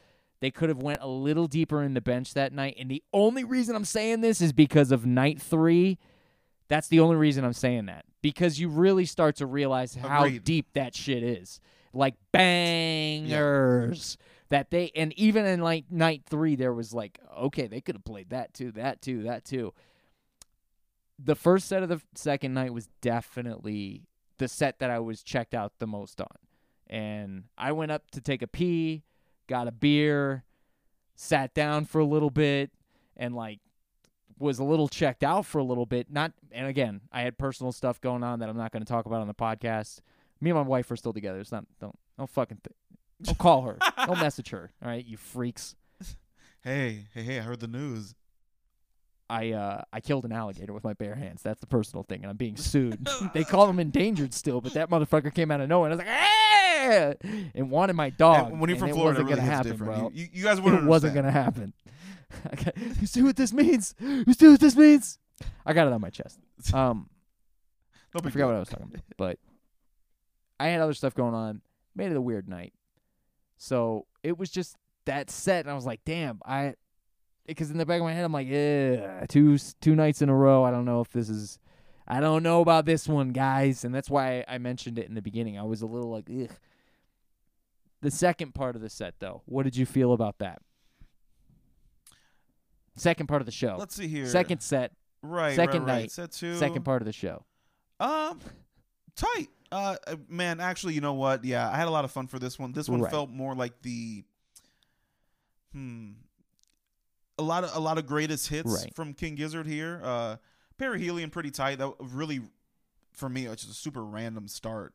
They 0.42 0.52
could 0.52 0.70
have 0.70 0.82
went 0.82 1.00
a 1.02 1.08
little 1.08 1.48
deeper 1.48 1.84
in 1.84 1.94
the 1.94 2.02
bench 2.02 2.34
that 2.34 2.54
night, 2.54 2.76
and 2.80 2.90
the 2.90 3.04
only 3.14 3.44
reason 3.44 3.76
I'm 3.76 3.86
saying 3.86 4.22
this 4.22 4.42
is 4.42 4.54
because 4.54 4.92
of 4.92 5.06
night 5.06 5.42
three. 5.42 5.98
That's 6.70 6.88
the 6.88 7.00
only 7.02 7.16
reason 7.16 7.44
I'm 7.44 7.54
saying 7.54 7.88
that 7.88 8.06
because 8.22 8.60
you 8.60 8.70
really 8.70 9.06
start 9.06 9.36
to 9.38 9.46
realize 9.46 9.96
how 9.96 10.24
Agreed. 10.24 10.44
deep 10.44 10.68
that 10.74 10.96
shit 10.96 11.24
is. 11.24 11.60
Like 11.94 12.16
bangers 12.32 14.18
that 14.50 14.70
they 14.72 14.92
and 14.96 15.14
even 15.14 15.46
in 15.46 15.62
like 15.62 15.86
night 15.92 16.24
three 16.28 16.56
there 16.56 16.74
was 16.74 16.94
like 16.94 17.20
okay 17.38 17.68
they 17.68 17.82
could 17.82 17.96
have 17.96 18.04
played 18.04 18.30
that 18.30 18.54
too 18.54 18.72
that 18.72 19.02
too 19.02 19.24
that 19.24 19.46
too 19.46 19.74
the 21.18 21.36
first 21.36 21.68
set 21.68 21.84
of 21.84 21.90
the 21.90 22.02
second 22.16 22.54
night 22.54 22.74
was 22.74 22.88
definitely 23.02 24.04
the 24.38 24.48
set 24.48 24.80
that 24.80 24.90
i 24.90 25.00
was 25.00 25.22
checked 25.24 25.54
out 25.54 25.74
the 25.80 25.88
most 25.88 26.20
on 26.20 26.28
and 26.88 27.44
i 27.58 27.72
went 27.72 27.92
up 27.92 28.10
to 28.12 28.20
take 28.22 28.42
a 28.42 28.48
pee 28.48 29.04
got 29.48 29.68
a 29.68 29.72
beer 29.72 30.44
sat 31.16 31.54
down 31.54 31.86
for 31.86 32.00
a 32.00 32.06
little 32.06 32.32
bit 32.32 32.72
and 33.18 33.36
like 33.36 33.60
was 34.40 34.60
a 34.60 34.64
little 34.64 34.88
checked 34.88 35.24
out 35.24 35.46
for 35.46 35.60
a 35.60 35.64
little 35.64 35.86
bit 35.86 36.08
not 36.12 36.32
and 36.52 36.68
again 36.68 37.02
i 37.12 37.22
had 37.22 37.38
personal 37.38 37.72
stuff 37.72 38.00
going 38.02 38.24
on 38.24 38.40
that 38.40 38.50
i'm 38.50 38.58
not 38.58 38.72
going 38.72 38.84
to 38.84 38.92
talk 38.92 39.06
about 39.06 39.22
on 39.22 39.28
the 39.28 39.34
podcast 39.34 40.00
me 40.42 40.50
and 40.50 40.58
my 40.58 40.64
wife 40.66 40.90
are 40.90 40.96
still 40.96 41.14
together 41.14 41.40
it's 41.40 41.52
not 41.52 41.66
don't 41.80 41.98
don't 42.18 42.30
fucking 42.30 42.58
th- 42.64 42.76
don't 43.22 43.38
call 43.38 43.62
her 43.64 43.78
don't 44.06 44.20
message 44.20 44.50
her 44.50 44.72
all 44.82 44.90
right 44.90 45.06
you 45.06 45.18
freaks 45.18 45.76
Hey, 46.62 47.06
hey, 47.14 47.24
hey! 47.24 47.40
I 47.40 47.42
heard 47.42 47.62
the 47.62 47.68
news. 47.68 48.14
I 49.30 49.52
uh 49.52 49.84
I 49.94 50.02
killed 50.02 50.26
an 50.26 50.34
alligator 50.34 50.74
with 50.74 50.84
my 50.84 50.94
bare 50.94 51.16
hands. 51.16 51.42
That's 51.42 51.62
the 51.62 51.68
personal 51.68 52.04
thing, 52.04 52.22
and 52.22 52.30
I'm 52.30 52.36
being 52.36 52.58
sued. 52.58 53.08
they 53.34 53.44
call 53.46 53.70
him 53.70 53.80
endangered 53.80 54.34
still, 54.34 54.60
but 54.60 54.74
that 54.74 54.90
motherfucker 54.90 55.34
came 55.34 55.52
out 55.52 55.62
of 55.62 55.70
nowhere. 55.70 55.92
And 55.92 56.02
I 56.02 56.04
was 56.04 56.06
like, 56.06 57.22
"Ah!" 57.32 57.50
and 57.56 57.72
wanted 57.72 57.94
my 57.94 58.10
dog. 58.10 58.52
And 58.52 58.60
when 58.60 58.70
you're 58.70 58.80
from 58.80 58.90
Florida, 58.92 59.22
it 59.22 59.24
wasn't 59.24 59.30
really 59.30 59.40
gonna 59.40 59.56
happen, 59.56 59.72
different. 59.72 60.00
bro. 60.00 60.12
You, 60.14 60.28
you, 60.34 60.44
guys 60.44 60.60
wouldn't 60.60 60.84
It 60.84 60.88
wasn't 60.88 61.14
gonna 61.14 61.32
happen. 61.32 61.74
Okay, 62.54 62.72
you 63.00 63.08
see 63.08 63.22
what 63.24 63.36
this 63.36 63.52
means? 63.52 63.96
You 64.00 64.34
see 64.34 64.48
what 64.48 64.60
this 64.60 64.76
means? 64.76 65.18
I 65.66 65.74
got 65.74 65.88
it 65.88 65.94
on 65.94 66.02
my 66.02 66.10
chest. 66.10 66.40
Um, 66.74 67.10
No 68.14 68.22
I 68.24 68.30
forgot 68.30 68.48
what 68.48 68.56
I 68.56 68.60
was 68.60 68.70
talking 68.70 68.88
about, 68.88 69.02
but 69.18 69.40
I 70.60 70.68
had 70.68 70.82
other 70.82 70.94
stuff 70.94 71.16
going 71.16 71.34
on. 71.34 71.62
Made 71.96 72.12
it 72.12 72.18
a 72.18 72.22
weird 72.22 72.48
night. 72.48 72.74
So 73.58 74.06
it 74.24 74.38
was 74.38 74.50
just 74.50 74.76
that 75.06 75.30
set, 75.30 75.62
and 75.62 75.72
I 75.72 75.74
was 75.76 75.86
like, 75.86 76.02
damn, 76.06 76.40
I. 76.46 76.76
Because 77.46 77.72
in 77.72 77.78
the 77.80 77.86
back 77.86 78.00
of 78.00 78.06
my 78.06 78.14
head, 78.14 78.24
I'm 78.24 78.32
like, 78.32 78.48
yeah, 78.48 79.26
two 79.28 79.58
two 79.82 79.96
nights 79.96 80.22
in 80.22 80.30
a 80.30 80.36
row. 80.36 80.64
I 80.64 80.72
don't 80.72 80.86
know 80.86 81.02
if 81.02 81.10
this 81.10 81.30
is. 81.30 81.60
I 82.08 82.20
don't 82.20 82.44
know 82.44 82.62
about 82.62 82.86
this 82.86 83.08
one, 83.08 83.30
guys, 83.30 83.84
and 83.84 83.94
that's 83.94 84.10
why 84.10 84.44
I 84.48 84.58
mentioned 84.58 84.98
it 85.00 85.08
in 85.08 85.16
the 85.16 85.22
beginning. 85.22 85.58
I 85.60 85.64
was 85.64 85.82
a 85.82 85.88
little 85.88 86.10
like, 86.10 86.30
ugh. 86.30 86.50
The 88.02 88.12
second 88.12 88.56
part 88.56 88.76
of 88.76 88.82
the 88.82 88.90
set, 88.90 89.16
though, 89.20 89.42
what 89.46 89.64
did 89.64 89.76
you 89.76 89.86
feel 89.86 90.14
about 90.14 90.38
that? 90.40 90.62
Second 92.96 93.28
part 93.28 93.42
of 93.42 93.46
the 93.46 93.52
show. 93.52 93.76
Let's 93.80 93.96
see 93.96 94.08
here. 94.08 94.26
Second 94.26 94.62
set, 94.62 94.92
right, 95.22 95.56
second 95.56 95.84
right, 95.84 95.94
right. 95.94 96.02
night, 96.02 96.12
Set 96.12 96.32
two. 96.32 96.56
second 96.56 96.84
part 96.84 97.02
of 97.02 97.06
the 97.06 97.14
show. 97.14 97.46
Um, 98.00 98.40
tight. 99.16 99.48
Uh, 99.72 99.96
uh, 100.08 100.16
man, 100.28 100.60
actually, 100.60 100.96
you 100.96 101.02
know 101.02 101.14
what? 101.14 101.46
Yeah, 101.46 101.70
I 101.70 101.76
had 101.78 101.88
a 101.88 101.92
lot 101.92 102.04
of 102.06 102.12
fun 102.12 102.28
for 102.28 102.40
this 102.40 102.58
one. 102.58 102.72
This 102.72 102.90
one 102.90 103.02
Right. 103.02 103.12
felt 103.12 103.30
more 103.30 103.54
like 103.56 103.82
the, 103.84 104.24
hmm, 105.74 106.12
a 107.38 107.44
lot 107.44 107.64
of 107.64 107.76
a 107.76 107.80
lot 107.80 107.98
of 107.98 108.06
greatest 108.06 108.48
hits 108.48 108.86
from 108.96 109.14
King 109.14 109.36
Gizzard 109.36 109.68
here. 109.68 110.02
Uh, 110.04 110.38
Perihelion 110.78 111.32
pretty 111.32 111.52
tight. 111.52 111.78
That 111.78 111.94
really, 112.00 112.42
for 113.12 113.30
me, 113.30 113.46
it's 113.46 113.64
just 113.64 113.78
a 113.78 113.82
super 113.82 114.04
random 114.04 114.48
start, 114.48 114.94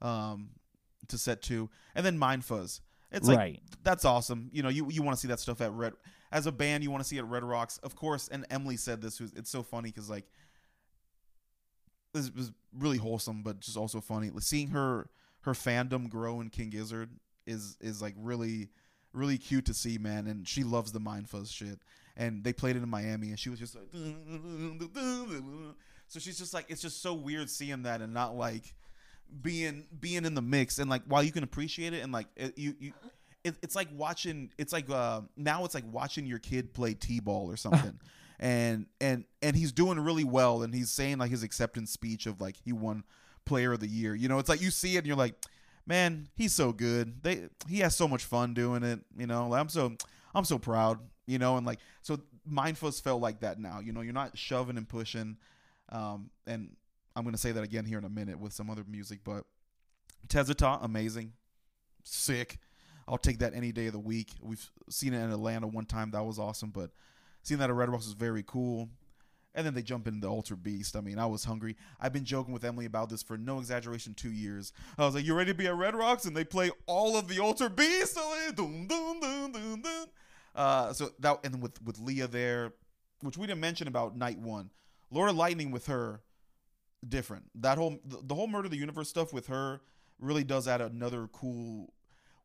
um, 0.00 0.50
to 1.08 1.18
set 1.18 1.42
two, 1.42 1.68
and 1.94 2.04
then 2.06 2.16
Mind 2.18 2.44
Fuzz. 2.44 2.80
It's 3.10 3.28
like 3.28 3.38
right. 3.38 3.62
that's 3.82 4.04
awesome. 4.04 4.50
You 4.52 4.62
know, 4.62 4.68
you 4.68 4.88
you 4.90 5.02
want 5.02 5.16
to 5.16 5.20
see 5.20 5.28
that 5.28 5.40
stuff 5.40 5.60
at 5.60 5.72
Red 5.72 5.92
as 6.34 6.46
a 6.46 6.52
band. 6.52 6.82
You 6.82 6.90
want 6.90 7.02
to 7.02 7.08
see 7.08 7.16
at 7.16 7.26
Red 7.26 7.44
Rocks, 7.44 7.78
of 7.78 7.96
course. 7.96 8.28
And 8.28 8.44
Emily 8.50 8.76
said 8.76 9.00
this 9.00 9.20
was 9.20 9.32
it's 9.32 9.48
so 9.48 9.62
funny 9.62 9.88
because 9.88 10.10
like 10.10 10.26
this 12.12 12.30
was 12.34 12.52
really 12.76 12.98
wholesome, 12.98 13.42
but 13.42 13.60
just 13.60 13.78
also 13.78 14.02
funny. 14.02 14.30
Seeing 14.40 14.68
her 14.68 15.08
her 15.42 15.52
fandom 15.52 16.10
grow 16.10 16.42
in 16.42 16.50
King 16.50 16.68
Gizzard 16.68 17.08
is 17.46 17.78
is 17.80 18.02
like 18.02 18.14
really 18.18 18.68
really 19.14 19.38
cute 19.38 19.64
to 19.66 19.74
see, 19.74 19.96
man. 19.96 20.26
And 20.26 20.46
she 20.46 20.64
loves 20.64 20.92
the 20.92 21.00
Mind 21.00 21.30
Fuzz 21.30 21.50
shit. 21.50 21.78
And 22.16 22.44
they 22.44 22.52
played 22.52 22.76
it 22.76 22.82
in 22.82 22.88
Miami, 22.88 23.30
and 23.30 23.38
she 23.38 23.50
was 23.50 23.58
just 23.58 23.74
like, 23.74 23.86
so 26.06 26.20
she's 26.20 26.38
just 26.38 26.54
like, 26.54 26.66
it's 26.68 26.80
just 26.80 27.02
so 27.02 27.12
weird 27.12 27.50
seeing 27.50 27.82
that 27.82 28.00
and 28.00 28.14
not 28.14 28.36
like 28.36 28.72
being 29.42 29.84
being 29.98 30.24
in 30.24 30.34
the 30.34 30.42
mix 30.42 30.78
and 30.78 30.88
like 30.88 31.02
while 31.06 31.22
you 31.22 31.32
can 31.32 31.42
appreciate 31.42 31.92
it 31.92 32.04
and 32.04 32.12
like 32.12 32.28
it, 32.36 32.56
you 32.56 32.76
you 32.78 32.92
it, 33.44 33.54
it's 33.62 33.76
like 33.76 33.88
watching 33.94 34.50
it's 34.58 34.72
like 34.72 34.90
uh 34.90 35.20
now 35.36 35.64
it's 35.64 35.74
like 35.74 35.84
watching 35.90 36.26
your 36.26 36.38
kid 36.38 36.72
play 36.72 36.94
t-ball 36.94 37.50
or 37.50 37.56
something. 37.56 37.98
And 38.40 38.86
and 39.00 39.24
and 39.42 39.54
he's 39.54 39.70
doing 39.70 39.98
really 39.98 40.24
well 40.24 40.64
and 40.64 40.74
he's 40.74 40.90
saying 40.90 41.18
like 41.18 41.30
his 41.30 41.44
acceptance 41.44 41.92
speech 41.92 42.26
of 42.26 42.40
like 42.40 42.56
he 42.64 42.72
won 42.72 43.04
player 43.46 43.72
of 43.72 43.80
the 43.80 43.86
year. 43.86 44.12
You 44.12 44.28
know 44.28 44.40
it's 44.40 44.48
like 44.48 44.60
you 44.60 44.72
see 44.72 44.96
it 44.96 44.98
and 44.98 45.06
you're 45.06 45.16
like 45.16 45.36
man 45.86 46.28
he's 46.34 46.52
so 46.52 46.72
good. 46.72 47.22
They 47.22 47.48
he 47.68 47.78
has 47.78 47.94
so 47.94 48.08
much 48.08 48.24
fun 48.24 48.52
doing 48.52 48.82
it 48.82 48.98
you 49.16 49.28
know? 49.28 49.46
Like, 49.46 49.60
i'm 49.60 49.68
so 49.68 49.92
i'm 50.34 50.44
so 50.44 50.58
proud 50.58 50.98
you 51.28 51.38
know? 51.38 51.56
And 51.56 51.64
like 51.64 51.78
so 52.02 52.18
mindfulness 52.44 52.98
felt 52.98 53.22
like 53.22 53.40
that 53.40 53.60
now. 53.60 53.78
You 53.78 53.92
know 53.92 54.00
you're 54.00 54.12
not 54.12 54.36
shoving 54.36 54.76
and 54.76 54.88
pushing 54.88 55.36
um 55.90 56.28
and 56.44 56.74
i'm 57.14 57.24
gonna 57.24 57.38
say 57.38 57.52
that 57.52 57.62
again 57.62 57.84
here 57.84 57.98
in 57.98 58.04
a 58.04 58.10
minute 58.10 58.40
with 58.40 58.52
some 58.52 58.68
other 58.68 58.84
music 58.88 59.20
but 59.22 59.44
Tezeta, 60.28 60.82
amazing. 60.82 61.32
Sick 62.02 62.58
i'll 63.08 63.18
take 63.18 63.38
that 63.38 63.54
any 63.54 63.72
day 63.72 63.86
of 63.86 63.92
the 63.92 63.98
week 63.98 64.30
we've 64.40 64.70
seen 64.88 65.14
it 65.14 65.22
in 65.22 65.30
atlanta 65.30 65.66
one 65.66 65.86
time 65.86 66.10
that 66.10 66.24
was 66.24 66.38
awesome 66.38 66.70
but 66.70 66.90
seeing 67.42 67.58
that 67.58 67.70
at 67.70 67.76
red 67.76 67.88
rocks 67.88 68.06
was 68.06 68.14
very 68.14 68.42
cool 68.46 68.88
and 69.54 69.64
then 69.64 69.74
they 69.74 69.82
jump 69.82 70.08
into 70.08 70.20
the 70.20 70.28
Altered 70.28 70.62
Beast. 70.62 70.96
I 70.96 71.00
mean, 71.00 71.18
I 71.18 71.26
was 71.26 71.44
hungry. 71.44 71.76
I've 72.00 72.12
been 72.12 72.24
joking 72.24 72.52
with 72.52 72.64
Emily 72.64 72.86
about 72.86 73.08
this 73.08 73.22
for 73.22 73.38
no 73.38 73.58
exaggeration, 73.60 74.14
two 74.14 74.32
years. 74.32 74.72
I 74.98 75.04
was 75.04 75.14
like, 75.14 75.24
"You 75.24 75.34
ready 75.34 75.52
to 75.52 75.56
be 75.56 75.66
at 75.68 75.76
Red 75.76 75.94
Rocks?" 75.94 76.24
And 76.24 76.36
they 76.36 76.44
play 76.44 76.72
all 76.86 77.16
of 77.16 77.28
the 77.28 77.38
Altered 77.38 77.76
Beast. 77.76 78.18
Uh, 80.54 80.92
so 80.92 81.10
that 81.20 81.38
and 81.44 81.62
with 81.62 81.80
with 81.82 81.98
Leah 82.00 82.26
there, 82.26 82.72
which 83.20 83.36
we 83.38 83.46
didn't 83.46 83.60
mention 83.60 83.88
about 83.88 84.16
night 84.16 84.38
one, 84.38 84.70
of 85.12 85.36
Lightning 85.36 85.70
with 85.70 85.86
her, 85.86 86.20
different. 87.08 87.44
That 87.54 87.78
whole 87.78 87.98
the, 88.04 88.18
the 88.22 88.34
whole 88.34 88.46
Murder 88.46 88.68
the 88.68 88.76
Universe 88.76 89.08
stuff 89.08 89.32
with 89.32 89.46
her 89.48 89.80
really 90.18 90.44
does 90.44 90.68
add 90.68 90.80
another 90.80 91.28
cool, 91.32 91.92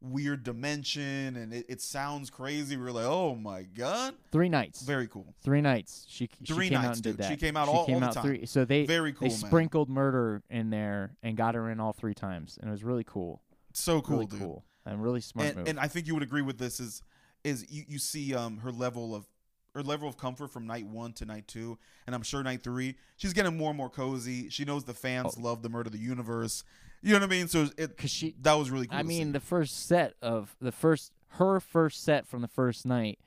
weird 0.01 0.43
dimension, 0.43 1.35
and 1.35 1.53
it, 1.53 1.65
it 1.69 1.81
sounds 1.81 2.29
crazy. 2.29 2.77
We're 2.77 2.91
like, 2.91 3.05
oh 3.05 3.35
my 3.35 3.63
god, 3.63 4.15
Three 4.31 4.49
nights. 4.49 4.81
very 4.81 5.07
cool, 5.07 5.33
Three 5.41 5.61
nights. 5.61 6.05
She 6.09 6.27
Three 6.47 6.65
she 6.65 6.69
came 6.69 6.77
out 6.79 6.83
nights, 6.83 6.97
and 6.97 7.03
did 7.03 7.09
dude. 7.11 7.17
that. 7.25 7.29
She 7.31 7.37
came 7.37 7.57
out 7.57 7.67
She 7.67 7.73
all- 7.73 7.85
came 7.85 7.95
all 8.03 8.09
the 8.09 8.15
time. 8.15 8.23
three. 8.23 8.45
So 8.45 8.65
they 8.65 8.85
very 8.85 9.11
cool, 9.13 9.27
they 9.27 9.33
man. 9.33 9.37
sprinkled 9.37 9.89
murder 9.89 10.41
in 10.49 10.69
there 10.69 11.15
and 11.23 11.35
got 11.35 11.55
her 11.55 11.69
in 11.69 11.79
all 11.79 11.93
three 11.93 12.13
times, 12.13 12.57
and 12.61 12.69
it 12.69 12.71
was 12.71 12.83
really 12.83 13.03
cool. 13.05 13.41
So 13.73 14.01
cool, 14.01 14.15
really 14.17 14.25
dude. 14.27 14.39
cool 14.39 14.65
and 14.85 15.03
really 15.03 15.21
smart 15.21 15.55
and, 15.55 15.67
and 15.67 15.79
I 15.79 15.87
think 15.87 16.07
you 16.07 16.13
would 16.15 16.23
agree 16.23 16.41
with 16.41 16.57
this 16.57 16.79
is 16.79 17.03
is 17.43 17.65
you, 17.69 17.83
you 17.87 17.99
see 17.99 18.33
um 18.33 18.57
her 18.59 18.71
level 18.71 19.13
of 19.13 19.27
her 19.75 19.83
level 19.83 20.09
of 20.09 20.17
comfort 20.17 20.47
from 20.49 20.65
night 20.65 20.87
one 20.87 21.13
to 21.13 21.25
night 21.25 21.47
two, 21.47 21.77
and 22.07 22.15
I'm 22.15 22.23
sure 22.23 22.41
night 22.41 22.63
three 22.63 22.95
she's 23.17 23.33
getting 23.33 23.55
more 23.57 23.69
and 23.69 23.77
more 23.77 23.89
cozy. 23.89 24.49
She 24.49 24.65
knows 24.65 24.83
the 24.85 24.93
fans 24.95 25.35
Oh. 25.37 25.41
love 25.41 25.61
the 25.61 25.69
murder 25.69 25.87
of 25.87 25.91
the 25.93 25.99
universe. 25.99 26.63
You 27.01 27.13
know 27.13 27.19
what 27.19 27.23
I 27.23 27.27
mean? 27.27 27.47
So 27.47 27.67
it 27.77 27.97
Cause 27.97 28.09
she, 28.09 28.35
that 28.41 28.53
was 28.53 28.69
really 28.69 28.87
cool. 28.87 28.97
I 28.97 29.01
to 29.01 29.07
mean, 29.07 29.27
see. 29.27 29.31
the 29.31 29.39
first 29.39 29.87
set 29.87 30.13
of 30.21 30.55
the 30.59 30.71
first 30.71 31.13
her 31.33 31.59
first 31.59 32.03
set 32.03 32.27
from 32.27 32.41
the 32.41 32.47
first 32.47 32.85
night, 32.85 33.19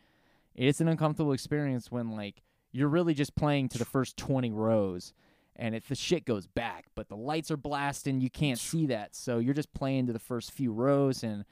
it's 0.55 0.81
an 0.81 0.89
uncomfortable 0.89 1.33
experience 1.33 1.91
when 1.91 2.11
like 2.11 2.43
you're 2.73 2.89
really 2.89 3.15
just 3.15 3.35
playing 3.35 3.69
to 3.71 3.79
the 3.79 3.85
first 3.85 4.17
twenty 4.17 4.51
rows, 4.51 5.13
and 5.57 5.75
if 5.75 5.89
the 5.89 5.95
shit 5.95 6.25
goes 6.25 6.47
back, 6.47 6.87
but 6.95 7.09
the 7.09 7.17
lights 7.17 7.51
are 7.51 7.57
blasting, 7.57 8.21
you 8.21 8.31
can't 8.31 8.59
see 8.59 8.87
that, 8.87 9.15
so 9.15 9.39
you're 9.39 9.55
just 9.55 9.73
playing 9.73 10.07
to 10.07 10.13
the 10.13 10.19
first 10.19 10.53
few 10.53 10.73
rows 10.73 11.23
and. 11.23 11.45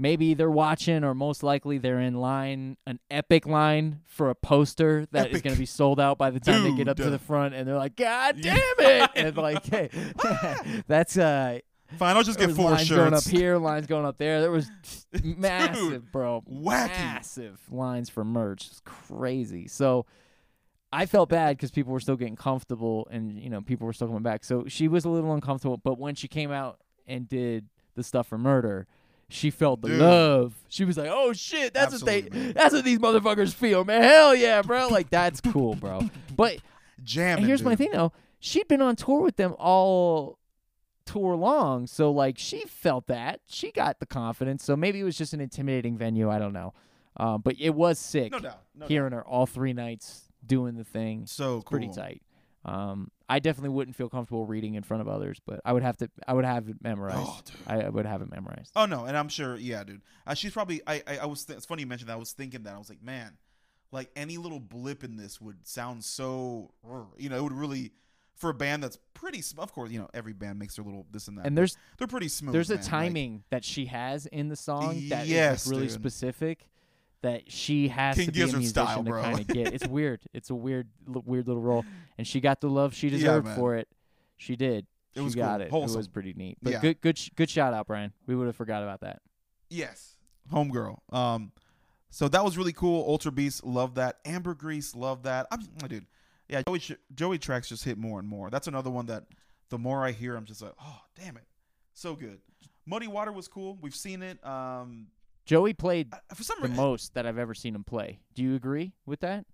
Maybe 0.00 0.32
they're 0.32 0.50
watching, 0.50 1.04
or 1.04 1.14
most 1.14 1.42
likely 1.42 1.76
they're 1.76 2.00
in 2.00 2.14
line, 2.14 2.78
an 2.86 3.00
epic 3.10 3.44
line 3.44 4.00
for 4.06 4.30
a 4.30 4.34
poster 4.34 5.06
that 5.12 5.26
is 5.26 5.32
Epic. 5.34 5.42
going 5.44 5.54
to 5.54 5.60
be 5.60 5.66
sold 5.66 6.00
out 6.00 6.16
by 6.16 6.30
the 6.30 6.40
time 6.40 6.62
they 6.64 6.72
get 6.72 6.88
up 6.88 6.96
to 6.96 7.10
the 7.10 7.18
front, 7.18 7.54
and 7.54 7.68
they're 7.68 7.76
like, 7.76 7.96
"God 7.96 8.38
Yeah. 8.38 8.54
damn 8.78 9.02
it!" 9.02 9.10
and 9.16 9.36
like, 9.36 9.66
hey, 9.66 9.90
that's 10.86 11.18
uh, 11.18 11.58
fine. 11.98 12.16
I'll 12.16 12.22
just 12.22 12.38
get 12.38 12.50
four 12.52 12.70
lines 12.70 12.88
going 12.88 13.12
up 13.12 13.24
here, 13.24 13.58
lines 13.58 13.86
going 13.86 14.06
up 14.06 14.16
there. 14.16 14.40
There 14.40 14.50
was 14.50 14.70
massive, 15.22 16.10
bro, 16.10 16.44
wacky. 16.50 16.88
massive 16.88 17.60
lines 17.70 18.08
for 18.08 18.24
merch. 18.24 18.68
It's 18.68 18.80
crazy. 18.82 19.68
So 19.68 20.06
I 20.90 21.04
felt 21.04 21.28
bad 21.28 21.58
because 21.58 21.70
people 21.72 21.92
were 21.92 22.00
still 22.00 22.16
getting 22.16 22.36
comfortable, 22.36 23.06
and 23.10 23.38
you 23.38 23.50
know 23.50 23.60
people 23.60 23.86
were 23.86 23.92
still 23.92 24.06
coming 24.06 24.22
back. 24.22 24.44
So 24.44 24.64
she 24.66 24.88
was 24.88 25.04
a 25.04 25.10
little 25.10 25.34
uncomfortable. 25.34 25.76
But 25.76 25.98
when 25.98 26.14
she 26.14 26.26
came 26.26 26.50
out 26.50 26.80
and 27.06 27.28
did 27.28 27.66
the 27.96 28.02
stuff 28.02 28.28
for 28.28 28.38
murder. 28.38 28.86
She 29.30 29.50
felt 29.50 29.80
the 29.82 29.88
Dude. 29.88 29.98
love. 30.00 30.54
She 30.68 30.84
was 30.84 30.96
like, 30.96 31.08
"Oh 31.10 31.32
shit, 31.32 31.72
that's 31.74 31.94
Absolutely, 31.94 32.22
what 32.22 32.32
man. 32.32 32.46
they, 32.48 32.52
that's 32.52 32.74
what 32.74 32.84
these 32.84 32.98
motherfuckers 32.98 33.54
feel, 33.54 33.84
man. 33.84 34.02
Hell 34.02 34.34
yeah, 34.34 34.62
bro! 34.62 34.88
Like 34.88 35.10
that's 35.10 35.40
cool, 35.40 35.74
bro." 35.74 36.08
But 36.36 36.58
Jamming. 37.04 37.38
and 37.38 37.46
here's 37.46 37.62
my 37.62 37.76
thing 37.76 37.90
though. 37.92 38.12
She'd 38.38 38.66
been 38.68 38.80
on 38.82 38.96
tour 38.96 39.20
with 39.20 39.36
them 39.36 39.54
all 39.58 40.38
tour 41.04 41.34
long. 41.36 41.86
So 41.86 42.10
like 42.10 42.38
she 42.38 42.60
felt 42.66 43.06
that. 43.08 43.40
She 43.46 43.72
got 43.72 44.00
the 44.00 44.06
confidence. 44.06 44.64
So 44.64 44.76
maybe 44.76 45.00
it 45.00 45.04
was 45.04 45.18
just 45.18 45.32
an 45.34 45.40
intimidating 45.40 45.96
venue. 45.98 46.30
I 46.30 46.38
don't 46.38 46.52
know. 46.52 46.72
Um, 47.16 47.42
but 47.42 47.56
it 47.60 47.70
was 47.74 47.98
sick 47.98 48.32
No 48.32 48.38
doubt. 48.38 48.62
No 48.74 48.80
doubt. 48.80 48.88
hearing 48.88 49.12
her 49.12 49.22
all 49.26 49.44
three 49.44 49.72
nights 49.74 50.22
doing 50.46 50.76
the 50.76 50.84
thing. 50.84 51.26
So 51.26 51.60
cool. 51.62 51.78
Pretty 51.78 51.88
tight. 51.92 52.22
Um, 52.64 53.10
I 53.28 53.38
definitely 53.38 53.70
wouldn't 53.70 53.96
feel 53.96 54.08
comfortable 54.10 54.44
reading 54.44 54.74
in 54.74 54.82
front 54.82 55.00
of 55.00 55.08
others, 55.08 55.38
but 55.46 55.60
I 55.64 55.72
would 55.72 55.82
have 55.82 55.96
to. 55.98 56.10
I 56.28 56.34
would 56.34 56.44
have 56.44 56.68
it 56.68 56.76
memorized. 56.82 57.52
Oh. 57.66 57.72
I, 57.74 57.80
I 57.82 57.88
would 57.88 58.04
have 58.06 58.20
it 58.22 58.30
memorized. 58.30 58.72
Oh 58.76 58.84
no, 58.86 59.04
and 59.06 59.16
I'm 59.16 59.28
sure, 59.28 59.56
yeah, 59.56 59.82
dude. 59.84 60.02
Uh, 60.26 60.34
she's 60.34 60.52
probably. 60.52 60.82
I, 60.86 61.02
I, 61.06 61.18
I 61.18 61.26
was. 61.26 61.44
Th- 61.44 61.56
it's 61.56 61.64
funny 61.66 61.82
you 61.82 61.86
mentioned 61.86 62.10
that. 62.10 62.14
I 62.14 62.18
was 62.18 62.32
thinking 62.32 62.64
that. 62.64 62.74
I 62.74 62.78
was 62.78 62.90
like, 62.90 63.02
man, 63.02 63.38
like 63.92 64.10
any 64.14 64.36
little 64.36 64.60
blip 64.60 65.04
in 65.04 65.16
this 65.16 65.40
would 65.40 65.66
sound 65.66 66.04
so. 66.04 66.72
You 67.16 67.30
know, 67.30 67.38
it 67.38 67.42
would 67.42 67.52
really 67.54 67.92
for 68.36 68.50
a 68.50 68.54
band 68.54 68.82
that's 68.82 68.98
pretty. 69.14 69.40
sm- 69.40 69.60
Of 69.60 69.72
course, 69.72 69.90
you 69.90 69.98
know, 69.98 70.08
every 70.12 70.34
band 70.34 70.58
makes 70.58 70.76
their 70.76 70.84
little 70.84 71.06
this 71.10 71.28
and 71.28 71.38
that. 71.38 71.46
And 71.46 71.56
there's 71.56 71.78
they're 71.96 72.08
pretty 72.08 72.28
smooth. 72.28 72.52
there's 72.52 72.70
a 72.70 72.74
man. 72.74 72.82
Like, 72.82 72.90
timing 72.90 73.44
that 73.50 73.64
she 73.64 73.86
has 73.86 74.26
in 74.26 74.48
the 74.48 74.56
song 74.56 75.08
that 75.08 75.24
is 75.24 75.30
Yes, 75.30 75.66
like 75.66 75.70
really 75.76 75.86
dude. 75.86 75.92
specific 75.94 76.66
that 77.22 77.50
she 77.50 77.88
has 77.88 78.16
King 78.16 78.26
to 78.26 78.32
be 78.32 78.40
a 78.40 78.44
Gizzard 78.44 78.60
musician 78.60 78.86
style, 78.86 79.04
to 79.04 79.10
kind 79.10 79.40
of 79.40 79.46
get. 79.46 79.74
It's 79.74 79.86
weird. 79.88 80.20
It's 80.32 80.50
a 80.50 80.54
weird, 80.54 80.88
l- 81.14 81.22
weird 81.26 81.46
little 81.46 81.62
role, 81.62 81.84
and 82.18 82.26
she 82.26 82.40
got 82.40 82.60
the 82.60 82.68
love 82.68 82.94
she 82.94 83.10
deserved 83.10 83.46
man. 83.46 83.56
for 83.56 83.76
it. 83.76 83.88
She 84.36 84.56
did. 84.56 84.86
It 85.14 85.18
she 85.18 85.24
was 85.24 85.34
got 85.34 85.58
cool. 85.58 85.66
it. 85.66 85.70
Wholesome. 85.70 85.94
It 85.94 85.98
was 85.98 86.08
pretty 86.08 86.32
neat. 86.34 86.56
But 86.62 86.72
Yeah. 86.74 86.80
good, 86.80 87.00
good, 87.00 87.18
sh- 87.18 87.30
good 87.36 87.50
shout 87.50 87.74
out, 87.74 87.86
Brian. 87.86 88.12
We 88.26 88.34
would 88.36 88.46
have 88.46 88.56
forgot 88.56 88.82
about 88.82 89.00
that. 89.00 89.20
Yes, 89.68 90.16
homegirl. 90.52 90.98
Um, 91.12 91.52
so 92.10 92.26
that 92.28 92.42
was 92.44 92.56
really 92.56 92.72
cool. 92.72 93.02
Altered 93.02 93.34
Beast, 93.34 93.64
love 93.64 93.94
that. 93.96 94.18
Ambergris, 94.24 94.94
love 94.96 95.24
that. 95.24 95.46
I'm, 95.50 95.60
oh, 95.82 95.86
dude, 95.88 96.06
yeah. 96.48 96.62
Joey, 96.66 96.80
Joey 97.14 97.38
tracks 97.38 97.68
just 97.68 97.84
hit 97.84 97.98
more 97.98 98.18
and 98.18 98.26
more. 98.28 98.50
That's 98.50 98.66
another 98.66 98.90
one 98.90 99.06
that 99.06 99.24
the 99.68 99.78
more 99.78 100.04
I 100.04 100.12
hear, 100.12 100.36
I'm 100.36 100.44
just 100.46 100.62
like, 100.62 100.72
oh, 100.82 101.00
damn 101.20 101.36
it, 101.36 101.44
so 101.94 102.14
good. 102.14 102.38
Muddy 102.86 103.06
Water 103.06 103.30
was 103.30 103.46
cool. 103.46 103.78
We've 103.80 103.94
seen 103.94 104.22
it. 104.22 104.44
Um, 104.44 105.08
Joey 105.44 105.72
played 105.74 106.12
I- 106.12 106.34
for 106.34 106.42
some 106.44 106.58
the 106.60 106.68
reason, 106.68 106.76
most 106.76 107.14
that 107.14 107.26
I've 107.26 107.38
ever 107.38 107.54
seen 107.54 107.74
him 107.74 107.84
play. 107.84 108.20
Do 108.34 108.42
you 108.42 108.54
agree 108.54 108.92
with 109.06 109.20
that? 109.20 109.44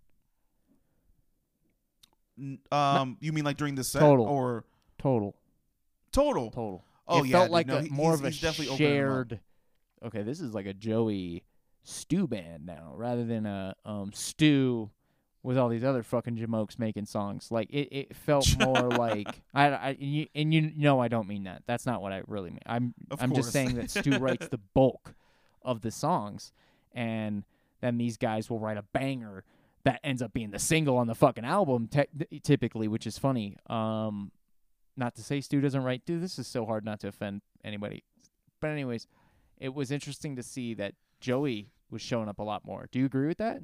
um, 2.71 3.17
you 3.21 3.33
mean 3.33 3.45
like 3.45 3.57
during 3.57 3.75
the 3.75 3.85
set 3.85 4.01
Total. 4.01 4.27
or 4.27 4.65
Total, 4.99 5.35
total? 6.13 6.51
total. 6.51 6.85
Oh 7.09 7.23
it 7.23 7.29
yeah, 7.29 7.33
felt 7.37 7.45
dude. 7.47 7.53
like 7.53 7.67
No, 7.69 7.77
a 7.79 7.83
he- 7.83 7.89
more 7.89 8.11
he's- 8.13 8.19
of 8.21 8.25
a 8.27 8.31
he's 8.31 8.41
definitely 8.41 8.75
opening 8.75 8.89
shared. 8.91 9.41
Okay, 10.05 10.23
this 10.23 10.41
is 10.41 10.53
like 10.55 10.67
a 10.67 10.75
Joey 10.75 11.45
Stu 11.85 12.27
band 12.27 12.67
now, 12.67 12.93
rather 12.97 13.25
than 13.25 13.47
a 13.47 13.75
um 13.85 14.13
Stu 14.13 14.91
with 15.43 15.57
all 15.57 15.69
these 15.69 15.85
other 15.85 16.03
fucking 16.03 16.37
jamokes 16.37 16.79
making 16.79 17.07
songs. 17.07 17.51
Like 17.51 17.71
it, 17.71 17.89
it 17.93 18.17
felt 18.17 18.47
more 18.61 18.91
like 18.91 19.43
I, 19.55 19.67
I 19.69 19.89
and 19.91 20.15
you, 20.15 20.27
and 20.35 20.53
you 20.53 20.73
know 20.77 21.01
I 21.01 21.09
don't 21.09 21.29
mean 21.29 21.45
that. 21.45 21.63
That's 21.67 21.87
not 21.87 22.03
what 22.03 22.13
I 22.13 22.23
really 22.27 22.51
mean. 22.51 22.61
I'm 22.67 22.95
Of 23.11 23.23
I'm 23.23 23.31
course. 23.31 23.45
just 23.47 23.53
saying 23.53 23.77
that 23.77 23.91
Stu 23.91 24.19
writes 24.19 24.49
the 24.51 24.59
bulk 24.75 25.15
of 25.67 25.83
the 25.83 25.91
songs, 25.91 26.53
and 26.95 27.45
then 27.83 27.99
these 27.99 28.17
guys 28.17 28.49
will 28.49 28.59
write 28.59 28.79
a 28.79 28.85
banger 28.95 29.45
that 29.85 30.01
ends 30.03 30.23
up 30.23 30.33
being 30.33 30.51
the 30.51 30.59
single 30.59 30.97
on 30.97 31.07
the 31.07 31.15
fucking 31.15 31.45
album, 31.45 31.89
te- 31.89 32.41
typically, 32.41 32.89
which 32.89 33.07
is 33.07 33.19
funny. 33.19 33.57
Um, 33.69 34.33
not 34.97 35.15
to 35.17 35.23
say 35.23 35.41
Stu 35.41 35.61
doesn't 35.61 35.85
write. 35.85 36.07
Dude, 36.07 36.23
this 36.23 36.39
is 36.39 36.47
so 36.47 36.65
hard 36.65 36.85
not 36.85 37.01
to 37.01 37.09
offend 37.09 37.43
anybody. 37.63 38.03
But 38.61 38.71
anyways, 38.71 39.07
it 39.59 39.75
was 39.75 39.91
interesting 39.91 40.37
to 40.37 40.43
see 40.43 40.75
that 40.75 40.95
Joey 41.21 41.69
was 41.91 42.03
showing 42.03 42.29
up 42.29 42.39
a 42.39 42.43
lot 42.43 42.65
more. 42.65 42.89
Do 42.91 42.99
you 42.99 43.05
agree 43.05 43.29
with 43.29 43.39
that? 43.39 43.59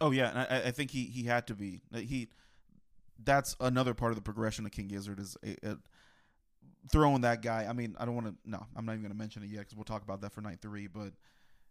Oh 0.00 0.10
yeah, 0.10 0.30
and 0.30 0.38
I, 0.38 0.68
I 0.68 0.70
think 0.70 0.90
he 0.90 1.04
he 1.04 1.24
had 1.24 1.46
to 1.48 1.54
be 1.54 1.80
he. 1.92 2.28
That's 3.24 3.56
another 3.58 3.94
part 3.94 4.12
of 4.12 4.16
the 4.16 4.22
progression 4.22 4.64
of 4.64 4.70
King 4.70 4.86
Gizzard 4.86 5.18
is 5.18 5.36
throwing 6.90 7.22
that 7.22 7.42
guy. 7.42 7.66
I 7.68 7.72
mean, 7.72 7.96
I 7.98 8.04
don't 8.04 8.14
want 8.14 8.26
to. 8.28 8.34
No, 8.44 8.66
I'm 8.76 8.84
not 8.86 8.92
even 8.92 9.02
going 9.02 9.12
to 9.12 9.18
mention 9.18 9.42
it 9.42 9.50
yet 9.50 9.60
because 9.60 9.76
we'll 9.76 9.84
talk 9.84 10.02
about 10.02 10.20
that 10.22 10.32
for 10.32 10.40
night 10.40 10.58
three. 10.60 10.86
But 10.86 11.12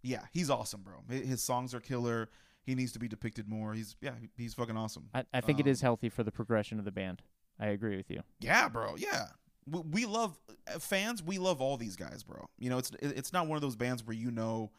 yeah, 0.04 0.22
he's 0.34 0.50
awesome, 0.50 0.82
bro. 0.82 1.04
His 1.10 1.42
songs 1.42 1.74
are 1.74 1.80
killer. 1.80 2.30
He 2.64 2.76
needs 2.76 2.92
to 2.94 3.00
be 3.00 3.08
depicted 3.08 3.48
more. 3.48 3.74
He's 3.74 3.96
yeah, 4.02 4.12
he's 4.36 4.54
fucking 4.54 4.76
awesome. 4.78 5.10
I, 5.14 5.24
I 5.34 5.42
think 5.42 5.60
it 5.60 5.66
Um, 5.66 5.70
is 5.72 5.82
healthy 5.82 6.10
for 6.10 6.24
the 6.24 6.32
progression 6.32 6.80
of 6.80 6.86
the 6.86 6.92
band. 6.92 7.22
I 7.60 7.68
agree 7.68 7.96
with 7.98 8.12
you. 8.12 8.22
Yeah, 8.40 8.68
bro. 8.70 8.96
Yeah. 8.98 9.28
We, 9.70 9.80
we 9.82 10.06
love 10.06 10.38
uh, 10.74 10.80
fans. 10.80 11.24
We 11.24 11.40
love 11.40 11.62
all 11.62 11.78
these 11.78 11.96
guys, 11.96 12.24
bro. 12.24 12.50
You 12.60 12.70
know, 12.70 12.78
it's 12.78 12.92
it's 13.02 13.34
not 13.34 13.48
one 13.48 13.56
of 13.56 13.62
those 13.62 13.76
bands 13.76 14.06
where 14.06 14.16
you 14.16 14.32
know, 14.32 14.72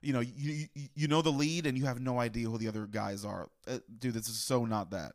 you 0.00 0.12
know, 0.12 0.20
you 0.20 0.66
you, 0.74 0.88
you 0.94 1.08
know 1.08 1.20
the 1.22 1.30
lead 1.30 1.66
and 1.66 1.76
you 1.76 1.84
have 1.84 2.00
no 2.00 2.18
idea 2.20 2.48
who 2.48 2.58
the 2.58 2.68
other 2.68 2.86
guys 2.86 3.24
are. 3.24 3.48
Uh, 3.68 3.78
dude, 3.98 4.14
this 4.14 4.28
is 4.28 4.38
so 4.38 4.64
not 4.64 4.90
that. 4.90 5.12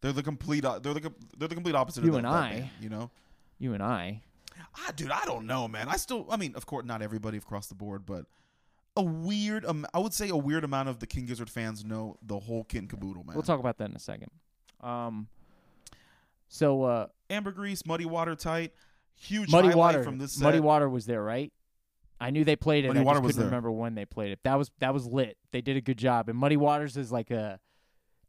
They're 0.00 0.12
the 0.12 0.22
complete. 0.22 0.62
They're 0.62 0.78
the 0.80 1.12
they're 1.38 1.48
the 1.48 1.54
complete 1.54 1.74
opposite. 1.74 2.04
You 2.04 2.10
of 2.10 2.16
and 2.16 2.24
that, 2.26 2.30
that 2.30 2.42
I. 2.42 2.52
band, 2.54 2.70
you 2.80 2.88
know. 2.88 3.10
You 3.58 3.74
and 3.74 3.82
I. 3.82 4.22
Ah, 4.76 4.92
dude, 4.94 5.10
I 5.10 5.24
don't 5.24 5.46
know, 5.46 5.66
man. 5.68 5.88
I 5.88 5.96
still. 5.96 6.26
I 6.30 6.36
mean, 6.36 6.54
of 6.54 6.66
course, 6.66 6.84
not 6.84 7.02
everybody 7.02 7.38
across 7.38 7.66
the 7.66 7.74
board, 7.74 8.06
but 8.06 8.26
a 8.96 9.02
weird. 9.02 9.64
Um, 9.64 9.86
I 9.92 9.98
would 9.98 10.12
say 10.14 10.28
a 10.28 10.36
weird 10.36 10.64
amount 10.64 10.88
of 10.88 10.98
the 10.98 11.06
King 11.06 11.26
Gizzard 11.26 11.50
fans 11.50 11.84
know 11.84 12.16
the 12.22 12.38
whole 12.38 12.64
kit 12.64 12.80
and 12.82 12.90
caboodle, 12.90 13.24
man. 13.24 13.34
We'll 13.34 13.42
talk 13.42 13.60
about 13.60 13.78
that 13.78 13.90
in 13.90 13.96
a 13.96 14.00
second. 14.00 14.30
Um, 14.80 15.28
so 16.48 16.84
uh, 16.84 17.06
Ambergris, 17.30 17.86
Muddy 17.86 18.06
Water, 18.06 18.34
tight. 18.34 18.72
Huge 19.16 19.50
Muddy 19.50 19.74
Water 19.74 20.02
from 20.04 20.18
this. 20.18 20.38
Muddy. 20.40 20.60
Water 20.60 20.88
was 20.88 21.06
there, 21.06 21.22
right? 21.22 21.52
I 22.20 22.30
knew 22.30 22.44
they 22.44 22.56
played 22.56 22.84
it. 22.84 22.88
Muddy 22.88 23.00
I 23.00 23.02
Water 23.02 23.18
just 23.18 23.24
was 23.24 23.32
couldn't 23.36 23.50
there. 23.50 23.50
remember 23.50 23.72
when 23.72 23.94
they 23.94 24.04
played 24.04 24.32
it. 24.32 24.40
That 24.44 24.56
was 24.56 24.70
that 24.78 24.94
was 24.94 25.06
lit. 25.06 25.36
They 25.52 25.60
did 25.60 25.76
a 25.76 25.80
good 25.80 25.98
job. 25.98 26.28
And 26.28 26.38
Muddy 26.38 26.56
Waters 26.56 26.96
is 26.96 27.10
like 27.12 27.30
a 27.30 27.58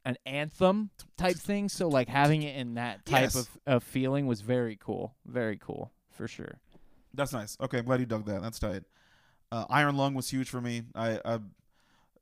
an 0.05 0.17
anthem 0.25 0.89
type 1.17 1.35
thing. 1.35 1.69
So 1.69 1.87
like 1.87 2.07
having 2.07 2.43
it 2.43 2.55
in 2.55 2.75
that 2.75 3.05
type 3.05 3.21
Yes. 3.23 3.35
of, 3.35 3.49
of 3.67 3.83
feeling 3.83 4.27
was 4.27 4.41
very 4.41 4.77
cool. 4.79 5.15
Very 5.25 5.57
cool 5.57 5.91
for 6.09 6.27
sure. 6.27 6.59
That's 7.13 7.33
nice. 7.33 7.57
Okay, 7.61 7.79
I'm 7.79 7.85
glad 7.85 7.99
you 7.99 8.05
dug 8.05 8.25
that. 8.25 8.41
That's 8.41 8.59
tight. 8.59 8.83
Uh, 9.51 9.65
Iron 9.69 9.97
Lung 9.97 10.13
was 10.13 10.29
huge 10.29 10.49
for 10.49 10.61
me. 10.61 10.83
I, 10.95 11.19
I 11.25 11.39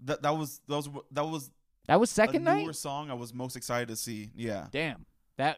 that 0.06 0.22
that 0.22 0.38
was 0.38 0.62
that 0.68 0.76
was 0.76 0.90
that 1.12 1.26
was 1.26 1.52
That 1.88 2.00
was 2.00 2.10
second 2.10 2.44
a 2.44 2.46
night. 2.46 2.64
newer 2.64 2.74
song 2.74 3.10
I 3.12 3.14
was 3.16 3.34
most 3.34 3.56
excited 3.56 3.88
to 3.90 3.96
see. 3.96 4.30
Yeah, 4.36 4.68
Damn 4.72 5.06
that 5.38 5.58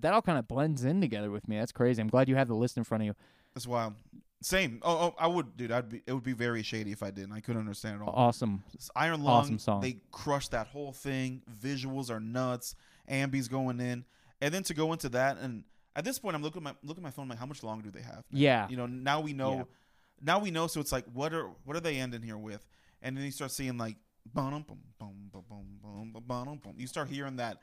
that 0.00 0.12
all 0.14 0.22
kind 0.22 0.38
of 0.38 0.46
blends 0.48 0.84
in 0.84 1.00
together 1.00 1.30
with 1.30 1.46
me. 1.48 1.58
That's 1.58 1.72
crazy. 1.72 2.00
I'm 2.00 2.08
glad 2.08 2.28
you 2.28 2.36
have 2.36 2.48
the 2.48 2.54
list 2.54 2.76
in 2.78 2.84
front 2.84 3.02
of 3.02 3.06
you. 3.06 3.14
that's 3.54 3.66
wild. 3.66 3.94
Same. 4.42 4.80
Oh, 4.82 4.96
oh, 4.96 5.14
I 5.18 5.26
would, 5.26 5.56
dude. 5.56 5.70
I'd 5.70 5.88
be. 5.88 6.02
It 6.06 6.12
would 6.12 6.22
be 6.22 6.32
very 6.32 6.62
shady 6.62 6.92
if 6.92 7.02
I 7.02 7.10
didn't. 7.10 7.32
I 7.32 7.40
couldn't 7.40 7.60
understand 7.60 8.00
it 8.00 8.04
all. 8.06 8.14
Awesome. 8.14 8.62
It's 8.72 8.90
Iron 8.96 9.22
Lung. 9.22 9.42
Awesome 9.42 9.58
song. 9.58 9.80
They 9.82 9.98
crushed 10.10 10.52
that 10.52 10.66
whole 10.68 10.92
thing. 10.92 11.42
Visuals 11.62 12.10
are 12.10 12.20
nuts. 12.20 12.74
Ambi's 13.08 13.48
going 13.48 13.80
in, 13.80 14.04
and 14.40 14.54
then 14.54 14.62
to 14.62 14.74
go 14.74 14.92
into 14.92 15.08
that, 15.10 15.38
and 15.38 15.64
at 15.96 16.04
this 16.04 16.18
point, 16.18 16.36
I'm 16.36 16.42
looking 16.42 16.60
at 16.60 16.64
my 16.64 16.74
looking 16.82 17.02
at 17.02 17.08
my 17.08 17.10
phone. 17.10 17.28
Like, 17.28 17.38
how 17.38 17.46
much 17.46 17.62
longer 17.62 17.82
do 17.82 17.90
they 17.90 18.02
have? 18.02 18.24
Man? 18.30 18.40
Yeah. 18.40 18.68
You 18.68 18.76
know, 18.76 18.86
now 18.86 19.20
we 19.20 19.32
know. 19.32 19.56
Yeah. 19.56 19.64
Now 20.22 20.38
we 20.38 20.50
know. 20.50 20.66
So 20.68 20.80
it's 20.80 20.92
like, 20.92 21.04
what 21.12 21.34
are 21.34 21.50
what 21.64 21.76
are 21.76 21.80
they 21.80 21.96
ending 21.96 22.22
here 22.22 22.38
with? 22.38 22.66
And 23.02 23.16
then 23.16 23.24
you 23.24 23.30
start 23.30 23.50
seeing 23.50 23.76
like, 23.78 23.96
you 26.76 26.86
start 26.86 27.08
hearing 27.08 27.36
that 27.36 27.58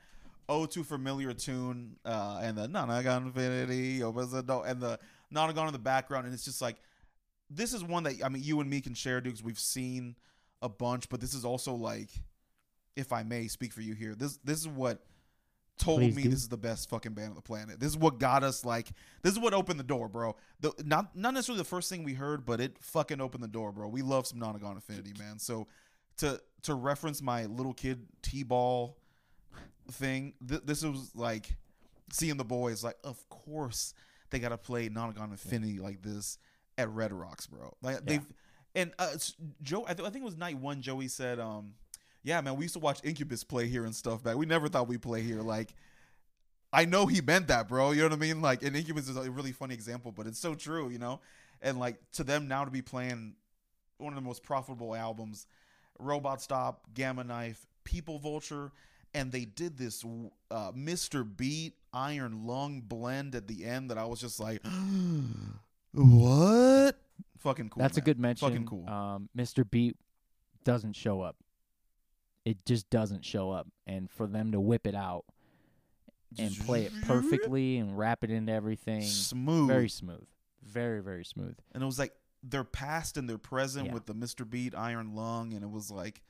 Oh, 0.48 0.64
too 0.64 0.82
familiar 0.82 1.34
tune, 1.34 1.96
uh, 2.04 2.40
and 2.42 2.56
the 2.56 2.66
Nonagon 2.68 3.26
Infinity, 3.26 4.02
opens 4.02 4.30
the 4.32 4.42
door, 4.42 4.66
and 4.66 4.80
the 4.80 4.98
Nonagon 5.34 5.66
in 5.66 5.72
the 5.72 5.78
background, 5.78 6.24
and 6.24 6.32
it's 6.32 6.44
just 6.44 6.62
like, 6.62 6.76
this 7.50 7.74
is 7.74 7.84
one 7.84 8.04
that 8.04 8.14
I 8.24 8.28
mean, 8.28 8.42
you 8.42 8.60
and 8.60 8.68
me 8.68 8.80
can 8.80 8.94
share, 8.94 9.20
dude, 9.20 9.32
because 9.32 9.44
we've 9.44 9.58
seen 9.58 10.16
a 10.62 10.68
bunch, 10.68 11.08
but 11.08 11.20
this 11.20 11.34
is 11.34 11.44
also 11.44 11.74
like, 11.74 12.10
if 12.96 13.12
I 13.12 13.22
may 13.22 13.46
speak 13.48 13.72
for 13.72 13.82
you 13.82 13.94
here, 13.94 14.14
this 14.14 14.38
this 14.38 14.58
is 14.58 14.68
what 14.68 15.04
told 15.78 16.00
Please 16.00 16.16
me 16.16 16.22
do. 16.24 16.30
this 16.30 16.40
is 16.40 16.48
the 16.48 16.56
best 16.56 16.90
fucking 16.90 17.12
band 17.12 17.28
on 17.30 17.34
the 17.36 17.42
planet. 17.42 17.78
This 17.78 17.90
is 17.90 17.96
what 17.96 18.18
got 18.18 18.42
us 18.42 18.64
like, 18.64 18.88
this 19.22 19.32
is 19.32 19.38
what 19.38 19.54
opened 19.54 19.78
the 19.78 19.84
door, 19.84 20.08
bro. 20.08 20.34
The 20.60 20.72
not 20.84 21.14
not 21.14 21.34
necessarily 21.34 21.60
the 21.60 21.68
first 21.68 21.88
thing 21.88 22.04
we 22.04 22.14
heard, 22.14 22.44
but 22.44 22.60
it 22.60 22.78
fucking 22.80 23.20
opened 23.20 23.44
the 23.44 23.48
door, 23.48 23.70
bro. 23.72 23.88
We 23.88 24.02
love 24.02 24.26
some 24.26 24.40
Nonagon 24.40 24.74
Infinity, 24.74 25.12
man. 25.18 25.38
So 25.38 25.68
to 26.18 26.40
to 26.62 26.74
reference 26.74 27.22
my 27.22 27.46
little 27.46 27.74
kid 27.74 28.06
t-ball 28.22 28.96
thing, 29.90 30.34
th- 30.46 30.62
this 30.64 30.84
was 30.84 31.10
like 31.14 31.56
seeing 32.12 32.36
the 32.36 32.44
boys 32.44 32.82
like, 32.84 32.96
of 33.04 33.28
course 33.28 33.94
they 34.30 34.38
got 34.38 34.50
to 34.50 34.58
play 34.58 34.88
Nonagon 34.88 35.30
Infinity 35.30 35.78
like 35.78 36.02
this 36.02 36.38
at 36.76 36.88
Red 36.90 37.12
Rocks, 37.12 37.46
bro. 37.46 37.74
Like 37.82 38.04
they've 38.04 38.26
and 38.74 38.92
uh, 38.98 39.08
Joe, 39.62 39.84
I, 39.88 39.94
th- 39.94 40.06
I 40.06 40.10
think 40.10 40.22
it 40.22 40.26
was 40.26 40.36
night 40.36 40.58
one. 40.58 40.82
Joey 40.82 41.08
said, 41.08 41.40
um, 41.40 41.74
"Yeah, 42.22 42.40
man, 42.40 42.56
we 42.56 42.66
used 42.66 42.74
to 42.74 42.80
watch 42.80 43.00
Incubus 43.02 43.42
play 43.42 43.66
here 43.66 43.84
and 43.84 43.94
stuff 43.94 44.22
back. 44.22 44.36
We 44.36 44.46
never 44.46 44.68
thought 44.68 44.86
we'd 44.88 45.02
play 45.02 45.22
here." 45.22 45.42
Like, 45.42 45.74
I 46.72 46.84
know 46.84 47.06
he 47.06 47.20
meant 47.20 47.48
that, 47.48 47.68
bro. 47.68 47.90
You 47.90 48.02
know 48.02 48.08
what 48.08 48.12
I 48.12 48.16
mean? 48.16 48.40
Like, 48.40 48.62
and 48.62 48.76
Incubus 48.76 49.08
is 49.08 49.16
a 49.16 49.30
really 49.30 49.52
funny 49.52 49.74
example, 49.74 50.12
but 50.12 50.26
it's 50.26 50.38
so 50.38 50.54
true, 50.54 50.90
you 50.90 50.98
know. 50.98 51.20
And 51.60 51.80
like 51.80 51.96
to 52.12 52.24
them 52.24 52.46
now 52.46 52.64
to 52.64 52.70
be 52.70 52.82
playing 52.82 53.34
one 53.96 54.12
of 54.12 54.14
the 54.14 54.26
most 54.26 54.44
profitable 54.44 54.94
albums, 54.94 55.46
Robot 55.98 56.40
Stop, 56.40 56.86
Gamma 56.94 57.24
Knife, 57.24 57.66
People 57.82 58.18
Vulture, 58.20 58.70
and 59.14 59.32
they 59.32 59.44
did 59.44 59.78
this 59.78 60.04
uh, 60.50 60.72
Mr. 60.72 61.24
Beat 61.36 61.74
Iron 61.92 62.46
Lung 62.46 62.80
blend 62.82 63.34
at 63.34 63.46
the 63.48 63.64
end 63.64 63.90
that 63.90 63.98
I 63.98 64.04
was 64.04 64.20
just 64.20 64.38
like, 64.40 64.60
what? 65.92 66.98
Fucking 67.38 67.70
cool. 67.70 67.82
That's 67.82 67.96
a 67.96 68.00
good 68.00 68.18
mention. 68.18 68.48
Fucking 68.48 68.66
cool. 68.66 68.88
Um, 68.88 69.28
Mr. 69.36 69.68
Beat 69.68 69.96
doesn't 70.64 70.94
show 70.94 71.20
up. 71.20 71.36
It 72.44 72.64
just 72.64 72.88
doesn't 72.90 73.24
show 73.24 73.50
up, 73.50 73.66
and 73.86 74.10
for 74.10 74.26
them 74.26 74.52
to 74.52 74.60
whip 74.60 74.86
it 74.86 74.94
out 74.94 75.24
and 76.38 76.56
play 76.60 76.84
it 76.84 76.92
perfectly 77.04 77.76
and 77.78 77.96
wrap 77.98 78.24
it 78.24 78.30
into 78.30 78.52
everything, 78.52 79.02
smooth. 79.02 79.68
very 79.68 79.88
smooth, 79.88 80.24
very 80.62 81.00
very 81.02 81.24
smooth. 81.24 81.56
and 81.72 81.82
it 81.82 81.86
was 81.86 81.98
like 81.98 82.12
their 82.42 82.64
past 82.64 83.16
and 83.16 83.28
their 83.28 83.38
present 83.38 83.86
Yeah. 83.86 83.94
with 83.94 84.06
the 84.06 84.14
Mr. 84.14 84.48
Beat 84.48 84.74
Iron 84.74 85.14
Lung, 85.14 85.52
and 85.52 85.62
it 85.62 85.70
was 85.70 85.90
like, 85.90 86.22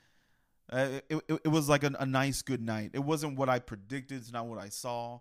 uh, 0.72 1.00
it, 1.08 1.22
it, 1.28 1.40
it 1.44 1.48
was 1.48 1.68
like 1.68 1.82
a, 1.84 1.92
a 1.98 2.06
nice 2.06 2.42
good 2.42 2.60
night. 2.62 2.90
It 2.92 3.00
wasn't 3.04 3.36
what 3.38 3.48
I 3.48 3.58
predicted. 3.58 4.18
It's 4.18 4.32
not 4.32 4.46
what 4.46 4.58
I 4.60 4.68
saw. 4.68 5.20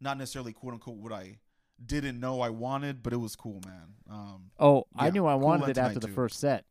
Not 0.00 0.18
necessarily 0.18 0.52
quote 0.52 0.74
unquote 0.74 0.96
what 0.96 1.12
I 1.12 1.38
didn't 1.84 2.18
know 2.20 2.40
I 2.40 2.50
wanted, 2.50 3.02
but 3.02 3.12
it 3.12 3.18
was 3.18 3.36
cool, 3.36 3.60
man. 3.66 3.94
Um, 4.10 4.50
Oh, 4.58 4.86
I 4.96 5.10
knew 5.10 5.26
I 5.26 5.32
cool 5.34 5.40
wanted 5.40 5.70
it 5.70 5.78
after 5.78 6.00
the 6.00 6.08
too. 6.08 6.12
first 6.14 6.40
set. 6.40 6.64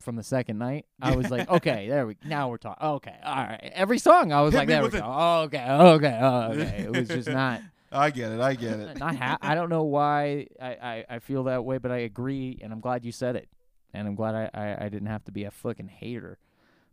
From 0.00 0.16
the 0.16 0.22
second 0.24 0.58
night, 0.58 0.86
I 1.00 1.14
was 1.14 1.30
like, 1.30 1.48
okay, 1.58 1.88
there 1.88 2.06
we. 2.08 2.16
Now 2.24 2.48
we're 2.48 2.56
talking. 2.56 2.84
Okay, 2.84 3.14
all 3.24 3.36
right. 3.36 3.70
Every 3.72 3.98
song, 3.98 4.32
I 4.32 4.40
was 4.40 4.52
Hit 4.52 4.58
like, 4.58 4.68
there 4.68 4.82
we 4.82 4.88
go. 4.88 4.98
it. 4.98 5.04
Oh, 5.06 5.40
okay, 5.42 5.64
okay, 5.70 6.18
oh, 6.20 6.40
okay. 6.52 6.84
It 6.86 6.90
was 6.96 7.08
just 7.08 7.28
not. 7.28 7.60
I 7.92 8.10
get 8.10 8.32
it. 8.32 8.40
I 8.40 8.54
get 8.54 8.80
it. 8.80 8.98
not 8.98 9.14
ha- 9.14 9.38
I 9.40 9.54
don't 9.54 9.68
know 9.68 9.84
why 9.84 10.48
I, 10.60 10.66
I, 10.70 11.04
I 11.08 11.18
feel 11.20 11.44
that 11.44 11.64
way, 11.64 11.78
but 11.78 11.92
I 11.92 11.98
agree, 11.98 12.58
and 12.62 12.72
I'm 12.72 12.80
glad 12.80 13.04
you 13.04 13.12
said 13.12 13.36
it, 13.36 13.48
and 13.94 14.08
I'm 14.08 14.16
glad 14.16 14.34
I, 14.34 14.50
I, 14.52 14.86
I 14.86 14.88
didn't 14.88 15.06
have 15.06 15.22
to 15.26 15.30
be 15.30 15.44
a 15.44 15.52
fucking 15.52 15.86
hater, 15.88 16.38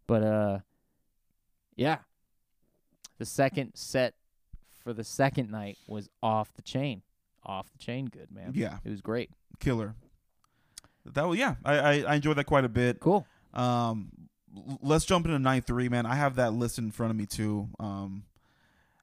but 0.10 0.24
uh, 0.24 0.60
yeah, 1.76 2.00
the 3.20 3.26
second 3.26 3.72
set 3.76 4.16
for 4.84 4.92
the 4.92 5.04
second 5.04 5.52
night 5.52 5.78
was 5.88 6.10
off 6.24 6.52
the 6.56 6.64
chain, 6.64 7.04
off 7.46 7.72
the 7.72 7.78
chain, 7.78 8.08
good 8.08 8.32
man. 8.32 8.54
Yeah, 8.56 8.80
It 8.84 8.90
was 8.90 9.02
great, 9.02 9.30
killer. 9.60 9.94
That 11.06 11.28
was 11.28 11.38
yeah. 11.38 11.56
I, 11.64 11.74
I 11.78 11.92
I 12.02 12.16
enjoyed 12.16 12.38
that 12.38 12.46
quite 12.46 12.66
a 12.66 12.70
bit. 12.70 13.00
cool. 13.00 13.28
Um, 13.54 14.10
let's 14.82 15.06
jump 15.06 15.26
into 15.28 15.38
night 15.38 15.66
three, 15.66 15.90
man. 15.90 16.06
I 16.08 16.16
have 16.16 16.36
that 16.38 16.54
list 16.54 16.80
in 16.80 16.90
front 16.92 17.12
of 17.12 17.18
me 17.18 17.26
too. 17.28 17.70
Um, 17.80 18.24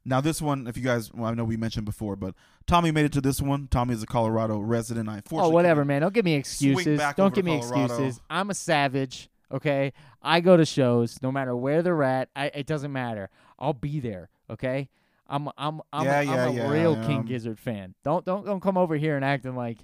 now 0.04 0.20
this 0.20 0.42
one, 0.42 0.66
if 0.66 0.76
you 0.76 0.82
guys, 0.82 1.12
well, 1.12 1.30
I 1.30 1.34
know 1.34 1.44
we 1.44 1.56
mentioned 1.56 1.84
before, 1.84 2.16
but 2.16 2.34
Tommy 2.66 2.90
made 2.90 3.06
it 3.06 3.12
to 3.12 3.20
this 3.20 3.40
one. 3.40 3.68
Tommy 3.68 3.94
is 3.94 4.02
a 4.02 4.06
Colorado 4.06 4.58
resident. 4.58 5.08
I 5.08 5.22
Oh, 5.32 5.48
whatever, 5.50 5.84
man. 5.84 6.02
Don't 6.02 6.14
give 6.14 6.24
me 6.24 6.34
excuses. 6.34 7.00
Don't 7.16 7.34
give 7.34 7.44
me 7.44 7.60
Colorado. 7.60 7.84
excuses. 7.94 8.20
I'm 8.28 8.50
a 8.50 8.54
savage. 8.54 9.28
Okay, 9.52 9.92
I 10.22 10.40
go 10.40 10.56
to 10.56 10.64
shows 10.64 11.22
no 11.22 11.30
matter 11.30 11.54
where 11.54 11.82
they're 11.82 12.02
at. 12.02 12.28
I, 12.34 12.46
it 12.46 12.66
doesn't 12.66 12.92
matter. 12.92 13.30
I'll 13.58 13.72
be 13.72 14.00
there. 14.00 14.28
Okay, 14.50 14.88
I'm 15.28 15.48
I'm 15.56 15.80
I'm, 15.92 16.04
Yeah, 16.04 16.20
a, 16.20 16.22
yeah, 16.24 16.44
I'm 16.46 16.50
a 16.50 16.52
yeah, 16.54 16.70
real. 16.70 16.96
King 17.06 17.22
Gizzard 17.22 17.58
fan. 17.58 17.94
Don't 18.04 18.24
don't 18.24 18.44
don't 18.44 18.60
come 18.60 18.76
over 18.76 18.96
here 18.96 19.16
and 19.16 19.24
acting 19.24 19.54
like 19.54 19.78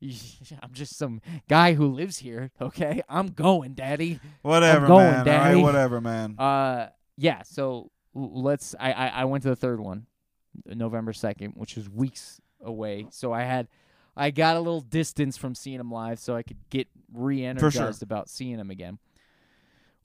I'm 0.62 0.72
just 0.72 0.96
some 0.96 1.20
guy 1.48 1.74
who 1.74 1.88
lives 1.88 2.18
here. 2.18 2.50
Okay, 2.60 3.02
I'm 3.08 3.28
going, 3.28 3.74
Daddy. 3.74 4.20
Whatever, 4.42 4.86
going, 4.86 5.04
man. 5.06 5.18
All 5.18 5.24
Daddy. 5.24 5.54
right, 5.56 5.62
whatever, 5.62 6.00
man. 6.00 6.36
Uh, 6.38 6.88
yeah, 7.16 7.42
so 7.42 7.90
let's. 8.14 8.74
I, 8.78 8.92
I 8.92 9.06
I 9.08 9.24
went 9.24 9.42
to 9.42 9.48
the 9.48 9.56
third 9.56 9.80
one, 9.80 10.06
November 10.66 11.12
second, 11.12 11.54
which 11.56 11.74
was 11.76 11.88
weeks 11.88 12.40
away. 12.62 13.06
So 13.10 13.32
I 13.32 13.42
had, 13.42 13.66
I 14.16 14.30
got 14.30 14.56
a 14.56 14.60
little 14.60 14.80
distance 14.80 15.36
from 15.36 15.54
seeing 15.56 15.80
him 15.80 15.90
live, 15.90 16.20
so 16.20 16.36
I 16.36 16.42
could 16.44 16.58
get 16.70 16.86
re-energized 17.12 18.02
about 18.02 18.28
seeing 18.28 18.58
him 18.58 18.70
again. 18.70 18.98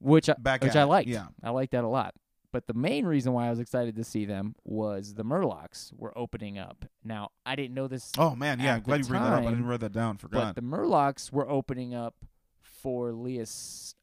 Which 0.03 0.29
I, 0.29 0.35
Back 0.37 0.63
which 0.63 0.75
I 0.75 0.83
it, 0.83 0.85
liked. 0.85 1.09
yeah. 1.09 1.27
I 1.43 1.49
liked 1.51 1.71
that 1.71 1.83
a 1.83 1.87
lot. 1.87 2.13
But 2.51 2.67
the 2.67 2.73
main 2.75 3.05
reason 3.05 3.33
why 3.33 3.47
I 3.47 3.49
was 3.49 3.59
excited 3.59 3.95
to 3.95 4.03
see 4.03 4.25
them 4.25 4.53
was 4.63 5.15
the 5.15 5.23
Murlocs 5.25 5.91
were 5.97 6.15
opening 6.15 6.59
up. 6.59 6.85
Now 7.03 7.29
I 7.45 7.55
didn't 7.55 7.73
know 7.73 7.87
this 7.87 8.11
Oh 8.17 8.35
man, 8.35 8.59
yeah, 8.59 8.75
I'm 8.75 8.81
glad 8.81 8.99
you 8.99 9.05
bring 9.05 9.23
that 9.23 9.33
up. 9.33 9.39
I 9.39 9.49
didn't 9.49 9.65
write 9.65 9.79
that 9.79 9.91
down. 9.93 10.17
Forgot. 10.17 10.55
but 10.55 10.61
the 10.61 10.67
Murlocs 10.67 11.31
were 11.31 11.49
opening 11.49 11.95
up 11.95 12.13
for 12.61 13.11
Leah 13.11 13.45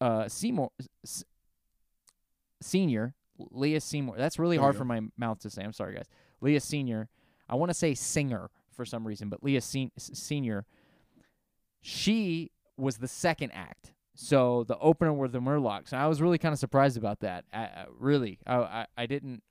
uh, 0.00 0.26
Seymour 0.28 0.70
S- 1.04 1.22
Senior. 2.60 3.14
Leah 3.38 3.80
Seymour. 3.80 4.16
That's 4.18 4.38
really 4.38 4.56
There 4.56 4.62
hard 4.64 4.76
for 4.76 4.84
my 4.84 5.00
mouth 5.16 5.38
to 5.40 5.50
say. 5.50 5.62
I'm 5.62 5.72
sorry, 5.72 5.94
guys. 5.94 6.06
Leah 6.40 6.60
Senior. 6.60 7.08
I 7.48 7.54
want 7.54 7.70
to 7.70 7.74
say 7.74 7.94
singer 7.94 8.50
for 8.72 8.84
some 8.84 9.06
reason, 9.06 9.28
but 9.28 9.42
Leah 9.44 9.60
Sen- 9.60 9.92
Senior. 9.98 10.66
She 11.80 12.50
was 12.76 12.98
the 12.98 13.08
second 13.08 13.52
act. 13.52 13.92
So 14.22 14.64
the 14.64 14.76
opener 14.78 15.14
were 15.14 15.28
the 15.28 15.40
Murlocs, 15.40 15.92
and 15.92 16.00
I 16.02 16.06
was 16.06 16.20
really 16.20 16.36
kind 16.36 16.52
of 16.52 16.58
surprised 16.58 16.98
about 16.98 17.20
that. 17.20 17.46
I, 17.54 17.60
I, 17.62 17.86
really, 17.98 18.38
I, 18.46 18.56
I, 18.56 18.86
I 18.98 19.06
didn't. 19.06 19.42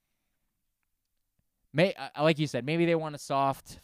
May 1.74 1.94
I- 2.16 2.22
like 2.22 2.38
you 2.40 2.46
said, 2.48 2.66
maybe 2.66 2.86
they 2.86 2.96
want 2.96 3.16
a 3.16 3.18
soft 3.20 3.80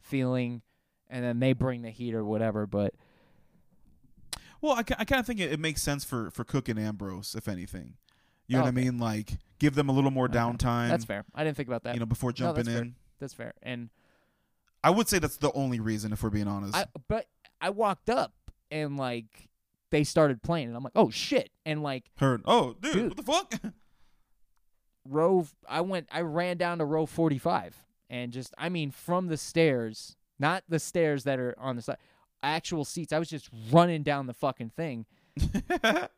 feeling, 0.00 0.62
and 1.08 1.24
then 1.24 1.40
they 1.40 1.52
bring 1.52 1.82
the 1.82 1.90
heat 1.90 2.14
or 2.14 2.24
whatever. 2.24 2.66
But 2.66 2.94
well, 4.60 4.72
I, 4.74 4.78
I 4.98 5.04
kind 5.04 5.20
of 5.20 5.26
think 5.26 5.40
it, 5.40 5.52
it 5.52 5.60
makes 5.60 5.82
sense 5.82 6.04
for 6.04 6.30
for 6.30 6.44
Cook 6.44 6.68
and 6.68 6.78
Ambrose, 6.78 7.34
if 7.34 7.48
anything. 7.48 7.94
You 8.46 8.56
know 8.56 8.62
what 8.62 8.68
I 8.68 8.72
mean? 8.72 8.98
Like 8.98 9.32
give 9.58 9.74
them 9.74 9.88
a 9.88 9.92
little 9.92 10.10
more 10.10 10.24
Okay. 10.24 10.38
downtime. 10.38 10.88
that's 10.88 11.04
fair. 11.04 11.24
I 11.34 11.44
didn't 11.44 11.56
think 11.56 11.68
about 11.68 11.82
that. 11.84 11.94
You 11.94 12.00
know, 12.00 12.06
before 12.06 12.30
No, 12.30 12.34
jumping 12.34 12.64
that's 12.64 12.74
fair. 12.74 12.82
in. 12.82 12.94
That's 13.20 13.34
fair. 13.34 13.52
And 13.62 13.90
I 14.82 14.90
would 14.90 15.06
say 15.06 15.18
that's 15.18 15.36
the 15.36 15.52
only 15.52 15.78
reason, 15.80 16.12
if 16.12 16.22
we're 16.22 16.30
being 16.30 16.48
honest. 16.48 16.74
I, 16.74 16.86
but 17.08 17.26
I 17.60 17.70
walked 17.70 18.08
up 18.10 18.32
and 18.70 18.96
like 18.96 19.49
they 19.90 20.04
started 20.04 20.42
playing, 20.42 20.68
and 20.68 20.76
I'm 20.76 20.82
like, 20.82 20.92
oh 20.96 21.10
shit! 21.10 21.50
And 21.66 21.82
like 21.82 22.10
Heard. 22.16 22.42
Oh, 22.44 22.74
dude, 22.80 22.92
Dude. 22.92 23.08
what 23.08 23.16
the 23.16 23.22
fuck? 23.22 23.72
row, 25.08 25.46
I 25.68 25.80
went, 25.80 26.08
I 26.12 26.20
ran 26.20 26.56
down 26.56 26.78
to 26.78 26.84
row 26.84 27.06
45, 27.06 27.76
and 28.08 28.32
just, 28.32 28.54
I 28.58 28.68
mean, 28.68 28.90
from 28.90 29.28
the 29.28 29.36
stairs, 29.36 30.16
not 30.38 30.62
the 30.68 30.78
stairs 30.78 31.24
that 31.24 31.38
are 31.38 31.54
on 31.58 31.76
the 31.76 31.82
side, 31.82 31.96
actual 32.42 32.84
seats. 32.84 33.12
I 33.12 33.18
was 33.18 33.28
just 33.28 33.48
running 33.70 34.02
down 34.02 34.26
the 34.26 34.34
fucking 34.34 34.70
thing 34.70 35.06
and 35.82 36.08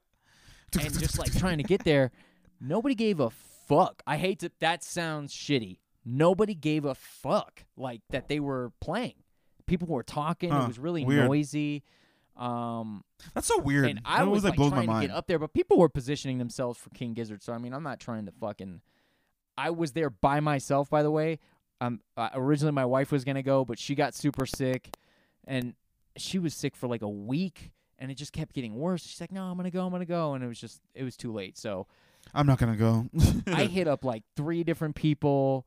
just 0.73 1.19
like 1.19 1.37
trying 1.37 1.59
to 1.59 1.65
get 1.65 1.85
there. 1.85 2.11
Nobody 2.61 2.95
gave 2.95 3.21
a 3.21 3.31
fuck. 3.31 4.03
I 4.07 4.17
hate 4.17 4.41
to. 4.41 4.51
That 4.61 4.85
sounds 4.85 5.35
shitty. 5.35 5.79
Nobody 6.05 6.55
gave 6.55 6.85
a 6.85 6.95
fuck 6.95 7.65
like 7.77 8.03
that 8.11 8.29
they 8.29 8.41
were 8.41 8.73
playing. 8.81 9.15
People 9.67 9.89
were 9.89 10.03
talking. 10.03 10.51
Huh, 10.51 10.63
It 10.65 10.69
was 10.69 10.79
really 10.79 11.05
weird. 11.05 11.27
noisy. 11.27 11.83
Um, 12.37 13.05
That's 13.35 13.47
so 13.47 13.59
weird. 13.61 13.87
and 13.87 14.01
I 14.05 14.19
That 14.25 14.31
was 14.31 14.43
like, 14.45 14.53
like 14.53 14.57
blows 14.57 14.71
trying 14.73 14.81
my 14.81 14.87
to 14.87 14.93
mind. 14.93 15.09
get 15.09 15.17
up 15.17 15.27
there, 15.27 15.39
but 15.39 15.53
people 15.53 15.79
were 15.79 15.89
positioning 15.89 16.39
themselves 16.39 16.79
for 16.79 16.91
King 16.91 17.15
Gizzard. 17.15 17.43
So 17.43 17.53
I 17.53 17.59
mean, 17.59 17.73
I'm 17.75 17.83
not 17.83 18.01
trying 18.01 18.27
to 18.27 18.33
fucking. 18.33 18.81
I 19.59 19.71
was 19.71 19.93
there 19.93 20.09
by 20.11 20.41
myself, 20.41 20.89
by 20.89 21.03
the 21.03 21.11
way. 21.11 21.39
Um, 21.81 22.01
uh, 22.17 22.31
originally 22.35 22.73
my 22.73 22.85
wife 22.87 23.13
was 23.13 23.25
gonna 23.25 23.43
go, 23.43 23.65
but 23.65 23.79
she 23.79 23.95
got 23.95 24.15
super 24.15 24.47
sick, 24.47 24.97
and 25.47 25.75
she 26.17 26.39
was 26.39 26.55
sick 26.55 26.75
for 26.77 26.87
like 26.89 27.03
a 27.03 27.09
week, 27.09 27.73
and 27.99 28.11
it 28.11 28.15
just 28.15 28.33
kept 28.33 28.55
getting 28.55 28.77
worse. 28.77 29.03
She's 29.05 29.21
like, 29.21 29.33
"No, 29.33 29.45
I'm 29.45 29.57
gonna 29.57 29.71
go, 29.71 29.85
I'm 29.85 29.91
gonna 29.93 30.05
go," 30.07 30.35
and 30.35 30.43
it 30.43 30.47
was 30.47 30.61
just, 30.61 30.81
it 30.95 31.03
was 31.05 31.17
too 31.17 31.33
late. 31.33 31.59
So 31.59 31.87
I'm 32.35 32.47
not 32.47 32.59
gonna 32.59 32.77
go. 32.77 33.07
I 33.49 33.65
hit 33.67 33.89
up 33.89 34.05
like 34.05 34.23
three 34.37 34.63
different 34.65 34.95
people. 34.95 35.67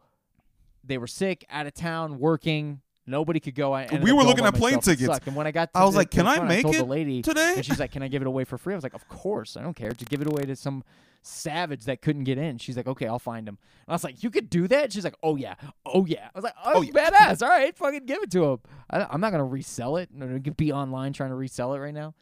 They 0.84 0.98
were 0.98 1.08
sick, 1.08 1.46
out 1.50 1.68
of 1.68 1.74
town, 1.74 2.18
working. 2.20 2.82
Nobody 3.08 3.40
could 3.40 3.54
go. 3.56 3.72
I 3.74 3.88
We 4.02 4.12
were 4.12 4.24
looking 4.24 4.46
at 4.46 4.56
plane 4.56 4.80
tickets. 4.80 5.20
And 5.28 5.36
when 5.36 5.46
I 5.46 5.52
got, 5.52 5.72
to 5.74 5.80
I 5.80 5.84
was 5.86 5.94
the- 5.94 6.00
like, 6.00 6.10
"Can 6.12 6.26
I 6.26 6.36
front, 6.38 6.50
make 6.50 6.64
told 6.64 6.76
it 6.76 6.80
the 6.80 6.86
lady 6.86 7.22
today? 7.22 7.54
and 7.58 7.66
she's 7.66 7.80
like, 7.80 7.92
"Can 7.92 8.02
I 8.02 8.08
give 8.08 8.22
it 8.24 8.28
away 8.28 8.44
for 8.46 8.58
free?" 8.58 8.74
I 8.74 8.78
was 8.78 8.84
like, 8.84 8.96
"Of 8.96 9.08
course, 9.08 9.56
I 9.56 9.62
don't 9.62 9.76
care. 9.76 9.92
Just 9.92 10.10
give 10.10 10.22
it 10.22 10.28
away 10.28 10.44
to 10.44 10.56
some 10.56 10.84
savage 11.22 11.86
that 11.86 12.02
couldn't 12.02 12.24
get 12.24 12.40
in." 12.40 12.58
She's 12.58 12.76
like, 12.76 12.88
"Okay, 12.88 13.06
I'll 13.06 13.20
find 13.20 13.48
him." 13.48 13.60
And 13.86 13.90
I 13.90 13.94
was 13.94 14.04
like, 14.04 14.24
"You 14.24 14.32
could 14.32 14.50
do 14.50 14.68
that?" 14.70 14.92
She's 14.92 15.04
like, 15.04 15.16
"Oh 15.22 15.36
yeah, 15.36 15.54
oh 15.86 16.06
yeah." 16.08 16.30
I 16.34 16.38
was 16.38 16.44
like, 16.44 16.56
"Oh, 16.66 16.72
Oh, 16.78 16.82
yeah." 16.82 16.92
badass! 17.12 17.44
All 17.44 17.50
right, 17.50 17.78
fucking 17.78 18.06
give 18.08 18.24
it 18.24 18.32
to 18.32 18.44
him." 18.44 18.60
I, 18.90 19.04
I'm 19.10 19.22
not 19.22 19.32
gonna 19.32 19.46
resell 19.46 19.98
it. 19.98 20.10
I'm 20.12 20.42
gonna 20.42 20.56
be 20.56 20.72
online 20.72 21.14
trying 21.14 21.30
to 21.30 21.36
resell 21.36 21.76
it 21.76 21.80
right 21.80 21.94
now. 21.94 22.16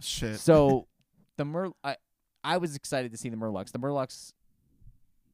Shit. 0.00 0.38
So 0.40 0.88
the 1.38 1.46
Mur, 1.46 1.70
I, 1.82 1.96
I 2.44 2.58
was 2.58 2.76
excited 2.76 3.12
to 3.12 3.16
see 3.16 3.30
the 3.30 3.36
Murlocs. 3.36 3.72
The 3.72 3.78
Murlocs, 3.78 4.34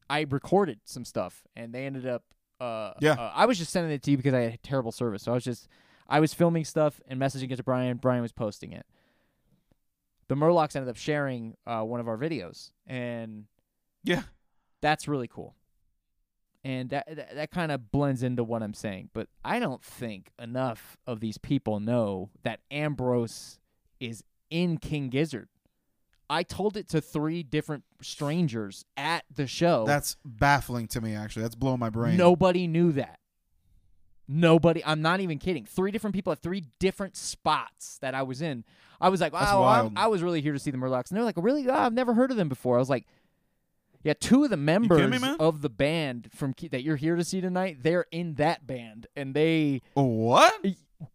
I 0.09 0.21
recorded 0.29 0.79
some 0.85 1.03
stuff, 1.03 1.43
and 1.57 1.73
they 1.73 1.85
ended 1.85 2.07
up. 2.07 2.23
Uh, 2.59 2.93
Yeah. 2.99 3.13
uh, 3.13 3.31
I 3.35 3.45
was 3.45 3.57
just 3.57 3.71
sending 3.71 3.91
it 3.91 4.03
to 4.03 4.11
you 4.11 4.17
because 4.17 4.33
I 4.33 4.41
had 4.41 4.63
terrible 4.63 4.91
service. 4.91 5.23
So 5.23 5.31
I 5.31 5.35
was 5.35 5.43
just, 5.43 5.67
I 6.07 6.19
was 6.19 6.33
filming 6.33 6.65
stuff 6.65 6.99
and 7.07 7.19
messaging 7.19 7.51
it 7.51 7.55
to 7.57 7.63
Brian. 7.63 7.97
Brian 7.97 8.21
was 8.21 8.31
posting 8.31 8.73
it. 8.73 8.85
The 10.27 10.35
Murlocs 10.35 10.75
ended 10.75 10.89
up 10.89 10.97
sharing 10.97 11.55
uh, 11.65 11.81
one 11.81 11.99
of 11.99 12.07
our 12.07 12.17
videos, 12.17 12.69
and 12.85 13.45
yeah. 14.03 14.23
that's 14.79 15.07
really 15.07 15.27
cool. 15.27 15.55
And 16.63 16.89
that 16.91 17.07
that, 17.15 17.35
that 17.35 17.51
kind 17.51 17.71
of 17.71 17.89
blends 17.91 18.21
into 18.21 18.43
what 18.43 18.61
I'm 18.61 18.73
saying, 18.75 19.09
but 19.13 19.27
I 19.43 19.59
don't 19.59 19.83
think 19.83 20.31
enough 20.37 20.97
of 21.07 21.19
these 21.19 21.37
people 21.39 21.79
know 21.79 22.29
that 22.43 22.59
Ambrose 22.69 23.57
is 23.99 24.23
in 24.51 24.77
King 24.77 25.09
Gizzard. 25.09 25.47
I 26.29 26.43
told 26.43 26.77
it 26.77 26.89
to 26.89 27.01
three 27.01 27.41
different 27.43 27.83
strangers 28.01 28.85
at 28.95 29.25
the 29.33 29.47
show. 29.47 29.85
That's 29.85 30.15
baffling 30.23 30.87
to 30.89 31.01
me. 31.01 31.15
Actually, 31.15 31.43
that's 31.43 31.55
blowing 31.55 31.79
my 31.79 31.89
brain. 31.89 32.17
Nobody 32.17 32.67
knew 32.67 32.91
that. 32.93 33.19
Nobody. 34.27 34.83
I'm 34.85 35.01
not 35.01 35.21
even 35.21 35.39
kidding. 35.39 35.65
Three 35.65 35.89
different 35.89 36.13
people 36.13 36.31
at 36.31 36.39
three 36.39 36.65
different 36.79 37.17
spots 37.17 37.97
that 38.01 38.13
I 38.13 38.21
was 38.21 38.41
in. 38.43 38.63
I 39.01 39.09
was 39.09 39.21
like, 39.21 39.33
wow, 39.33 39.63
I'm- 39.63 39.93
I 39.95 40.07
was 40.07 40.21
really 40.21 40.41
here 40.41 40.53
to 40.53 40.59
see 40.59 40.69
the 40.71 40.77
Murlocs. 40.77 41.09
And 41.09 41.17
they're 41.17 41.23
like, 41.23 41.35
really? 41.37 41.67
Oh, 41.67 41.73
I've 41.73 41.93
never 41.93 42.13
heard 42.13 42.29
of 42.29 42.37
them 42.37 42.47
before. 42.49 42.75
I 42.75 42.79
was 42.79 42.89
like, 42.91 43.07
yeah, 44.03 44.13
two 44.19 44.43
of 44.43 44.49
the 44.49 44.57
members 44.57 45.19
me, 45.21 45.35
of 45.39 45.61
the 45.61 45.69
band 45.69 46.29
from 46.33 46.53
that 46.71 46.83
you're 46.83 46.95
here 46.95 47.15
to 47.15 47.23
see 47.23 47.41
tonight, 47.41 47.77
they're 47.81 48.05
in 48.11 48.35
that 48.35 48.65
band, 48.65 49.07
and 49.15 49.33
they, 49.33 49.81
Oh, 49.97 50.03
what? 50.03 50.53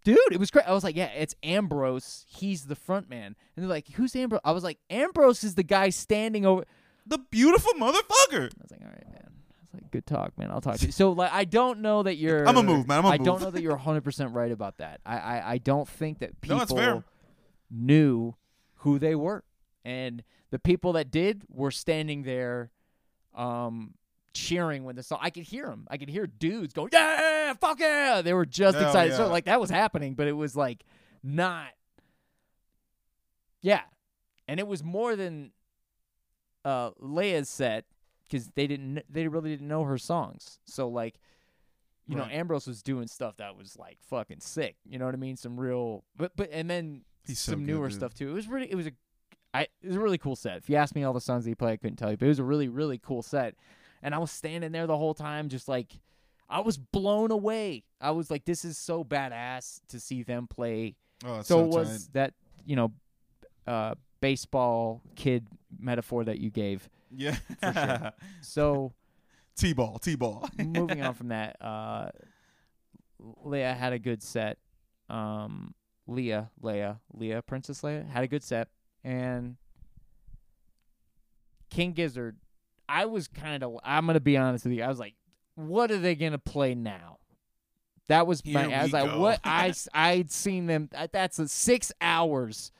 Dude, 0.05 0.19
it 0.33 0.39
was 0.39 0.51
great. 0.51 0.67
I 0.69 0.73
was 0.73 0.85
like, 0.85 0.97
yeah, 0.97 1.07
it's 1.07 1.35
Ambrose. 1.43 2.25
He's 2.29 2.67
the 2.67 2.75
front 2.77 3.09
man, 3.11 3.37
and 3.57 3.63
they're 3.63 3.69
like, 3.69 3.89
who's 3.93 4.15
Ambrose? 4.17 4.41
I 4.45 4.53
was 4.53 4.65
like, 4.65 4.79
Ambrose 4.91 5.45
is 5.45 5.55
the 5.55 5.63
guy 5.63 5.91
standing 5.91 6.47
over. 6.47 6.65
The 7.07 7.19
beautiful 7.19 7.73
motherfucker. 7.75 8.51
I 8.51 8.63
was 8.63 8.71
like, 8.71 8.81
all 8.83 8.89
right, 8.89 9.07
man. 9.13 9.27
I 9.27 9.61
was 9.61 9.75
like, 9.75 9.91
good 9.91 10.07
talk, 10.07 10.37
man. 10.39 10.51
I'll 10.51 10.61
talk 10.63 10.77
to 10.79 10.87
you. 10.87 10.93
So, 10.93 11.13
like, 11.13 11.33
I 11.33 11.45
don't 11.45 11.81
know 11.81 12.03
that 12.03 12.17
you're. 12.17 12.49
I'ma 12.49 12.63
move, 12.63 12.89
man. 12.89 13.01
I'ma 13.01 13.11
I 13.11 13.17
don't 13.19 13.43
know 13.43 13.51
that 13.51 13.63
you're 13.63 13.73
100 13.73 14.03
percent 14.03 14.33
right 14.33 14.51
about 14.53 14.79
that. 14.79 15.01
I, 15.05 15.19
I, 15.19 15.51
I 15.53 15.59
don't 15.59 15.89
think 15.89 16.21
that 16.21 16.41
people 16.41 16.57
No, 16.57 16.61
that's 16.61 16.73
fair. 16.73 17.05
knew 17.71 18.35
who 18.77 18.99
they 18.99 19.15
were, 19.15 19.45
and 19.85 20.23
the 20.51 20.59
people 20.59 20.93
that 20.95 21.11
did 21.11 21.43
were 21.51 21.71
standing 21.71 22.23
there, 22.23 22.71
um, 23.35 23.95
cheering 24.35 24.85
when 24.85 24.97
the 24.97 25.03
song. 25.03 25.21
I 25.23 25.31
could 25.31 25.45
hear 25.45 25.67
them. 25.67 25.87
I 25.89 25.97
could 25.97 26.11
hear 26.11 26.27
dudes 26.27 26.75
going, 26.75 26.91
yeah, 26.93 27.55
fuck 27.55 27.81
yeah. 27.81 28.21
They 28.23 28.35
were 28.35 28.45
just 28.45 28.77
Hell 28.77 28.87
excited. 28.87 29.17
So, 29.17 29.29
like, 29.29 29.45
that 29.47 29.61
was 29.61 29.71
happening, 29.71 30.15
but 30.15 30.27
it 30.27 30.33
was 30.33 30.55
like 30.55 30.85
not. 31.23 31.69
Yeah, 33.63 33.81
and 34.47 34.61
it 34.61 34.67
was 34.67 34.85
more 34.85 35.17
than 35.17 35.53
uh 36.65 36.91
Leia's 37.01 37.49
set 37.49 37.85
because 38.25 38.49
they 38.55 38.67
didn't 38.67 39.03
they 39.09 39.29
really 39.29 39.51
didn't 39.51 39.69
know 39.69 39.85
her 39.85 39.99
songs. 39.99 40.59
So 40.65 40.89
like, 40.89 41.19
you 42.07 42.17
know, 42.17 42.25
Ambrose 42.25 42.67
was 42.67 42.83
doing 42.83 43.07
stuff 43.07 43.37
that 43.39 43.57
was 43.57 43.79
like 43.79 43.99
fucking 44.09 44.41
sick. 44.41 44.77
You 44.85 44.99
know 44.99 45.07
what 45.07 45.15
I 45.15 45.19
mean? 45.19 45.37
Some 45.37 45.59
real, 45.59 46.05
but 46.17 46.33
but 46.37 46.51
and 46.53 46.69
then 46.69 47.03
He's 47.27 47.39
so 47.39 47.53
some 47.53 47.61
good, 47.61 47.73
newer 47.73 47.89
dude. 47.89 47.97
stuff 47.97 48.15
too. 48.15 48.29
It 48.29 48.35
was 48.35 48.49
really 48.49 48.71
it 48.71 48.75
was 48.75 48.87
a, 48.89 48.93
I 49.55 49.63
it 49.63 49.87
was 49.87 49.97
a 49.97 50.01
really 50.01 50.19
cool 50.19 50.37
set. 50.37 50.59
If 50.59 50.69
you 50.69 50.77
asked 50.77 50.95
me 50.95 51.05
all 51.05 51.13
the 51.15 51.21
songs 51.21 51.45
that 51.45 51.51
he 51.51 51.55
played, 51.55 51.73
I 51.73 51.77
couldn't 51.77 51.97
tell 51.97 52.11
you, 52.11 52.17
but 52.17 52.27
it 52.27 52.29
was 52.29 52.39
a 52.39 52.45
really 52.45 52.69
really 52.69 52.99
cool 52.99 53.23
set. 53.23 53.55
And 54.05 54.15
I 54.15 54.19
was 54.19 54.31
standing 54.31 54.71
there 54.71 54.87
the 54.87 54.97
whole 54.97 55.15
time, 55.15 55.49
just 55.49 55.67
like. 55.69 55.99
I 56.47 56.61
was 56.61 56.77
blown 56.77 57.31
away. 57.31 57.85
I 58.03 58.11
was 58.11 58.31
like, 58.31 58.45
"This 58.45 58.67
is 58.67 58.77
so 58.77 59.03
badass 59.03 59.81
to 59.89 59.99
see 59.99 60.23
them 60.23 60.47
play 60.47 60.95
Oh, 61.25 61.41
so, 61.41 61.43
so, 61.43 61.61
it 61.65 61.69
was 61.69 62.09
that 62.13 62.35
you 62.67 62.77
know 62.77 62.93
uh 63.67 63.95
baseball 64.21 65.01
kid 65.17 65.47
metaphor 65.79 66.23
that 66.25 66.39
you 66.39 66.51
gave 66.51 66.83
tight. 67.17 67.41
for 67.73 67.79
Yeah. 67.81 67.99
sure. 67.99 68.13
so 68.43 68.93
T-ball, 69.57 69.99
T-ball. 70.01 70.49
moving 70.59 71.01
on 71.01 71.15
from 71.19 71.29
that 71.29 71.57
uh 71.63 72.11
leah 73.19 73.73
had 73.73 73.95
a 73.95 73.99
good 73.99 74.23
set 74.23 74.59
um 75.09 75.75
leah 76.07 76.51
leia 76.63 76.99
leah 77.15 77.41
princess 77.41 77.81
leia 77.81 78.07
had 78.11 78.23
a 78.25 78.29
good 78.29 78.43
set 78.45 78.69
and 79.03 79.57
king 81.71 81.93
gizzard 81.93 82.37
i 82.89 83.07
was 83.07 83.29
kind 83.29 83.63
of 83.63 83.79
i'm 83.83 84.07
gonna 84.07 84.21
be 84.21 84.37
honest 84.37 84.65
with 84.65 84.75
you 84.75 84.83
i 84.83 84.89
was 84.89 84.99
like 84.99 85.15
what 85.55 85.91
are 85.91 85.99
they 85.99 86.15
gonna 86.15 86.39
play 86.39 86.75
now 86.75 87.19
that 88.09 88.27
was 88.27 88.45
my 88.45 88.67
Here 88.67 88.77
i 88.77 88.83
was 88.83 88.93
we 88.93 88.99
like 88.99 89.11
go. 89.11 89.21
what 89.21 89.41
i 89.45 89.73
i'd 89.95 90.31
seen 90.31 90.67
them 90.67 90.89
that's 91.13 91.39
a 91.39 91.49
six 91.49 91.93
hours 92.01 92.73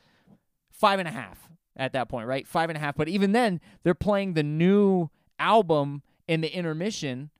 five 0.71 0.99
and 0.99 1.09
a 1.09 1.13
half 1.13 1.49
at 1.77 1.93
that 1.93 2.09
point, 2.09 2.27
right? 2.27 2.47
Five 2.47 2.71
and 2.71 2.77
a 2.77 2.81
half. 2.81 2.97
But 2.97 3.09
even 3.09 3.33
then, 3.33 3.61
they're 3.83 3.95
playing 3.95 4.35
the 4.35 4.43
new 4.43 5.09
album 5.39 6.03
in 6.29 6.41
the 6.41 6.55
intermission 6.55 7.31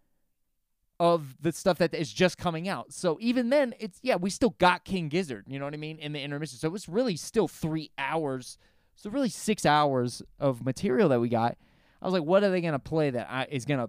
of 1.01 1.37
the 1.41 1.53
stuff 1.53 1.79
that 1.79 1.95
is 1.95 2.13
just 2.13 2.39
coming 2.39 2.69
out. 2.69 2.93
So 2.93 3.19
even 3.21 3.51
then, 3.51 3.75
it's 3.79 3.99
yeah, 4.03 4.17
we 4.17 4.31
still 4.31 4.55
got 4.59 4.85
King 4.85 5.09
Gizzard. 5.09 5.45
You 5.49 5.59
know 5.59 5.65
what 5.65 5.75
I 5.75 5.79
mean 5.79 5.99
in 5.99 6.13
the 6.13 6.21
intermission. 6.21 6.59
So 6.59 6.69
it 6.69 6.73
was 6.73 6.89
really 6.89 7.17
still 7.17 7.49
three 7.49 7.91
hours. 7.99 8.59
So 8.97 9.11
really 9.11 9.29
six 9.29 9.67
hours 9.67 10.23
of 10.39 10.65
material 10.65 11.09
that 11.09 11.21
we 11.21 11.29
got. 11.29 11.57
I 12.05 12.07
was 12.07 12.13
like, 12.13 12.25
what 12.25 12.45
are 12.45 12.51
they 12.51 12.61
gonna 12.61 12.79
play 12.79 13.09
that 13.09 13.29
I, 13.31 13.47
is 13.51 13.65
gonna? 13.65 13.89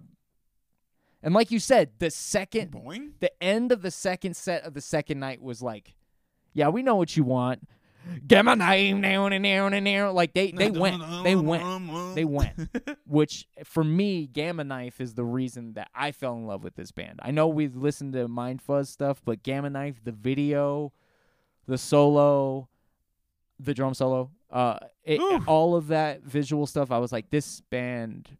And 1.22 1.34
like 1.34 1.50
you 1.50 1.58
said, 1.58 1.90
the 1.98 2.10
second 2.10 2.72
Boing. 2.72 3.10
the 3.20 3.30
end 3.42 3.72
of 3.72 3.82
the 3.82 3.90
second 3.90 4.36
set 4.36 4.64
of 4.64 4.72
the 4.72 4.80
second 4.80 5.20
night 5.20 5.42
was 5.42 5.60
like, 5.60 5.94
yeah, 6.54 6.70
we 6.70 6.82
know 6.82 6.96
what 6.96 7.14
you 7.14 7.24
want. 7.24 7.68
Get 8.26 8.44
my 8.44 8.54
name 8.54 9.02
down 9.02 9.34
and 9.34 9.44
down 9.44 9.74
and 9.74 9.84
down. 9.84 10.14
Like 10.14 10.32
they 10.32 10.50
they 10.50 10.70
went, 10.70 11.02
they 11.24 11.36
went, 11.36 12.14
they 12.14 12.24
went. 12.24 12.70
Which 13.06 13.46
for 13.64 13.84
me, 13.84 14.26
Gamma 14.28 14.64
Knife 14.64 14.98
is 14.98 15.12
the 15.12 15.24
reason 15.24 15.74
that 15.74 15.90
I 15.94 16.12
fell 16.12 16.36
in 16.36 16.46
love 16.46 16.64
with 16.64 16.76
this 16.76 16.92
band. 16.92 17.20
I 17.22 17.32
know 17.32 17.48
we've 17.48 17.76
listened 17.76 18.14
to 18.14 18.28
Mind 18.28 18.62
Fuzz 18.62 18.88
stuff, 18.88 19.20
but 19.22 19.42
Gamma 19.42 19.68
Knife, 19.68 20.02
the 20.02 20.12
video, 20.12 20.94
the 21.66 21.76
solo, 21.76 22.70
the 23.60 23.74
drum 23.74 23.92
solo, 23.92 24.30
uh, 24.50 24.78
it, 25.04 25.20
all 25.46 25.74
of 25.74 25.88
that 25.88 26.22
visual 26.22 26.66
stuff. 26.66 26.90
I 26.90 26.98
was 26.98 27.12
like, 27.12 27.30
this 27.30 27.60
band, 27.62 28.36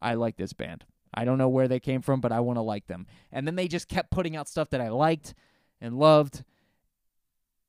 I 0.00 0.14
like 0.14 0.36
this 0.36 0.52
band. 0.52 0.84
I 1.14 1.24
don't 1.24 1.38
know 1.38 1.48
where 1.48 1.68
they 1.68 1.80
came 1.80 2.02
from, 2.02 2.20
but 2.20 2.32
I 2.32 2.40
want 2.40 2.56
to 2.58 2.62
like 2.62 2.86
them. 2.86 3.06
And 3.32 3.46
then 3.46 3.56
they 3.56 3.68
just 3.68 3.88
kept 3.88 4.10
putting 4.10 4.36
out 4.36 4.48
stuff 4.48 4.70
that 4.70 4.80
I 4.80 4.90
liked 4.90 5.34
and 5.80 5.98
loved. 5.98 6.44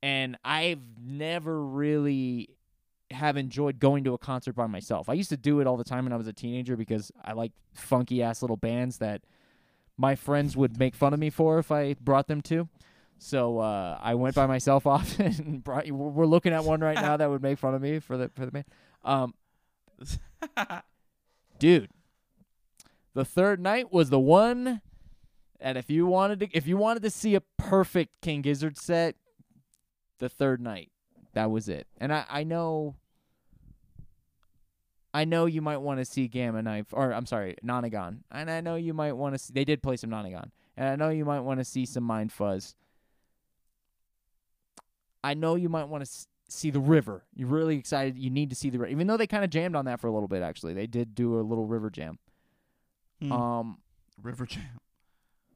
And 0.01 0.37
I've 0.43 0.83
never 1.01 1.63
really 1.63 2.49
have 3.11 3.37
enjoyed 3.37 3.79
going 3.79 4.03
to 4.03 4.13
a 4.13 4.17
concert 4.17 4.53
by 4.53 4.67
myself. 4.67 5.09
I 5.09 5.13
used 5.13 5.29
to 5.29 5.37
do 5.37 5.59
it 5.59 5.67
all 5.67 5.77
the 5.77 5.83
time 5.83 6.05
when 6.05 6.13
I 6.13 6.17
was 6.17 6.27
a 6.27 6.33
teenager 6.33 6.75
because 6.77 7.11
I 7.23 7.33
liked 7.33 7.55
funky 7.73 8.21
ass 8.21 8.41
little 8.41 8.57
bands 8.57 8.99
that 8.99 9.21
my 9.97 10.15
friends 10.15 10.55
would 10.55 10.77
make 10.79 10.95
fun 10.95 11.13
of 11.13 11.19
me 11.19 11.29
for 11.29 11.59
if 11.59 11.71
I 11.71 11.95
brought 11.95 12.27
them 12.27 12.41
to. 12.43 12.69
So 13.19 13.59
uh, 13.59 13.99
I 14.01 14.15
went 14.15 14.33
by 14.33 14.47
myself 14.47 14.87
often. 14.87 15.25
And 15.27 15.63
brought, 15.63 15.89
we're 15.91 16.25
looking 16.25 16.53
at 16.53 16.63
one 16.63 16.79
right 16.79 16.95
now 16.95 17.17
that 17.17 17.29
would 17.29 17.43
make 17.43 17.59
fun 17.59 17.75
of 17.75 17.81
me 17.81 17.99
for 17.99 18.17
the 18.17 18.29
for 18.29 18.45
the 18.45 18.51
man. 18.51 18.65
Um, 19.03 19.33
dude, 21.59 21.89
the 23.13 23.25
third 23.25 23.59
night 23.59 23.93
was 23.93 24.09
the 24.09 24.19
one 24.19 24.81
that 25.59 25.77
if 25.77 25.89
you 25.89 26.07
wanted 26.07 26.39
to 26.39 26.49
if 26.53 26.65
you 26.65 26.77
wanted 26.77 27.03
to 27.03 27.09
see 27.09 27.35
a 27.35 27.41
perfect 27.57 28.21
King 28.21 28.41
Gizzard 28.41 28.77
set, 28.77 29.15
the 30.19 30.29
third 30.29 30.61
night. 30.61 30.91
That 31.33 31.51
was 31.51 31.69
it. 31.69 31.87
And 31.97 32.11
I, 32.13 32.25
I 32.29 32.43
know 32.43 32.95
I 35.13 35.25
know 35.25 35.45
you 35.45 35.61
might 35.61 35.77
want 35.77 35.99
to 35.99 36.05
see 36.05 36.27
Gamma 36.27 36.61
Knife 36.61 36.87
or 36.91 37.11
I'm 37.11 37.25
sorry, 37.25 37.55
Nonagon. 37.63 38.19
And 38.31 38.49
I 38.49 38.61
know 38.61 38.75
you 38.75 38.93
might 38.93 39.13
want 39.13 39.35
to 39.35 39.39
see 39.39 39.53
they 39.53 39.65
did 39.65 39.83
play 39.83 39.97
some 39.97 40.09
Nonagon. 40.09 40.51
And 40.77 40.87
I 40.87 40.95
know 40.95 41.09
you 41.09 41.25
might 41.25 41.41
want 41.41 41.59
to 41.59 41.65
see 41.65 41.85
some 41.85 42.03
Mind 42.03 42.31
Fuzz. 42.31 42.75
I 45.23 45.33
know 45.33 45.55
you 45.55 45.69
might 45.69 45.85
want 45.89 46.01
to 46.03 46.09
s- 46.09 46.27
see 46.49 46.69
the 46.69 46.79
river. 46.79 47.25
You're 47.35 47.47
really 47.49 47.77
excited. 47.77 48.17
You 48.17 48.29
need 48.29 48.49
to 48.49 48.55
see 48.55 48.69
the 48.69 48.79
river. 48.79 48.91
Even 48.91 49.07
though 49.07 49.17
they 49.17 49.27
kind 49.27 49.43
of 49.43 49.49
jammed 49.49 49.75
on 49.75 49.85
that 49.85 49.99
for 49.99 50.07
a 50.07 50.11
little 50.11 50.27
bit 50.27 50.41
actually. 50.41 50.73
They 50.73 50.87
did 50.87 51.13
do 51.15 51.39
a 51.39 51.41
little 51.41 51.65
river 51.65 51.89
jam. 51.89 52.19
Hmm. 53.21 53.31
Um 53.31 53.77
River 54.21 54.45
Jam. 54.45 54.79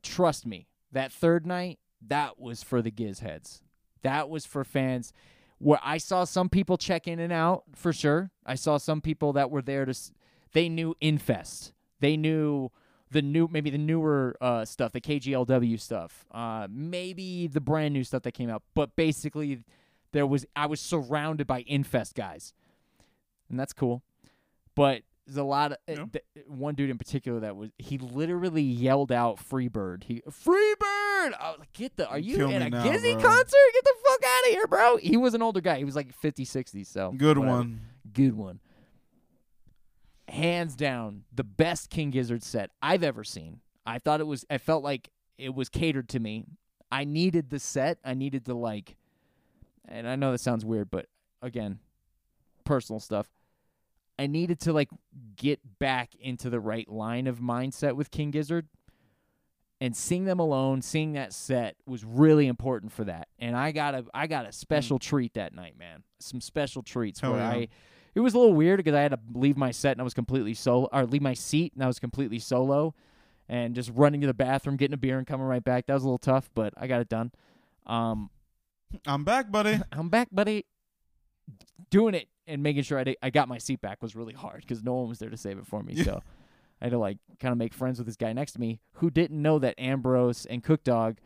trust 0.02 0.46
me, 0.46 0.68
that 0.92 1.12
third 1.12 1.46
night, 1.46 1.80
that 2.06 2.40
was 2.40 2.64
for 2.64 2.82
the 2.82 2.92
Giz 2.92 3.20
heads. 3.20 3.62
That 4.04 4.30
was 4.30 4.46
for 4.46 4.64
fans. 4.64 5.12
Where 5.60 5.80
I 5.84 5.98
saw 5.98 6.26
some 6.26 6.50
people 6.50 6.78
check 6.78 7.08
in 7.08 7.20
and 7.20 7.32
out 7.32 7.64
for 7.74 7.94
sure. 7.94 8.32
I 8.46 8.56
saw 8.56 8.78
some 8.78 9.00
people 9.02 9.34
that 9.34 9.50
were 9.50 9.62
there 9.62 9.86
to. 9.86 9.92
s- 9.92 10.12
They 10.52 10.68
knew 10.70 10.96
Infest. 11.02 11.72
They 12.02 12.18
knew 12.18 12.70
the 13.14 13.22
new, 13.22 13.48
maybe 13.50 13.70
the 13.70 13.78
newer 13.78 14.36
uh, 14.42 14.66
stuff, 14.66 14.92
the 14.92 15.02
KGLW 15.02 15.80
stuff, 15.80 16.26
uh, 16.32 16.68
maybe 16.70 17.48
the 17.48 17.62
brand 17.62 17.94
new 17.94 18.04
stuff 18.04 18.24
that 18.24 18.34
came 18.34 18.50
out. 18.50 18.64
But 18.74 18.96
basically, 18.96 19.62
there 20.12 20.28
was 20.28 20.46
I 20.56 20.66
was 20.66 20.82
surrounded 20.82 21.48
by 21.48 21.62
Infest 21.68 22.16
guys, 22.16 22.54
and 23.50 23.60
that's 23.60 23.74
cool. 23.74 24.04
But 24.76 25.04
there's 25.26 25.38
a 25.38 25.44
lot 25.44 25.72
of 25.72 25.78
uh, 25.88 25.94
Yeah. 25.94 26.06
th- 26.12 26.46
one 26.48 26.76
dude 26.76 26.90
in 26.90 26.98
particular 26.98 27.40
that 27.42 27.56
was 27.56 27.70
he 27.78 27.98
literally 27.98 28.62
yelled 28.64 29.12
out 29.12 29.38
"Freebird." 29.38 30.04
He 30.04 30.22
Freebird. 30.30 31.34
I 31.40 31.52
was 31.52 31.60
like, 31.60 31.74
"Get 31.74 31.96
the 31.96 32.10
are 32.10 32.20
you 32.20 32.36
Kill 32.36 32.50
in 32.50 32.62
a 32.62 32.70
now, 32.70 32.84
Gizzy 32.84 33.14
bro. 33.14 33.22
concert? 33.22 33.58
Get 33.74 33.84
the 33.86 33.96
fuck 34.06 34.20
out 34.26 34.44
of 34.48 34.52
here, 34.52 34.68
bro!" 34.68 34.98
He 34.98 35.16
was 35.18 35.34
an 35.34 35.42
older 35.42 35.62
guy. 35.62 35.78
He 35.78 35.86
was 35.86 35.96
like 35.96 36.14
50, 36.14 36.44
60, 36.46 36.84
So 36.84 37.12
Good 37.16 37.38
whatever. 37.38 37.58
one. 37.58 37.82
good 38.12 38.34
one. 38.36 38.60
Hands 40.30 40.74
down, 40.76 41.24
the 41.34 41.44
best 41.44 41.90
King 41.90 42.10
Gizzard 42.10 42.44
set 42.44 42.72
I've 42.82 43.04
ever 43.04 43.24
seen. 43.24 43.60
I 43.86 44.00
thought 44.00 44.22
it 44.22 44.28
was. 44.28 44.46
I 44.50 44.58
felt 44.58 44.84
like 44.84 45.10
it 45.38 45.54
was 45.54 45.70
catered 45.70 46.10
to 46.10 46.20
me. 46.20 46.46
I 46.92 47.04
needed 47.04 47.50
the 47.50 47.60
set. 47.60 47.98
I 48.06 48.14
needed 48.14 48.46
to 48.46 48.54
like, 48.54 48.96
and 49.88 50.08
I 50.08 50.16
know 50.16 50.32
that 50.32 50.40
sounds 50.40 50.64
weird, 50.64 50.90
but 50.92 51.08
again, 51.42 51.80
personal 52.64 53.00
stuff. 53.00 53.28
I 54.18 54.28
needed 54.28 54.60
to 54.62 54.74
like 54.74 54.90
get 55.36 55.60
back 55.80 56.16
into 56.20 56.50
the 56.50 56.60
right 56.60 56.88
line 56.88 57.28
of 57.28 57.40
mindset 57.40 57.96
with 57.96 58.12
King 58.12 58.32
Gizzard. 58.32 58.68
And 59.82 59.98
seeing 59.98 60.24
them 60.24 60.40
alone, 60.40 60.82
seeing 60.82 61.14
that 61.14 61.34
set 61.34 61.76
was 61.86 62.06
really 62.06 62.48
important 62.48 62.94
for 62.94 63.04
that. 63.04 63.28
And 63.38 63.58
I 63.58 63.74
got 63.74 63.96
a 63.96 64.06
I 64.14 64.28
got 64.28 64.48
a 64.48 64.54
special 64.54 64.98
hmm. 64.98 65.02
treat 65.02 65.34
that 65.34 65.54
night, 65.54 65.78
man. 65.78 66.04
Some 66.20 66.40
special 66.40 66.84
treats 66.84 67.20
Hell 67.20 67.32
where 67.32 67.42
yeah. 67.42 67.50
I 67.50 67.68
it 68.16 68.20
was 68.20 68.34
a 68.34 68.38
little 68.38 68.54
weird 68.54 68.78
because 68.78 68.94
I 68.94 69.02
had 69.02 69.12
to 69.12 69.20
leave 69.34 69.58
my 69.58 69.72
set 69.72 69.94
and 69.94 70.02
I 70.02 70.04
was 70.04 70.14
completely 70.14 70.54
solo 70.54 70.90
or 70.92 71.06
leave 71.06 71.22
my 71.22 71.34
seat 71.34 71.74
and 71.74 71.84
I 71.84 71.88
was 71.88 72.00
completely 72.00 72.40
solo 72.40 72.94
and 73.50 73.76
just 73.76 73.92
running 73.94 74.22
to 74.22 74.28
the 74.28 74.34
bathroom, 74.34 74.78
getting 74.78 74.94
a 74.94 74.98
beer 74.98 75.18
and 75.18 75.28
coming 75.28 75.46
right 75.46 75.64
back. 75.64 75.88
That 75.88 75.94
was 75.94 76.04
a 76.04 76.06
little 76.06 76.18
tough, 76.18 76.50
but 76.54 76.74
I 76.78 76.88
got 76.88 77.02
it 77.02 77.10
done. 77.10 77.32
Um 77.86 78.30
I'm 79.08 79.24
back, 79.24 79.52
buddy. 79.52 79.80
I'm 79.92 80.10
back, 80.10 80.30
buddy. 80.32 80.66
Doing 81.90 82.14
it 82.14 82.28
and 82.48 82.62
making 82.62 82.84
sure 82.84 83.00
I, 83.00 83.04
did, 83.04 83.18
I 83.22 83.30
got 83.30 83.48
my 83.48 83.58
seat 83.58 83.82
back 83.82 84.02
was 84.02 84.16
really 84.16 84.34
hard 84.34 84.62
because 84.62 84.84
no 84.84 84.94
one 84.94 85.10
was 85.10 85.20
there 85.20 85.30
to 85.30 85.38
save 85.38 85.58
it 85.58 85.66
for 85.66 85.82
me. 85.82 85.94
Yeah. 85.94 86.04
So 86.04 86.24
I 86.82 86.86
had 86.86 86.92
to 86.92 86.98
like 86.98 87.18
kind 87.40 87.52
of 87.52 87.58
make 87.58 87.74
friends 87.74 87.98
with 87.98 88.08
this 88.08 88.16
guy 88.16 88.34
next 88.34 88.54
to 88.54 88.60
me 88.60 88.80
who 88.94 89.10
didn't 89.10 89.42
know 89.42 89.60
that 89.60 89.76
Ambrose 89.80 90.46
and 90.46 90.64
Cook 90.64 90.84
Dog 90.84 91.18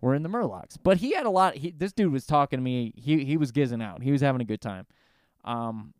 were 0.00 0.14
in 0.14 0.22
the 0.22 0.28
Murlocs. 0.28 0.76
But 0.82 0.98
he 0.98 1.12
had 1.12 1.26
a 1.26 1.30
lot. 1.30 1.54
He, 1.56 1.70
this 1.70 1.92
dude 1.92 2.12
was 2.12 2.26
talking 2.26 2.58
to 2.58 2.62
me. 2.62 2.92
He 2.96 3.24
he 3.24 3.36
was 3.36 3.52
gizzing 3.52 3.80
out. 3.80 4.02
He 4.02 4.10
was 4.10 4.20
having 4.20 4.40
a 4.40 4.44
good 4.44 4.60
time. 4.60 4.86
Um, 5.44 5.94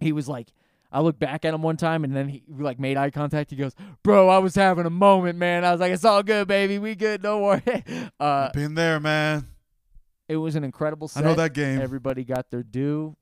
he 0.00 0.12
was 0.12 0.28
like. 0.28 0.48
I 0.92 1.02
looked 1.02 1.20
back 1.20 1.44
at 1.44 1.54
him 1.54 1.62
one 1.62 1.76
time 1.76 2.02
and 2.02 2.16
then 2.16 2.28
he 2.28 2.42
like 2.48 2.80
made 2.80 2.96
eye 2.96 3.10
contact. 3.10 3.50
He 3.50 3.56
goes, 3.56 3.76
"Bro, 4.02 4.28
I 4.28 4.38
was 4.38 4.56
having 4.56 4.86
a 4.86 4.90
moment, 4.90 5.38
man." 5.38 5.64
I 5.64 5.70
was 5.70 5.80
like, 5.80 5.92
"It's 5.92 6.04
all 6.04 6.24
good, 6.24 6.48
baby. 6.48 6.80
We 6.80 6.96
good. 6.96 7.22
Don't 7.22 7.42
worry." 7.42 7.62
Uh, 8.18 8.50
Been 8.50 8.74
there, 8.74 8.98
man. 8.98 9.46
it 10.28 10.34
was 10.34 10.56
an 10.56 10.64
incredible 10.64 11.06
set. 11.06 11.24
I 11.24 11.28
know 11.28 11.34
that 11.36 11.54
game. 11.54 11.80
Everybody 11.80 12.24
got 12.24 12.50
their 12.50 12.64
due. 12.64 13.16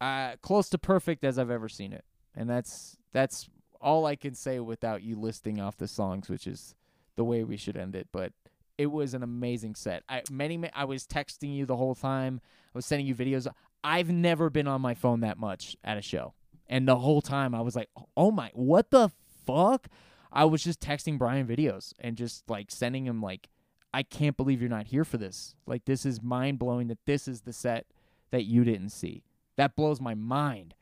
Uh, 0.00 0.36
close 0.40 0.70
to 0.70 0.78
perfect 0.78 1.24
as 1.24 1.38
I've 1.38 1.50
ever 1.50 1.68
seen 1.68 1.92
it, 1.92 2.06
and 2.34 2.48
that's 2.48 2.96
that's 3.12 3.50
all 3.80 4.06
I 4.06 4.16
can 4.16 4.34
say 4.34 4.60
without 4.60 5.02
you 5.02 5.16
listing 5.20 5.60
off 5.60 5.76
the 5.76 5.86
songs, 5.86 6.30
which 6.30 6.46
is 6.46 6.74
the 7.16 7.24
way 7.24 7.44
we 7.44 7.58
should 7.58 7.76
end 7.76 7.94
it. 7.94 8.08
But 8.12 8.32
it 8.78 8.86
was 8.86 9.12
an 9.12 9.22
amazing 9.22 9.74
set. 9.74 10.02
I 10.08 10.22
many 10.30 10.70
I 10.74 10.84
was 10.84 11.06
texting 11.06 11.54
you 11.54 11.66
the 11.66 11.76
whole 11.76 11.94
time. 11.94 12.40
I 12.74 12.78
was 12.78 12.86
sending 12.86 13.06
you 13.06 13.14
videos. 13.14 13.46
I've 13.84 14.10
never 14.10 14.50
been 14.50 14.66
on 14.66 14.80
my 14.80 14.94
phone 14.94 15.20
that 15.20 15.38
much 15.38 15.76
at 15.84 15.98
a 15.98 16.02
show, 16.02 16.34
and 16.68 16.88
the 16.88 16.96
whole 16.96 17.20
time 17.20 17.54
I 17.54 17.60
was 17.60 17.76
like, 17.76 17.90
"Oh 18.16 18.32
my, 18.32 18.50
what 18.54 18.90
the 18.90 19.10
fuck?" 19.46 19.88
I 20.32 20.46
was 20.46 20.64
just 20.64 20.80
texting 20.80 21.18
Brian 21.18 21.46
videos 21.46 21.92
and 22.00 22.16
just 22.16 22.50
like 22.50 22.70
sending 22.70 23.06
him 23.06 23.22
like 23.22 23.48
I 23.94 24.02
can't 24.02 24.36
believe 24.36 24.60
you're 24.60 24.68
not 24.68 24.88
here 24.88 25.04
for 25.04 25.18
this. 25.18 25.54
Like 25.66 25.84
this 25.84 26.04
is 26.04 26.20
mind 26.20 26.58
blowing 26.58 26.88
that 26.88 27.06
this 27.06 27.28
is 27.28 27.42
the 27.42 27.52
set 27.52 27.86
that 28.32 28.44
you 28.44 28.64
didn't 28.64 28.88
see. 28.88 29.22
That 29.56 29.76
blows 29.76 30.00
my 30.00 30.14
mind. 30.14 30.74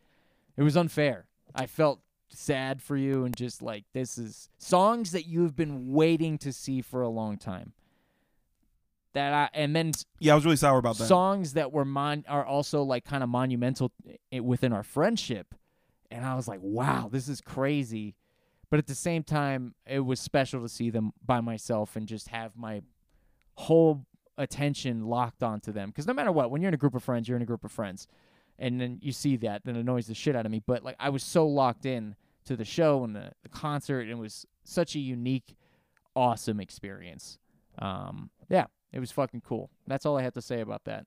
It 0.57 0.63
was 0.63 0.79
unfair. 0.79 1.27
I 1.55 1.67
felt 1.67 2.01
sad 2.31 2.81
for 2.81 2.97
you 2.97 3.27
and 3.27 3.37
just 3.37 3.61
like 3.61 3.85
this 3.93 4.17
is 4.17 4.49
songs 4.57 5.13
that 5.13 5.27
you've 5.27 5.55
been 5.55 5.93
waiting 5.93 6.39
to 6.39 6.53
see 6.55 6.81
for 6.81 7.03
a 7.03 7.09
long 7.11 7.37
time. 7.37 7.75
That 9.15 9.33
I 9.35 9.49
and 9.53 9.77
then 9.77 9.93
Yeah, 10.21 10.33
I 10.33 10.35
was 10.37 10.45
really 10.45 10.57
sour 10.57 10.79
about 10.79 10.97
that. 10.99 11.07
songs 11.07 11.53
that 11.53 11.71
were 11.73 11.85
mon 11.85 12.25
are 12.29 12.45
also 12.45 12.83
like 12.83 13.05
kind 13.05 13.23
of 13.23 13.29
monumental 13.29 13.93
within 14.41 14.73
our 14.73 14.83
friendship. 14.83 15.55
And 16.11 16.25
i 16.27 16.35
was 16.35 16.47
like 16.49 16.61
wow 16.63 17.09
this 17.11 17.29
is 17.29 17.41
crazy. 17.41 18.15
But 18.71 18.79
at 18.79 18.87
the 18.87 18.95
same 18.95 19.23
time 19.23 19.75
it 19.87 20.01
was 20.01 20.19
special 20.21 20.63
to 20.63 20.69
see 20.69 20.89
them 20.91 21.13
by 21.25 21.41
myself 21.41 21.95
and 21.97 22.07
just 22.09 22.29
have 22.29 22.57
my 22.57 22.83
whole 23.55 24.07
attention 24.39 25.07
locked 25.07 25.43
onto 25.43 25.73
them. 25.73 25.91
Because 25.91 26.07
no 26.07 26.15
matter 26.15 26.33
what 26.33 26.51
when 26.51 26.63
you're 26.63 26.69
in 26.69 26.75
a 26.75 26.79
group 26.79 26.95
of 26.95 27.03
friends 27.03 27.29
you're 27.29 27.37
in 27.37 27.43
a 27.43 27.47
group 27.47 27.65
of 27.65 27.73
friends. 27.73 28.07
And 28.59 28.81
then 28.81 28.99
you 29.03 29.13
see 29.13 29.37
that 29.37 29.63
then 29.65 29.77
it 29.77 29.81
annoys 29.81 30.07
the 30.07 30.15
shit 30.15 30.35
out 30.37 30.47
of 30.47 30.53
me. 30.53 30.63
But 30.67 30.83
like 30.85 30.97
i 30.99 31.11
was 31.11 31.23
so 31.23 31.47
locked 31.47 31.85
in 31.85 32.17
to 32.45 32.57
the 32.57 32.65
show 32.65 33.05
and 33.05 33.15
the, 33.15 33.33
the 33.43 33.49
concert 33.49 34.01
and 34.01 34.11
it 34.13 34.19
was 34.19 34.47
such 34.65 34.95
a 34.95 34.99
unique 34.99 35.55
awesome 36.17 36.61
experience. 36.61 37.39
Um 37.79 38.31
yeah 38.49 38.67
it 38.93 39.01
was 39.01 39.11
fucking 39.11 39.43
cool. 39.47 39.71
That's 39.87 40.05
all 40.07 40.19
I 40.19 40.23
have 40.23 40.35
to 40.35 40.43
say 40.43 40.61
about 40.61 40.85
that. 40.85 41.07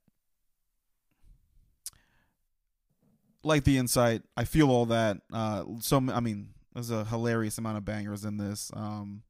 like 3.46 3.64
the 3.64 3.78
insight. 3.78 4.24
I 4.36 4.44
feel 4.44 4.70
all 4.70 4.88
that. 4.88 5.18
Uh, 5.32 5.64
so 5.80 5.98
I 5.98 6.20
mean, 6.20 6.50
there's 6.74 6.90
a 6.90 7.06
hilarious 7.06 7.58
amount 7.58 7.78
of 7.78 7.86
bangers 7.86 8.26
in 8.26 8.38
this. 8.38 8.72
Um, 8.74 9.22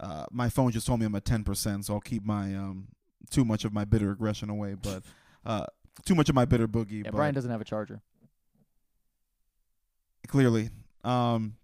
uh, 0.00 0.26
my 0.30 0.48
phone 0.48 0.72
just 0.72 0.86
told 0.86 1.00
me 1.00 1.06
I'm 1.06 1.14
at 1.14 1.24
ten 1.24 1.44
percent, 1.44 1.84
so 1.86 1.94
I'll 1.94 2.00
keep 2.00 2.24
my 2.24 2.54
um 2.54 2.88
too 3.30 3.44
much 3.44 3.64
of 3.64 3.72
my 3.72 3.84
bitter 3.84 4.10
aggression 4.10 4.50
away. 4.50 4.74
But 4.80 5.02
uh, 5.44 5.66
too 6.04 6.14
much 6.14 6.28
of 6.28 6.34
my 6.34 6.46
bitter 6.46 6.66
boogie. 6.66 7.04
Yeah, 7.04 7.10
but 7.10 7.14
Brian 7.14 7.34
doesn't 7.34 7.50
have 7.50 7.60
a 7.60 7.64
charger. 7.64 8.00
clearly. 10.26 10.70
Um, 11.04 11.56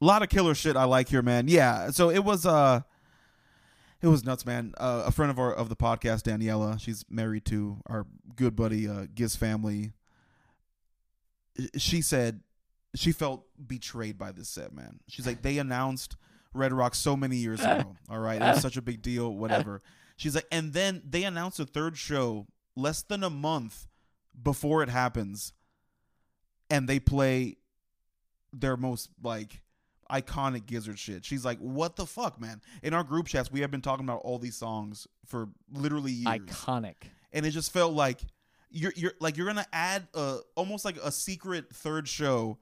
a 0.00 0.04
lot 0.04 0.22
of 0.22 0.28
killer 0.28 0.54
shit 0.54 0.76
I 0.76 0.84
like 0.84 1.08
here, 1.08 1.22
man. 1.22 1.46
Yeah. 1.48 1.90
So 1.90 2.10
it 2.10 2.20
was 2.24 2.46
uh, 2.46 2.80
it 4.02 4.06
was 4.08 4.24
nuts, 4.24 4.46
man. 4.46 4.74
Uh, 4.78 5.04
a 5.06 5.12
friend 5.12 5.30
of 5.30 5.38
our 5.38 5.52
of 5.52 5.68
the 5.68 5.76
podcast, 5.76 6.22
Daniela, 6.22 6.80
she's 6.80 7.04
married 7.10 7.44
to 7.46 7.78
our 7.86 8.06
good 8.36 8.56
buddy 8.56 8.88
uh, 8.88 9.06
Giz 9.14 9.36
family. 9.36 9.92
She 11.76 12.00
said 12.00 12.40
she 12.94 13.12
felt 13.12 13.44
betrayed 13.64 14.18
by 14.18 14.32
this 14.32 14.48
set, 14.48 14.72
man. 14.72 15.00
She's 15.08 15.26
like, 15.26 15.42
they 15.42 15.58
announced 15.58 16.16
Red 16.54 16.72
Rock 16.72 16.94
so 16.94 17.16
many 17.16 17.36
years 17.36 17.60
ago. 17.60 17.96
All 18.10 18.18
right, 18.18 18.40
it 18.40 18.44
was 18.44 18.62
such 18.62 18.76
a 18.76 18.82
big 18.82 19.02
deal, 19.02 19.32
whatever. 19.34 19.82
She's 20.16 20.34
like, 20.34 20.46
and 20.50 20.72
then 20.72 21.02
they 21.08 21.24
announced 21.24 21.60
a 21.60 21.64
third 21.64 21.96
show 21.96 22.46
less 22.76 23.02
than 23.02 23.22
a 23.22 23.30
month 23.30 23.86
before 24.40 24.82
it 24.82 24.88
happens, 24.88 25.52
and 26.68 26.88
they 26.88 27.00
play 27.00 27.56
their 28.52 28.76
most 28.76 29.10
like 29.22 29.62
iconic 30.10 30.66
gizzard 30.66 30.98
shit. 30.98 31.24
She's 31.24 31.44
like, 31.44 31.58
"What 31.58 31.96
the 31.96 32.06
fuck, 32.06 32.40
man?" 32.40 32.60
In 32.82 32.94
our 32.94 33.04
group 33.04 33.26
chats, 33.26 33.50
we 33.50 33.60
have 33.60 33.70
been 33.70 33.82
talking 33.82 34.04
about 34.04 34.20
all 34.22 34.38
these 34.38 34.56
songs 34.56 35.06
for 35.26 35.48
literally 35.72 36.12
years, 36.12 36.40
Iconic. 36.40 36.96
and 37.32 37.46
it 37.46 37.50
just 37.50 37.72
felt 37.72 37.94
like 37.94 38.20
you're 38.70 38.92
you're 38.96 39.14
like 39.20 39.36
you're 39.36 39.46
gonna 39.46 39.66
add 39.72 40.06
a 40.14 40.38
almost 40.54 40.84
like 40.84 40.96
a 40.98 41.10
secret 41.12 41.72
third 41.74 42.08
show. 42.08 42.58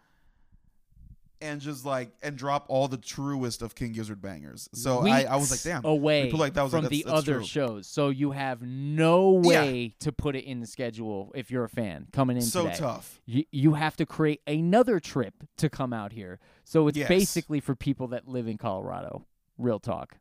And 1.40 1.60
just 1.60 1.84
like 1.84 2.10
and 2.22 2.36
drop 2.36 2.64
all 2.68 2.88
the 2.88 2.96
truest 2.96 3.62
of 3.62 3.74
King 3.76 3.92
Gizzard 3.92 4.20
bangers. 4.20 4.68
So 4.74 5.06
I, 5.06 5.22
I 5.22 5.36
was 5.36 5.50
like, 5.52 5.62
damn. 5.62 5.84
away 5.84 6.30
like 6.32 6.54
that 6.54 6.62
was 6.62 6.72
like, 6.72 6.82
from 6.82 6.84
that's- 6.84 7.04
the 7.04 7.10
that's 7.10 7.18
other 7.18 7.34
true. 7.36 7.44
shows. 7.44 7.86
So 7.86 8.08
you 8.08 8.32
have 8.32 8.60
no 8.62 9.40
Yeah. 9.44 9.48
way 9.62 9.94
to 10.00 10.10
put 10.10 10.34
it 10.34 10.44
in 10.44 10.58
the 10.60 10.66
schedule 10.66 11.30
if 11.36 11.50
you're 11.50 11.62
a 11.64 11.68
fan 11.68 12.08
coming 12.12 12.36
in 12.36 12.42
So 12.42 12.64
today. 12.64 12.76
tough. 12.76 13.20
You, 13.26 13.44
you 13.52 13.74
have 13.74 13.96
to 13.98 14.06
create 14.06 14.40
another 14.48 14.98
trip 14.98 15.34
to 15.58 15.68
come 15.70 15.92
out 15.92 16.12
here. 16.12 16.40
So 16.64 16.88
it's 16.88 16.98
Yes. 16.98 17.08
basically 17.08 17.60
for 17.60 17.76
people 17.76 18.08
that 18.08 18.26
live 18.26 18.48
in 18.48 18.58
Colorado. 18.58 19.24
Real 19.58 19.78
talk. 19.78 20.16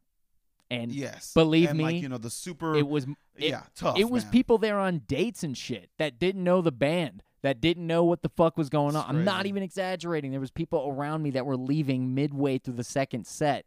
And 0.70 0.92
Yes. 0.92 1.34
believe 1.34 1.70
and 1.70 1.80
like, 1.82 1.96
me, 1.96 2.00
you 2.02 2.10
know, 2.10 2.18
the 2.18 2.30
super 2.30 2.76
it 2.76 2.88
was 2.88 3.06
it, 3.38 3.50
yeah, 3.50 3.64
tough. 3.76 3.98
it 3.98 4.10
was 4.10 4.24
man. 4.26 4.32
people 4.34 4.58
there 4.58 4.78
on 4.80 5.00
dates 5.08 5.42
and 5.44 5.58
shit 5.58 5.90
that 5.98 6.20
didn't 6.20 6.44
know 6.44 6.62
the 6.62 6.72
band, 6.72 7.24
that 7.42 7.62
didn't 7.62 7.86
know 7.86 8.04
what 8.04 8.22
the 8.22 8.30
fuck 8.30 8.58
was 8.58 8.70
going 8.70 8.96
on. 8.96 9.06
I'm 9.08 9.24
not 9.24 9.46
even 9.46 9.64
exaggerating. 9.64 10.32
There 10.32 10.40
was 10.40 10.52
people 10.52 10.94
around 10.96 11.22
me 11.22 11.32
that 11.32 11.46
were 11.46 11.58
leaving 11.58 12.16
midway 12.16 12.58
through 12.58 12.76
the 12.76 12.84
second 12.84 13.28
set. 13.28 13.66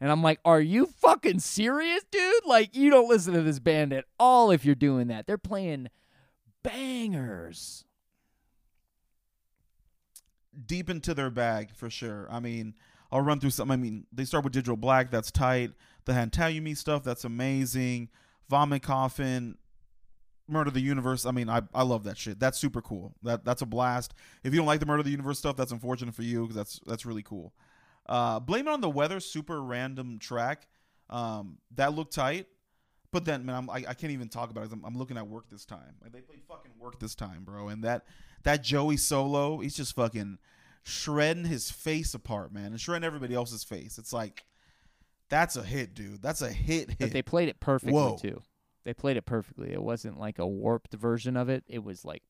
And 0.00 0.10
I'm 0.10 0.22
like, 0.22 0.40
"Are 0.44 0.60
you 0.60 0.86
fucking 0.86 1.40
serious, 1.40 2.02
dude? 2.10 2.46
Like 2.46 2.74
you 2.74 2.90
don't 2.90 3.08
listen 3.08 3.34
to 3.34 3.42
this 3.42 3.58
band 3.58 3.92
at 3.92 4.06
all 4.18 4.50
if 4.50 4.64
you're 4.64 4.74
doing 4.74 5.08
that. 5.08 5.26
They're 5.26 5.38
playing 5.38 5.88
bangers." 6.62 7.84
deep 10.66 10.90
into 10.90 11.14
their 11.14 11.30
bag 11.30 11.74
for 11.74 11.90
sure. 11.90 12.26
I 12.30 12.40
mean, 12.40 12.74
I'll 13.12 13.20
run 13.20 13.40
through 13.40 13.50
some. 13.50 13.70
I 13.70 13.76
mean, 13.76 14.06
they 14.12 14.24
start 14.24 14.44
with 14.44 14.52
Digital 14.52 14.76
Black, 14.76 15.10
that's 15.10 15.30
tight. 15.30 15.72
The 16.04 16.14
Han-Tyumi 16.14 16.76
stuff, 16.76 17.02
that's 17.02 17.24
amazing. 17.24 18.08
Vomit 18.48 18.82
Coffin, 18.82 19.58
Murder 20.50 20.70
the 20.70 20.80
Universe. 20.80 21.26
I 21.26 21.30
mean, 21.30 21.48
I, 21.48 21.62
I 21.74 21.82
love 21.82 22.04
that 22.04 22.18
shit. 22.18 22.38
That's 22.38 22.58
super 22.58 22.82
cool. 22.82 23.14
That 23.22 23.44
that's 23.44 23.62
a 23.62 23.66
blast. 23.66 24.14
If 24.44 24.52
you 24.52 24.58
don't 24.58 24.66
like 24.66 24.80
the 24.80 24.86
Murder 24.86 25.02
the 25.02 25.10
Universe 25.10 25.38
stuff, 25.38 25.56
that's 25.56 25.72
unfortunate 25.72 26.14
for 26.14 26.22
you 26.22 26.42
because 26.42 26.56
that's 26.56 26.80
that's 26.86 27.06
really 27.06 27.22
cool. 27.22 27.52
Uh, 28.06 28.40
Blame 28.40 28.66
It 28.68 28.70
on 28.72 28.80
the 28.80 28.90
Weather, 28.90 29.20
super 29.20 29.62
random 29.62 30.18
track. 30.18 30.66
Um, 31.08 31.58
that 31.74 31.94
looked 31.94 32.14
tight. 32.14 32.46
But 33.12 33.24
then, 33.24 33.44
man, 33.44 33.56
I'm, 33.56 33.70
I, 33.70 33.84
I 33.88 33.94
can't 33.94 34.12
even 34.12 34.28
talk 34.28 34.50
about 34.50 34.66
it. 34.66 34.72
I'm, 34.72 34.84
I'm 34.84 34.96
looking 34.96 35.16
at 35.16 35.26
work 35.26 35.48
this 35.50 35.64
time. 35.64 35.96
Like 36.00 36.12
they 36.12 36.20
played 36.20 36.42
fucking 36.48 36.72
work 36.78 37.00
this 37.00 37.14
time, 37.14 37.42
bro. 37.44 37.68
And 37.68 37.82
that 37.84 38.04
that 38.44 38.62
Joey 38.62 38.96
solo, 38.96 39.58
he's 39.58 39.76
just 39.76 39.94
fucking 39.94 40.38
shredding 40.82 41.44
his 41.44 41.70
face 41.70 42.14
apart, 42.14 42.52
man, 42.52 42.66
and 42.66 42.80
shredding 42.80 43.04
everybody 43.04 43.34
else's 43.34 43.64
face. 43.64 43.98
It's 43.98 44.12
like 44.12 44.44
that's 45.28 45.56
a 45.56 45.62
hit, 45.62 45.94
dude. 45.94 46.22
That's 46.22 46.42
a 46.42 46.50
hit. 46.50 46.88
But 46.88 46.98
Hit. 46.98 47.12
they 47.12 47.22
played 47.22 47.48
it 47.48 47.60
perfectly 47.60 47.94
Whoa. 47.94 48.16
too. 48.16 48.42
They 48.84 48.94
played 48.94 49.16
it 49.16 49.26
perfectly. 49.26 49.72
It 49.72 49.82
wasn't 49.82 50.18
like 50.18 50.38
a 50.38 50.46
warped 50.46 50.94
version 50.94 51.36
of 51.36 51.48
it. 51.48 51.64
It 51.68 51.84
was 51.84 52.04
like 52.04 52.22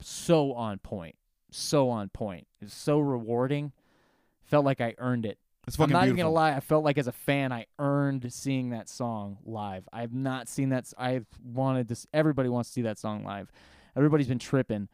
so 0.00 0.52
on 0.52 0.78
point. 0.78 1.16
So 1.50 1.88
on 1.90 2.08
point. 2.10 2.46
It 2.60 2.66
was 2.66 2.72
so 2.74 2.98
rewarding. 2.98 3.72
Felt 4.44 4.64
like 4.64 4.80
I 4.80 4.94
earned 4.98 5.24
it. 5.24 5.38
it's 5.66 5.76
I'm 5.76 5.84
fucking 5.84 5.92
not 5.94 6.04
even 6.04 6.16
gonna 6.16 6.30
lie. 6.30 6.52
I 6.52 6.60
felt 6.60 6.84
like 6.84 6.98
as 6.98 7.08
a 7.08 7.12
fan, 7.12 7.52
I 7.52 7.66
earned 7.78 8.30
seeing 8.32 8.70
that 8.70 8.88
song 8.88 9.38
live. 9.44 9.88
I've 9.92 10.12
not 10.12 10.48
seen 10.48 10.68
that. 10.70 10.92
I've 10.98 11.26
wanted 11.42 11.88
this. 11.88 12.06
Everybody 12.12 12.48
wants 12.48 12.68
to 12.70 12.72
see 12.74 12.82
that 12.82 12.98
song 12.98 13.24
live. 13.24 13.50
Everybody's 13.96 14.28
been 14.28 14.38
tripping. 14.38 14.88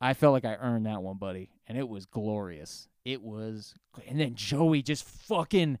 I 0.00 0.12
felt 0.14 0.32
like 0.32 0.44
I 0.44 0.56
earned 0.56 0.84
that 0.86 1.02
one, 1.02 1.16
buddy, 1.16 1.50
and 1.66 1.78
it 1.78 1.88
was 1.88 2.04
glorious. 2.04 2.88
It 3.04 3.22
was, 3.22 3.74
and 4.06 4.20
then 4.20 4.34
Joey 4.34 4.82
just 4.82 5.04
fucking, 5.04 5.78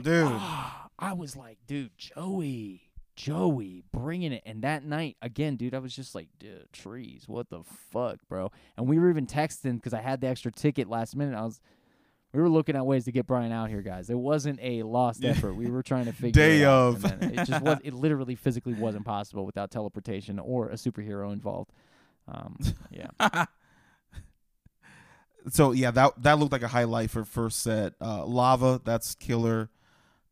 Dude. 0.00 0.28
Ah. 0.32 0.81
I 1.02 1.14
was 1.14 1.36
like, 1.36 1.58
dude, 1.66 1.90
Joey, 1.98 2.82
Joey, 3.16 3.82
bringing 3.92 4.32
it. 4.32 4.44
And 4.46 4.62
that 4.62 4.84
night, 4.84 5.16
again, 5.20 5.56
dude, 5.56 5.74
I 5.74 5.80
was 5.80 5.94
just 5.94 6.14
like, 6.14 6.28
dude, 6.38 6.72
trees, 6.72 7.24
what 7.26 7.50
the 7.50 7.62
fuck, 7.90 8.18
bro? 8.28 8.52
And 8.76 8.86
we 8.86 9.00
were 9.00 9.10
even 9.10 9.26
texting 9.26 9.74
because 9.74 9.94
I 9.94 10.00
had 10.00 10.20
the 10.20 10.28
extra 10.28 10.52
ticket 10.52 10.88
last 10.88 11.16
minute. 11.16 11.36
I 11.36 11.42
was, 11.42 11.60
we 12.32 12.40
were 12.40 12.48
looking 12.48 12.76
at 12.76 12.86
ways 12.86 13.04
to 13.06 13.12
get 13.12 13.26
Brian 13.26 13.50
out 13.50 13.68
here, 13.68 13.82
guys. 13.82 14.10
It 14.10 14.16
wasn't 14.16 14.60
a 14.62 14.84
lost 14.84 15.24
effort. 15.24 15.54
We 15.54 15.68
were 15.68 15.82
trying 15.82 16.04
to 16.04 16.12
figure 16.12 16.30
Day 16.30 16.62
it 16.62 16.66
out. 16.66 16.94
of. 16.94 17.04
it 17.22 17.46
just 17.46 17.62
was. 17.62 17.78
It 17.84 17.94
literally, 17.94 18.36
physically 18.36 18.74
wasn't 18.74 19.04
possible 19.04 19.44
without 19.44 19.72
teleportation 19.72 20.38
or 20.38 20.68
a 20.68 20.74
superhero 20.74 21.32
involved. 21.32 21.72
Um, 22.28 22.58
yeah. 22.92 23.08
so 25.50 25.72
yeah, 25.72 25.90
that 25.90 26.22
that 26.22 26.38
looked 26.38 26.52
like 26.52 26.62
a 26.62 26.68
highlight 26.68 27.10
for 27.10 27.24
first 27.24 27.60
set. 27.60 27.94
Uh, 28.00 28.24
Lava, 28.24 28.80
that's 28.84 29.16
killer. 29.16 29.68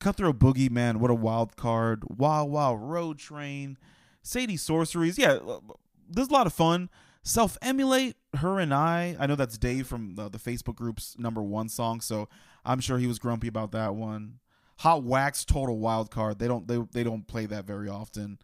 Cutthroat 0.00 0.38
Boogie, 0.38 0.70
man, 0.70 0.98
what 0.98 1.10
a 1.10 1.14
wild 1.14 1.56
card. 1.56 2.02
Wow, 2.08 2.46
wow, 2.46 2.74
Road 2.74 3.18
Train, 3.18 3.78
Sadie 4.22 4.56
Sorceress, 4.56 5.18
yeah, 5.18 5.34
uh, 5.34 5.60
there's 6.08 6.28
a 6.28 6.32
lot 6.32 6.46
of 6.46 6.52
fun. 6.52 6.90
Self-Immolate 7.22 8.16
her 8.36 8.58
and 8.58 8.72
I. 8.72 9.14
I 9.18 9.26
know 9.26 9.36
that's 9.36 9.58
Dave 9.58 9.86
from 9.86 10.14
the, 10.14 10.30
the 10.30 10.38
Facebook 10.38 10.76
group's 10.76 11.18
number 11.18 11.42
one 11.42 11.68
song, 11.68 12.00
so 12.00 12.28
I'm 12.64 12.80
sure 12.80 12.98
he 12.98 13.06
was 13.06 13.18
grumpy 13.18 13.46
about 13.46 13.72
that 13.72 13.94
one. 13.94 14.38
Hot 14.78 15.02
Wax, 15.02 15.44
total 15.44 15.78
wild 15.78 16.10
card. 16.10 16.38
They 16.38 16.48
don't 16.48 16.66
they 16.66 16.78
they 16.92 17.04
don't 17.04 17.26
play 17.26 17.44
that 17.44 17.66
very 17.66 17.90
often. 17.90 18.38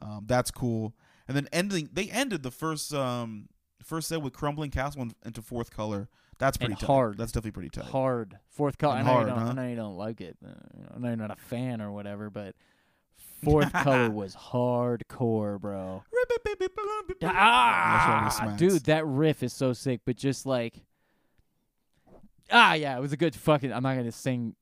Um, 0.00 0.24
that's 0.26 0.50
cool. 0.50 0.96
And 1.28 1.36
then 1.36 1.48
ending, 1.52 1.90
they 1.92 2.10
ended 2.10 2.42
the 2.42 2.50
first 2.50 2.92
um 2.92 3.48
first 3.84 4.08
set 4.08 4.20
with 4.20 4.32
Crumbling 4.32 4.70
Castle 4.70 5.08
into 5.24 5.40
fourth 5.40 5.70
color. 5.70 6.08
That's 6.38 6.56
pretty 6.56 6.74
tight. 6.74 6.86
hard. 6.86 7.18
That's 7.18 7.32
definitely 7.32 7.50
pretty 7.52 7.70
tight. 7.70 7.84
hard 7.86 8.38
fourth 8.50 8.78
color. 8.78 8.94
I 8.96 9.02
know, 9.02 9.10
hard, 9.12 9.28
you 9.28 9.34
don't, 9.34 9.42
huh? 9.42 9.50
I 9.50 9.52
know 9.54 9.68
you 9.68 9.76
don't 9.76 9.96
like 9.96 10.20
it. 10.20 10.36
I 10.44 10.98
know 10.98 11.08
you're 11.08 11.16
not 11.16 11.30
a 11.32 11.36
fan 11.36 11.80
or 11.80 11.90
whatever, 11.92 12.30
but 12.30 12.54
fourth 13.44 13.72
color 13.72 14.08
was 14.10 14.36
hardcore, 14.36 15.60
bro. 15.60 16.02
Ah, 17.24 18.54
dude, 18.56 18.84
that 18.84 19.06
riff 19.06 19.42
is 19.42 19.52
so 19.52 19.72
sick. 19.72 20.00
But 20.04 20.16
just 20.16 20.46
like, 20.46 20.74
ah, 22.50 22.74
yeah, 22.74 22.96
it 22.96 23.00
was 23.00 23.12
a 23.12 23.16
good 23.16 23.34
fucking. 23.34 23.72
I'm 23.72 23.82
not 23.82 23.96
gonna 23.96 24.12
sing 24.12 24.54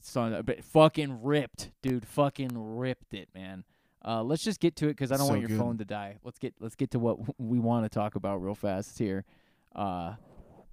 song, 0.00 0.40
but 0.44 0.62
fucking 0.64 1.22
ripped, 1.22 1.70
dude. 1.82 2.06
Fucking 2.06 2.50
ripped 2.54 3.14
it, 3.14 3.28
man. 3.34 3.64
Uh, 4.04 4.22
let's 4.22 4.42
just 4.42 4.60
get 4.60 4.74
to 4.76 4.86
it 4.86 4.90
because 4.90 5.12
I 5.12 5.16
don't 5.16 5.26
So 5.26 5.32
want 5.32 5.40
your 5.42 5.48
good. 5.50 5.58
phone 5.58 5.78
to 5.78 5.84
die. 5.84 6.18
Let's 6.24 6.38
get 6.38 6.54
let's 6.60 6.74
get 6.74 6.90
to 6.92 6.98
what 6.98 7.18
we 7.40 7.58
want 7.58 7.84
to 7.84 7.88
talk 7.88 8.16
about 8.16 8.42
real 8.42 8.54
fast 8.54 8.98
here. 8.98 9.24
Uh, 9.74 10.14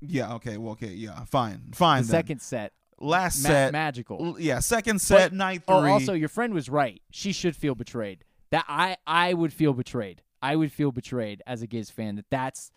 Yeah. 0.02 0.34
Okay. 0.36 0.58
Well. 0.58 0.74
Okay. 0.74 0.88
Yeah. 0.94 1.24
Fine. 1.26 1.72
Fine. 1.74 2.04
the 2.04 2.08
then. 2.08 2.12
second 2.12 2.42
set, 2.42 2.74
last 3.00 3.44
ma- 3.44 3.50
set. 3.50 3.72
magical. 3.72 4.18
l- 4.36 4.40
yeah. 4.40 4.60
Second 4.60 5.00
set. 5.02 5.34
night 5.34 5.64
oh, 5.68 5.82
three. 5.82 5.90
Oh, 5.90 5.94
also, 5.94 6.14
your 6.14 6.30
friend 6.30 6.54
was 6.54 6.70
right. 6.70 7.02
She 7.12 7.32
should 7.32 7.56
feel 7.56 7.76
betrayed. 7.76 8.24
That 8.52 8.66
I 8.68 8.98
I 9.06 9.34
would 9.34 9.54
feel 9.54 9.74
betrayed. 9.74 10.22
I 10.42 10.56
would 10.56 10.72
feel 10.72 10.92
betrayed 10.92 11.42
as 11.46 11.62
a 11.62 11.68
Giz 11.68 11.90
fan. 11.90 12.16
That 12.16 12.26
that's 12.32 12.72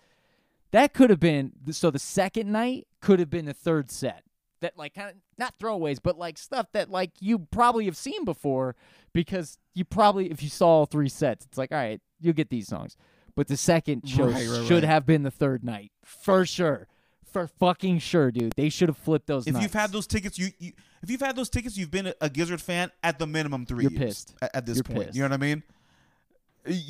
that 0.72 0.92
could 0.94 1.10
have 1.10 1.20
been 1.20 1.52
so. 1.70 1.90
The 1.90 1.98
second 1.98 2.50
night 2.50 2.86
could 3.00 3.18
have 3.20 3.30
been 3.30 3.44
the 3.46 3.54
third 3.54 3.90
set. 3.90 4.24
That 4.60 4.76
like 4.76 4.94
kind 4.94 5.10
of 5.10 5.16
not 5.38 5.58
throwaways, 5.58 5.98
but 6.02 6.18
like 6.18 6.38
stuff 6.38 6.66
that 6.72 6.90
like 6.90 7.10
you 7.20 7.38
probably 7.38 7.84
have 7.86 7.96
seen 7.96 8.24
before 8.24 8.76
because 9.12 9.58
you 9.74 9.84
probably 9.84 10.30
if 10.30 10.42
you 10.42 10.48
saw 10.48 10.68
all 10.68 10.86
three 10.86 11.08
sets, 11.08 11.44
it's 11.46 11.58
like 11.58 11.72
all 11.72 11.78
right, 11.78 12.00
you'll 12.20 12.32
get 12.34 12.50
these 12.50 12.68
songs. 12.68 12.96
But 13.34 13.48
the 13.48 13.56
second 13.56 14.06
show 14.08 14.26
Right, 14.26 14.46
right, 14.46 14.66
should 14.66 14.82
right. 14.82 14.84
have 14.84 15.06
been 15.06 15.22
the 15.22 15.30
third 15.30 15.64
night 15.64 15.90
for 16.04 16.44
sure. 16.44 16.86
For 17.32 17.46
fucking 17.46 17.98
sure, 18.00 18.30
dude. 18.30 18.52
They 18.56 18.68
should 18.68 18.88
have 18.88 18.98
flipped 18.98 19.26
those. 19.26 19.46
if 19.46 19.60
you've 19.60 19.72
had 19.72 19.90
those 19.90 20.06
tickets, 20.06 20.38
you, 20.38 20.50
you 20.58 20.72
if 21.02 21.10
you've 21.10 21.20
had 21.20 21.34
those 21.34 21.48
tickets, 21.48 21.76
you've 21.76 21.90
been 21.90 22.08
a, 22.08 22.14
a 22.20 22.28
Gizzard 22.30 22.60
fan 22.60 22.90
at 23.02 23.18
the 23.18 23.26
minimum 23.26 23.64
three 23.66 23.84
You're 23.84 23.92
years 23.92 24.24
pissed. 24.24 24.34
At, 24.42 24.56
at 24.56 24.66
this 24.66 24.76
You're 24.76 24.84
point. 24.84 25.06
pissed. 25.06 25.16
You 25.16 25.22
know 25.22 25.28
what 25.28 25.34
I 25.34 25.36
mean? 25.38 25.62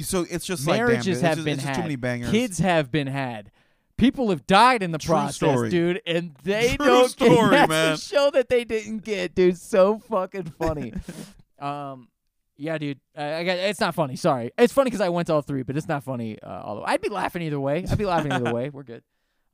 So 0.03 0.27
it's 0.29 0.45
just 0.45 0.67
like 0.67 0.79
damn, 0.79 0.89
Marriages 0.89 1.21
have 1.23 1.37
just, 1.37 1.45
been 1.45 1.59
had. 1.59 1.75
too 1.77 1.83
many 1.83 1.97
bangers. 1.97 2.31
Kids 2.31 2.59
have 2.59 2.91
been 2.91 3.07
had. 3.07 3.51
People 3.97 4.31
have 4.31 4.47
died 4.47 4.83
in 4.83 4.91
the 4.91 4.99
True 4.99 5.15
process, 5.15 5.37
story. 5.37 5.71
dude, 5.71 6.03
and 6.07 6.35
they 6.43 6.77
True 6.77 6.87
don't 6.87 7.09
story, 7.09 7.51
get 7.51 7.51
that's 7.51 7.69
man. 7.69 7.93
a 7.95 7.97
show 7.99 8.31
that 8.33 8.49
they 8.49 8.65
didn't 8.65 9.05
get, 9.05 9.35
dude. 9.35 9.57
So 9.57 9.99
fucking 10.01 10.53
funny. 10.59 10.93
um, 11.59 12.09
yeah, 12.57 12.77
dude. 12.79 13.01
I 13.17 13.45
got, 13.45 13.57
it's 13.59 13.81
not 13.81 13.95
funny. 13.95 14.17
Sorry, 14.17 14.51
it's 14.59 14.73
funny 14.73 14.91
because 14.91 15.01
I 15.01 15.09
went 15.09 15.29
to 15.29 15.35
all 15.35 15.43
three, 15.43 15.63
but 15.63 15.77
it's 15.77 15.89
not 15.89 16.03
funny. 16.05 16.39
Uh, 16.43 16.49
although 16.65 16.85
I'd 16.85 17.01
be 17.01 17.09
laughing 17.09 17.43
either 17.43 17.61
way. 17.61 17.85
I'd 17.89 17.97
be 17.97 18.05
laughing 18.05 18.33
either 18.33 18.53
way. 18.53 18.69
We're 18.71 18.83
good. 18.83 19.03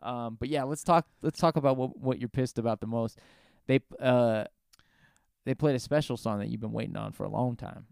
Um, 0.03 0.37
but 0.39 0.49
yeah, 0.49 0.63
let's 0.65 0.85
talk. 0.85 1.07
Let's 1.23 1.39
talk 1.39 1.57
about 1.57 1.77
what 1.77 1.99
what 1.99 2.19
you're 2.21 2.29
pissed 2.29 2.59
about 2.59 2.81
the 2.81 2.87
most. 2.87 3.19
They 3.67 3.81
uh, 4.01 4.45
they 5.45 5.55
played 5.55 5.77
a 5.77 5.81
special 5.81 6.17
song 6.17 6.39
that 6.41 6.49
you've 6.49 6.61
been 6.61 6.73
waiting 6.73 6.97
on 6.97 7.13
for 7.13 7.25
a 7.25 7.29
long 7.29 7.57
time. 7.57 7.87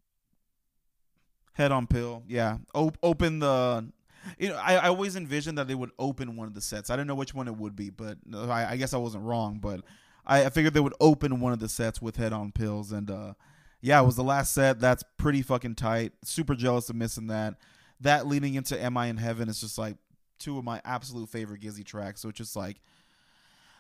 Head 1.55 1.73
on 1.73 1.87
pill. 1.87 2.23
Yeah. 2.29 2.59
Op- 2.75 2.99
open 3.03 3.39
the. 3.39 3.91
You 4.39 4.49
know, 4.49 4.57
I, 4.57 4.75
I 4.75 4.89
always 4.89 5.15
envisioned 5.15 5.57
that 5.57 5.69
they 5.69 5.75
would 5.75 5.93
open 5.99 6.37
one 6.37 6.49
of 6.49 6.55
the 6.55 6.61
sets. 6.61 6.91
I 6.91 6.97
didn't 6.97 7.07
know 7.07 7.15
which 7.15 7.33
one 7.33 7.47
it 7.47 7.57
would 7.57 7.77
be, 7.77 7.91
but 7.91 8.19
uh, 8.35 8.49
I, 8.49 8.73
I 8.73 8.77
guess 8.77 8.93
I 8.93 8.99
wasn't 8.99 9.25
wrong. 9.25 9.59
But 9.61 9.83
I, 10.27 10.47
I 10.47 10.51
figured 10.51 10.75
they 10.75 10.81
would 10.81 10.95
open 11.01 11.41
one 11.41 11.53
of 11.53 11.61
the 11.61 11.69
sets 11.69 12.03
with 12.03 12.17
head 12.17 12.33
on 12.33 12.51
pills, 12.51 12.91
and 12.93 13.11
uh, 13.11 13.35
yeah, 13.81 14.01
it 14.01 14.05
was 14.05 14.17
the 14.17 14.25
last 14.25 14.53
set. 14.53 14.81
That's 14.81 15.05
pretty 15.17 15.43
fucking 15.43 15.77
tight. 15.77 16.13
Super 16.25 16.55
jealous 16.57 16.91
of 16.91 16.97
missing 16.97 17.29
that. 17.29 17.55
That 18.01 18.27
leading 18.27 18.55
into 18.55 18.79
Am 18.83 18.97
I 18.97 19.07
in 19.07 19.17
Heaven 19.17 19.49
is 19.49 19.61
just 19.61 19.79
like 19.79 19.97
two 20.39 20.59
of 20.59 20.65
my 20.65 20.81
absolute 20.85 21.29
favorite 21.29 21.61
Gizzy 21.61 21.85
tracks. 21.85 22.21
So 22.21 22.29
it's 22.29 22.39
just 22.39 22.57
like, 22.57 22.81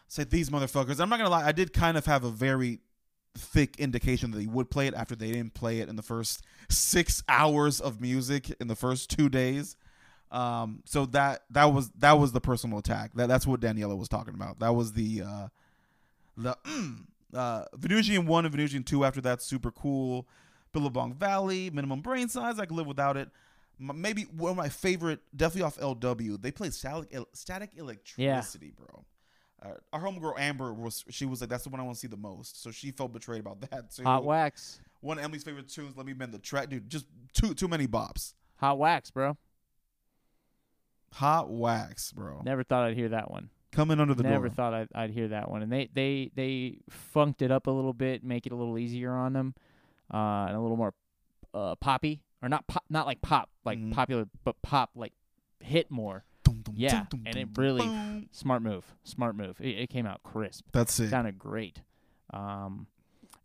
say 0.08 0.24
these 0.24 0.50
motherfuckers. 0.50 1.00
I'm 1.00 1.08
not 1.08 1.18
gonna 1.18 1.30
lie, 1.30 1.46
I 1.46 1.52
did 1.52 1.72
kind 1.72 1.96
of 1.96 2.06
have 2.06 2.24
a 2.24 2.30
very 2.30 2.80
thick 3.36 3.76
indication 3.78 4.30
that 4.30 4.40
he 4.40 4.46
would 4.46 4.70
play 4.70 4.86
it 4.86 4.94
after 4.94 5.14
they 5.14 5.30
didn't 5.30 5.54
play 5.54 5.80
it 5.80 5.88
in 5.88 5.96
the 5.96 6.02
first 6.02 6.44
six 6.70 7.22
hours 7.28 7.80
of 7.80 8.00
music 8.00 8.50
in 8.60 8.68
the 8.68 8.76
first 8.76 9.10
two 9.10 9.28
days. 9.28 9.76
Um, 10.30 10.82
so 10.84 11.06
that 11.06 11.44
that 11.50 11.66
was 11.66 11.90
that 11.98 12.18
was 12.18 12.32
the 12.32 12.40
personal 12.40 12.78
attack. 12.78 13.12
That 13.14 13.28
that's 13.28 13.46
what 13.46 13.60
Daniela 13.60 13.96
was 13.96 14.08
talking 14.08 14.34
about. 14.34 14.58
That 14.58 14.74
was 14.74 14.92
the 14.92 15.22
uh, 15.22 15.48
the 16.36 16.56
mm, 16.64 17.04
uh, 17.32 17.64
Venusian 17.74 18.26
one 18.26 18.44
and 18.44 18.52
Venusian 18.52 18.82
two. 18.82 19.04
After 19.04 19.20
that, 19.22 19.40
super 19.42 19.70
cool. 19.70 20.26
Billabong 20.72 21.14
Valley, 21.14 21.70
minimum 21.70 22.00
brain 22.00 22.28
size. 22.28 22.58
I 22.58 22.66
could 22.66 22.76
live 22.76 22.86
without 22.86 23.16
it. 23.16 23.30
Maybe 23.78 24.22
one 24.22 24.50
of 24.52 24.56
my 24.56 24.68
favorite, 24.70 25.20
definitely 25.36 25.62
off 25.62 25.76
LW. 25.78 26.40
They 26.40 26.50
played 26.50 26.72
static, 26.72 27.14
static 27.34 27.70
electricity, 27.76 28.72
bro. 28.74 29.04
Uh, 29.62 29.74
our 29.92 30.00
homegirl 30.00 30.38
Amber 30.38 30.72
was 30.72 31.04
she 31.10 31.24
was 31.26 31.40
like 31.40 31.48
that's 31.50 31.64
the 31.64 31.70
one 31.70 31.80
I 31.80 31.82
want 31.82 31.96
to 31.96 32.00
see 32.00 32.08
the 32.08 32.16
most. 32.16 32.62
So 32.62 32.70
she 32.70 32.90
felt 32.90 33.12
betrayed 33.12 33.40
about 33.40 33.60
that 33.70 33.90
too. 33.90 34.02
Hot 34.04 34.24
wax, 34.24 34.80
One 35.00 35.18
of 35.18 35.24
Emily's 35.24 35.44
favorite 35.44 35.68
tunes. 35.68 35.96
Let 35.96 36.06
me 36.06 36.12
bend 36.12 36.32
the 36.32 36.38
track, 36.38 36.68
dude. 36.70 36.88
Just 36.88 37.06
too 37.34 37.54
too 37.54 37.68
many 37.68 37.86
bops. 37.86 38.34
hot 38.56 38.78
wax, 38.78 39.10
bro. 39.10 39.36
Hot 41.14 41.50
wax, 41.50 42.12
bro. 42.12 42.42
Never 42.44 42.62
thought 42.62 42.84
I'd 42.84 42.96
hear 42.96 43.08
that 43.10 43.30
one. 43.30 43.48
Coming 43.72 44.00
under 44.00 44.14
the 44.14 44.22
Never 44.22 44.48
door. 44.48 44.54
thought 44.54 44.74
I'd, 44.74 44.88
I'd 44.94 45.10
hear 45.10 45.28
that 45.28 45.50
one. 45.50 45.62
And 45.62 45.72
they 45.72 45.88
they 45.92 46.30
they 46.34 46.78
funked 46.90 47.42
it 47.42 47.50
up 47.50 47.66
a 47.66 47.70
little 47.70 47.92
bit, 47.92 48.24
make 48.24 48.46
it 48.46 48.52
a 48.52 48.56
little 48.56 48.78
easier 48.78 49.12
on 49.12 49.32
them, 49.32 49.54
uh, 50.12 50.46
and 50.48 50.56
a 50.56 50.60
little 50.60 50.76
more 50.76 50.94
uh, 51.54 51.74
poppy 51.76 52.20
or 52.46 52.48
not 52.48 52.66
pop, 52.68 52.84
not 52.88 53.06
like 53.06 53.20
pop, 53.22 53.50
like 53.64 53.78
Mhm. 53.78 53.92
popular, 53.92 54.26
but 54.44 54.60
pop 54.62 54.90
like 54.94 55.12
hit 55.60 55.90
more. 55.90 56.24
Dum, 56.44 56.60
dum, 56.62 56.74
Yeah, 56.76 57.06
dum, 57.10 57.24
and 57.26 57.36
it 57.36 57.48
really-. 57.56 58.28
Smart 58.30 58.62
move, 58.62 58.94
smart 59.02 59.34
move. 59.34 59.60
It, 59.60 59.78
it 59.78 59.90
came 59.90 60.06
out 60.06 60.22
crisp, 60.22 60.64
That's 60.72 60.98
it. 61.00 61.08
sounded 61.10 61.38
great. 61.38 61.82
Um, 62.32 62.86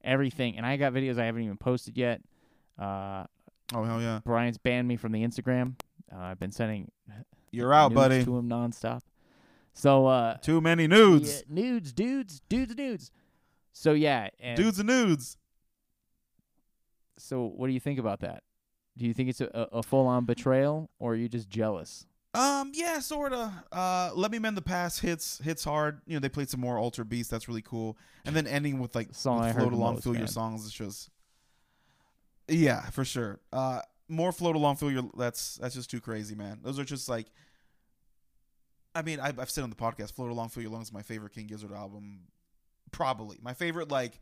everything, 0.04 0.56
and 0.58 0.66
I 0.66 0.78
got 0.78 0.94
videos 0.94 1.18
I 1.18 1.26
haven't 1.26 1.42
even 1.44 1.58
posted 1.58 1.98
yet. 1.98 2.22
Uh, 2.78 3.26
Oh 3.74 3.84
hell 3.86 4.02
yeah! 4.02 4.20
Brian's 4.26 4.58
banned 4.58 4.88
me 4.88 4.98
from 4.98 5.14
the 5.14 5.24
Instagram. 5.24 5.76
Uh, 6.14 6.18
I've 6.20 6.40
been 6.40 6.52
sending 6.52 6.92
You're 7.52 7.74
out, 7.74 7.94
buddy. 7.94 8.24
to 8.26 8.38
him 8.38 8.50
nonstop. 8.50 9.02
So 9.74 10.06
uh, 10.08 10.36
Too 10.38 10.60
many 10.62 10.88
nudes. 10.88 11.38
Yeah, 11.48 11.56
nudes, 11.56 11.94
dudes, 11.94 12.42
dudes, 12.50 12.76
nudes. 12.76 13.12
So 13.72 13.94
yeah, 13.94 14.28
and 14.42 14.58
Dudes 14.58 14.78
and 14.80 14.88
nudes. 14.88 15.38
So 17.18 17.44
what 17.46 17.68
do 17.68 17.74
you 17.74 17.80
think 17.80 18.00
about 18.00 18.20
that? 18.22 18.44
Do 18.98 19.06
you 19.06 19.14
think 19.14 19.30
it's 19.30 19.42
a, 19.42 19.48
a, 19.72 19.82
full 19.82 20.06
on 20.08 20.26
betrayal, 20.26 20.90
or 21.00 21.14
are 21.14 21.16
you 21.16 21.30
just 21.30 21.50
jealous? 21.50 22.06
Um, 22.34 22.72
yeah, 22.74 23.00
sorta. 23.00 23.52
Uh, 23.72 24.12
let 24.16 24.32
me 24.32 24.40
mend 24.40 24.58
the 24.58 24.62
past 24.62 25.02
hits 25.02 25.40
hits 25.44 25.64
hard. 25.64 26.02
You 26.06 26.14
know, 26.14 26.20
they 26.20 26.30
played 26.30 26.50
some 26.50 26.60
more 26.60 26.78
Altered 26.78 27.10
Beast. 27.10 27.32
That's 27.32 27.48
really 27.48 27.62
cool. 27.62 27.98
And 28.26 28.36
then 28.36 28.48
ending 28.48 28.80
with 28.80 28.96
like 28.96 29.10
Song 29.14 29.42
with 29.42 29.56
float 29.56 29.74
along, 29.74 29.96
most, 29.96 30.04
feel 30.04 30.16
your 30.16 30.28
songs. 30.28 30.66
It's 30.66 30.74
just, 30.74 31.10
yeah, 32.48 32.82
for 32.90 33.04
sure. 33.04 33.40
Uh, 33.52 33.82
more 34.08 34.32
float 34.32 34.56
along, 34.56 34.78
feel 34.78 34.92
your. 34.92 35.10
That's 35.18 35.56
that's 35.56 35.76
just 35.76 35.90
too 35.90 36.02
crazy, 36.02 36.36
man. 36.36 36.60
Those 36.64 36.80
are 36.80 36.86
just 36.86 37.10
like. 37.10 37.28
I 38.94 39.04
mean, 39.04 39.22
I've, 39.22 39.40
I've 39.40 39.50
said 39.50 39.64
on 39.64 39.70
the 39.70 39.76
podcast, 39.78 40.14
"Float 40.14 40.32
Along, 40.32 40.50
Feel 40.50 40.64
Your 40.64 40.72
Lungs" 40.74 40.88
is 40.88 40.94
my 40.94 41.02
favorite 41.02 41.32
King 41.34 41.48
Gizzard 41.48 41.72
album, 41.72 42.24
probably 42.92 43.38
my 43.42 43.54
favorite. 43.54 43.90
Like, 43.90 44.20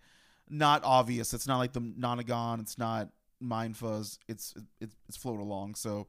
not 0.47 0.83
obvious. 0.83 1.33
It's 1.33 1.47
not 1.47 1.57
like 1.57 1.73
the 1.73 1.81
Nonagon. 1.81 2.61
It's 2.61 2.77
not 2.77 3.09
Mind 3.39 3.77
Fuzz. 3.77 4.19
It's 4.27 4.53
it's 4.79 4.95
it's 5.07 5.17
Float 5.17 5.39
Along. 5.39 5.75
So, 5.75 6.07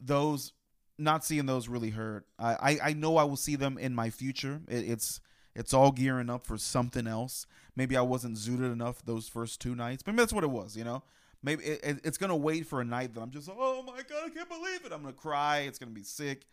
those 0.00 0.52
not 0.98 1.24
seeing 1.24 1.46
those 1.46 1.68
really 1.68 1.90
hurt. 1.90 2.26
I, 2.38 2.52
I, 2.54 2.78
I 2.90 2.92
know 2.92 3.16
I 3.16 3.24
will 3.24 3.36
see 3.36 3.56
them 3.56 3.78
in 3.78 3.94
my 3.94 4.10
future. 4.10 4.60
It, 4.68 4.88
it's 4.90 5.20
it's 5.54 5.72
all 5.74 5.90
gearing 5.92 6.30
up 6.30 6.46
for 6.46 6.58
something 6.58 7.06
else. 7.06 7.46
Maybe 7.74 7.96
I 7.96 8.02
wasn't 8.02 8.36
zooted 8.36 8.72
enough 8.72 9.02
those 9.04 9.26
first 9.28 9.60
two 9.60 9.74
nights. 9.74 10.02
Maybe 10.06 10.18
that's 10.18 10.32
what 10.32 10.44
it 10.44 10.50
was. 10.50 10.76
You 10.76 10.84
know, 10.84 11.02
maybe 11.42 11.64
it, 11.64 11.80
it- 11.82 12.00
it's 12.04 12.18
gonna 12.18 12.36
wait 12.36 12.66
for 12.66 12.80
a 12.80 12.84
night 12.84 13.14
that 13.14 13.20
I'm 13.20 13.30
just 13.30 13.48
oh 13.50 13.82
my 13.82 14.02
god 14.08 14.26
I 14.26 14.28
can't 14.30 14.48
believe 14.48 14.84
it. 14.84 14.92
I'm 14.92 15.00
gonna 15.02 15.12
cry. 15.14 15.60
It's 15.60 15.78
gonna 15.78 15.92
be 15.92 16.02
sick. 16.02 16.46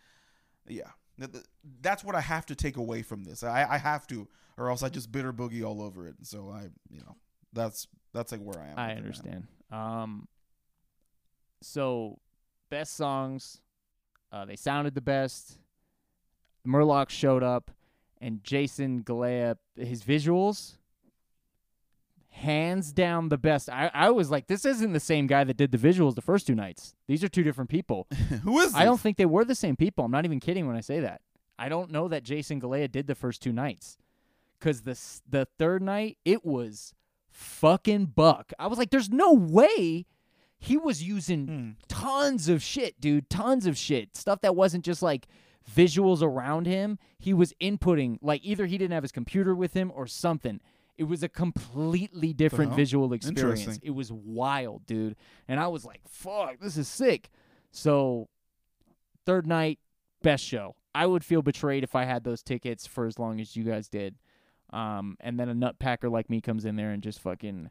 Yeah, 0.68 0.90
Th- 1.20 1.32
th- 1.32 1.46
that's 1.82 2.04
what 2.04 2.16
I 2.16 2.22
have 2.22 2.46
to 2.48 2.56
take 2.56 2.76
away 2.78 3.02
from 3.02 3.24
this. 3.24 3.42
I, 3.44 3.66
I 3.70 3.78
have 3.78 4.06
to, 4.08 4.28
or 4.58 4.70
else 4.70 4.84
I 4.84 4.90
just 4.90 5.12
bitter 5.14 5.32
boogie 5.32 5.66
all 5.66 5.82
over 5.82 6.08
it. 6.08 6.16
So 6.24 6.50
I 6.50 6.64
you 6.90 7.00
know 7.02 7.16
that's 7.54 7.88
that's 8.14 8.32
like 8.32 8.42
where 8.42 8.60
I 8.60 8.68
am. 8.70 8.80
I 8.80 8.96
understand. 8.96 9.48
Um, 9.72 10.28
so 11.62 12.20
best 12.70 12.96
songs, 12.96 13.62
uh, 14.32 14.46
they 14.46 14.56
sounded 14.56 14.96
the 14.96 15.02
best. 15.02 15.60
Murloc 16.66 17.10
showed 17.10 17.44
up, 17.44 17.72
and 18.20 18.44
Jason 18.44 19.04
Galea, 19.04 19.58
his 19.76 20.04
visuals, 20.04 20.78
hands 22.30 22.92
down 22.92 23.30
the 23.30 23.38
best. 23.38 23.70
I, 23.70 23.90
I 23.94 24.10
was 24.12 24.30
like, 24.30 24.48
this 24.48 24.66
isn't 24.66 24.94
the 24.94 25.00
same 25.00 25.28
guy 25.28 25.44
that 25.44 25.58
did 25.58 25.72
the 25.72 25.78
visuals 25.78 26.16
the 26.16 26.22
first 26.22 26.46
two 26.46 26.56
nights. 26.56 26.94
These 27.08 27.24
are 27.24 27.30
two 27.30 27.44
different 27.44 27.70
people. 27.70 28.08
Who 28.44 28.60
is 28.60 28.68
this? 28.68 28.76
I 28.76 28.86
don't 28.86 29.00
think 29.00 29.18
they 29.18 29.26
were 29.26 29.46
the 29.46 29.56
same 29.56 29.76
people. 29.76 30.06
I'm 30.06 30.12
not 30.12 30.26
even 30.26 30.40
kidding 30.40 30.68
when 30.68 30.76
I 30.76 30.82
say 30.82 31.00
that. 31.00 31.22
I 31.58 31.70
don't 31.70 31.92
know 31.92 32.08
that 32.08 32.24
Jason 32.24 32.62
Galea 32.62 32.92
did 32.92 33.08
the 33.08 33.16
first 33.16 33.42
two 33.42 33.52
nights, 33.52 33.98
because 34.60 34.82
the 34.82 35.00
the 35.28 35.48
third 35.58 35.82
night 35.82 36.18
it 36.24 36.46
was 36.46 36.94
fucking 37.38 38.08
buck. 38.08 38.52
I 38.58 38.66
was 38.68 38.80
like, 38.80 38.90
there's 38.90 39.12
no 39.12 39.32
way 39.32 40.06
he 40.58 40.76
was 40.76 41.04
using 41.04 41.46
Hmm. 41.48 41.70
tons 41.88 42.50
of 42.50 42.64
shit, 42.64 43.00
dude, 43.00 43.30
tons 43.30 43.68
of 43.68 43.78
shit, 43.78 44.18
stuff 44.18 44.42
that 44.42 44.56
wasn't 44.56 44.84
just 44.84 45.04
like 45.04 45.28
visuals 45.72 46.24
around 46.24 46.66
him. 46.66 46.98
He 47.20 47.34
was 47.36 47.54
inputting 47.62 48.18
like 48.24 48.44
either 48.44 48.66
he 48.66 48.78
didn't 48.80 48.94
have 48.94 49.04
his 49.04 49.12
computer 49.12 49.54
with 49.54 49.74
him 49.74 49.92
or 49.94 50.08
something. 50.08 50.60
It 50.98 51.04
was 51.04 51.22
a 51.22 51.30
completely 51.30 52.34
different 52.34 52.72
hell? 52.72 52.76
visual 52.78 53.14
experience. 53.14 53.80
It 53.84 53.92
was 53.92 54.12
wild, 54.12 54.88
dude. 54.88 55.16
And 55.48 55.60
I 55.60 55.68
was 55.68 55.86
like, 55.86 56.02
fuck, 56.08 56.60
this 56.60 56.76
is 56.76 56.88
sick. 56.88 57.30
So, 57.70 58.30
third 59.28 59.46
night, 59.46 59.78
best 60.24 60.44
show. 60.44 60.76
I 60.96 61.06
would 61.06 61.24
feel 61.24 61.44
betrayed 61.44 61.84
if 61.84 61.94
I 61.96 62.06
had 62.06 62.24
those 62.24 62.42
tickets 62.42 62.88
for 62.88 63.06
as 63.06 63.20
long 63.20 63.40
as 63.40 63.56
you 63.56 63.64
guys 63.64 63.88
did. 63.88 64.16
Um, 64.72 65.18
and 65.20 65.40
then 65.40 65.50
a 65.50 65.56
nutpacker 65.56 66.12
like 66.12 66.30
me 66.30 66.42
comes 66.42 66.66
in 66.66 66.76
there 66.76 66.92
and 66.92 67.02
just 67.02 67.20
fucking 67.22 67.70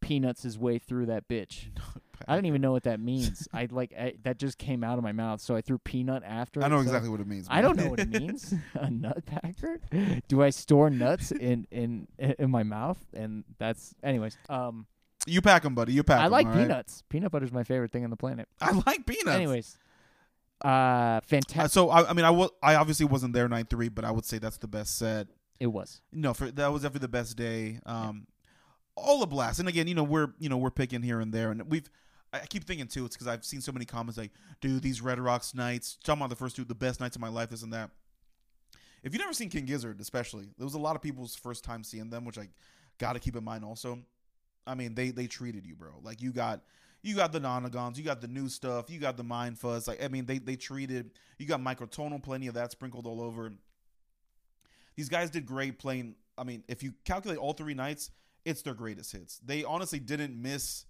peanuts 0.00 0.42
his 0.42 0.58
way 0.58 0.78
through 0.78 1.06
that 1.06 1.28
bitch. 1.28 1.66
I 2.28 2.34
don't 2.34 2.46
even 2.46 2.60
know 2.60 2.72
what 2.72 2.84
that 2.84 3.00
means. 3.00 3.48
I 3.52 3.68
like 3.70 3.92
I, 3.98 4.14
that 4.22 4.38
just 4.38 4.56
came 4.58 4.82
out 4.84 4.96
of 4.96 5.04
my 5.04 5.12
mouth, 5.12 5.40
so 5.40 5.54
I 5.56 5.60
threw 5.60 5.78
peanut 5.78 6.22
after. 6.24 6.62
I 6.62 6.68
know 6.68 6.76
so- 6.78 6.82
exactly 6.82 7.08
what 7.10 7.20
it 7.20 7.26
means. 7.26 7.46
I 7.50 7.60
don't 7.60 7.76
know 7.76 7.88
what 7.90 8.00
it 8.00 8.08
means. 8.20 8.54
a 8.74 8.86
nutpacker? 8.86 10.22
Do 10.28 10.42
I 10.42 10.50
store 10.50 10.88
nuts 10.90 11.32
in 11.32 11.66
in 11.70 12.06
in 12.18 12.50
my 12.50 12.62
mouth? 12.62 12.98
And 13.12 13.44
that's 13.58 13.94
anyways. 14.02 14.36
Um, 14.48 14.86
you 15.26 15.40
pack 15.42 15.62
them, 15.62 15.74
buddy. 15.74 15.92
You 15.92 16.02
pack 16.02 16.20
I 16.20 16.24
'em, 16.26 16.30
like 16.32 16.46
all 16.46 16.52
right? 16.52 16.62
peanuts. 16.62 17.02
Peanut 17.08 17.30
butter's 17.30 17.52
my 17.52 17.62
favorite 17.64 17.90
thing 17.92 18.04
on 18.04 18.10
the 18.10 18.16
planet. 18.16 18.48
I 18.60 18.72
like 18.86 19.04
peanuts. 19.06 19.28
Anyways, 19.36 19.78
uh, 20.64 20.68
Uh, 20.68 21.20
fantastic. 21.20 21.72
so 21.72 21.90
I, 21.90 22.08
I 22.08 22.12
mean, 22.12 22.24
I 22.24 22.30
wa- 22.30 22.50
I 22.62 22.74
obviously 22.76 23.06
wasn't 23.06 23.32
there 23.34 23.48
night 23.48 23.68
three, 23.70 23.88
but 23.88 24.04
I 24.04 24.10
would 24.10 24.24
say 24.24 24.38
that's 24.38 24.58
the 24.58 24.68
best 24.68 24.96
set. 24.96 25.26
It 25.62 25.72
was. 25.72 26.00
No, 26.10 26.34
for 26.34 26.50
that 26.50 26.72
was 26.72 26.82
definitely 26.82 27.04
the 27.04 27.08
best 27.08 27.36
day. 27.36 27.78
Um, 27.86 28.26
all 28.96 29.22
a 29.22 29.28
blast. 29.28 29.60
And 29.60 29.68
again, 29.68 29.86
you 29.86 29.94
know, 29.94 30.02
we're 30.02 30.32
you 30.40 30.48
know 30.48 30.56
we're 30.56 30.72
picking 30.72 31.02
here 31.02 31.20
and 31.20 31.32
there, 31.32 31.52
and 31.52 31.70
we've. 31.70 31.88
I 32.32 32.40
I 32.40 32.46
keep 32.46 32.64
thinking 32.64 32.88
too. 32.88 33.04
It's 33.04 33.14
because 33.14 33.28
I've 33.28 33.44
seen 33.44 33.60
so 33.60 33.70
many 33.70 33.84
comments 33.84 34.18
like, 34.18 34.32
"Dude, 34.60 34.82
these 34.82 35.00
Red 35.00 35.20
Rocks 35.20 35.54
nights, 35.54 35.98
talking 36.02 36.20
about 36.20 36.30
the 36.30 36.36
first 36.36 36.56
two, 36.56 36.64
the 36.64 36.74
best 36.74 36.98
nights 36.98 37.14
of 37.14 37.22
my 37.22 37.28
life, 37.28 37.50
this 37.50 37.62
and 37.62 37.72
that." 37.72 37.90
If 39.04 39.12
you've 39.12 39.20
never 39.20 39.32
seen 39.32 39.50
King 39.50 39.66
Gizzard, 39.66 40.00
especially, 40.00 40.48
there 40.58 40.64
was 40.64 40.74
a 40.74 40.80
lot 40.80 40.96
of 40.96 41.02
people's 41.02 41.36
first 41.36 41.62
time 41.62 41.84
seeing 41.84 42.10
them, 42.10 42.24
which 42.24 42.38
I 42.38 42.48
got 42.98 43.12
to 43.12 43.20
keep 43.20 43.36
in 43.36 43.44
mind. 43.44 43.64
Also, 43.64 44.00
I 44.66 44.74
mean, 44.74 44.96
they 44.96 45.10
they 45.10 45.28
treated 45.28 45.64
you, 45.64 45.76
bro. 45.76 45.92
Like 46.02 46.20
you 46.20 46.32
got 46.32 46.62
you 47.04 47.14
got 47.14 47.30
the 47.30 47.40
nonagons, 47.40 47.96
you 47.98 48.02
got 48.02 48.20
the 48.20 48.28
new 48.28 48.48
stuff, 48.48 48.90
you 48.90 48.98
got 48.98 49.16
the 49.16 49.24
mind 49.24 49.60
fuzz. 49.60 49.86
Like 49.86 50.02
I 50.02 50.08
mean, 50.08 50.26
they 50.26 50.38
they 50.38 50.56
treated 50.56 51.12
you 51.38 51.46
got 51.46 51.60
microtonal, 51.60 52.20
plenty 52.20 52.48
of 52.48 52.54
that 52.54 52.72
sprinkled 52.72 53.06
all 53.06 53.20
over. 53.20 53.52
These 54.96 55.08
guys 55.08 55.30
did 55.30 55.46
great 55.46 55.78
playing. 55.78 56.14
I 56.36 56.44
mean, 56.44 56.64
if 56.68 56.82
you 56.82 56.94
calculate 57.04 57.38
all 57.38 57.52
three 57.52 57.74
nights, 57.74 58.10
it's 58.44 58.62
their 58.62 58.74
greatest 58.74 59.12
hits. 59.12 59.38
They 59.44 59.64
honestly 59.64 59.98
didn't 59.98 60.40
miss 60.40 60.86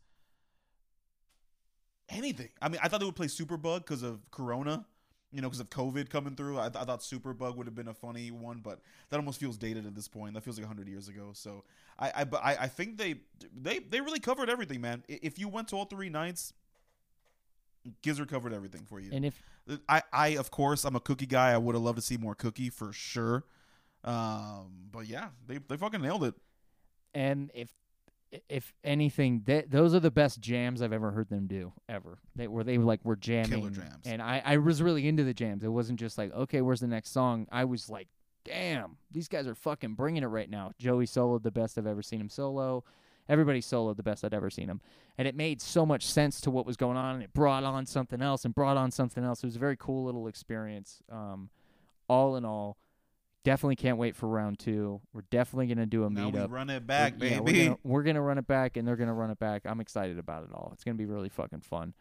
anything. 2.08 2.48
I 2.60 2.68
mean, 2.68 2.80
I 2.82 2.88
thought 2.88 3.00
they 3.00 3.06
would 3.06 3.16
play 3.16 3.26
Superbug 3.26 3.78
because 3.78 4.02
of 4.02 4.30
Corona, 4.30 4.84
you 5.32 5.40
know, 5.40 5.48
because 5.48 5.60
of 5.60 5.70
COVID 5.70 6.10
coming 6.10 6.34
through. 6.34 6.58
I, 6.58 6.66
I 6.66 6.70
thought 6.70 7.00
Superbug 7.00 7.56
would 7.56 7.66
have 7.66 7.74
been 7.74 7.88
a 7.88 7.94
funny 7.94 8.30
one, 8.30 8.60
but 8.62 8.80
that 9.10 9.16
almost 9.16 9.40
feels 9.40 9.56
dated 9.56 9.86
at 9.86 9.94
this 9.94 10.08
point. 10.08 10.34
That 10.34 10.42
feels 10.42 10.58
like 10.58 10.66
hundred 10.66 10.88
years 10.88 11.08
ago. 11.08 11.30
So 11.32 11.64
I, 11.98 12.12
I, 12.16 12.24
but 12.24 12.42
I, 12.44 12.56
I 12.60 12.66
think 12.68 12.98
they, 12.98 13.16
they, 13.54 13.78
they 13.78 14.00
really 14.00 14.20
covered 14.20 14.50
everything, 14.50 14.80
man. 14.80 15.04
If 15.08 15.38
you 15.38 15.48
went 15.48 15.68
to 15.68 15.76
all 15.76 15.84
three 15.84 16.10
nights, 16.10 16.52
Gizzard 18.02 18.28
covered 18.28 18.52
everything 18.52 18.84
for 18.84 19.00
you. 19.00 19.10
And 19.12 19.24
if 19.24 19.42
I, 19.88 20.02
I 20.12 20.28
of 20.28 20.50
course, 20.50 20.84
I'm 20.84 20.96
a 20.96 21.00
cookie 21.00 21.26
guy. 21.26 21.52
I 21.52 21.58
would 21.58 21.74
have 21.74 21.82
loved 21.82 21.96
to 21.96 22.02
see 22.02 22.16
more 22.16 22.34
cookie 22.34 22.70
for 22.70 22.92
sure. 22.92 23.44
Um, 24.04 24.88
but 24.90 25.06
yeah, 25.06 25.28
they, 25.46 25.58
they 25.58 25.76
fucking 25.76 26.00
nailed 26.02 26.24
it. 26.24 26.34
and 27.14 27.50
if 27.54 27.70
if 28.48 28.72
anything, 28.82 29.42
that 29.44 29.70
those 29.70 29.94
are 29.94 30.00
the 30.00 30.10
best 30.10 30.40
jams 30.40 30.80
I've 30.80 30.92
ever 30.92 31.10
heard 31.10 31.28
them 31.28 31.46
do 31.46 31.72
ever. 31.88 32.18
They 32.34 32.48
were 32.48 32.64
they 32.64 32.78
like 32.78 33.04
were 33.04 33.16
jamming, 33.16 33.72
jams. 33.74 34.06
and 34.06 34.22
I 34.22 34.42
I 34.44 34.56
was 34.56 34.80
really 34.82 35.06
into 35.06 35.22
the 35.22 35.34
jams. 35.34 35.62
It 35.64 35.68
wasn't 35.68 36.00
just 36.00 36.16
like 36.18 36.32
okay, 36.34 36.62
where's 36.62 36.80
the 36.80 36.86
next 36.86 37.10
song? 37.10 37.46
I 37.52 37.64
was 37.64 37.90
like, 37.90 38.08
damn, 38.44 38.96
these 39.10 39.28
guys 39.28 39.46
are 39.46 39.54
fucking 39.54 39.94
bringing 39.94 40.22
it 40.22 40.26
right 40.28 40.48
now. 40.48 40.72
Joey 40.78 41.06
soloed 41.06 41.42
the 41.42 41.50
best 41.50 41.76
I've 41.76 41.86
ever 41.86 42.02
seen 42.02 42.20
him 42.20 42.30
solo. 42.30 42.84
Everybody 43.28 43.60
soloed 43.60 43.96
the 43.96 44.02
best 44.02 44.24
I'd 44.24 44.34
ever 44.34 44.50
seen 44.50 44.68
him, 44.68 44.80
and 45.16 45.28
it 45.28 45.36
made 45.36 45.60
so 45.60 45.86
much 45.86 46.06
sense 46.06 46.40
to 46.40 46.50
what 46.50 46.66
was 46.66 46.76
going 46.76 46.96
on, 46.96 47.14
and 47.16 47.22
it 47.22 47.32
brought 47.34 47.62
on 47.64 47.86
something 47.86 48.20
else, 48.20 48.44
and 48.44 48.54
brought 48.54 48.76
on 48.76 48.90
something 48.90 49.22
else. 49.22 49.44
It 49.44 49.46
was 49.46 49.56
a 49.56 49.60
very 49.60 49.76
cool 49.76 50.04
little 50.04 50.26
experience. 50.26 51.02
Um, 51.10 51.50
all 52.08 52.34
in 52.36 52.44
all, 52.44 52.78
definitely 53.44 53.76
can't 53.76 53.98
wait 53.98 54.16
for 54.16 54.28
round 54.28 54.58
two. 54.58 55.00
We're 55.12 55.24
definitely 55.30 55.66
gonna 55.66 55.86
do 55.86 56.04
a 56.04 56.10
Now 56.10 56.28
we 56.28 56.40
run 56.40 56.70
it 56.70 56.86
back, 56.86 57.14
We're- 57.18 57.30
yeah, 57.32 57.40
baby. 57.40 57.58
we're, 57.58 57.64
gonna, 57.64 57.78
we're 57.84 58.02
gonna 58.02 58.22
run 58.22 58.38
it 58.38 58.46
back, 58.46 58.76
and 58.76 58.86
they're 58.86 58.96
gonna 58.96 59.14
run 59.14 59.30
it 59.30 59.38
back. 59.38 59.62
I'm 59.64 59.80
excited 59.80 60.18
about 60.18 60.44
it 60.44 60.50
all. 60.52 60.70
It's 60.74 60.84
gonna 60.84 60.96
be 60.96 61.06
really 61.06 61.28
fucking 61.28 61.60
fun. 61.60 61.94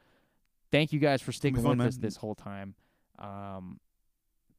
Thank 0.71 0.93
you 0.93 0.99
guys 0.99 1.21
for 1.21 1.31
sticking 1.31 1.61
fun, 1.61 1.71
with 1.71 1.77
man. 1.79 1.87
us 1.87 1.97
this 1.97 2.15
whole 2.17 2.35
time. 2.35 2.75
Um, 3.19 3.79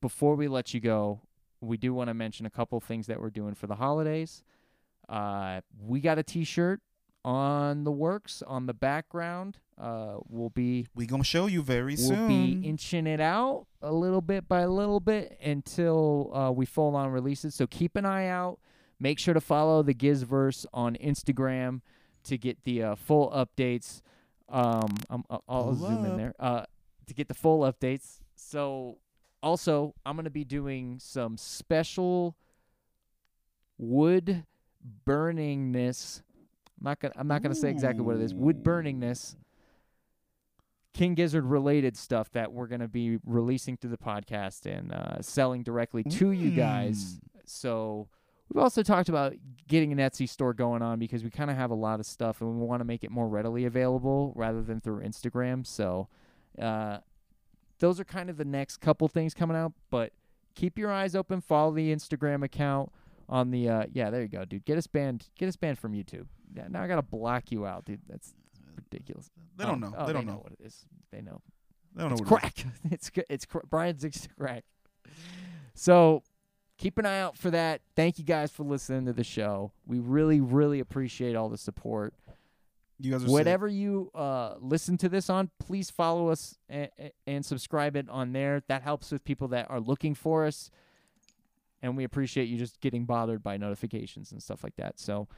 before 0.00 0.34
we 0.34 0.48
let 0.48 0.74
you 0.74 0.80
go, 0.80 1.20
we 1.60 1.76
do 1.76 1.94
want 1.94 2.08
to 2.08 2.14
mention 2.14 2.44
a 2.44 2.50
couple 2.50 2.78
things 2.80 3.06
that 3.06 3.20
we're 3.20 3.30
doing 3.30 3.54
for 3.54 3.66
the 3.66 3.76
holidays. 3.76 4.42
Uh, 5.08 5.60
we 5.80 6.00
got 6.00 6.18
a 6.18 6.22
T-shirt 6.22 6.80
on 7.24 7.84
the 7.84 7.92
works 7.92 8.42
on 8.46 8.66
the 8.66 8.74
background. 8.74 9.58
Uh, 9.80 10.16
we'll 10.28 10.50
be 10.50 10.86
we 10.94 11.06
gonna 11.06 11.24
show 11.24 11.46
you 11.46 11.62
very 11.62 11.96
soon. 11.96 12.18
we'll 12.18 12.28
be 12.28 12.66
inching 12.66 13.06
it 13.06 13.20
out 13.20 13.66
a 13.80 13.92
little 13.92 14.20
bit 14.20 14.46
by 14.48 14.60
a 14.60 14.68
little 14.68 15.00
bit 15.00 15.38
until 15.42 16.30
uh, 16.34 16.50
we 16.52 16.66
full 16.66 16.94
on 16.94 17.10
release 17.10 17.44
it. 17.44 17.52
So 17.52 17.66
keep 17.66 17.96
an 17.96 18.04
eye 18.04 18.26
out. 18.26 18.58
Make 19.00 19.18
sure 19.18 19.34
to 19.34 19.40
follow 19.40 19.82
the 19.82 19.94
Gizverse 19.94 20.64
on 20.72 20.94
Instagram 20.96 21.80
to 22.24 22.38
get 22.38 22.62
the 22.64 22.82
uh, 22.82 22.94
full 22.94 23.30
updates. 23.30 24.02
Um, 24.48 24.94
I'm, 25.10 25.24
I'll, 25.30 25.44
I'll 25.48 25.74
zoom 25.74 26.04
in 26.04 26.16
there 26.16 26.34
uh, 26.38 26.64
to 27.06 27.14
get 27.14 27.26
the 27.28 27.34
full 27.34 27.60
updates. 27.60 28.20
So 28.36 28.98
also, 29.42 29.94
I'm 30.06 30.14
gonna 30.16 30.30
be 30.30 30.44
doing 30.44 30.98
some 31.00 31.36
special 31.36 32.36
wood 33.78 34.44
burningness. 35.06 36.22
I'm 36.82 36.90
not 36.90 36.98
gonna 36.98 37.14
I'm 37.16 37.28
not 37.28 37.42
gonna 37.42 37.54
say 37.54 37.70
exactly 37.70 38.02
what 38.04 38.16
it 38.16 38.22
is. 38.22 38.34
Wood 38.34 38.64
burningness. 38.64 39.36
King 40.92 41.14
Gizzard 41.14 41.44
related 41.44 41.96
stuff 41.96 42.30
that 42.32 42.52
we're 42.52 42.66
going 42.66 42.82
to 42.82 42.88
be 42.88 43.18
releasing 43.24 43.78
through 43.78 43.90
the 43.90 43.96
podcast 43.96 44.66
and 44.66 44.92
uh, 44.92 45.22
selling 45.22 45.62
directly 45.62 46.02
to 46.02 46.32
you 46.32 46.50
guys. 46.50 47.14
Mm. 47.14 47.20
So 47.46 48.08
we've 48.50 48.62
also 48.62 48.82
talked 48.82 49.08
about 49.08 49.32
getting 49.68 49.90
an 49.92 49.98
Etsy 49.98 50.28
store 50.28 50.52
going 50.52 50.82
on 50.82 50.98
because 50.98 51.24
we 51.24 51.30
kind 51.30 51.50
of 51.50 51.56
have 51.56 51.70
a 51.70 51.74
lot 51.74 51.98
of 51.98 52.04
stuff 52.04 52.42
and 52.42 52.60
we 52.60 52.66
want 52.66 52.80
to 52.80 52.84
make 52.84 53.04
it 53.04 53.10
more 53.10 53.26
readily 53.26 53.64
available 53.64 54.34
rather 54.36 54.60
than 54.60 54.82
through 54.82 55.00
Instagram. 55.00 55.66
So 55.66 56.08
uh, 56.60 56.98
those 57.78 57.98
are 57.98 58.04
kind 58.04 58.28
of 58.28 58.36
the 58.36 58.44
next 58.44 58.82
couple 58.82 59.08
things 59.08 59.32
coming 59.32 59.56
out. 59.56 59.72
But 59.88 60.12
keep 60.54 60.78
your 60.78 60.92
eyes 60.92 61.16
open. 61.16 61.40
Follow 61.40 61.72
the 61.72 61.90
Instagram 61.90 62.44
account 62.44 62.92
on 63.32 63.50
the 63.50 63.68
uh, 63.68 63.84
yeah. 63.92 64.10
There 64.10 64.22
you 64.22 64.28
go, 64.28 64.44
dude. 64.44 64.64
Get 64.64 64.78
us 64.78 64.86
banned. 64.86 65.26
Get 65.38 65.48
us 65.48 65.56
banned 65.56 65.78
from 65.78 65.92
YouTube. 65.92 66.26
Yeah, 66.54 66.68
now 66.68 66.82
I 66.82 66.86
gotta 66.86 67.02
block 67.02 67.50
you 67.50 67.66
out, 67.66 67.84
dude. 67.86 68.00
That's 68.08 68.34
ridiculous. 68.76 69.30
They 69.56 69.64
don't 69.64 69.82
Oh, 69.82 69.88
know. 69.88 69.94
oh, 69.98 70.06
they 70.06 70.12
don't 70.12 70.26
know. 70.26 70.34
what 70.42 70.52
it 70.52 70.64
is. 70.64 70.84
They 71.10 71.20
know. 71.22 71.40
They 71.94 72.02
don't 72.02 72.10
know 72.10 72.16
It's 72.20 72.30
what 72.30 72.44
it 72.44 72.46
is. 72.58 72.64
crack. 72.64 72.72
it's 72.92 73.10
cr- 73.10 73.20
it's 73.30 73.44
cr- 73.46 73.66
Brian's 73.68 74.04
it's 74.04 74.28
crack. 74.38 74.64
So 75.74 76.22
keep 76.78 76.98
an 76.98 77.06
eye 77.06 77.20
out 77.20 77.36
for 77.36 77.50
that. 77.50 77.80
Thank 77.96 78.18
you 78.18 78.24
guys 78.24 78.50
for 78.50 78.64
listening 78.64 79.06
to 79.06 79.12
the 79.12 79.24
show. 79.24 79.72
We 79.86 79.98
really, 79.98 80.40
really 80.40 80.80
appreciate 80.80 81.34
all 81.36 81.48
the 81.48 81.58
support. 81.58 82.14
You 82.98 83.12
guys 83.12 83.22
are 83.22 83.26
sick. 83.26 83.32
Whatever 83.32 83.66
you 83.68 84.10
uh, 84.14 84.54
listen 84.60 84.96
to 84.98 85.08
this 85.08 85.28
on, 85.30 85.50
please 85.58 85.90
follow 85.90 86.28
us 86.28 86.56
and, 86.68 86.88
and 87.26 87.44
subscribe 87.44 87.96
it 87.96 88.08
on 88.08 88.32
there. 88.32 88.62
That 88.68 88.82
helps 88.82 89.10
with 89.10 89.24
people 89.24 89.48
that 89.48 89.70
are 89.70 89.80
looking 89.80 90.14
for 90.14 90.44
us, 90.46 90.70
and 91.82 91.96
we 91.96 92.04
appreciate 92.04 92.44
you 92.48 92.56
just 92.56 92.80
getting 92.80 93.04
bothered 93.04 93.42
by 93.42 93.56
notifications 93.56 94.32
and 94.32 94.42
stuff 94.42 94.62
like 94.62 94.76
that. 94.76 94.98
So 94.98 95.28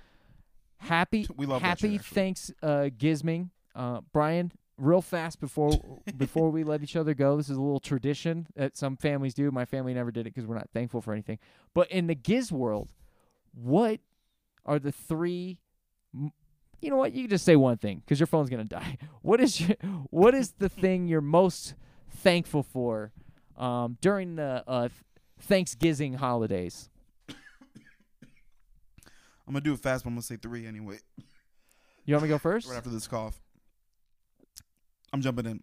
happy, 0.78 1.26
We 1.36 1.46
love 1.46 1.62
shit, 1.62 1.68
happy 1.68 1.98
thanks, 1.98 2.52
uh, 2.62 2.90
Gizming, 2.96 3.50
uh, 3.74 4.00
Brian. 4.12 4.52
Real 4.76 5.00
fast 5.02 5.40
before 5.40 5.70
before 6.16 6.50
we 6.50 6.64
let 6.64 6.82
each 6.82 6.96
other 6.96 7.14
go, 7.14 7.36
this 7.36 7.48
is 7.48 7.56
a 7.56 7.62
little 7.62 7.78
tradition 7.80 8.48
that 8.56 8.76
some 8.76 8.96
families 8.96 9.32
do. 9.32 9.50
My 9.52 9.64
family 9.64 9.94
never 9.94 10.10
did 10.10 10.26
it 10.26 10.34
because 10.34 10.46
we're 10.46 10.56
not 10.56 10.68
thankful 10.74 11.00
for 11.00 11.12
anything. 11.12 11.38
But 11.74 11.90
in 11.92 12.08
the 12.08 12.16
Giz 12.16 12.50
world, 12.50 12.92
what 13.52 14.00
are 14.66 14.80
the 14.80 14.90
three 14.90 15.58
you 16.80 16.90
know 16.90 16.96
what? 16.96 17.14
You 17.14 17.22
can 17.22 17.30
just 17.30 17.44
say 17.44 17.56
one 17.56 17.78
thing 17.78 18.02
because 18.04 18.20
your 18.20 18.26
phone's 18.26 18.50
gonna 18.50 18.64
die. 18.64 18.98
What 19.22 19.40
is 19.40 19.58
your, 19.58 19.76
what 20.10 20.34
is 20.34 20.52
the 20.58 20.68
thing 20.68 21.08
you're 21.08 21.22
most 21.22 21.74
thankful 22.10 22.62
for 22.62 23.10
um, 23.56 23.96
during 24.02 24.36
the 24.36 24.62
uh, 24.66 24.88
Thanksgiving 25.44 26.14
holidays? 26.14 26.88
I'm 27.28 27.36
gonna 29.48 29.60
do 29.60 29.74
it 29.74 29.80
fast, 29.80 30.04
but 30.04 30.08
I'm 30.08 30.14
gonna 30.14 30.22
say 30.22 30.36
three 30.36 30.66
anyway. 30.66 30.98
You 32.04 32.14
want 32.14 32.24
me 32.24 32.28
to 32.28 32.34
go 32.34 32.38
first? 32.38 32.68
Right 32.68 32.76
after 32.76 32.90
this 32.90 33.06
cough, 33.06 33.40
I'm 35.12 35.22
jumping 35.22 35.46
in. 35.46 35.62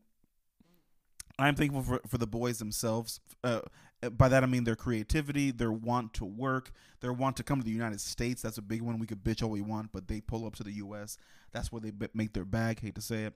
I'm 1.38 1.56
thankful 1.56 1.84
for 1.84 2.02
for 2.08 2.18
the 2.18 2.28
boys 2.28 2.60
themselves. 2.60 3.20
Uh, 3.44 3.62
by 4.10 4.28
that 4.30 4.44
I 4.44 4.48
mean 4.48 4.64
their 4.64 4.76
creativity, 4.76 5.52
their 5.52 5.72
want 5.72 6.14
to 6.16 6.26
work, 6.26 6.72
their 7.02 7.14
want 7.14 7.38
to 7.38 7.44
come 7.44 7.60
to 7.60 7.66
the 7.66 7.72
United 7.72 8.02
States. 8.02 8.42
That's 8.42 8.58
a 8.58 8.64
big 8.64 8.82
one. 8.82 9.00
We 9.00 9.08
could 9.08 9.24
bitch 9.24 9.44
all 9.44 9.50
we 9.50 9.62
want, 9.62 9.92
but 9.92 10.08
they 10.08 10.22
pull 10.22 10.46
up 10.46 10.56
to 10.56 10.64
the 10.64 10.74
U.S. 10.74 11.18
That's 11.52 11.72
where 11.72 11.82
they 11.82 11.92
make 12.14 12.34
their 12.34 12.46
bag. 12.46 12.80
Hate 12.80 12.96
to 12.96 13.02
say 13.02 13.26
it. 13.26 13.34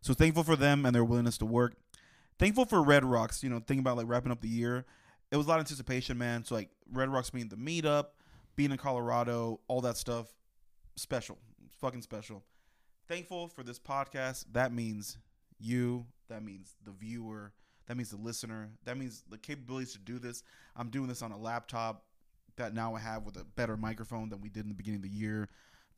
So 0.00 0.14
thankful 0.14 0.44
for 0.44 0.56
them 0.56 0.84
and 0.84 0.94
their 0.94 1.04
willingness 1.04 1.38
to 1.38 1.46
work. 1.46 1.74
Thankful 2.38 2.66
for 2.66 2.82
Red 2.82 3.04
Rocks. 3.04 3.42
You 3.42 3.50
know, 3.50 3.58
thinking 3.58 3.80
about 3.80 3.96
like 3.96 4.08
wrapping 4.08 4.32
up 4.32 4.40
the 4.40 4.48
year. 4.48 4.84
It 5.34 5.36
was 5.36 5.46
a 5.46 5.48
lot 5.48 5.56
of 5.56 5.62
anticipation, 5.62 6.16
man. 6.16 6.44
So 6.44 6.54
like 6.54 6.68
Red 6.92 7.08
Rocks 7.08 7.30
being 7.30 7.48
the 7.48 7.56
meetup, 7.56 8.10
being 8.54 8.70
in 8.70 8.76
Colorado, 8.76 9.58
all 9.66 9.80
that 9.80 9.96
stuff, 9.96 10.32
special, 10.94 11.38
fucking 11.80 12.02
special. 12.02 12.44
Thankful 13.08 13.48
for 13.48 13.64
this 13.64 13.80
podcast. 13.80 14.44
That 14.52 14.72
means 14.72 15.18
you. 15.58 16.06
That 16.28 16.44
means 16.44 16.76
the 16.84 16.92
viewer. 16.92 17.52
That 17.88 17.96
means 17.96 18.10
the 18.10 18.16
listener. 18.16 18.70
That 18.84 18.96
means 18.96 19.24
the 19.28 19.36
capabilities 19.36 19.92
to 19.94 19.98
do 19.98 20.20
this. 20.20 20.44
I'm 20.76 20.88
doing 20.88 21.08
this 21.08 21.20
on 21.20 21.32
a 21.32 21.36
laptop 21.36 22.04
that 22.54 22.72
now 22.72 22.94
I 22.94 23.00
have 23.00 23.24
with 23.24 23.36
a 23.36 23.44
better 23.44 23.76
microphone 23.76 24.28
than 24.28 24.40
we 24.40 24.50
did 24.50 24.62
in 24.62 24.68
the 24.68 24.76
beginning 24.76 25.00
of 25.00 25.02
the 25.02 25.08
year. 25.08 25.48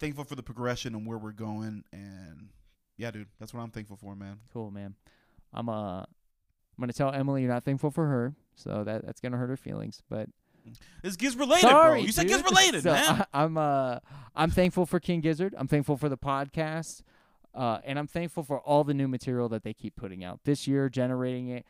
Thankful 0.00 0.24
for 0.24 0.36
the 0.36 0.42
progression 0.42 0.94
and 0.94 1.06
where 1.06 1.18
we're 1.18 1.32
going. 1.32 1.84
And 1.92 2.48
yeah, 2.96 3.10
dude, 3.10 3.28
that's 3.38 3.52
what 3.52 3.60
I'm 3.60 3.70
thankful 3.70 3.98
for, 3.98 4.16
man. 4.16 4.38
Cool, 4.54 4.70
man. 4.70 4.94
I'm 5.52 5.68
uh, 5.68 6.04
I'm 6.76 6.82
gonna 6.82 6.92
tell 6.92 7.12
Emily 7.12 7.42
you're 7.42 7.50
not 7.52 7.64
thankful 7.64 7.90
for 7.90 8.06
her, 8.06 8.34
so 8.54 8.84
that 8.84 9.04
that's 9.06 9.20
gonna 9.20 9.36
hurt 9.36 9.48
her 9.48 9.56
feelings. 9.56 10.02
But 10.08 10.28
This 11.02 11.16
gets 11.16 11.34
related, 11.36 11.62
sorry, 11.62 12.00
bro. 12.00 12.06
You 12.06 12.12
said 12.12 12.22
dude. 12.28 12.36
gets 12.36 12.50
related, 12.50 12.82
So, 12.84 12.92
man. 12.92 13.26
I, 13.32 13.42
I'm 13.44 13.56
uh, 13.56 13.98
I'm 14.34 14.50
thankful 14.50 14.84
for 14.86 15.00
King 15.00 15.20
Gizzard. 15.20 15.54
I'm 15.56 15.68
thankful 15.68 15.96
for 15.96 16.08
the 16.08 16.18
podcast. 16.18 17.02
Uh, 17.54 17.78
and 17.84 17.98
I'm 17.98 18.06
thankful 18.06 18.42
for 18.42 18.60
all 18.60 18.84
the 18.84 18.92
new 18.92 19.08
material 19.08 19.48
that 19.48 19.62
they 19.62 19.72
keep 19.72 19.96
putting 19.96 20.22
out 20.22 20.40
this 20.44 20.66
year, 20.68 20.90
generating 20.90 21.48
it. 21.48 21.64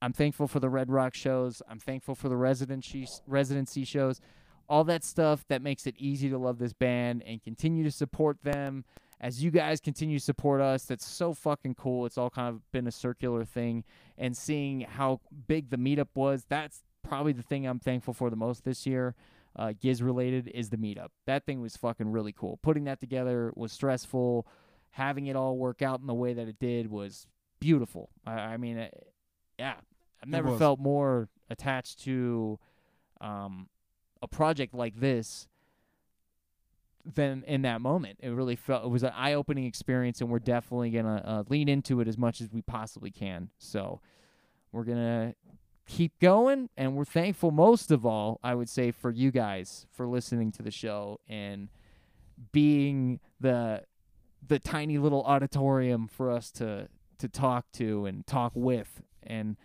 I'm 0.00 0.12
thankful 0.12 0.46
for 0.46 0.60
the 0.60 0.68
Red 0.68 0.88
Rock 0.88 1.14
shows. 1.14 1.62
I'm 1.68 1.80
thankful 1.80 2.14
for 2.14 2.28
the 2.28 2.36
residency 2.36 3.08
residency 3.26 3.84
shows, 3.84 4.20
all 4.68 4.84
that 4.84 5.02
stuff 5.02 5.44
that 5.48 5.62
makes 5.62 5.84
it 5.84 5.96
easy 5.98 6.28
to 6.30 6.38
love 6.38 6.58
this 6.58 6.72
band 6.72 7.24
and 7.26 7.42
continue 7.42 7.82
to 7.82 7.90
support 7.90 8.38
them 8.44 8.84
as 9.20 9.42
you 9.42 9.50
guys 9.50 9.80
continue 9.80 10.18
to 10.18 10.24
support 10.24 10.60
us. 10.60 10.84
That's 10.84 11.06
so 11.06 11.34
fucking 11.34 11.74
cool. 11.74 12.06
It's 12.06 12.18
all 12.18 12.30
kind 12.30 12.48
of 12.48 12.70
been 12.72 12.86
a 12.86 12.92
circular 12.92 13.44
thing, 13.44 13.84
and 14.18 14.36
seeing 14.36 14.82
how 14.82 15.20
big 15.46 15.70
the 15.70 15.78
meetup 15.78 16.08
was, 16.14 16.44
that's 16.48 16.82
probably 17.02 17.32
the 17.32 17.42
thing 17.42 17.66
I'm 17.66 17.78
thankful 17.78 18.14
for 18.14 18.30
the 18.30 18.36
most 18.36 18.64
this 18.64 18.86
year. 18.86 19.14
Uh, 19.54 19.72
Giz 19.80 20.02
related 20.02 20.48
is 20.48 20.68
the 20.68 20.76
meetup. 20.76 21.08
That 21.26 21.46
thing 21.46 21.62
was 21.62 21.76
fucking 21.76 22.12
really 22.12 22.32
cool. 22.32 22.58
Putting 22.62 22.84
that 22.84 23.00
together 23.00 23.52
was 23.56 23.72
stressful 23.72 24.46
having 24.96 25.26
it 25.26 25.36
all 25.36 25.58
work 25.58 25.82
out 25.82 26.00
in 26.00 26.06
the 26.06 26.14
way 26.14 26.32
that 26.32 26.48
it 26.48 26.58
did 26.58 26.90
was 26.90 27.26
beautiful. 27.60 28.08
I, 28.26 28.32
I 28.32 28.56
mean, 28.56 28.78
uh, 28.78 28.88
yeah, 29.58 29.74
I've 30.22 30.28
never 30.28 30.56
felt 30.56 30.80
more 30.80 31.28
attached 31.50 32.02
to 32.04 32.58
um, 33.20 33.68
a 34.22 34.26
project 34.26 34.72
like 34.72 34.98
this 34.98 35.48
than 37.14 37.44
in 37.46 37.62
that 37.62 37.80
moment. 37.80 38.18
It 38.20 38.30
really 38.30 38.56
felt 38.56 38.84
it 38.84 38.88
was 38.88 39.02
an 39.02 39.12
eye-opening 39.14 39.64
experience, 39.64 40.20
and 40.20 40.30
we're 40.30 40.38
definitely 40.38 40.90
gonna 40.90 41.22
uh, 41.24 41.44
lean 41.48 41.68
into 41.68 42.00
it 42.00 42.08
as 42.08 42.18
much 42.18 42.40
as 42.40 42.52
we 42.52 42.62
possibly 42.62 43.10
can. 43.10 43.50
So 43.58 44.00
we're 44.72 44.84
gonna 44.84 45.34
keep 45.86 46.18
going, 46.20 46.68
and 46.76 46.96
we're 46.96 47.04
thankful 47.04 47.50
most 47.50 47.90
of 47.90 48.04
all, 48.04 48.40
I 48.42 48.54
would 48.54 48.68
say, 48.68 48.90
for 48.90 49.10
you 49.10 49.30
guys 49.30 49.86
for 49.92 50.06
listening 50.06 50.52
to 50.52 50.62
the 50.62 50.70
show 50.70 51.20
and 51.28 51.68
being 52.52 53.20
the 53.40 53.82
the 54.46 54.58
tiny 54.58 54.98
little 54.98 55.22
auditorium 55.24 56.06
for 56.08 56.30
us 56.30 56.50
to 56.52 56.88
to 57.18 57.28
talk 57.28 57.70
to 57.72 58.04
and 58.04 58.26
talk 58.26 58.52
with 58.54 59.02
and 59.22 59.56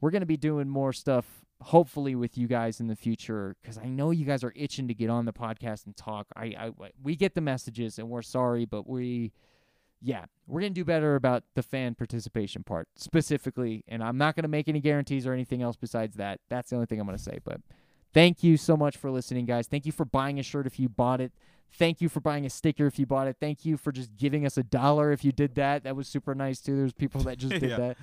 we're 0.00 0.10
going 0.10 0.20
to 0.20 0.26
be 0.26 0.36
doing 0.36 0.68
more 0.68 0.92
stuff 0.92 1.39
hopefully 1.62 2.14
with 2.14 2.38
you 2.38 2.46
guys 2.48 2.80
in 2.80 2.86
the 2.86 2.96
future 2.96 3.54
because 3.60 3.76
i 3.78 3.84
know 3.84 4.10
you 4.10 4.24
guys 4.24 4.42
are 4.42 4.52
itching 4.56 4.88
to 4.88 4.94
get 4.94 5.10
on 5.10 5.26
the 5.26 5.32
podcast 5.32 5.84
and 5.84 5.94
talk 5.96 6.26
I, 6.34 6.44
I 6.58 6.70
we 7.02 7.16
get 7.16 7.34
the 7.34 7.42
messages 7.42 7.98
and 7.98 8.08
we're 8.08 8.22
sorry 8.22 8.64
but 8.64 8.88
we 8.88 9.32
yeah 10.00 10.24
we're 10.46 10.60
going 10.60 10.72
to 10.72 10.80
do 10.80 10.84
better 10.86 11.16
about 11.16 11.44
the 11.54 11.62
fan 11.62 11.94
participation 11.94 12.62
part 12.64 12.88
specifically 12.96 13.84
and 13.88 14.02
i'm 14.02 14.16
not 14.16 14.36
going 14.36 14.44
to 14.44 14.48
make 14.48 14.68
any 14.68 14.80
guarantees 14.80 15.26
or 15.26 15.34
anything 15.34 15.60
else 15.60 15.76
besides 15.76 16.16
that 16.16 16.40
that's 16.48 16.70
the 16.70 16.76
only 16.76 16.86
thing 16.86 16.98
i'm 16.98 17.06
going 17.06 17.18
to 17.18 17.22
say 17.22 17.38
but 17.44 17.60
thank 18.14 18.42
you 18.42 18.56
so 18.56 18.74
much 18.76 18.96
for 18.96 19.10
listening 19.10 19.44
guys 19.44 19.66
thank 19.66 19.84
you 19.84 19.92
for 19.92 20.06
buying 20.06 20.38
a 20.40 20.42
shirt 20.42 20.66
if 20.66 20.78
you 20.80 20.88
bought 20.88 21.20
it 21.20 21.32
Thank 21.72 22.00
you 22.00 22.08
for 22.08 22.18
buying 22.18 22.44
a 22.44 22.50
sticker 22.50 22.88
if 22.88 22.98
you 22.98 23.06
bought 23.06 23.28
it. 23.28 23.36
Thank 23.38 23.64
you 23.64 23.76
for 23.76 23.92
just 23.92 24.16
giving 24.16 24.44
us 24.44 24.56
a 24.58 24.64
dollar 24.64 25.12
if 25.12 25.24
you 25.24 25.30
did 25.30 25.54
that. 25.54 25.84
That 25.84 25.94
was 25.94 26.08
super 26.08 26.34
nice 26.34 26.60
too. 26.60 26.74
There's 26.74 26.92
people 26.92 27.20
that 27.22 27.38
just 27.38 27.52
did 27.60 27.62
Yeah. 27.62 27.76
that. 27.76 27.96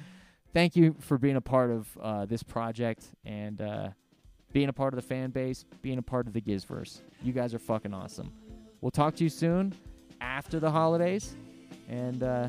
Thank 0.53 0.75
you 0.75 0.95
for 0.99 1.17
being 1.17 1.35
a 1.35 1.41
part 1.41 1.69
of 1.69 1.97
uh, 2.01 2.25
this 2.25 2.41
project 2.43 3.05
and 3.25 3.61
uh, 3.61 3.89
being 4.53 4.69
a 4.69 4.73
part 4.73 4.93
of 4.93 4.95
the 4.95 5.07
fan 5.07 5.29
base, 5.29 5.65
being 5.81 5.97
a 5.97 6.01
part 6.01 6.27
of 6.27 6.33
the 6.33 6.41
Gizverse. 6.41 7.01
You 7.21 7.33
guys 7.33 7.53
are 7.53 7.59
fucking 7.59 7.93
awesome. 7.93 8.31
We'll 8.81 8.91
talk 8.91 9.15
to 9.17 9.23
you 9.23 9.29
soon 9.29 9.73
after 10.21 10.59
the 10.59 10.71
holidays, 10.71 11.35
and 11.89 12.23
uh, 12.23 12.47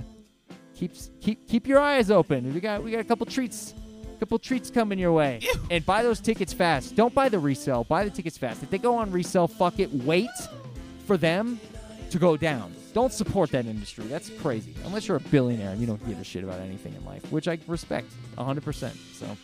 keep 0.74 0.92
keep 1.20 1.46
keep 1.46 1.66
your 1.66 1.80
eyes 1.80 2.10
open. 2.10 2.54
We 2.54 2.60
got 2.60 2.82
we 2.82 2.90
got 2.90 3.00
a 3.00 3.04
couple 3.04 3.26
treats. 3.26 3.74
Couple 4.18 4.38
treats 4.40 4.68
coming 4.68 4.98
your 4.98 5.12
way, 5.12 5.38
and 5.70 5.86
buy 5.86 6.02
those 6.02 6.18
tickets 6.18 6.52
fast. 6.52 6.96
Don't 6.96 7.14
buy 7.14 7.28
the 7.28 7.38
resale. 7.38 7.84
Buy 7.84 8.02
the 8.02 8.10
tickets 8.10 8.36
fast. 8.36 8.64
If 8.64 8.70
they 8.70 8.78
go 8.78 8.96
on 8.96 9.12
resale, 9.12 9.46
fuck 9.46 9.78
it. 9.78 9.92
Wait 9.92 10.28
for 11.06 11.16
them 11.16 11.60
to 12.10 12.18
go 12.18 12.36
down. 12.36 12.74
Don't 12.93 13.12
support 13.12 13.51
that 13.51 13.66
industry. 13.66 14.05
That's 14.06 14.31
crazy. 14.31 14.74
Unless 14.85 15.09
you're 15.09 15.19
a 15.19 15.20
billionaire 15.20 15.70
and 15.70 15.81
you 15.81 15.86
don't 15.86 16.05
give 16.09 16.19
a 16.19 16.24
shit 16.24 16.43
about 16.44 16.60
anything 16.60 16.94
in 16.94 17.05
life, 17.05 17.31
which 17.31 17.47
I 17.48 17.59
respect 17.66 18.10
100%. 18.36 18.93
So, 19.15 19.27
all 19.27 19.36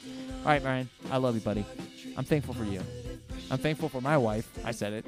right, 0.44 0.62
Ryan, 0.62 0.88
I 1.10 1.18
love 1.18 1.34
you, 1.34 1.40
buddy. 1.40 1.64
I'm 2.16 2.24
thankful 2.24 2.54
for 2.54 2.64
you. 2.64 2.80
I'm 3.50 3.58
thankful 3.58 3.88
for 3.88 4.00
my 4.00 4.16
wife. 4.16 4.48
I 4.64 4.70
said 4.72 4.92
it. 4.92 5.04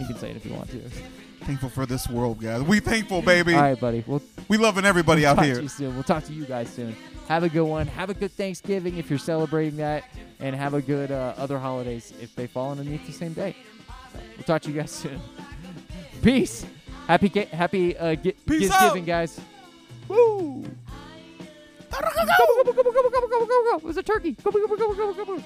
You 0.00 0.06
can 0.06 0.16
say 0.16 0.30
it 0.30 0.36
if 0.36 0.44
you 0.46 0.52
want 0.54 0.70
to. 0.70 0.80
Thankful 1.44 1.68
for 1.68 1.84
this 1.84 2.08
world, 2.08 2.40
guys. 2.40 2.62
We 2.62 2.80
thankful, 2.80 3.20
baby. 3.20 3.52
All 3.54 3.60
right, 3.60 3.78
buddy. 3.78 4.02
We'll 4.06 4.22
We 4.48 4.56
loving 4.56 4.86
everybody 4.86 5.26
out 5.26 5.36
talk 5.36 5.44
here. 5.44 5.56
to 5.56 5.62
you 5.62 5.68
soon. 5.68 5.94
We'll 5.94 6.02
talk 6.02 6.24
to 6.24 6.32
you 6.32 6.46
guys 6.46 6.70
soon. 6.70 6.96
Have 7.28 7.42
a 7.42 7.50
good 7.50 7.64
one. 7.64 7.86
Have 7.86 8.08
a 8.08 8.14
good 8.14 8.32
Thanksgiving 8.32 8.96
if 8.96 9.10
you're 9.10 9.18
celebrating 9.18 9.76
that, 9.76 10.04
and 10.40 10.56
have 10.56 10.72
a 10.72 10.80
good 10.80 11.12
uh, 11.12 11.34
other 11.36 11.58
holidays 11.58 12.14
if 12.20 12.34
they 12.34 12.46
fall 12.46 12.70
underneath 12.70 13.06
the 13.06 13.12
same 13.12 13.34
day. 13.34 13.54
So, 14.12 14.18
we'll 14.36 14.44
talk 14.44 14.62
to 14.62 14.70
you 14.70 14.80
guys 14.80 14.90
soon. 14.90 15.20
Peace. 16.22 16.64
Happy 17.06 17.28
ga- 17.28 17.46
happy 17.46 17.96
uh, 17.96 18.14
gi- 18.14 18.32
Peace 18.46 18.68
Thanksgiving, 18.70 19.02
out. 19.02 19.06
guys. 19.06 19.40
Woo! 20.08 20.64
Gobble, 21.90 22.08
gobble, 22.14 22.72
gobble, 22.72 22.72
gobble, 22.72 22.92
gobble, 22.92 23.28
gobble, 23.28 23.46
gobble. 23.46 23.78
It 23.78 23.84
was 23.84 23.96
a 23.98 24.02
turkey. 24.02 24.32
Gobble, 24.42 24.60
gobble, 24.60 24.76
gobble, 24.76 24.94
gobble, 24.94 25.14
gobble. 25.24 25.44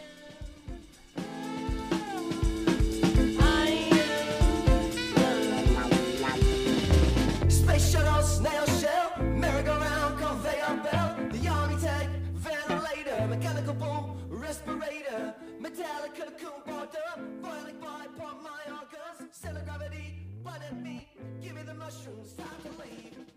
Space 7.48 7.92
shuttle, 7.92 8.22
snail 8.22 8.66
shell, 8.80 9.12
merry-go-round, 9.22 10.18
conveyor 10.18 10.80
belt, 10.84 11.32
the 11.32 11.48
army 11.48 11.76
tank, 11.80 12.10
ventilator, 12.34 13.26
mechanical 13.28 13.74
boom, 13.74 14.18
respirator, 14.28 15.34
metallic 15.60 16.14
cocoon 16.14 16.60
border, 16.66 17.08
boiling 17.42 17.78
by 17.80 18.06
pump 18.18 18.42
my 18.42 18.62
organs, 18.72 19.28
cell 19.36 19.56
gravity, 19.64 20.17
Give 21.42 21.54
me 21.54 21.62
the 21.62 21.74
mushrooms, 21.74 22.32
time 22.32 22.48
to 22.64 22.82
leave. 22.82 23.27